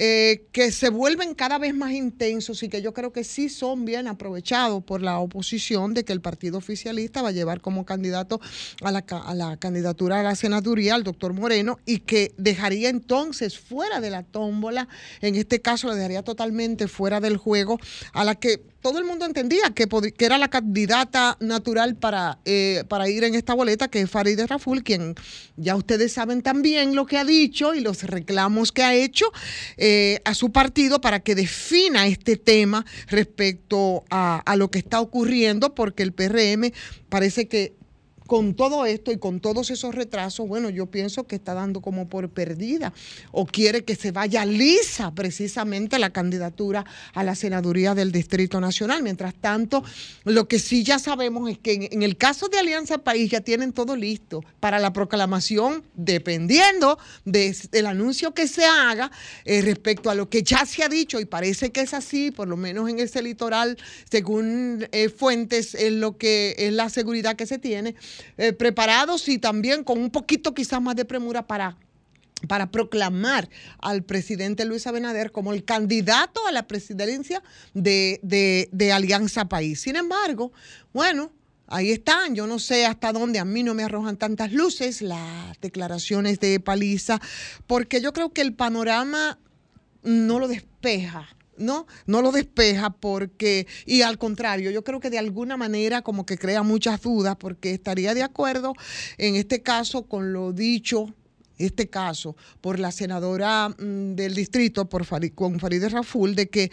eh, 0.00 0.46
que 0.52 0.70
se 0.70 0.90
vuelven 0.90 1.34
cada 1.34 1.58
vez 1.58 1.74
más 1.74 1.90
intensos 1.90 2.62
y 2.62 2.68
que 2.68 2.82
yo 2.82 2.94
creo 2.94 3.12
que 3.12 3.24
sí 3.24 3.48
son 3.48 3.84
bien 3.84 4.06
aprovechados 4.06 4.84
por 4.84 5.02
la 5.02 5.18
oposición 5.18 5.92
de 5.92 6.04
que 6.04 6.12
el 6.12 6.20
partido 6.20 6.58
oficialista 6.58 7.20
va 7.20 7.30
a 7.30 7.32
llevar 7.32 7.60
como 7.60 7.84
candidato 7.84 8.40
a 8.80 8.92
la, 8.92 9.04
a 9.08 9.34
la 9.34 9.56
candidatura 9.56 10.20
a 10.20 10.22
la 10.22 10.36
senaduría 10.36 10.94
al 10.94 11.02
doctor 11.02 11.32
Moreno 11.32 11.80
y 11.84 11.98
que 11.98 12.32
dejaría 12.36 12.90
entonces 12.90 13.58
fuera 13.58 14.00
de 14.00 14.10
la 14.10 14.22
tómbola, 14.22 14.86
en 15.20 15.34
este 15.34 15.60
caso 15.60 15.88
le 15.88 15.96
dejaría 15.96 16.22
totalmente 16.22 16.86
fuera 16.86 17.18
del 17.18 17.36
juego 17.36 17.80
a 18.12 18.22
la 18.22 18.36
que 18.36 18.62
todo 18.80 18.98
el 18.98 19.04
mundo 19.04 19.24
entendía 19.24 19.70
que, 19.74 19.88
era 20.18 20.38
la 20.38 20.48
candidata 20.48 21.36
natural 21.40 21.96
para, 21.96 22.38
eh, 22.44 22.84
para 22.88 23.08
ir 23.08 23.24
en 23.24 23.34
esta 23.34 23.54
boleta, 23.54 23.88
que 23.88 24.00
es 24.00 24.10
Farideh 24.10 24.46
Raful, 24.46 24.84
quien 24.84 25.14
ya 25.56 25.74
ustedes 25.74 26.12
saben 26.12 26.42
también 26.42 26.94
lo 26.94 27.06
que 27.06 27.18
ha 27.18 27.24
dicho 27.24 27.74
y 27.74 27.80
los 27.80 28.04
reclamos 28.04 28.70
que 28.70 28.82
ha 28.82 28.94
hecho 28.94 29.26
eh, 29.76 30.20
a 30.24 30.34
su 30.34 30.52
partido 30.52 31.00
para 31.00 31.20
que 31.20 31.34
defina 31.34 32.06
este 32.06 32.36
tema 32.36 32.84
respecto 33.08 34.04
a, 34.10 34.38
a 34.40 34.56
lo 34.56 34.70
que 34.70 34.78
está 34.78 35.00
ocurriendo, 35.00 35.74
porque 35.74 36.02
el 36.02 36.12
PRM 36.12 36.72
parece 37.08 37.48
que 37.48 37.78
con 38.28 38.52
todo 38.52 38.84
esto 38.84 39.10
y 39.10 39.16
con 39.18 39.40
todos 39.40 39.70
esos 39.70 39.94
retrasos, 39.94 40.46
bueno, 40.46 40.68
yo 40.68 40.84
pienso 40.84 41.26
que 41.26 41.36
está 41.36 41.54
dando 41.54 41.80
como 41.80 42.08
por 42.10 42.28
perdida 42.28 42.92
o 43.32 43.46
quiere 43.46 43.84
que 43.84 43.96
se 43.96 44.12
vaya 44.12 44.44
lisa 44.44 45.14
precisamente 45.14 45.98
la 45.98 46.10
candidatura 46.10 46.84
a 47.14 47.24
la 47.24 47.34
senaduría 47.34 47.94
del 47.94 48.12
Distrito 48.12 48.60
Nacional. 48.60 49.02
Mientras 49.02 49.34
tanto, 49.34 49.82
lo 50.24 50.46
que 50.46 50.58
sí 50.58 50.84
ya 50.84 50.98
sabemos 50.98 51.50
es 51.50 51.58
que 51.58 51.88
en, 51.90 52.02
el 52.02 52.18
caso 52.18 52.48
de 52.48 52.58
Alianza 52.58 52.98
País 52.98 53.30
ya 53.30 53.40
tienen 53.40 53.72
todo 53.72 53.96
listo 53.96 54.44
para 54.60 54.78
la 54.78 54.92
proclamación, 54.92 55.82
dependiendo 55.94 56.98
de- 57.24 57.56
del 57.72 57.86
anuncio 57.86 58.34
que 58.34 58.46
se 58.46 58.66
haga 58.66 59.10
eh, 59.46 59.62
respecto 59.62 60.10
a 60.10 60.14
lo 60.14 60.28
que 60.28 60.42
ya 60.42 60.66
se 60.66 60.84
ha 60.84 60.90
dicho 60.90 61.18
y 61.18 61.24
parece 61.24 61.70
que 61.70 61.80
es 61.80 61.94
así, 61.94 62.30
por 62.30 62.46
lo 62.46 62.58
menos 62.58 62.90
en 62.90 62.98
ese 62.98 63.22
litoral, 63.22 63.78
según 64.10 64.86
eh, 64.92 65.08
fuentes, 65.08 65.74
es 65.74 65.92
lo 65.92 66.18
que 66.18 66.54
es 66.58 66.74
la 66.74 66.90
seguridad 66.90 67.34
que 67.34 67.46
se 67.46 67.58
tiene, 67.58 67.94
eh, 68.36 68.52
preparados 68.52 69.28
y 69.28 69.38
también 69.38 69.84
con 69.84 69.98
un 69.98 70.10
poquito 70.10 70.54
quizás 70.54 70.80
más 70.80 70.96
de 70.96 71.04
premura 71.04 71.46
para 71.46 71.76
para 72.46 72.70
proclamar 72.70 73.48
al 73.80 74.04
presidente 74.04 74.64
Luis 74.64 74.86
Abinader 74.86 75.32
como 75.32 75.52
el 75.52 75.64
candidato 75.64 76.40
a 76.46 76.52
la 76.52 76.68
presidencia 76.68 77.42
de, 77.74 78.20
de- 78.22 78.68
de 78.70 78.92
Alianza 78.92 79.48
País. 79.48 79.80
Sin 79.80 79.96
embargo, 79.96 80.52
bueno, 80.92 81.32
ahí 81.66 81.90
están. 81.90 82.36
Yo 82.36 82.46
no 82.46 82.60
sé 82.60 82.86
hasta 82.86 83.12
dónde 83.12 83.40
a 83.40 83.44
mí 83.44 83.64
no 83.64 83.74
me 83.74 83.82
arrojan 83.82 84.16
tantas 84.16 84.52
luces 84.52 85.02
las 85.02 85.60
declaraciones 85.60 86.38
de 86.38 86.60
Paliza, 86.60 87.20
porque 87.66 88.00
yo 88.00 88.12
creo 88.12 88.32
que 88.32 88.42
el 88.42 88.54
panorama 88.54 89.40
no 90.04 90.38
lo 90.38 90.46
despeja. 90.46 91.26
¿No? 91.58 91.86
No 92.06 92.22
lo 92.22 92.32
despeja 92.32 92.90
porque, 92.90 93.66
y 93.86 94.02
al 94.02 94.18
contrario, 94.18 94.70
yo 94.70 94.84
creo 94.84 95.00
que 95.00 95.10
de 95.10 95.18
alguna 95.18 95.56
manera 95.56 96.02
como 96.02 96.24
que 96.24 96.38
crea 96.38 96.62
muchas 96.62 97.00
dudas 97.02 97.36
porque 97.36 97.72
estaría 97.72 98.14
de 98.14 98.22
acuerdo 98.22 98.74
en 99.18 99.36
este 99.36 99.62
caso 99.62 100.04
con 100.04 100.32
lo 100.32 100.52
dicho, 100.52 101.14
este 101.58 101.88
caso, 101.88 102.36
por 102.60 102.78
la 102.78 102.92
senadora 102.92 103.68
mm, 103.68 104.14
del 104.14 104.34
distrito, 104.34 104.88
por 104.88 105.04
Fari- 105.04 105.34
con 105.34 105.58
Farideh 105.58 105.88
Raful, 105.88 106.34
de 106.36 106.48
que 106.48 106.70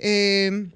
eh, 0.00 0.68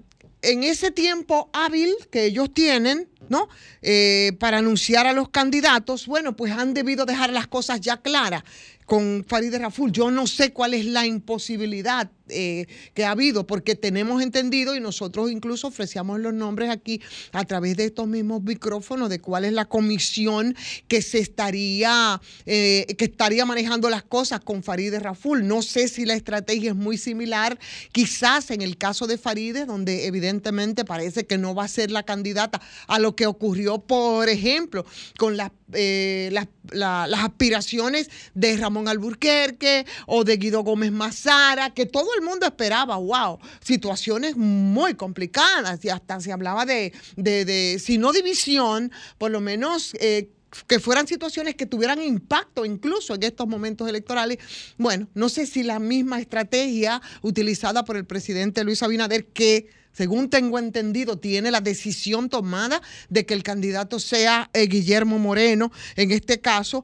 en 0.43 0.62
ese 0.62 0.93
tiempo 0.93 1.51
hábil 1.52 1.93
que 2.12 2.26
ellos 2.26 2.55
tienen, 2.55 3.09
¿no? 3.28 3.48
Eh, 3.82 4.32
para 4.39 4.59
anunciar 4.59 5.09
a 5.09 5.12
los 5.12 5.30
candidatos, 5.30 6.06
bueno, 6.06 6.36
pues 6.36 6.52
han 6.52 6.72
debido 6.72 7.05
dejar 7.05 7.32
las 7.32 7.48
cosas 7.48 7.80
ya 7.80 7.97
claras 7.97 8.44
con 8.86 9.24
Farideh 9.26 9.59
Raful. 9.59 9.90
Yo 9.90 10.12
no 10.12 10.28
sé 10.28 10.52
cuál 10.52 10.74
es 10.74 10.85
la 10.85 11.05
imposibilidad 11.06 12.09
eh, 12.31 12.67
que 12.95 13.05
ha 13.05 13.11
habido, 13.13 13.47
porque 13.47 13.75
tenemos 13.75 14.23
entendido 14.23 14.75
y 14.77 14.81
nosotros 14.81 15.31
incluso 15.31 15.69
ofrecíamos 15.69 16.21
los 16.21 16.33
nombres 16.35 16.71
aquí 16.71 17.01
a 17.33 17.45
través 17.45 17.77
de 17.77 17.85
estos 17.87 18.07
mismos 18.07 18.43
micrófonos 18.43 19.09
de 19.09 19.21
cuál 19.21 19.45
es 19.45 19.53
la 19.53 19.65
comisión 19.67 20.55
que 20.89 21.03
se 21.03 21.19
estaría, 21.19 22.21
eh, 22.47 22.87
que 22.97 23.07
estaría 23.07 23.45
manejando 23.45 23.89
las 23.91 24.03
cosas 24.03 24.41
con 24.41 24.63
Farideh 24.63 24.99
Raful. 25.01 25.47
No 25.47 25.63
sé 25.63 25.89
si 25.89 26.05
la 26.05 26.15
estrategia 26.15 26.71
es 26.71 26.77
muy 26.77 26.99
similar, 26.99 27.59
quizás 27.93 28.51
en 28.51 28.63
el 28.63 28.77
caso 28.79 29.07
de 29.07 29.19
Farideh, 29.19 29.65
donde 29.67 30.07
evidentemente 30.07 30.85
parece 30.85 31.27
que 31.27 31.39
no 31.39 31.55
va 31.55 31.65
a 31.65 31.69
ser 31.69 31.91
la 31.91 32.03
candidata 32.03 32.61
a 32.87 32.99
lo 32.99 33.15
que 33.17 33.27
ocurrió, 33.27 33.79
por 33.79 34.29
ejemplo, 34.29 34.85
con 35.19 35.37
las, 35.37 35.51
eh, 35.73 36.29
las, 36.33 36.47
la- 36.71 37.07
las 37.07 37.21
aspiraciones 37.25 38.11
de 38.35 38.57
Ramón 38.57 38.89
Alburquerque 38.89 39.87
o 40.07 40.25
de 40.25 40.37
Guido 40.37 40.63
Gómez 40.63 40.93
Mazara, 40.93 41.71
que 41.75 41.87
todo 41.87 42.09
el 42.19 42.24
mundo 42.24 42.47
esperaba, 42.47 42.97
wow, 42.97 43.39
situaciones 43.61 44.36
muy 44.36 44.95
complicadas 44.95 45.85
y 45.85 45.89
hasta 45.89 46.20
se 46.20 46.32
hablaba 46.32 46.66
de, 46.66 46.93
de, 47.16 47.45
de 47.45 47.78
si 47.78 47.99
no 47.99 48.12
división, 48.12 48.93
por 49.19 49.31
lo 49.31 49.40
menos... 49.40 49.95
eh, 50.01 50.31
que 50.66 50.81
fueran 50.81 51.07
situaciones 51.07 51.57
que 51.57 51.66
tuvieran 51.66 52.03
impacto 52.03 52.65
incluso 52.65 53.15
en 53.15 53.23
estos 53.23 53.47
momentos 53.47 53.86
electorales. 53.86 54.39
Bueno, 54.78 55.07
no 55.12 55.28
sé 55.28 55.45
si 55.45 55.62
la 55.62 55.78
misma 55.78 56.20
estrategia 56.20 57.03
utilizada 57.20 57.85
por 57.85 57.99
el 57.99 58.07
presidente 58.07 58.65
Luis 58.65 58.82
Abinader, 58.82 59.27
que 59.27 59.69
según 59.93 60.31
tengo 60.31 60.59
entendido, 60.59 61.19
tiene 61.19 61.51
la 61.51 61.61
decisión 61.61 62.31
tomada 62.31 62.81
de 63.11 63.27
que 63.27 63.35
el 63.35 63.43
candidato 63.43 64.01
sea 64.01 64.49
eh, 64.55 64.69
Guillermo 64.69 65.19
Moreno, 65.19 65.70
en 65.97 66.12
este 66.12 66.40
caso. 66.40 66.82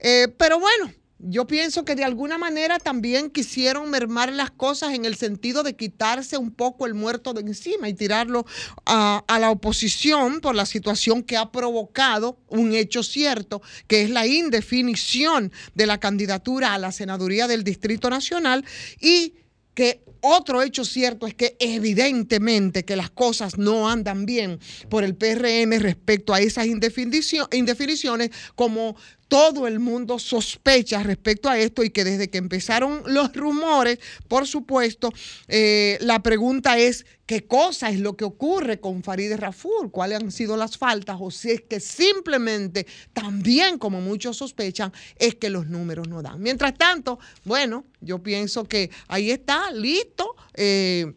Eh, 0.00 0.26
pero 0.36 0.58
bueno, 0.58 0.92
yo 1.18 1.46
pienso 1.46 1.84
que 1.84 1.94
de 1.94 2.04
alguna 2.04 2.38
manera 2.38 2.78
también 2.78 3.30
quisieron 3.30 3.90
mermar 3.90 4.32
las 4.32 4.50
cosas 4.50 4.94
en 4.94 5.04
el 5.04 5.14
sentido 5.16 5.62
de 5.62 5.76
quitarse 5.76 6.36
un 6.36 6.50
poco 6.50 6.86
el 6.86 6.94
muerto 6.94 7.32
de 7.32 7.40
encima 7.40 7.88
y 7.88 7.94
tirarlo 7.94 8.44
a, 8.84 9.24
la 9.28 9.50
oposición 9.50 10.40
por 10.40 10.54
la 10.54 10.66
situación 10.66 11.22
que 11.22 11.36
ha 11.36 11.50
provocado 11.50 12.38
un 12.48 12.74
hecho 12.74 13.02
cierto, 13.02 13.62
que 13.86 14.02
es 14.02 14.10
la 14.10 14.26
indefinición 14.26 15.52
de 15.74 15.86
la 15.86 15.98
candidatura 15.98 16.74
a 16.74 16.78
la 16.78 16.92
senaduría 16.92 17.46
del 17.46 17.64
Distrito 17.64 18.10
Nacional 18.10 18.64
y 19.00 19.34
que 19.74 20.04
otro 20.20 20.62
hecho 20.62 20.84
cierto 20.84 21.26
es 21.26 21.34
que 21.34 21.56
evidentemente 21.58 22.84
que 22.84 22.96
las 22.96 23.10
cosas 23.10 23.58
no 23.58 23.90
andan 23.90 24.24
bien 24.24 24.58
por 24.88 25.04
el 25.04 25.16
PRM 25.16 25.78
respecto 25.80 26.32
a 26.32 26.40
esas 26.40 26.66
indefinicio- 26.66 27.48
indefiniciones, 27.52 28.30
como 28.54 28.96
todo 29.28 29.66
el 29.66 29.80
mundo 29.80 30.18
sospecha 30.18 31.02
respecto 31.02 31.48
a 31.48 31.58
esto 31.58 31.82
y 31.82 31.90
que 31.90 32.04
desde 32.04 32.28
que 32.28 32.38
empezaron 32.38 33.02
los 33.06 33.32
rumores, 33.34 33.98
por 34.28 34.46
supuesto, 34.46 35.12
eh, 35.48 35.98
la 36.00 36.22
pregunta 36.22 36.78
es 36.78 37.06
qué 37.26 37.46
cosa 37.46 37.90
es 37.90 38.00
lo 38.00 38.16
que 38.16 38.24
ocurre 38.24 38.80
con 38.80 39.02
Farideh 39.02 39.36
Raful, 39.36 39.90
cuáles 39.90 40.20
han 40.20 40.30
sido 40.30 40.56
las 40.56 40.76
faltas 40.76 41.16
o 41.20 41.30
si 41.30 41.50
es 41.50 41.62
que 41.62 41.80
simplemente, 41.80 42.86
también 43.12 43.78
como 43.78 44.00
muchos 44.00 44.36
sospechan, 44.36 44.92
es 45.16 45.34
que 45.34 45.50
los 45.50 45.66
números 45.66 46.08
no 46.08 46.22
dan. 46.22 46.40
Mientras 46.40 46.74
tanto, 46.74 47.18
bueno, 47.44 47.84
yo 48.00 48.22
pienso 48.22 48.64
que 48.64 48.90
ahí 49.08 49.30
está, 49.30 49.70
listo. 49.72 50.36
eh, 50.54 51.14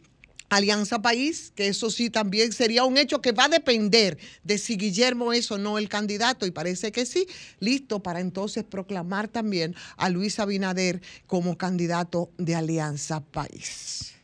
Alianza 0.49 1.01
País, 1.01 1.51
que 1.55 1.67
eso 1.67 1.89
sí 1.89 2.09
también 2.09 2.53
sería 2.53 2.85
un 2.85 2.97
hecho 2.97 3.21
que 3.21 3.33
va 3.33 3.45
a 3.45 3.49
depender 3.49 4.17
de 4.43 4.57
si 4.57 4.77
Guillermo 4.77 5.33
es 5.33 5.51
o 5.51 5.57
no 5.57 5.77
el 5.77 5.89
candidato, 5.89 6.45
y 6.45 6.51
parece 6.51 6.91
que 6.91 7.05
sí, 7.05 7.27
listo 7.59 8.01
para 8.01 8.21
entonces 8.21 8.63
proclamar 8.63 9.27
también 9.27 9.75
a 9.97 10.09
Luis 10.09 10.39
Abinader 10.39 11.01
como 11.25 11.57
candidato 11.57 12.31
de 12.37 12.55
Alianza 12.55 13.19
País. 13.19 14.16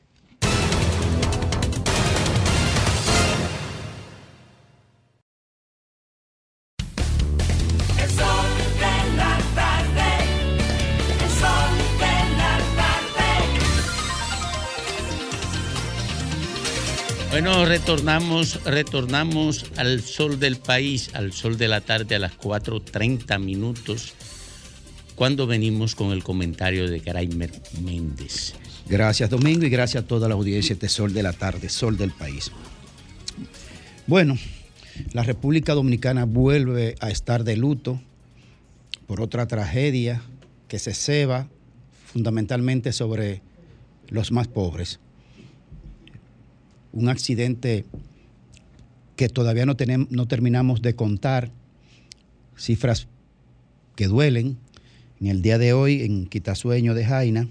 Bueno, 17.34 17.66
retornamos, 17.66 18.64
retornamos 18.64 19.66
al 19.78 20.02
sol 20.02 20.40
del 20.40 20.58
país, 20.58 21.10
al 21.16 21.34
sol 21.34 21.58
de 21.58 21.68
la 21.68 21.82
tarde 21.82 22.14
a 22.14 22.20
las 22.20 22.38
4.30 22.38 23.40
minutos, 23.40 24.14
cuando 25.16 25.48
venimos 25.48 25.96
con 25.96 26.12
el 26.12 26.24
comentario 26.24 26.88
de 26.88 27.00
Graimer 27.00 27.50
Méndez. 27.84 28.54
Gracias 28.88 29.32
Domingo 29.32 29.66
y 29.66 29.72
gracias 29.72 30.04
a 30.04 30.08
toda 30.08 30.30
la 30.30 30.36
audiencia 30.36 30.76
de 30.76 30.88
Sol 30.88 31.12
de 31.12 31.24
la 31.24 31.34
Tarde, 31.34 31.70
Sol 31.70 31.98
del 31.98 32.12
País. 32.12 32.52
Bueno, 34.06 34.38
la 35.14 35.24
República 35.24 35.74
Dominicana 35.74 36.26
vuelve 36.26 36.94
a 37.00 37.10
estar 37.10 37.44
de 37.44 37.58
luto 37.58 38.00
por 39.08 39.22
otra 39.22 39.48
tragedia 39.48 40.22
que 40.68 40.78
se 40.78 40.94
ceba 40.94 41.48
fundamentalmente 42.06 42.94
sobre 42.94 43.42
los 44.10 44.32
más 44.32 44.48
pobres. 44.48 45.00
Un 46.94 47.10
accidente 47.10 47.86
que 49.16 49.28
todavía 49.30 49.66
no, 49.66 49.76
tenemos, 49.76 50.10
no 50.12 50.28
terminamos 50.28 50.82
de 50.82 50.96
contar, 50.96 51.52
cifras 52.58 53.08
que 53.96 54.08
duelen. 54.08 54.58
En 55.20 55.28
el 55.28 55.42
día 55.42 55.58
de 55.58 55.74
hoy, 55.74 56.04
en 56.04 56.28
Quitasueño 56.28 56.94
de 56.94 57.06
Jaina, 57.06 57.48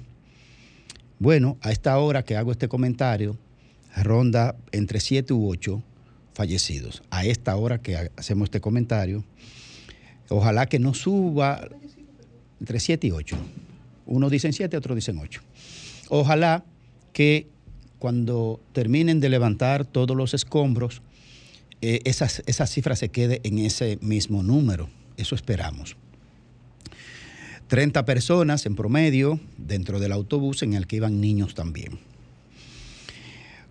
bueno, 1.18 1.56
a 1.60 1.70
esta 1.72 1.98
hora 1.98 2.24
que 2.24 2.36
hago 2.36 2.52
este 2.52 2.68
comentario, 2.68 3.36
ronda 3.96 4.56
entre 4.72 5.00
7 5.00 5.32
u 5.32 5.48
8 5.48 5.82
fallecidos. 6.34 7.02
A 7.10 7.24
esta 7.24 7.56
hora 7.56 7.80
que 7.80 7.96
ha- 7.96 8.10
hacemos 8.16 8.46
este 8.46 8.60
comentario, 8.60 9.24
ojalá 10.28 10.66
que 10.66 10.78
no 10.78 10.94
suba 10.94 11.68
entre 12.60 12.80
7 12.80 13.06
y 13.06 13.10
8. 13.10 13.36
Unos 14.06 14.30
dicen 14.30 14.52
7, 14.52 14.76
otros 14.76 14.96
dicen 14.96 15.18
8. 15.18 15.40
Ojalá 16.08 16.64
que 17.12 17.46
cuando 18.02 18.58
terminen 18.72 19.20
de 19.20 19.28
levantar 19.28 19.84
todos 19.84 20.16
los 20.16 20.34
escombros, 20.34 21.02
eh, 21.82 22.00
esas- 22.02 22.42
esa 22.46 22.66
cifra 22.66 22.96
se 22.96 23.10
quede 23.10 23.40
en 23.44 23.60
ese 23.60 23.96
mismo 24.02 24.42
número. 24.42 24.88
Eso 25.16 25.36
esperamos. 25.36 25.96
30 27.68 28.04
personas 28.04 28.66
en 28.66 28.74
promedio 28.74 29.38
dentro 29.56 30.00
del 30.00 30.10
autobús 30.10 30.64
en 30.64 30.74
el 30.74 30.88
que 30.88 30.96
iban 30.96 31.20
niños 31.20 31.54
también. 31.54 32.00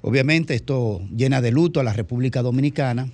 Obviamente 0.02 0.56
esto 0.56 1.02
llena 1.14 1.42
de 1.42 1.52
luto 1.52 1.82
a 1.82 1.84
la 1.84 1.92
República 1.92 2.42
Dominicana, 2.42 3.12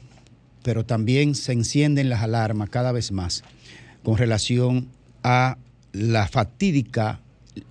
pero 0.61 0.85
también 0.85 1.33
se 1.33 1.51
encienden 1.51 2.09
las 2.09 2.21
alarmas 2.21 2.69
cada 2.69 2.91
vez 2.91 3.11
más 3.11 3.43
con 4.03 4.19
relación 4.19 4.87
a 5.23 5.57
la 5.93 6.27
fatídica, 6.27 7.21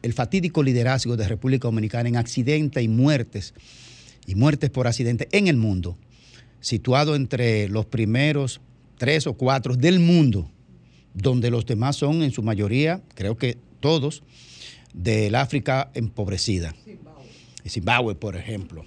el 0.02 0.12
fatídico 0.12 0.62
liderazgo 0.62 1.16
de 1.16 1.28
República 1.28 1.68
Dominicana 1.68 2.08
en 2.08 2.16
accidentes 2.16 2.82
y 2.82 2.88
muertes, 2.88 3.54
y 4.26 4.34
muertes 4.34 4.70
por 4.70 4.86
accidente 4.86 5.28
en 5.32 5.48
el 5.48 5.56
mundo, 5.56 5.96
situado 6.60 7.14
entre 7.14 7.68
los 7.68 7.86
primeros 7.86 8.60
tres 8.98 9.26
o 9.26 9.34
cuatro 9.34 9.76
del 9.76 10.00
mundo, 10.00 10.50
donde 11.14 11.50
los 11.50 11.66
demás 11.66 11.96
son 11.96 12.22
en 12.22 12.32
su 12.32 12.42
mayoría, 12.42 13.02
creo 13.14 13.36
que 13.36 13.58
todos, 13.80 14.22
del 14.92 15.34
África 15.34 15.90
empobrecida. 15.94 16.74
Zimbabue, 17.66 18.14
por 18.14 18.36
ejemplo. 18.36 18.84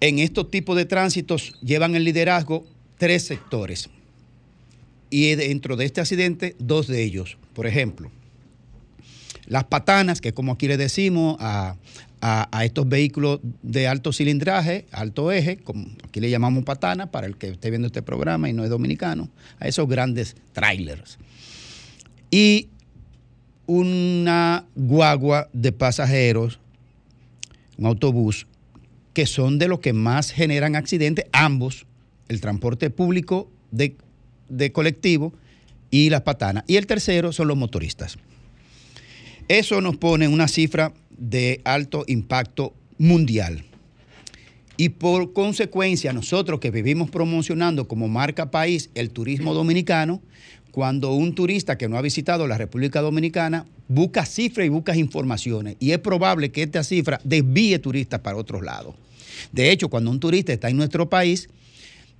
En 0.00 0.18
estos 0.18 0.50
tipos 0.50 0.76
de 0.76 0.84
tránsitos 0.84 1.54
llevan 1.62 1.94
el 1.94 2.04
liderazgo 2.04 2.66
tres 2.98 3.22
sectores. 3.22 3.88
Y 5.10 5.34
dentro 5.34 5.76
de 5.76 5.84
este 5.84 6.00
accidente, 6.00 6.56
dos 6.58 6.88
de 6.88 7.02
ellos. 7.02 7.36
Por 7.52 7.66
ejemplo, 7.66 8.10
las 9.46 9.64
patanas, 9.64 10.20
que 10.20 10.32
como 10.34 10.52
aquí 10.52 10.68
le 10.68 10.76
decimos 10.76 11.36
a, 11.40 11.76
a- 12.20 12.48
a 12.56 12.64
estos 12.64 12.88
vehículos 12.88 13.40
de 13.62 13.88
alto 13.88 14.12
cilindraje, 14.12 14.86
alto 14.92 15.32
eje, 15.32 15.56
como 15.58 15.86
aquí 16.06 16.20
le 16.20 16.30
llamamos 16.30 16.64
patana, 16.64 17.10
para 17.10 17.26
el 17.26 17.36
que 17.36 17.48
esté 17.48 17.70
viendo 17.70 17.86
este 17.86 18.02
programa 18.02 18.48
y 18.48 18.52
no 18.52 18.64
es 18.64 18.70
dominicano, 18.70 19.28
a 19.58 19.66
esos 19.68 19.88
grandes 19.88 20.36
trailers. 20.52 21.18
Y 22.30 22.68
una 23.66 24.64
guagua 24.74 25.48
de 25.52 25.72
pasajeros, 25.72 26.58
un 27.78 27.86
autobús, 27.86 28.46
que 29.12 29.26
son 29.26 29.58
de 29.58 29.68
los 29.68 29.80
que 29.80 29.92
más 29.92 30.30
generan 30.30 30.74
accidentes, 30.76 31.26
ambos, 31.32 31.86
el 32.28 32.40
transporte 32.40 32.90
público 32.90 33.50
de, 33.70 33.96
de 34.48 34.72
colectivo 34.72 35.32
y 35.90 36.08
las 36.10 36.22
patanas. 36.22 36.64
Y 36.66 36.76
el 36.76 36.86
tercero 36.86 37.32
son 37.32 37.48
los 37.48 37.56
motoristas. 37.56 38.16
Eso 39.48 39.80
nos 39.80 39.96
pone 39.96 40.28
una 40.28 40.48
cifra 40.48 40.92
de 41.10 41.60
alto 41.64 42.04
impacto 42.06 42.74
mundial. 42.98 43.64
Y 44.76 44.90
por 44.90 45.32
consecuencia, 45.32 46.12
nosotros 46.12 46.60
que 46.60 46.70
vivimos 46.70 47.10
promocionando 47.10 47.86
como 47.86 48.08
marca 48.08 48.50
país 48.50 48.90
el 48.94 49.10
turismo 49.10 49.54
dominicano, 49.54 50.22
cuando 50.70 51.12
un 51.12 51.34
turista 51.34 51.76
que 51.76 51.88
no 51.88 51.98
ha 51.98 52.02
visitado 52.02 52.46
la 52.46 52.56
República 52.56 53.02
Dominicana 53.02 53.66
busca 53.88 54.24
cifras 54.24 54.66
y 54.66 54.70
busca 54.70 54.96
informaciones, 54.96 55.76
y 55.78 55.90
es 55.90 55.98
probable 55.98 56.50
que 56.50 56.62
esta 56.62 56.82
cifra 56.82 57.20
desvíe 57.24 57.78
turistas 57.78 58.20
para 58.20 58.38
otros 58.38 58.62
lados. 58.62 58.94
De 59.52 59.70
hecho, 59.70 59.88
cuando 59.88 60.10
un 60.10 60.18
turista 60.18 60.52
está 60.52 60.70
en 60.70 60.78
nuestro 60.78 61.10
país, 61.10 61.50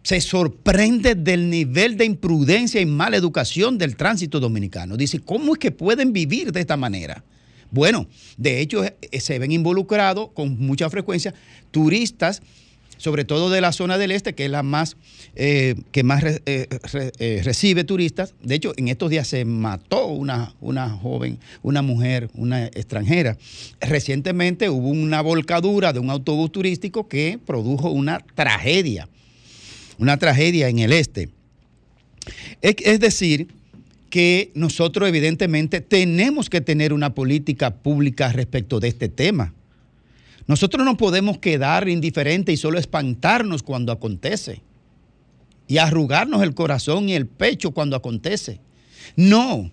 se 0.02 0.20
sorprende 0.20 1.14
del 1.14 1.48
nivel 1.48 1.96
de 1.96 2.04
imprudencia 2.04 2.80
y 2.80 2.86
mala 2.86 3.16
educación 3.16 3.78
del 3.78 3.96
tránsito 3.96 4.40
dominicano. 4.40 4.96
Dice, 4.96 5.20
¿cómo 5.20 5.52
es 5.52 5.58
que 5.58 5.70
pueden 5.70 6.12
vivir 6.12 6.52
de 6.52 6.60
esta 6.60 6.76
manera? 6.76 7.22
Bueno, 7.70 8.06
de 8.36 8.60
hecho 8.60 8.84
eh, 8.84 8.96
se 9.20 9.38
ven 9.38 9.52
involucrados 9.52 10.30
con 10.34 10.58
mucha 10.58 10.90
frecuencia 10.90 11.32
turistas, 11.70 12.42
sobre 12.98 13.24
todo 13.24 13.48
de 13.48 13.60
la 13.60 13.72
zona 13.72 13.96
del 13.96 14.10
este, 14.12 14.34
que 14.34 14.44
es 14.44 14.50
la 14.50 14.62
más 14.62 14.96
eh, 15.34 15.74
que 15.90 16.02
más 16.02 16.22
re- 16.22 16.42
eh, 16.46 16.66
re- 16.92 17.12
eh, 17.18 17.40
recibe 17.42 17.84
turistas. 17.84 18.34
De 18.42 18.54
hecho, 18.56 18.74
en 18.76 18.88
estos 18.88 19.08
días 19.08 19.26
se 19.26 19.44
mató 19.44 20.06
una, 20.06 20.54
una 20.60 20.90
joven, 20.90 21.38
una 21.62 21.80
mujer, 21.82 22.28
una 22.34 22.66
extranjera. 22.66 23.38
Recientemente 23.80 24.68
hubo 24.68 24.88
una 24.88 25.20
volcadura 25.22 25.92
de 25.92 25.98
un 26.00 26.10
autobús 26.10 26.52
turístico 26.52 27.08
que 27.08 27.38
produjo 27.44 27.90
una 27.90 28.18
tragedia 28.34 29.08
una 30.02 30.16
tragedia 30.16 30.68
en 30.68 30.80
el 30.80 30.92
este. 30.92 31.28
Es, 32.60 32.98
decir, 32.98 33.46
que 34.10 34.50
nosotros 34.54 35.08
evidentemente 35.08 35.80
tenemos 35.80 36.50
que 36.50 36.60
tener 36.60 36.92
una 36.92 37.14
política 37.14 37.72
pública 37.72 38.32
respecto 38.32 38.80
de 38.80 38.88
este 38.88 39.08
tema. 39.08 39.54
Nosotros 40.48 40.84
no 40.84 40.96
podemos 40.96 41.38
quedar 41.38 41.88
indiferentes 41.88 42.52
y 42.52 42.56
solo 42.56 42.80
espantarnos 42.80 43.62
cuando 43.62 43.92
acontece 43.92 44.60
y 45.68 45.78
arrugarnos 45.78 46.42
el 46.42 46.52
corazón 46.52 47.08
y 47.08 47.14
el 47.14 47.26
pecho 47.26 47.70
cuando 47.70 47.94
acontece. 47.94 48.58
No. 49.14 49.70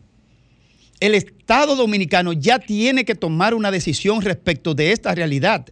El 1.00 1.16
Estado 1.16 1.76
dominicano 1.76 2.34
ya 2.34 2.60
tiene 2.60 3.04
que 3.04 3.16
tomar 3.16 3.56
una 3.56 3.72
decisión 3.72 4.22
respecto 4.22 4.76
de 4.76 4.92
esta 4.92 5.16
realidad. 5.16 5.66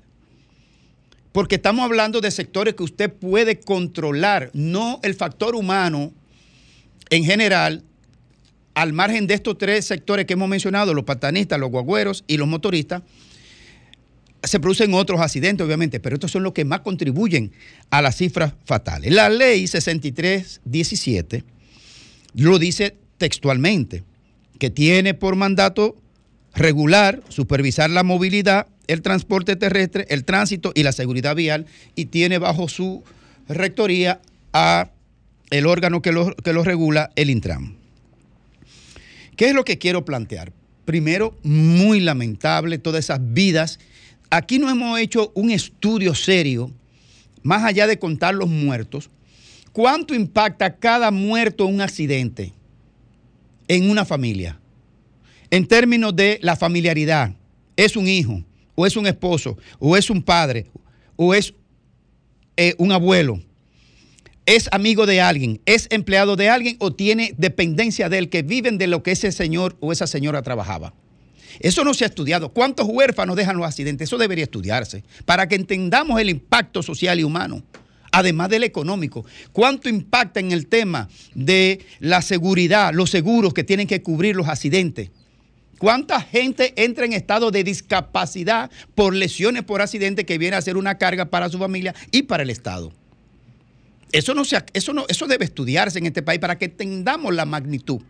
Porque 1.37 1.57
estamos 1.57 1.85
hablando 1.85 2.19
de 2.19 2.31
sectores 2.31 2.73
que 2.73 2.81
usted 2.81 3.13
puede 3.13 3.59
controlar, 3.59 4.49
no 4.55 4.99
el 5.03 5.13
factor 5.13 5.53
humano 5.53 6.11
en 7.11 7.23
general, 7.25 7.83
al 8.73 8.91
margen 8.91 9.27
de 9.27 9.35
estos 9.35 9.55
tres 9.55 9.85
sectores 9.85 10.25
que 10.25 10.33
hemos 10.33 10.49
mencionado, 10.49 10.95
los 10.95 11.03
patanistas, 11.03 11.59
los 11.59 11.69
guagüeros 11.69 12.23
y 12.25 12.37
los 12.37 12.47
motoristas, 12.47 13.03
se 14.41 14.59
producen 14.59 14.95
otros 14.95 15.21
accidentes, 15.21 15.63
obviamente, 15.63 15.99
pero 15.99 16.15
estos 16.15 16.31
son 16.31 16.41
los 16.41 16.53
que 16.53 16.65
más 16.65 16.79
contribuyen 16.79 17.51
a 17.91 18.01
las 18.01 18.17
cifras 18.17 18.55
fatales. 18.65 19.13
La 19.13 19.29
ley 19.29 19.67
6317 19.67 21.43
lo 22.33 22.57
dice 22.57 22.97
textualmente, 23.19 24.03
que 24.57 24.71
tiene 24.71 25.13
por 25.13 25.35
mandato 25.35 25.97
regular, 26.55 27.21
supervisar 27.29 27.91
la 27.91 28.01
movilidad, 28.01 28.65
el 28.87 29.01
transporte 29.01 29.55
terrestre, 29.55 30.05
el 30.09 30.23
tránsito 30.23 30.71
y 30.73 30.83
la 30.83 30.91
seguridad 30.91 31.35
vial 31.35 31.65
y 31.95 32.05
tiene 32.05 32.37
bajo 32.37 32.69
su 32.69 33.03
rectoría 33.47 34.21
a 34.53 34.89
el 35.49 35.65
órgano 35.65 36.01
que 36.01 36.11
lo, 36.11 36.35
que 36.35 36.53
lo 36.53 36.63
regula, 36.63 37.11
el 37.15 37.29
Intram. 37.29 37.75
¿Qué 39.35 39.49
es 39.49 39.53
lo 39.53 39.63
que 39.63 39.77
quiero 39.77 40.03
plantear? 40.03 40.51
Primero, 40.85 41.37
muy 41.43 41.99
lamentable 41.99 42.77
todas 42.77 43.05
esas 43.05 43.19
vidas. 43.33 43.79
Aquí 44.29 44.57
no 44.57 44.69
hemos 44.69 44.99
hecho 44.99 45.31
un 45.35 45.51
estudio 45.51 46.15
serio, 46.15 46.71
más 47.43 47.63
allá 47.63 47.87
de 47.87 47.99
contar 47.99 48.35
los 48.35 48.49
muertos. 48.49 49.09
¿Cuánto 49.71 50.15
impacta 50.15 50.75
cada 50.75 51.11
muerto 51.11 51.65
un 51.65 51.81
accidente 51.81 52.51
en 53.67 53.89
una 53.89 54.05
familia? 54.05 54.59
En 55.51 55.67
términos 55.67 56.15
de 56.15 56.39
la 56.41 56.55
familiaridad, 56.55 57.33
¿es 57.75 57.95
un 57.95 58.07
hijo, 58.07 58.43
o 58.79 58.85
es 58.85 58.95
un 58.95 59.07
esposo, 59.07 59.57
o 59.79 59.97
es 59.97 60.11
un 60.11 60.21
padre, 60.21 60.67
o 61.15 61.33
es 61.33 61.51
eh, 62.55 62.75
un 62.77 62.91
abuelo? 62.91 63.41
¿Es 64.45 64.69
amigo 64.71 65.07
de 65.07 65.19
alguien? 65.19 65.59
¿Es 65.65 65.87
empleado 65.89 66.35
de 66.35 66.49
alguien 66.49 66.77
o 66.79 66.93
tiene 66.93 67.33
dependencia 67.37 68.07
de 68.07 68.19
él 68.19 68.29
que 68.29 68.43
viven 68.43 68.77
de 68.77 68.85
lo 68.85 69.01
que 69.01 69.11
ese 69.11 69.31
señor 69.31 69.75
o 69.79 69.91
esa 69.91 70.05
señora 70.05 70.43
trabajaba? 70.43 70.93
Eso 71.59 71.83
no 71.83 71.95
se 71.95 72.03
ha 72.03 72.07
estudiado. 72.07 72.49
¿Cuántos 72.49 72.87
huérfanos 72.87 73.35
dejan 73.35 73.57
los 73.57 73.65
accidentes? 73.65 74.09
Eso 74.09 74.19
debería 74.19 74.43
estudiarse 74.43 75.03
para 75.25 75.47
que 75.47 75.55
entendamos 75.55 76.21
el 76.21 76.29
impacto 76.29 76.83
social 76.83 77.19
y 77.19 77.23
humano, 77.23 77.63
además 78.11 78.49
del 78.49 78.63
económico. 78.63 79.25
¿Cuánto 79.53 79.89
impacta 79.89 80.39
en 80.39 80.51
el 80.51 80.67
tema 80.67 81.09
de 81.33 81.83
la 81.99 82.21
seguridad, 82.21 82.93
los 82.93 83.09
seguros 83.09 83.55
que 83.55 83.63
tienen 83.63 83.87
que 83.87 84.03
cubrir 84.03 84.35
los 84.35 84.47
accidentes? 84.47 85.09
¿Cuánta 85.77 86.21
gente 86.21 86.73
entra 86.75 87.05
en 87.05 87.13
estado 87.13 87.51
de 87.51 87.63
discapacidad 87.63 88.71
por 88.95 89.13
lesiones 89.13 89.63
por 89.63 89.81
accidente 89.81 90.25
que 90.25 90.37
viene 90.37 90.55
a 90.55 90.61
ser 90.61 90.77
una 90.77 90.97
carga 90.97 91.25
para 91.25 91.49
su 91.49 91.59
familia 91.59 91.93
y 92.11 92.23
para 92.23 92.43
el 92.43 92.49
Estado? 92.49 92.91
Eso, 94.11 94.33
no 94.33 94.43
eso, 94.73 94.93
no, 94.93 95.05
eso 95.07 95.27
debe 95.27 95.45
estudiarse 95.45 95.99
en 95.99 96.07
este 96.07 96.23
país 96.23 96.39
para 96.39 96.57
que 96.57 96.65
entendamos 96.65 97.35
la 97.35 97.45
magnitud. 97.45 98.01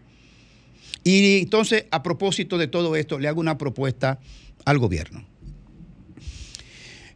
Y 1.04 1.40
entonces, 1.40 1.86
a 1.92 2.04
propósito 2.04 2.58
de 2.58 2.68
todo 2.68 2.96
esto, 2.96 3.20
le 3.20 3.28
hago 3.28 3.42
una 3.42 3.58
propuesta 3.58 4.20
al 4.66 4.78
gobierno. 4.78 5.26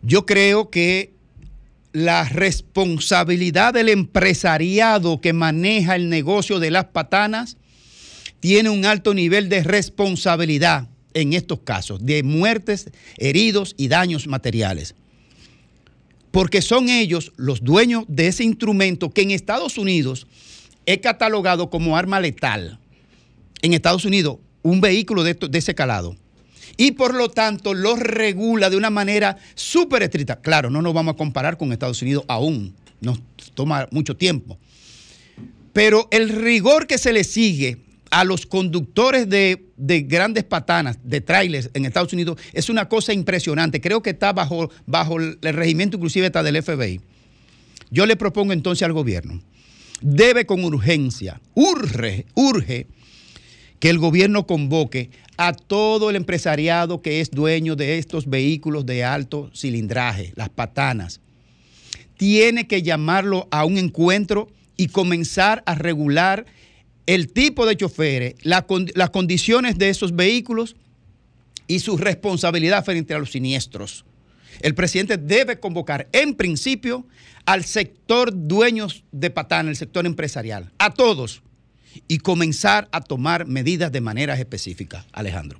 Yo 0.02 0.26
creo 0.26 0.70
que 0.70 1.14
la 1.94 2.24
responsabilidad 2.24 3.74
del 3.74 3.90
empresariado 3.90 5.22
que 5.22 5.34
maneja 5.34 5.96
el 5.96 6.10
negocio 6.10 6.60
de 6.60 6.72
las 6.72 6.86
patanas 6.86 7.58
tiene 8.42 8.70
un 8.70 8.86
alto 8.86 9.14
nivel 9.14 9.48
de 9.48 9.64
responsabilidad 9.64 10.90
en 11.14 11.34
estos 11.34 11.60
casos, 11.60 12.04
de 12.04 12.24
muertes, 12.24 12.90
heridos 13.18 13.76
y 13.78 13.88
daños 13.88 14.28
materiales. 14.28 14.96
Porque 16.32 16.62
son 16.62 16.90
ellos 16.90 17.32
los 17.38 17.64
dueños 17.64 18.04
de 18.08 18.28
ese 18.28 18.44
instrumento 18.44 19.12
que 19.12 19.22
en 19.22 19.32
Estados 19.32 19.78
Unidos 19.78 20.28
es 20.86 20.98
catalogado 20.98 21.70
como 21.70 21.96
arma 21.96 22.20
letal. 22.20 22.80
En 23.62 23.74
Estados 23.74 24.06
Unidos, 24.06 24.38
un 24.64 24.82
vehículo 24.82 25.24
de, 25.24 25.38
ese 25.54 25.76
calado. 25.76 26.16
y 26.78 26.92
por 26.92 27.14
lo 27.14 27.30
tanto 27.30 27.74
los 27.76 28.00
regula 28.00 28.70
de 28.70 28.78
una 28.78 28.90
manera 28.90 29.38
súper 29.54 30.02
estricta. 30.02 30.42
Claro, 30.42 30.72
no 30.72 30.82
nos 30.82 30.94
vamos 30.94 31.14
a 31.14 31.18
comparar 31.18 31.58
con 31.58 31.72
Estados 31.72 32.02
Unidos 32.02 32.24
aún, 32.28 32.74
nos 33.02 33.20
toma 33.54 33.88
mucho 33.92 34.16
tiempo. 34.16 34.58
Pero 35.74 36.08
el 36.10 36.30
rigor 36.30 36.88
que 36.88 36.98
se 36.98 37.14
le 37.14 37.24
sigue 37.24 37.91
a 38.12 38.24
los 38.26 38.46
conductores 38.46 39.28
de, 39.30 39.66
de 39.78 40.02
grandes 40.02 40.44
patanas, 40.44 41.00
de 41.04 41.22
trailers 41.22 41.70
en 41.74 41.86
Estados 41.86 42.14
Unidos, 42.14 42.38
es 42.54 42.70
una 42.70 42.88
cosa 42.88 43.14
impresionante. 43.14 43.82
Creo 43.82 44.02
que 44.02 44.12
está 44.12 44.34
bajo, 44.34 44.70
bajo 44.86 45.18
el 45.18 45.40
regimiento 45.42 45.98
inclusive 45.98 46.28
está 46.28 46.44
del 46.44 46.62
FBI. 46.62 47.02
Yo 47.90 48.06
le 48.06 48.16
propongo 48.16 48.54
entonces 48.54 48.84
al 48.84 48.94
gobierno, 48.94 49.42
debe 50.02 50.46
con 50.46 50.64
urgencia, 50.64 51.42
urge, 51.56 52.26
urge 52.36 52.88
que 53.80 53.90
el 53.90 53.98
gobierno 53.98 54.46
convoque 54.46 55.10
a 55.38 55.54
todo 55.54 56.10
el 56.10 56.16
empresariado 56.16 57.02
que 57.02 57.20
es 57.20 57.32
dueño 57.32 57.76
de 57.76 57.98
estos 57.98 58.30
vehículos 58.30 58.86
de 58.86 59.04
alto 59.04 59.50
cilindraje, 59.56 60.34
las 60.36 60.50
patanas. 60.50 61.20
Tiene 62.18 62.68
que 62.68 62.84
llamarlo 62.84 63.48
a 63.52 63.66
un 63.66 63.78
encuentro 63.78 64.50
y 64.78 64.88
comenzar 64.88 65.64
a 65.66 65.76
regular 65.76 66.46
el 67.06 67.32
tipo 67.32 67.66
de 67.66 67.76
choferes, 67.78 68.36
las 68.44 69.10
condiciones 69.12 69.78
de 69.78 69.90
esos 69.90 70.16
vehículos 70.16 70.76
y 71.68 71.80
su 71.80 71.98
responsabilidad 71.98 72.84
frente 72.86 73.14
a 73.14 73.20
los 73.20 73.32
siniestros. 73.32 74.06
El 74.62 74.76
presidente 74.76 75.18
debe 75.18 75.60
convocar 75.60 76.08
en 76.12 76.36
principio 76.36 77.06
al 77.46 77.64
sector 77.64 78.32
dueños 78.34 79.04
de 79.12 79.30
patana, 79.30 79.70
el 79.70 79.76
sector 79.76 80.06
empresarial, 80.06 80.72
a 80.78 80.94
todos, 80.94 81.42
y 82.08 82.20
comenzar 82.20 82.88
a 82.92 83.02
tomar 83.02 83.48
medidas 83.48 83.92
de 83.92 84.02
manera 84.02 84.38
específica. 84.38 85.06
Alejandro. 85.12 85.60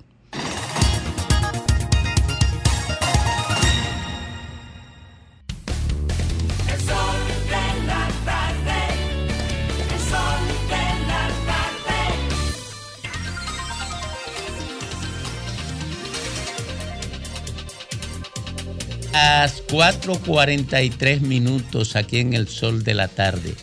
Las 19.12 19.62
4.43 19.66 21.20
minutos 21.20 21.96
aquí 21.96 22.18
en 22.18 22.32
el 22.32 22.48
sol 22.48 22.82
de 22.82 22.94
la 22.94 23.08
tarde, 23.08 23.54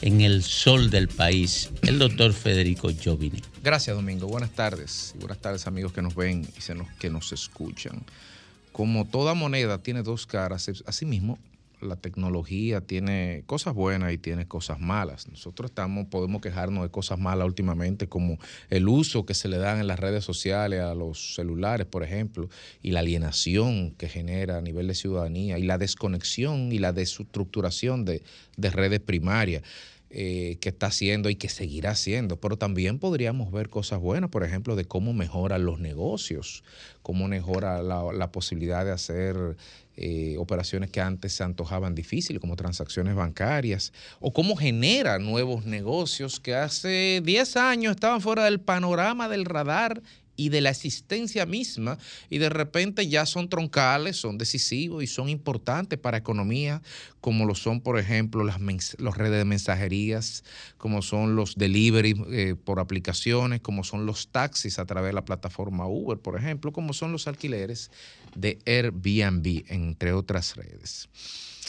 en 0.00 0.20
el 0.20 0.44
sol 0.44 0.90
del 0.90 1.08
país, 1.08 1.70
el 1.82 1.98
doctor 1.98 2.32
Federico 2.32 2.88
Jovini. 3.04 3.42
Gracias, 3.64 3.96
Domingo. 3.96 4.28
Buenas 4.28 4.52
tardes. 4.52 5.12
Y 5.16 5.18
buenas 5.18 5.38
tardes, 5.38 5.66
amigos 5.66 5.92
que 5.92 6.02
nos 6.02 6.14
ven 6.14 6.46
y 6.46 6.98
que 7.00 7.10
nos 7.10 7.32
escuchan. 7.32 8.04
Como 8.70 9.06
toda 9.06 9.34
moneda 9.34 9.78
tiene 9.78 10.02
dos 10.02 10.24
caras, 10.26 10.70
asimismo, 10.86 11.38
la 11.80 11.96
tecnología 11.96 12.80
tiene 12.80 13.42
cosas 13.46 13.74
buenas 13.74 14.12
y 14.12 14.18
tiene 14.18 14.46
cosas 14.46 14.80
malas. 14.80 15.28
Nosotros 15.28 15.70
estamos, 15.70 16.06
podemos 16.06 16.40
quejarnos 16.40 16.84
de 16.84 16.90
cosas 16.90 17.18
malas 17.18 17.46
últimamente, 17.46 18.08
como 18.08 18.38
el 18.70 18.88
uso 18.88 19.26
que 19.26 19.34
se 19.34 19.48
le 19.48 19.58
dan 19.58 19.78
en 19.78 19.86
las 19.86 19.98
redes 19.98 20.24
sociales 20.24 20.80
a 20.80 20.94
los 20.94 21.34
celulares, 21.34 21.86
por 21.86 22.02
ejemplo, 22.02 22.48
y 22.82 22.92
la 22.92 23.00
alienación 23.00 23.92
que 23.92 24.08
genera 24.08 24.58
a 24.58 24.62
nivel 24.62 24.88
de 24.88 24.94
ciudadanía, 24.94 25.58
y 25.58 25.64
la 25.64 25.78
desconexión 25.78 26.72
y 26.72 26.78
la 26.78 26.92
desestructuración 26.92 28.04
de, 28.04 28.22
de 28.56 28.70
redes 28.70 29.00
primarias 29.00 29.62
eh, 30.08 30.58
que 30.60 30.68
está 30.68 30.86
haciendo 30.86 31.30
y 31.30 31.34
que 31.34 31.48
seguirá 31.48 31.90
haciendo. 31.90 32.40
Pero 32.40 32.56
también 32.56 33.00
podríamos 33.00 33.50
ver 33.50 33.68
cosas 33.68 33.98
buenas, 33.98 34.30
por 34.30 34.44
ejemplo, 34.44 34.76
de 34.76 34.84
cómo 34.84 35.12
mejoran 35.12 35.64
los 35.64 35.80
negocios, 35.80 36.62
cómo 37.02 37.26
mejora 37.26 37.82
la, 37.82 38.12
la 38.12 38.30
posibilidad 38.30 38.84
de 38.84 38.92
hacer 38.92 39.56
eh, 39.96 40.36
operaciones 40.38 40.90
que 40.90 41.00
antes 41.00 41.32
se 41.32 41.42
antojaban 41.42 41.94
difíciles, 41.94 42.40
como 42.40 42.56
transacciones 42.56 43.14
bancarias, 43.14 43.92
o 44.20 44.32
cómo 44.32 44.54
genera 44.56 45.18
nuevos 45.18 45.64
negocios 45.64 46.38
que 46.38 46.54
hace 46.54 47.22
10 47.24 47.56
años 47.56 47.92
estaban 47.92 48.20
fuera 48.20 48.44
del 48.44 48.60
panorama 48.60 49.28
del 49.28 49.44
radar 49.44 50.02
y 50.36 50.50
de 50.50 50.60
la 50.60 50.70
existencia 50.70 51.46
misma, 51.46 51.98
y 52.30 52.38
de 52.38 52.48
repente 52.48 53.08
ya 53.08 53.26
son 53.26 53.48
troncales, 53.48 54.16
son 54.16 54.38
decisivos 54.38 55.02
y 55.02 55.06
son 55.06 55.28
importantes 55.28 55.98
para 55.98 56.18
economía, 56.18 56.82
como 57.20 57.46
lo 57.46 57.54
son, 57.54 57.80
por 57.80 57.98
ejemplo, 57.98 58.44
las, 58.44 58.60
redes 58.60 59.38
de 59.38 59.44
mensajerías, 59.44 60.44
como 60.78 61.02
son 61.02 61.36
los 61.36 61.56
delivery 61.56 62.14
eh, 62.30 62.54
por 62.54 62.78
aplicaciones, 62.78 63.60
como 63.60 63.82
son 63.82 64.06
los 64.06 64.28
taxis 64.28 64.78
a 64.78 64.86
través 64.86 65.08
de 65.08 65.14
la 65.14 65.24
plataforma 65.24 65.86
Uber, 65.86 66.18
por 66.18 66.38
ejemplo, 66.38 66.72
como 66.72 66.92
son 66.92 67.12
los 67.12 67.26
alquileres 67.26 67.90
de 68.34 68.58
Airbnb, 68.66 69.64
entre 69.68 70.12
otras 70.12 70.56
redes. 70.56 71.08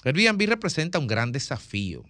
Airbnb 0.03 0.47
representa 0.47 0.99
un 0.99 1.07
gran 1.07 1.31
desafío 1.31 2.03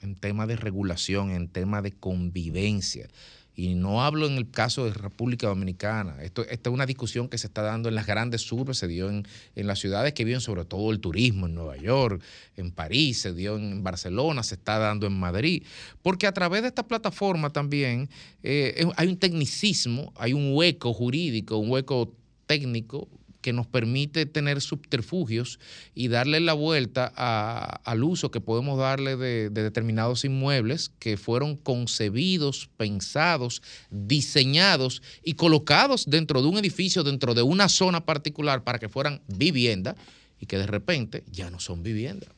en 0.00 0.14
tema 0.14 0.46
de 0.46 0.56
regulación, 0.56 1.30
en 1.30 1.48
tema 1.48 1.82
de 1.82 1.92
convivencia. 1.92 3.08
Y 3.56 3.74
no 3.74 4.02
hablo 4.02 4.26
en 4.26 4.34
el 4.34 4.50
caso 4.50 4.84
de 4.84 4.92
República 4.92 5.46
Dominicana. 5.46 6.16
Esto, 6.22 6.42
esta 6.42 6.70
es 6.70 6.74
una 6.74 6.86
discusión 6.86 7.28
que 7.28 7.38
se 7.38 7.46
está 7.46 7.62
dando 7.62 7.88
en 7.88 7.94
las 7.94 8.06
grandes 8.06 8.50
urbes, 8.50 8.78
se 8.78 8.88
dio 8.88 9.08
en, 9.08 9.26
en 9.54 9.66
las 9.66 9.78
ciudades 9.78 10.12
que 10.12 10.24
viven 10.24 10.40
sobre 10.40 10.64
todo 10.64 10.90
el 10.90 11.00
turismo, 11.00 11.46
en 11.46 11.54
Nueva 11.54 11.76
York, 11.76 12.20
en 12.56 12.72
París, 12.72 13.20
se 13.20 13.32
dio 13.32 13.56
en 13.56 13.84
Barcelona, 13.84 14.42
se 14.42 14.56
está 14.56 14.78
dando 14.78 15.06
en 15.06 15.12
Madrid. 15.12 15.62
Porque 16.02 16.26
a 16.26 16.32
través 16.32 16.62
de 16.62 16.68
esta 16.68 16.86
plataforma 16.86 17.50
también 17.50 18.08
eh, 18.42 18.86
hay 18.96 19.08
un 19.08 19.18
tecnicismo, 19.18 20.12
hay 20.16 20.32
un 20.32 20.52
hueco 20.54 20.92
jurídico, 20.92 21.56
un 21.58 21.70
hueco 21.70 22.12
técnico 22.46 23.08
que 23.44 23.52
nos 23.52 23.66
permite 23.66 24.24
tener 24.24 24.62
subterfugios 24.62 25.60
y 25.94 26.08
darle 26.08 26.40
la 26.40 26.54
vuelta 26.54 27.04
al 27.84 28.02
uso 28.02 28.30
que 28.30 28.40
podemos 28.40 28.78
darle 28.78 29.18
de, 29.18 29.50
de 29.50 29.62
determinados 29.62 30.24
inmuebles 30.24 30.92
que 30.98 31.18
fueron 31.18 31.54
concebidos, 31.58 32.70
pensados, 32.78 33.60
diseñados 33.90 35.02
y 35.22 35.34
colocados 35.34 36.06
dentro 36.08 36.40
de 36.40 36.48
un 36.48 36.56
edificio, 36.56 37.04
dentro 37.04 37.34
de 37.34 37.42
una 37.42 37.68
zona 37.68 38.06
particular 38.06 38.64
para 38.64 38.78
que 38.78 38.88
fueran 38.88 39.20
vivienda 39.28 39.94
y 40.40 40.46
que 40.46 40.56
de 40.56 40.66
repente 40.66 41.22
ya 41.30 41.50
no 41.50 41.60
son 41.60 41.82
vivienda. 41.82 42.28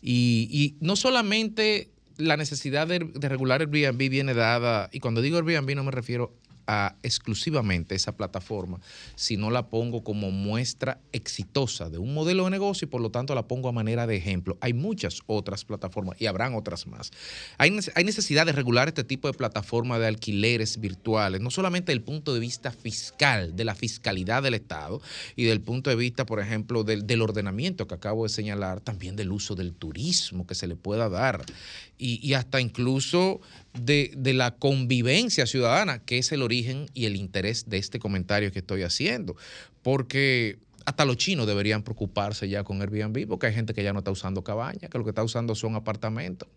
Y, 0.00 0.76
no 0.80 0.96
solamente 0.96 1.90
la 2.16 2.38
necesidad 2.38 2.86
de, 2.86 3.00
regular 3.28 3.60
Airbnb 3.60 4.08
viene 4.08 4.32
dada, 4.32 4.88
y 4.90 5.00
cuando 5.00 5.20
digo 5.20 5.36
Airbnb 5.36 5.76
no 5.76 5.84
me 5.84 5.90
refiero 5.90 6.34
a 6.66 6.96
exclusivamente 7.02 7.94
esa 7.94 8.16
plataforma, 8.16 8.80
sino 9.14 9.50
la 9.50 9.68
pongo 9.68 10.04
como 10.04 10.30
muestra 10.30 11.00
exitosa 11.12 11.90
de 11.90 11.98
un 11.98 12.14
modelo 12.14 12.44
de 12.44 12.50
negocio 12.50 12.86
y 12.86 12.88
por 12.90 13.00
lo 13.00 13.10
tanto 13.10 13.34
la 13.34 13.46
pongo 13.48 13.68
a 13.68 13.72
manera 13.72 14.06
de 14.06 14.16
ejemplo. 14.16 14.58
Hay 14.60 14.72
muchas 14.72 15.20
otras 15.26 15.64
plataformas 15.64 16.20
y 16.20 16.26
habrán 16.26 16.54
otras 16.54 16.86
más. 16.86 17.10
Hay, 17.58 17.70
nece- 17.70 17.92
hay 17.94 18.04
necesidad 18.04 18.46
de 18.46 18.52
regular 18.52 18.88
este 18.88 19.04
tipo 19.04 19.28
de 19.28 19.34
plataforma 19.34 19.98
de 19.98 20.06
alquileres 20.06 20.78
virtuales, 20.80 21.40
no 21.40 21.50
solamente 21.50 21.92
desde 21.92 21.98
el 21.98 22.04
punto 22.04 22.34
de 22.34 22.40
vista 22.40 22.70
fiscal, 22.70 23.56
de 23.56 23.64
la 23.64 23.74
fiscalidad 23.74 24.42
del 24.42 24.54
Estado 24.54 25.00
y 25.36 25.44
del 25.44 25.60
punto 25.60 25.90
de 25.90 25.96
vista, 25.96 26.26
por 26.26 26.40
ejemplo, 26.40 26.84
del, 26.84 27.22
ordenamiento 27.22 27.86
que 27.86 27.94
acabo 27.94 28.24
de 28.24 28.28
señalar, 28.28 28.80
también 28.80 29.16
del 29.16 29.32
uso 29.32 29.54
del 29.54 29.72
turismo 29.74 30.46
que 30.46 30.54
se 30.54 30.66
le 30.66 30.76
pueda 30.76 31.08
dar 31.08 31.44
y 31.98 32.34
hasta 32.34 32.60
incluso 32.60 33.40
de, 33.74 34.12
de 34.16 34.34
la 34.34 34.54
convivencia 34.56 35.46
ciudadana, 35.46 36.00
que 36.00 36.18
es 36.18 36.32
el 36.32 36.42
origen 36.42 36.86
y 36.94 37.06
el 37.06 37.16
interés 37.16 37.68
de 37.68 37.78
este 37.78 37.98
comentario 37.98 38.52
que 38.52 38.60
estoy 38.60 38.82
haciendo. 38.82 39.36
Porque 39.82 40.58
hasta 40.84 41.04
los 41.04 41.16
chinos 41.16 41.46
deberían 41.46 41.82
preocuparse 41.82 42.48
ya 42.48 42.64
con 42.64 42.80
Airbnb, 42.80 43.26
porque 43.26 43.46
hay 43.46 43.54
gente 43.54 43.74
que 43.74 43.82
ya 43.82 43.92
no 43.92 44.00
está 44.00 44.10
usando 44.10 44.42
cabaña, 44.42 44.88
que 44.88 44.98
lo 44.98 45.04
que 45.04 45.10
está 45.10 45.22
usando 45.22 45.54
son 45.54 45.74
apartamentos. 45.74 46.48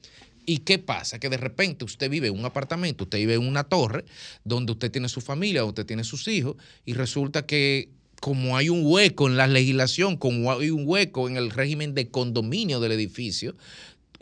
¿Y 0.46 0.60
qué 0.60 0.78
pasa? 0.78 1.20
Que 1.20 1.30
de 1.30 1.38
repente 1.38 1.86
usted 1.86 2.10
vive 2.10 2.28
en 2.28 2.38
un 2.38 2.46
apartamento, 2.46 3.06
usted 3.06 3.18
vive 3.18 3.36
en 3.36 3.48
una 3.48 3.64
torre, 3.64 4.06
donde 4.44 4.74
usted 4.74 4.92
tiene 4.92 5.10
su 5.10 5.22
familia, 5.22 5.62
donde 5.62 5.72
usted 5.72 5.86
tiene 5.86 6.04
sus 6.04 6.28
hijos, 6.28 6.56
y 6.86 6.94
resulta 6.94 7.46
que 7.46 7.90
como 8.22 8.58
hay 8.58 8.70
un 8.70 8.82
hueco 8.86 9.28
en 9.28 9.38
la 9.38 9.48
legislación, 9.48 10.18
como 10.18 10.52
hay 10.52 10.70
un 10.70 10.84
hueco 10.88 11.28
en 11.28 11.38
el 11.38 11.52
régimen 11.52 11.94
de 11.94 12.10
condominio 12.10 12.80
del 12.80 12.94
edificio, 12.94 13.56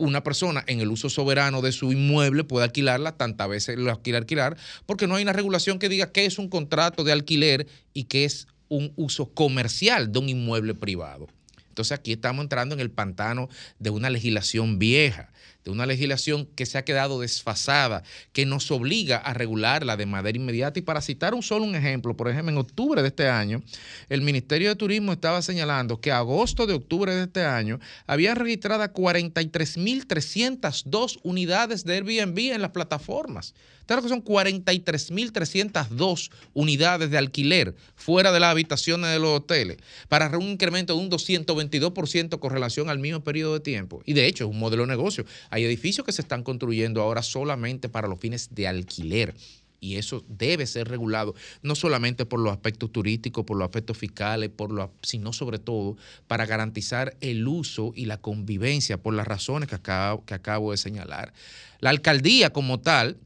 una 0.03 0.23
persona 0.23 0.63
en 0.67 0.80
el 0.80 0.89
uso 0.89 1.09
soberano 1.09 1.61
de 1.61 1.71
su 1.71 1.91
inmueble 1.91 2.43
puede 2.43 2.65
alquilarla 2.65 3.17
tantas 3.17 3.47
veces 3.49 3.77
lo 3.77 4.01
quiere 4.01 4.17
alquilar, 4.17 4.57
porque 4.85 5.07
no 5.07 5.15
hay 5.15 5.23
una 5.23 5.34
regulación 5.34 5.80
que 5.80 5.89
diga 5.89 6.11
qué 6.11 6.25
es 6.25 6.38
un 6.38 6.49
contrato 6.49 7.03
de 7.03 7.11
alquiler 7.11 7.67
y 7.93 8.05
qué 8.05 8.25
es 8.25 8.47
un 8.69 8.91
uso 8.95 9.34
comercial 9.34 10.11
de 10.11 10.19
un 10.19 10.30
inmueble 10.30 10.73
privado. 10.73 11.27
Entonces 11.74 11.98
aquí 11.98 12.12
estamos 12.12 12.44
entrando 12.44 12.76
en 12.76 12.82
el 12.82 12.91
pantano 12.91 13.50
de 13.80 13.90
una 13.90 14.12
legislación 14.12 14.78
vieja, 14.78 15.32
de 15.66 15.72
una 15.72 15.88
legislación 15.88 16.48
que 16.56 16.68
se 16.68 16.78
ha 16.78 16.86
quedado 16.86 17.20
desfasada, 17.20 18.04
que 18.32 18.45
nos 18.45 18.70
obliga 18.70 19.18
a 19.18 19.34
regularla 19.34 19.98
de 19.98 20.06
manera 20.06 20.38
inmediata. 20.38 20.78
Y 20.78 20.84
para 20.84 21.02
citar 21.02 21.34
un 21.34 21.41
solo 21.41 21.66
un 21.66 21.74
ejemplo, 21.74 22.16
por 22.16 22.30
ejemplo, 22.30 22.52
en 22.52 22.60
octubre 22.60 23.02
de 23.02 23.08
este 23.08 23.28
año, 23.28 23.64
el 24.08 24.22
Ministerio 24.22 24.70
de 24.70 24.76
Turismo 24.76 25.14
estaba 25.14 25.41
señalando 25.41 26.00
que 26.00 26.12
agosto 26.12 26.68
de 26.68 26.76
octubre 26.76 27.16
de 27.16 27.24
este 27.24 27.44
año 27.44 27.80
había 28.06 28.36
registradas 28.36 28.94
43.302 28.94 31.22
unidades 31.24 31.86
de 31.86 31.95
Airbnb 31.95 32.54
en 32.54 32.62
las 32.62 32.70
plataformas. 32.70 33.56
Claro 33.85 34.01
que 34.01 34.10
son 34.10 34.23
43.302 34.23 36.31
unidades 36.53 37.10
de 37.10 37.18
alquiler 37.18 37.76
fuera 37.95 38.31
de 38.31 38.39
las 38.39 38.51
habitaciones 38.51 39.11
de 39.11 39.19
los 39.19 39.38
hoteles, 39.38 39.77
para 40.07 40.38
un 40.38 40.49
incremento 40.49 40.95
de 40.95 41.01
un 41.01 41.10
222% 41.10 42.39
con 42.39 42.51
relación 42.51 42.89
al 42.89 42.99
mismo 42.99 43.23
periodo 43.23 43.53
de 43.53 43.60
tiempo. 43.60 44.01
Y 44.05 44.14
de 44.14 44.27
hecho 44.27 44.45
es 44.45 44.49
un 44.49 44.60
modelo 44.60 44.84
de 44.84 44.89
negocio. 44.89 45.26
Hay 45.49 45.65
edificios 45.65 46.05
que 46.05 46.11
se 46.11 46.22
están 46.22 46.43
construyendo 46.43 47.01
ahora 47.01 47.22
solamente 47.22 47.89
para 47.89 48.07
los 48.07 48.19
fines 48.19 48.49
de 48.53 48.68
alquiler 48.68 49.35
y 49.84 49.97
eso 49.97 50.23
debe 50.30 50.65
ser 50.65 50.88
regulado, 50.88 51.35
no 51.61 51.76
solamente 51.76 52.26
por 52.26 52.39
los 52.39 52.53
aspectos 52.53 52.89
turísticos, 52.91 53.43
por 53.43 53.57
los 53.57 53.65
aspectos 53.65 53.97
fiscales, 53.97 54.49
por 54.49 54.72
los, 54.72 54.89
sino 55.01 55.34
sobre 55.34 55.60
todo 55.60 55.97
para 56.27 56.45
garantizar 56.45 57.18
el 57.19 57.45
uso 57.45 57.91
y 57.93 58.05
la 58.05 58.22
convivencia 58.22 58.97
por 58.97 59.14
las 59.14 59.27
razones 59.27 59.68
que 59.68 59.76
acabo, 59.76 60.23
que 60.23 60.35
acabo 60.35 60.72
de 60.72 60.77
señalar. 60.77 61.34
La 61.81 61.89
alcaldía 61.89 62.51
como 62.51 62.80
tal 62.80 63.18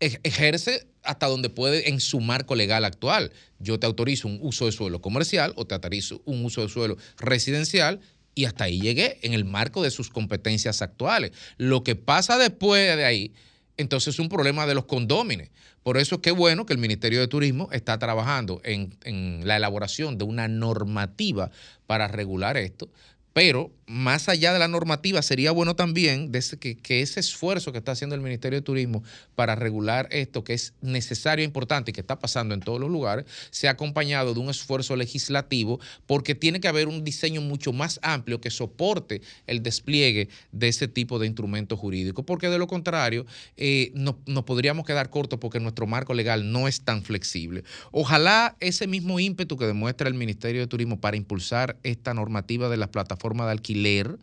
ejerce 0.00 0.86
hasta 1.02 1.26
donde 1.26 1.50
puede 1.50 1.90
en 1.90 2.00
su 2.00 2.20
marco 2.20 2.54
legal 2.54 2.84
actual. 2.84 3.32
Yo 3.58 3.78
te 3.78 3.86
autorizo 3.86 4.28
un 4.28 4.38
uso 4.42 4.66
de 4.66 4.72
suelo 4.72 5.00
comercial 5.00 5.52
o 5.56 5.66
te 5.66 5.74
autorizo 5.74 6.22
un 6.24 6.44
uso 6.44 6.62
de 6.62 6.68
suelo 6.68 6.96
residencial 7.18 8.00
y 8.34 8.46
hasta 8.46 8.64
ahí 8.64 8.80
llegué 8.80 9.18
en 9.22 9.34
el 9.34 9.44
marco 9.44 9.82
de 9.82 9.90
sus 9.90 10.10
competencias 10.10 10.82
actuales. 10.82 11.32
Lo 11.58 11.84
que 11.84 11.96
pasa 11.96 12.38
después 12.38 12.96
de 12.96 13.04
ahí, 13.04 13.34
entonces 13.76 14.14
es 14.14 14.20
un 14.20 14.28
problema 14.28 14.66
de 14.66 14.74
los 14.74 14.86
condómines. 14.86 15.50
Por 15.82 15.96
eso 15.96 16.16
es 16.16 16.20
que 16.20 16.30
bueno 16.30 16.66
que 16.66 16.72
el 16.72 16.78
Ministerio 16.78 17.20
de 17.20 17.28
Turismo 17.28 17.68
está 17.72 17.98
trabajando 17.98 18.60
en 18.64 19.46
la 19.46 19.56
elaboración 19.56 20.18
de 20.18 20.24
una 20.24 20.48
normativa 20.48 21.50
para 21.86 22.08
regular 22.08 22.56
esto. 22.56 22.90
Pero 23.32 23.70
más 23.86 24.28
allá 24.28 24.52
de 24.52 24.58
la 24.58 24.68
normativa, 24.68 25.20
sería 25.22 25.50
bueno 25.50 25.74
también 25.74 26.30
que, 26.60 26.76
que 26.78 27.00
ese 27.02 27.18
esfuerzo 27.20 27.72
que 27.72 27.78
está 27.78 27.92
haciendo 27.92 28.14
el 28.14 28.20
Ministerio 28.20 28.58
de 28.58 28.62
Turismo 28.62 29.02
para 29.34 29.56
regular 29.56 30.08
esto, 30.12 30.44
que 30.44 30.54
es 30.54 30.74
necesario 30.80 31.42
e 31.42 31.46
importante 31.46 31.90
y 31.90 31.94
que 31.94 32.00
está 32.00 32.18
pasando 32.18 32.54
en 32.54 32.60
todos 32.60 32.80
los 32.80 32.90
lugares, 32.90 33.26
sea 33.50 33.72
acompañado 33.72 34.32
de 34.34 34.40
un 34.40 34.48
esfuerzo 34.48 34.94
legislativo, 34.96 35.80
porque 36.06 36.34
tiene 36.34 36.60
que 36.60 36.68
haber 36.68 36.86
un 36.88 37.02
diseño 37.04 37.40
mucho 37.40 37.72
más 37.72 37.98
amplio 38.02 38.40
que 38.40 38.50
soporte 38.50 39.22
el 39.46 39.62
despliegue 39.62 40.28
de 40.52 40.68
ese 40.68 40.86
tipo 40.88 41.18
de 41.18 41.26
instrumentos 41.26 41.78
jurídicos, 41.78 42.24
porque 42.24 42.48
de 42.48 42.58
lo 42.58 42.66
contrario 42.66 43.26
eh, 43.56 43.90
no- 43.94 44.18
nos 44.26 44.44
podríamos 44.44 44.86
quedar 44.86 45.10
cortos 45.10 45.38
porque 45.40 45.58
nuestro 45.60 45.86
marco 45.86 46.14
legal 46.14 46.50
no 46.52 46.68
es 46.68 46.82
tan 46.82 47.02
flexible. 47.02 47.64
Ojalá 47.90 48.56
ese 48.60 48.86
mismo 48.86 49.18
ímpetu 49.20 49.56
que 49.56 49.66
demuestra 49.66 50.08
el 50.08 50.14
Ministerio 50.14 50.60
de 50.60 50.66
Turismo 50.66 51.00
para 51.00 51.16
impulsar 51.16 51.76
esta 51.82 52.14
normativa 52.14 52.68
de 52.68 52.76
las 52.76 52.88
plataformas 52.88 53.19
de 53.46 53.52
alquiler 53.52 54.18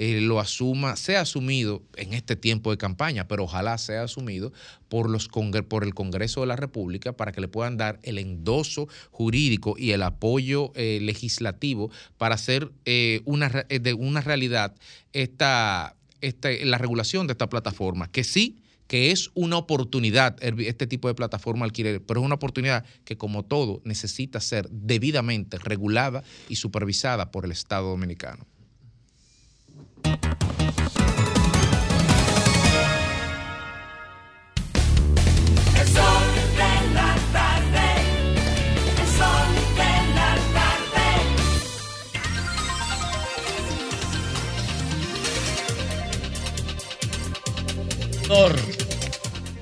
eh, 0.00 0.20
lo 0.20 0.38
asuma, 0.38 0.94
sea 0.94 1.22
asumido 1.22 1.82
en 1.96 2.14
este 2.14 2.36
tiempo 2.36 2.70
de 2.70 2.78
campaña, 2.78 3.26
pero 3.26 3.42
ojalá 3.44 3.76
sea 3.78 4.04
asumido 4.04 4.52
por, 4.88 5.10
los 5.10 5.26
por 5.28 5.82
el 5.82 5.92
Congreso 5.92 6.40
de 6.40 6.46
la 6.46 6.54
República 6.54 7.12
para 7.14 7.32
que 7.32 7.40
le 7.40 7.48
puedan 7.48 7.76
dar 7.76 7.98
el 8.04 8.18
endoso 8.18 8.86
jurídico 9.10 9.74
y 9.76 9.90
el 9.90 10.02
apoyo 10.04 10.70
eh, 10.76 11.00
legislativo 11.02 11.90
para 12.16 12.36
hacer 12.36 12.70
eh, 12.84 13.22
una, 13.24 13.64
eh, 13.70 13.80
de 13.80 13.92
una 13.94 14.20
realidad 14.20 14.72
esta, 15.12 15.96
esta- 16.20 16.50
la 16.62 16.78
regulación 16.78 17.26
de 17.26 17.32
esta 17.32 17.48
plataforma, 17.48 18.08
que 18.08 18.22
sí 18.22 18.56
que 18.88 19.12
es 19.12 19.30
una 19.34 19.58
oportunidad. 19.58 20.36
Este 20.42 20.88
tipo 20.88 21.06
de 21.06 21.14
plataforma 21.14 21.64
alquiler, 21.64 22.02
pero 22.04 22.20
es 22.20 22.26
una 22.26 22.34
oportunidad 22.34 22.84
que 23.04 23.16
como 23.16 23.44
todo 23.44 23.80
necesita 23.84 24.40
ser 24.40 24.68
debidamente 24.70 25.58
regulada 25.58 26.24
y 26.48 26.56
supervisada 26.56 27.30
por 27.30 27.44
el 27.44 27.52
Estado 27.52 27.90
Dominicano. 27.90 28.46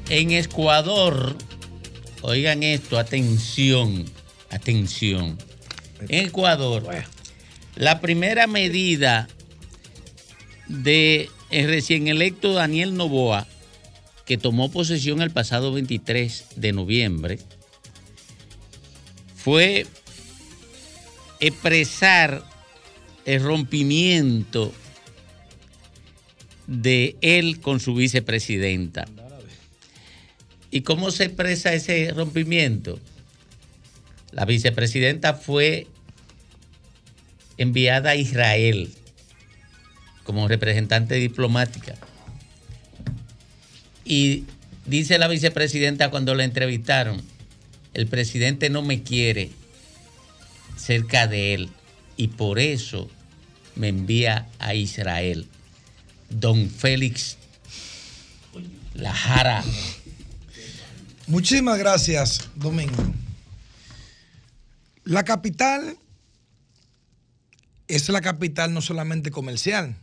En 0.09 0.31
Ecuador, 0.31 1.37
oigan 2.23 2.63
esto, 2.63 2.97
atención, 2.97 4.05
atención. 4.51 5.37
En 6.09 6.27
Ecuador, 6.27 6.85
la 7.75 8.01
primera 8.01 8.47
medida 8.47 9.27
de 10.69 11.29
el 11.51 11.67
recién 11.67 12.07
electo 12.07 12.53
Daniel 12.53 12.95
Novoa, 12.95 13.49
que 14.27 14.39
tomó 14.39 14.71
posesión 14.71 15.23
el 15.23 15.33
pasado 15.33 15.73
23 15.73 16.47
de 16.55 16.73
noviembre, 16.73 17.39
fue 19.35 19.87
expresar 21.41 22.45
el 23.25 23.43
rompimiento 23.43 24.73
de 26.69 27.17
él 27.23 27.61
con 27.61 27.81
su 27.81 27.97
vicepresidenta. 27.97 29.07
¿Y 30.77 30.83
cómo 30.83 31.11
se 31.11 31.25
expresa 31.25 31.73
ese 31.73 32.13
rompimiento? 32.15 33.01
La 34.31 34.45
vicepresidenta 34.45 35.33
fue 35.33 35.87
enviada 37.57 38.11
a 38.11 38.15
Israel 38.15 38.91
como 40.23 40.47
representante 40.49 41.15
diplomática. 41.15 41.95
Y 44.05 44.45
dice 44.85 45.17
la 45.17 45.29
vicepresidenta 45.29 46.11
cuando 46.11 46.35
la 46.35 46.45
entrevistaron, 46.45 47.23
el 47.95 48.07
presidente 48.07 48.69
no 48.69 48.83
me 48.83 49.03
quiere 49.03 49.53
cerca 50.77 51.27
de 51.27 51.55
él 51.55 51.71
y 52.19 52.29
por 52.29 52.59
eso 52.59 53.09
me 53.77 53.89
envía 53.89 54.47
a 54.59 54.75
Israel. 54.75 55.47
Don 56.29 56.69
Félix 56.69 57.39
Lajara. 58.93 59.65
Muchísimas 61.29 61.77
gracias, 61.77 62.49
Domingo. 62.55 63.03
La 65.03 65.25
capital 65.25 65.97
es 67.89 68.09
la 68.09 68.21
capital 68.21 68.73
no 68.73 68.81
solamente 68.81 69.33
comercial, 69.33 69.97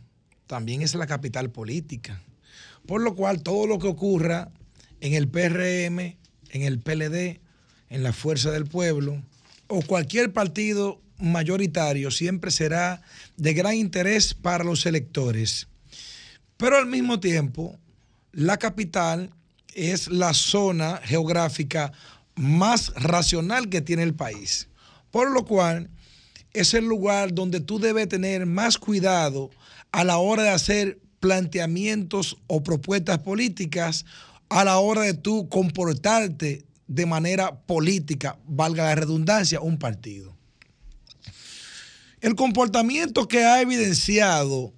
también 0.46 0.82
es 0.82 0.94
la 0.94 1.06
capital 1.06 1.50
política. 1.50 2.20
Por 2.86 3.00
lo 3.00 3.14
cual 3.14 3.42
todo 3.42 3.66
lo 3.66 3.78
que 3.78 3.86
ocurra 3.86 4.50
en 5.00 5.14
el 5.14 5.28
PRM, 5.28 5.98
en 6.50 6.62
el 6.62 6.78
PLD, 6.78 7.40
en 7.88 8.02
la 8.02 8.12
Fuerza 8.12 8.50
del 8.50 8.66
Pueblo 8.66 9.22
o 9.66 9.80
cualquier 9.80 10.30
partido 10.30 11.00
mayoritario 11.18 12.10
siempre 12.10 12.50
será 12.50 13.00
de 13.38 13.54
gran 13.54 13.76
interés 13.76 14.34
para 14.34 14.62
los 14.62 14.84
electores. 14.84 15.68
Pero 16.58 16.76
al 16.76 16.86
mismo 16.86 17.18
tiempo, 17.18 17.78
la 18.32 18.58
capital 18.58 19.30
es 19.74 20.08
la 20.08 20.34
zona 20.34 21.00
geográfica 21.04 21.92
más 22.36 22.92
racional 22.94 23.68
que 23.68 23.80
tiene 23.80 24.02
el 24.02 24.14
país. 24.14 24.68
Por 25.10 25.30
lo 25.30 25.44
cual, 25.44 25.90
es 26.52 26.72
el 26.74 26.84
lugar 26.84 27.34
donde 27.34 27.60
tú 27.60 27.78
debes 27.78 28.08
tener 28.08 28.46
más 28.46 28.78
cuidado 28.78 29.50
a 29.92 30.04
la 30.04 30.18
hora 30.18 30.44
de 30.44 30.50
hacer 30.50 31.00
planteamientos 31.20 32.38
o 32.46 32.62
propuestas 32.62 33.18
políticas, 33.18 34.04
a 34.48 34.64
la 34.64 34.78
hora 34.78 35.02
de 35.02 35.14
tú 35.14 35.48
comportarte 35.48 36.64
de 36.86 37.06
manera 37.06 37.60
política, 37.62 38.38
valga 38.46 38.84
la 38.84 38.94
redundancia, 38.94 39.60
un 39.60 39.78
partido. 39.78 40.36
El 42.20 42.36
comportamiento 42.36 43.26
que 43.26 43.44
ha 43.44 43.60
evidenciado 43.60 44.72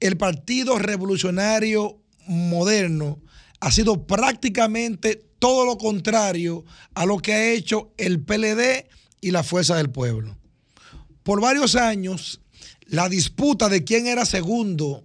el 0.00 0.16
Partido 0.16 0.78
Revolucionario 0.78 1.98
Moderno 2.26 3.18
ha 3.60 3.70
sido 3.70 4.06
prácticamente 4.06 5.22
todo 5.38 5.64
lo 5.64 5.78
contrario 5.78 6.64
a 6.94 7.06
lo 7.06 7.18
que 7.18 7.32
ha 7.32 7.52
hecho 7.52 7.92
el 7.96 8.20
PLD 8.20 8.86
y 9.20 9.30
la 9.30 9.42
Fuerza 9.42 9.76
del 9.76 9.90
Pueblo. 9.90 10.36
Por 11.22 11.40
varios 11.40 11.76
años, 11.76 12.40
la 12.86 13.08
disputa 13.08 13.68
de 13.68 13.84
quién 13.84 14.06
era 14.06 14.24
segundo 14.24 15.04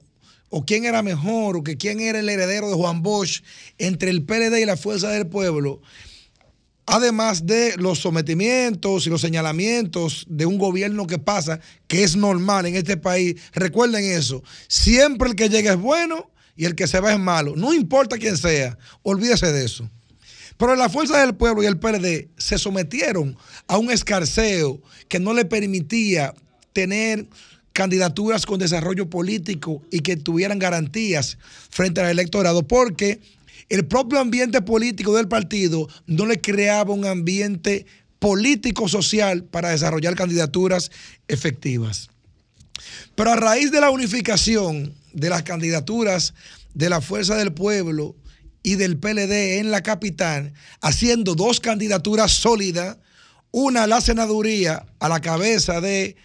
o 0.50 0.66
quién 0.66 0.86
era 0.86 1.02
mejor 1.02 1.58
o 1.58 1.64
que 1.64 1.78
quién 1.78 2.00
era 2.00 2.20
el 2.20 2.30
heredero 2.30 2.70
de 2.70 2.76
Juan 2.76 3.02
Bosch 3.02 3.44
entre 3.78 4.10
el 4.10 4.24
PLD 4.24 4.60
y 4.62 4.66
la 4.66 4.78
Fuerza 4.78 5.10
del 5.10 5.28
Pueblo 5.28 5.82
además 6.86 7.46
de 7.46 7.76
los 7.78 8.00
sometimientos 8.00 9.08
y 9.08 9.10
los 9.10 9.22
señalamientos 9.22 10.26
de 10.28 10.46
un 10.46 10.58
gobierno 10.58 11.08
que 11.08 11.20
pasa, 11.20 11.60
que 11.88 12.04
es 12.04 12.16
normal 12.16 12.66
en 12.66 12.76
este 12.76 12.98
país, 12.98 13.36
recuerden 13.54 14.04
eso, 14.04 14.44
siempre 14.68 15.30
el 15.30 15.36
que 15.36 15.50
llega 15.50 15.74
es 15.74 15.80
bueno 15.80 16.30
y 16.56 16.66
el 16.66 16.76
que 16.76 16.88
se 16.88 17.00
va 17.00 17.14
es 17.14 17.20
malo, 17.20 17.56
no 17.56 17.74
importa 17.74 18.18
quién 18.18 18.38
sea, 18.38 18.78
olvídese 19.02 19.52
de 19.52 19.66
eso. 19.66 19.90
Pero 20.58 20.76
la 20.76 20.90
Fuerza 20.90 21.20
del 21.20 21.36
Pueblo 21.36 21.64
y 21.64 21.66
el 21.66 21.80
PLD 21.80 22.30
se 22.38 22.58
sometieron 22.58 23.36
a 23.68 23.78
un 23.78 23.92
escarceo 23.92 24.82
que 25.08 25.20
no 25.20 25.34
le 25.34 25.46
permitía 25.46 26.34
tener 26.74 27.28
candidaturas 27.74 28.46
con 28.46 28.60
desarrollo 28.60 29.10
político 29.10 29.82
y 29.92 30.02
que 30.02 30.16
tuvieran 30.16 30.60
garantías 30.60 31.38
frente 31.70 32.02
al 32.02 32.10
electorado, 32.10 32.68
porque 32.68 33.20
el 33.70 33.86
propio 33.86 34.20
ambiente 34.20 34.62
político 34.62 35.16
del 35.16 35.28
partido 35.28 35.88
no 36.06 36.28
le 36.28 36.40
creaba 36.40 36.94
un 36.94 37.06
ambiente 37.06 37.88
político-social 38.20 39.44
para 39.44 39.70
desarrollar 39.70 40.16
candidaturas 40.16 40.92
efectivas. 41.28 42.10
Pero 43.16 43.32
a 43.32 43.36
raíz 43.36 43.72
de 43.72 43.82
la 43.82 43.90
unificación 43.90 44.94
de 45.14 45.30
las 45.30 45.44
candidaturas 45.44 46.34
de 46.74 46.90
la 46.90 47.02
Fuerza 47.02 47.36
del 47.36 47.54
Pueblo 47.54 48.16
y 48.64 48.76
del 48.76 48.98
PLD 48.98 49.60
en 49.60 49.72
la 49.72 49.84
capital, 49.84 50.54
haciendo 50.82 51.36
dos 51.36 51.60
candidaturas 51.60 52.32
sólidas, 52.32 52.98
una 53.52 53.84
a 53.84 53.88
la 53.88 54.02
senaduría 54.02 54.86
a 55.00 55.10
la 55.10 55.22
cabeza 55.22 55.82
de 55.82 56.16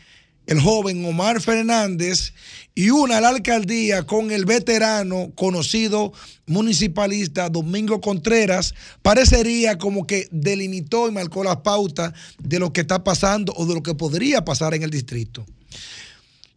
el 0.47 0.60
joven 0.60 1.05
Omar 1.05 1.43
Fernández 1.43 2.32
y 2.74 2.89
una 2.89 3.19
a 3.19 3.20
la 3.20 3.28
alcaldía 3.28 4.05
con 4.05 4.31
el 4.31 4.47
veterano 4.47 5.31
conocido 5.35 6.15
municipalista 6.47 7.51
Domingo 7.51 8.01
Contreras, 8.01 8.74
parecería 9.02 9.77
como 9.77 10.06
que 10.06 10.27
delimitó 10.31 11.06
y 11.06 11.12
marcó 11.12 11.44
las 11.44 11.59
pautas 11.59 12.15
de 12.39 12.59
lo 12.59 12.73
que 12.73 12.81
está 12.81 13.05
pasando 13.05 13.52
o 13.56 13.66
de 13.66 13.74
lo 13.74 13.82
que 13.82 13.94
podría 13.94 14.43
pasar 14.43 14.73
en 14.73 14.82
el 14.82 14.90
distrito. 14.90 15.44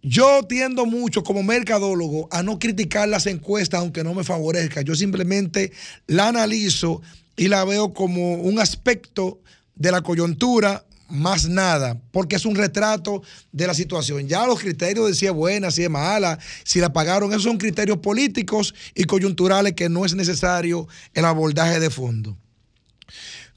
Yo 0.03 0.43
tiendo 0.43 0.85
mucho 0.85 1.23
como 1.23 1.43
mercadólogo 1.43 2.27
a 2.31 2.41
no 2.41 2.57
criticar 2.57 3.07
las 3.07 3.27
encuestas 3.27 3.81
aunque 3.81 4.03
no 4.03 4.13
me 4.13 4.23
favorezca. 4.23 4.81
Yo 4.81 4.95
simplemente 4.95 5.71
la 6.07 6.29
analizo 6.29 7.01
y 7.35 7.47
la 7.47 7.63
veo 7.65 7.93
como 7.93 8.35
un 8.35 8.59
aspecto 8.59 9.39
de 9.75 9.91
la 9.91 10.01
coyuntura 10.01 10.85
más 11.11 11.49
nada, 11.49 12.01
porque 12.11 12.37
es 12.37 12.45
un 12.45 12.55
retrato 12.55 13.21
de 13.51 13.67
la 13.67 13.73
situación. 13.73 14.27
Ya 14.27 14.47
los 14.47 14.59
criterios 14.59 15.07
de 15.07 15.13
si 15.13 15.25
es 15.25 15.31
buena, 15.31 15.69
si 15.69 15.83
es 15.83 15.89
mala, 15.89 16.39
si 16.63 16.79
la 16.79 16.93
pagaron, 16.93 17.31
esos 17.31 17.43
son 17.43 17.57
criterios 17.57 17.97
políticos 17.97 18.73
y 18.95 19.03
coyunturales 19.03 19.73
que 19.73 19.89
no 19.89 20.05
es 20.05 20.15
necesario 20.15 20.87
el 21.13 21.25
abordaje 21.25 21.79
de 21.79 21.89
fondo. 21.89 22.37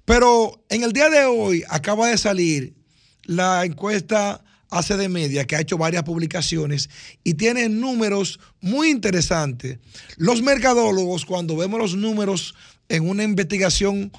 Pero 0.04 0.62
en 0.68 0.82
el 0.82 0.92
día 0.92 1.08
de 1.08 1.24
hoy 1.24 1.64
acaba 1.68 2.08
de 2.08 2.18
salir 2.18 2.74
la 3.22 3.64
encuesta 3.64 4.44
ACD 4.78 5.08
Media, 5.08 5.46
que 5.46 5.56
ha 5.56 5.60
hecho 5.60 5.78
varias 5.78 6.02
publicaciones 6.02 6.90
y 7.22 7.34
tiene 7.34 7.68
números 7.68 8.40
muy 8.60 8.90
interesantes. 8.90 9.78
Los 10.16 10.42
mercadólogos, 10.42 11.24
cuando 11.24 11.56
vemos 11.56 11.80
los 11.80 11.96
números 11.96 12.54
en 12.88 13.08
una 13.08 13.22
investigación 13.22 14.10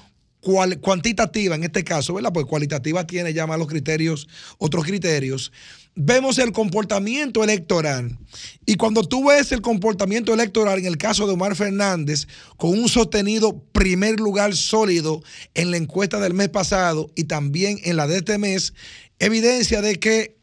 cuantitativa 0.80 1.56
en 1.56 1.64
este 1.64 1.82
caso, 1.82 2.14
¿verdad? 2.14 2.32
Pues 2.32 2.46
cualitativa 2.46 3.06
tiene 3.06 3.32
ya 3.32 3.46
más 3.46 3.58
los 3.58 3.66
criterios, 3.66 4.28
otros 4.58 4.84
criterios. 4.84 5.52
Vemos 5.96 6.38
el 6.38 6.52
comportamiento 6.52 7.42
electoral. 7.42 8.16
Y 8.64 8.76
cuando 8.76 9.02
tú 9.02 9.28
ves 9.28 9.50
el 9.50 9.62
comportamiento 9.62 10.34
electoral 10.34 10.78
en 10.78 10.86
el 10.86 10.98
caso 10.98 11.26
de 11.26 11.32
Omar 11.32 11.56
Fernández, 11.56 12.28
con 12.56 12.70
un 12.70 12.88
sostenido 12.88 13.62
primer 13.72 14.20
lugar 14.20 14.54
sólido 14.54 15.22
en 15.54 15.70
la 15.70 15.78
encuesta 15.78 16.20
del 16.20 16.34
mes 16.34 16.50
pasado 16.50 17.10
y 17.16 17.24
también 17.24 17.80
en 17.84 17.96
la 17.96 18.06
de 18.06 18.18
este 18.18 18.38
mes, 18.38 18.74
evidencia 19.18 19.80
de 19.80 19.98
que 19.98 20.35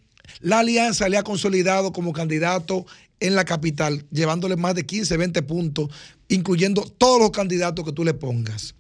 la 0.43 0.59
alianza 0.59 1.07
le 1.07 1.17
ha 1.17 1.23
consolidado 1.23 1.93
como 1.93 2.11
candidato 2.11 2.85
en 3.21 3.33
la 3.33 3.45
capital, 3.45 4.05
llevándole 4.11 4.57
más 4.57 4.75
de 4.75 4.85
15, 4.85 5.15
20 5.15 5.41
puntos, 5.43 5.89
incluyendo 6.27 6.81
todos 6.81 7.19
los 7.19 7.31
candidatos 7.31 7.85
que 7.85 7.93
tú 7.93 8.03
le 8.03 8.13
pongas. 8.13 8.75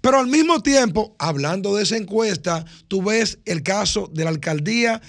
Pero 0.00 0.18
al 0.18 0.28
mismo 0.28 0.62
tiempo, 0.62 1.14
hablando 1.18 1.76
de 1.76 1.82
esa 1.82 1.98
encuesta, 1.98 2.64
tú 2.88 3.02
ves 3.02 3.38
el 3.44 3.62
caso 3.62 4.10
de 4.12 4.24
la 4.24 4.30
alcaldía 4.30 5.02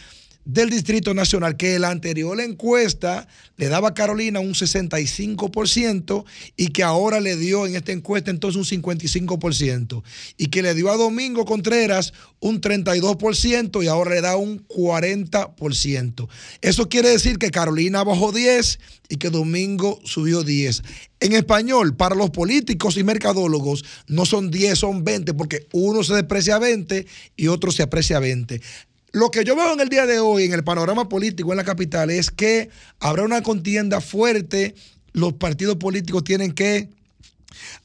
del 0.46 0.70
Distrito 0.70 1.14
Nacional, 1.14 1.58
que 1.58 1.80
la 1.80 1.90
anterior 1.90 2.40
encuesta 2.40 3.28
le 3.58 3.68
daba 3.68 3.90
a 3.90 3.94
Carolina 3.94 4.40
un 4.40 4.54
65% 4.54 6.24
y 6.56 6.68
que 6.68 6.84
ahora 6.84 7.20
le 7.20 7.36
dio 7.36 7.66
en 7.66 7.76
esta 7.76 7.92
encuesta 7.92 8.30
entonces 8.30 8.58
un 8.58 8.82
55% 8.82 10.04
y 10.38 10.48
que 10.48 10.62
le 10.62 10.76
dio 10.76 10.92
a 10.92 10.98
Domingo 10.98 11.46
Contreras 11.46 12.14
un 12.40 12.62
32% 12.62 13.84
y 13.84 13.88
ahora 13.88 14.16
le 14.16 14.22
da 14.22 14.38
un 14.38 14.68
40%. 14.68 16.28
Eso 16.62 16.90
quiere 16.90 17.10
decir 17.10 17.40
que 17.40 17.50
Carolina 17.50 18.04
bajó 18.04 18.32
10 18.32 18.80
y 19.10 19.18
que 19.18 19.30
Domingo 19.30 20.00
subió 20.04 20.44
10. 20.44 20.84
En 21.22 21.34
español, 21.34 21.96
para 21.96 22.14
los 22.14 22.30
políticos 22.30 22.98
y 22.98 23.04
mercadólogos, 23.04 23.84
no 24.08 24.26
son 24.26 24.52
10, 24.52 24.78
son 24.78 25.04
20, 25.04 25.34
porque 25.34 25.68
uno 25.72 26.04
se 26.04 26.14
desprecia 26.14 26.56
a 26.56 26.60
20 26.60 27.08
y 27.36 27.48
otro 27.48 27.72
se 27.72 27.84
aprecia 27.84 28.18
a 28.18 28.20
20. 28.20 28.62
Lo 29.16 29.32
que 29.32 29.46
yo 29.46 29.56
veo 29.56 29.72
en 29.72 29.80
el 29.80 29.88
día 29.88 30.06
de 30.06 30.20
hoy 30.20 30.44
en 30.44 30.52
el 30.52 30.66
panorama 30.66 31.08
político 31.08 31.54
en 31.54 31.56
la 31.56 31.64
capital 31.64 32.10
es 32.10 32.32
que 32.32 32.70
habrá 33.00 33.24
una 33.24 33.42
contienda 33.44 34.02
fuerte, 34.02 34.76
los 35.14 35.32
partidos 35.32 35.78
políticos 35.78 36.26
tienen 36.26 36.52
que 36.52 36.90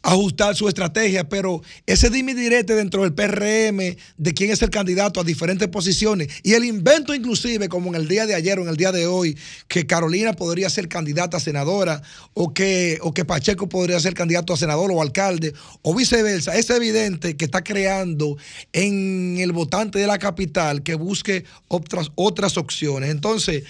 ajustar 0.03 0.57
su 0.57 0.69
estrategia, 0.69 1.29
pero 1.29 1.63
ese 1.87 2.11
dime 2.11 2.35
direte 2.35 2.75
dentro 2.75 3.03
del 3.03 3.13
PRM 3.13 3.97
de 4.17 4.35
quién 4.35 4.51
es 4.51 4.63
el 4.63 4.71
candidato 4.71 5.21
a 5.21 5.25
diferentes 5.25 5.69
posiciones 5.69 6.29
y 6.43 6.55
el 6.55 6.65
invento 6.65 7.15
inclusive 7.15 7.69
como 7.69 7.89
en 7.89 7.97
el 7.97 8.09
día 8.09 8.27
de 8.27 8.35
ayer 8.35 8.59
o 8.59 8.63
en 8.63 8.69
el 8.69 8.77
día 8.77 8.93
de 8.93 9.07
hoy 9.07 9.37
que 9.69 9.87
Carolina 9.87 10.33
podría 10.33 10.71
ser 10.71 10.89
candidata 10.89 11.37
a 11.37 11.41
senadora 11.41 12.03
o 12.35 12.53
que, 12.55 12.99
o 13.03 13.13
que 13.13 13.25
Pacheco 13.25 13.69
podría 13.69 14.01
ser 14.01 14.15
candidato 14.15 14.53
a 14.53 14.57
senador 14.57 14.91
o 14.93 15.03
alcalde 15.03 15.53
o 15.83 15.95
viceversa, 15.95 16.57
es 16.57 16.71
evidente 16.71 17.37
que 17.37 17.45
está 17.45 17.63
creando 17.63 18.37
en 18.73 19.37
el 19.39 19.53
votante 19.53 19.99
de 19.99 20.07
la 20.07 20.19
capital 20.19 20.83
que 20.83 20.95
busque 20.95 21.45
otras, 21.69 22.11
otras 22.15 22.57
opciones. 22.57 23.11
Entonces, 23.11 23.65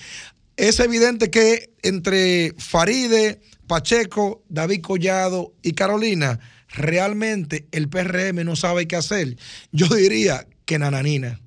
es 0.57 0.79
evidente 0.81 1.31
que 1.31 1.71
entre 1.83 2.55
Faride, 2.59 3.41
Pacheco, 3.71 4.43
David 4.49 4.81
Collado 4.81 5.55
y 5.63 5.75
Carolina, 5.75 6.41
realmente 6.71 7.69
el 7.71 7.89
PRM 7.89 8.45
no 8.45 8.57
sabe 8.57 8.89
qué 8.89 8.97
hacer. 8.97 9.37
Yo 9.71 9.87
diría 9.87 10.45
que 10.65 10.77
Nananina. 10.77 11.41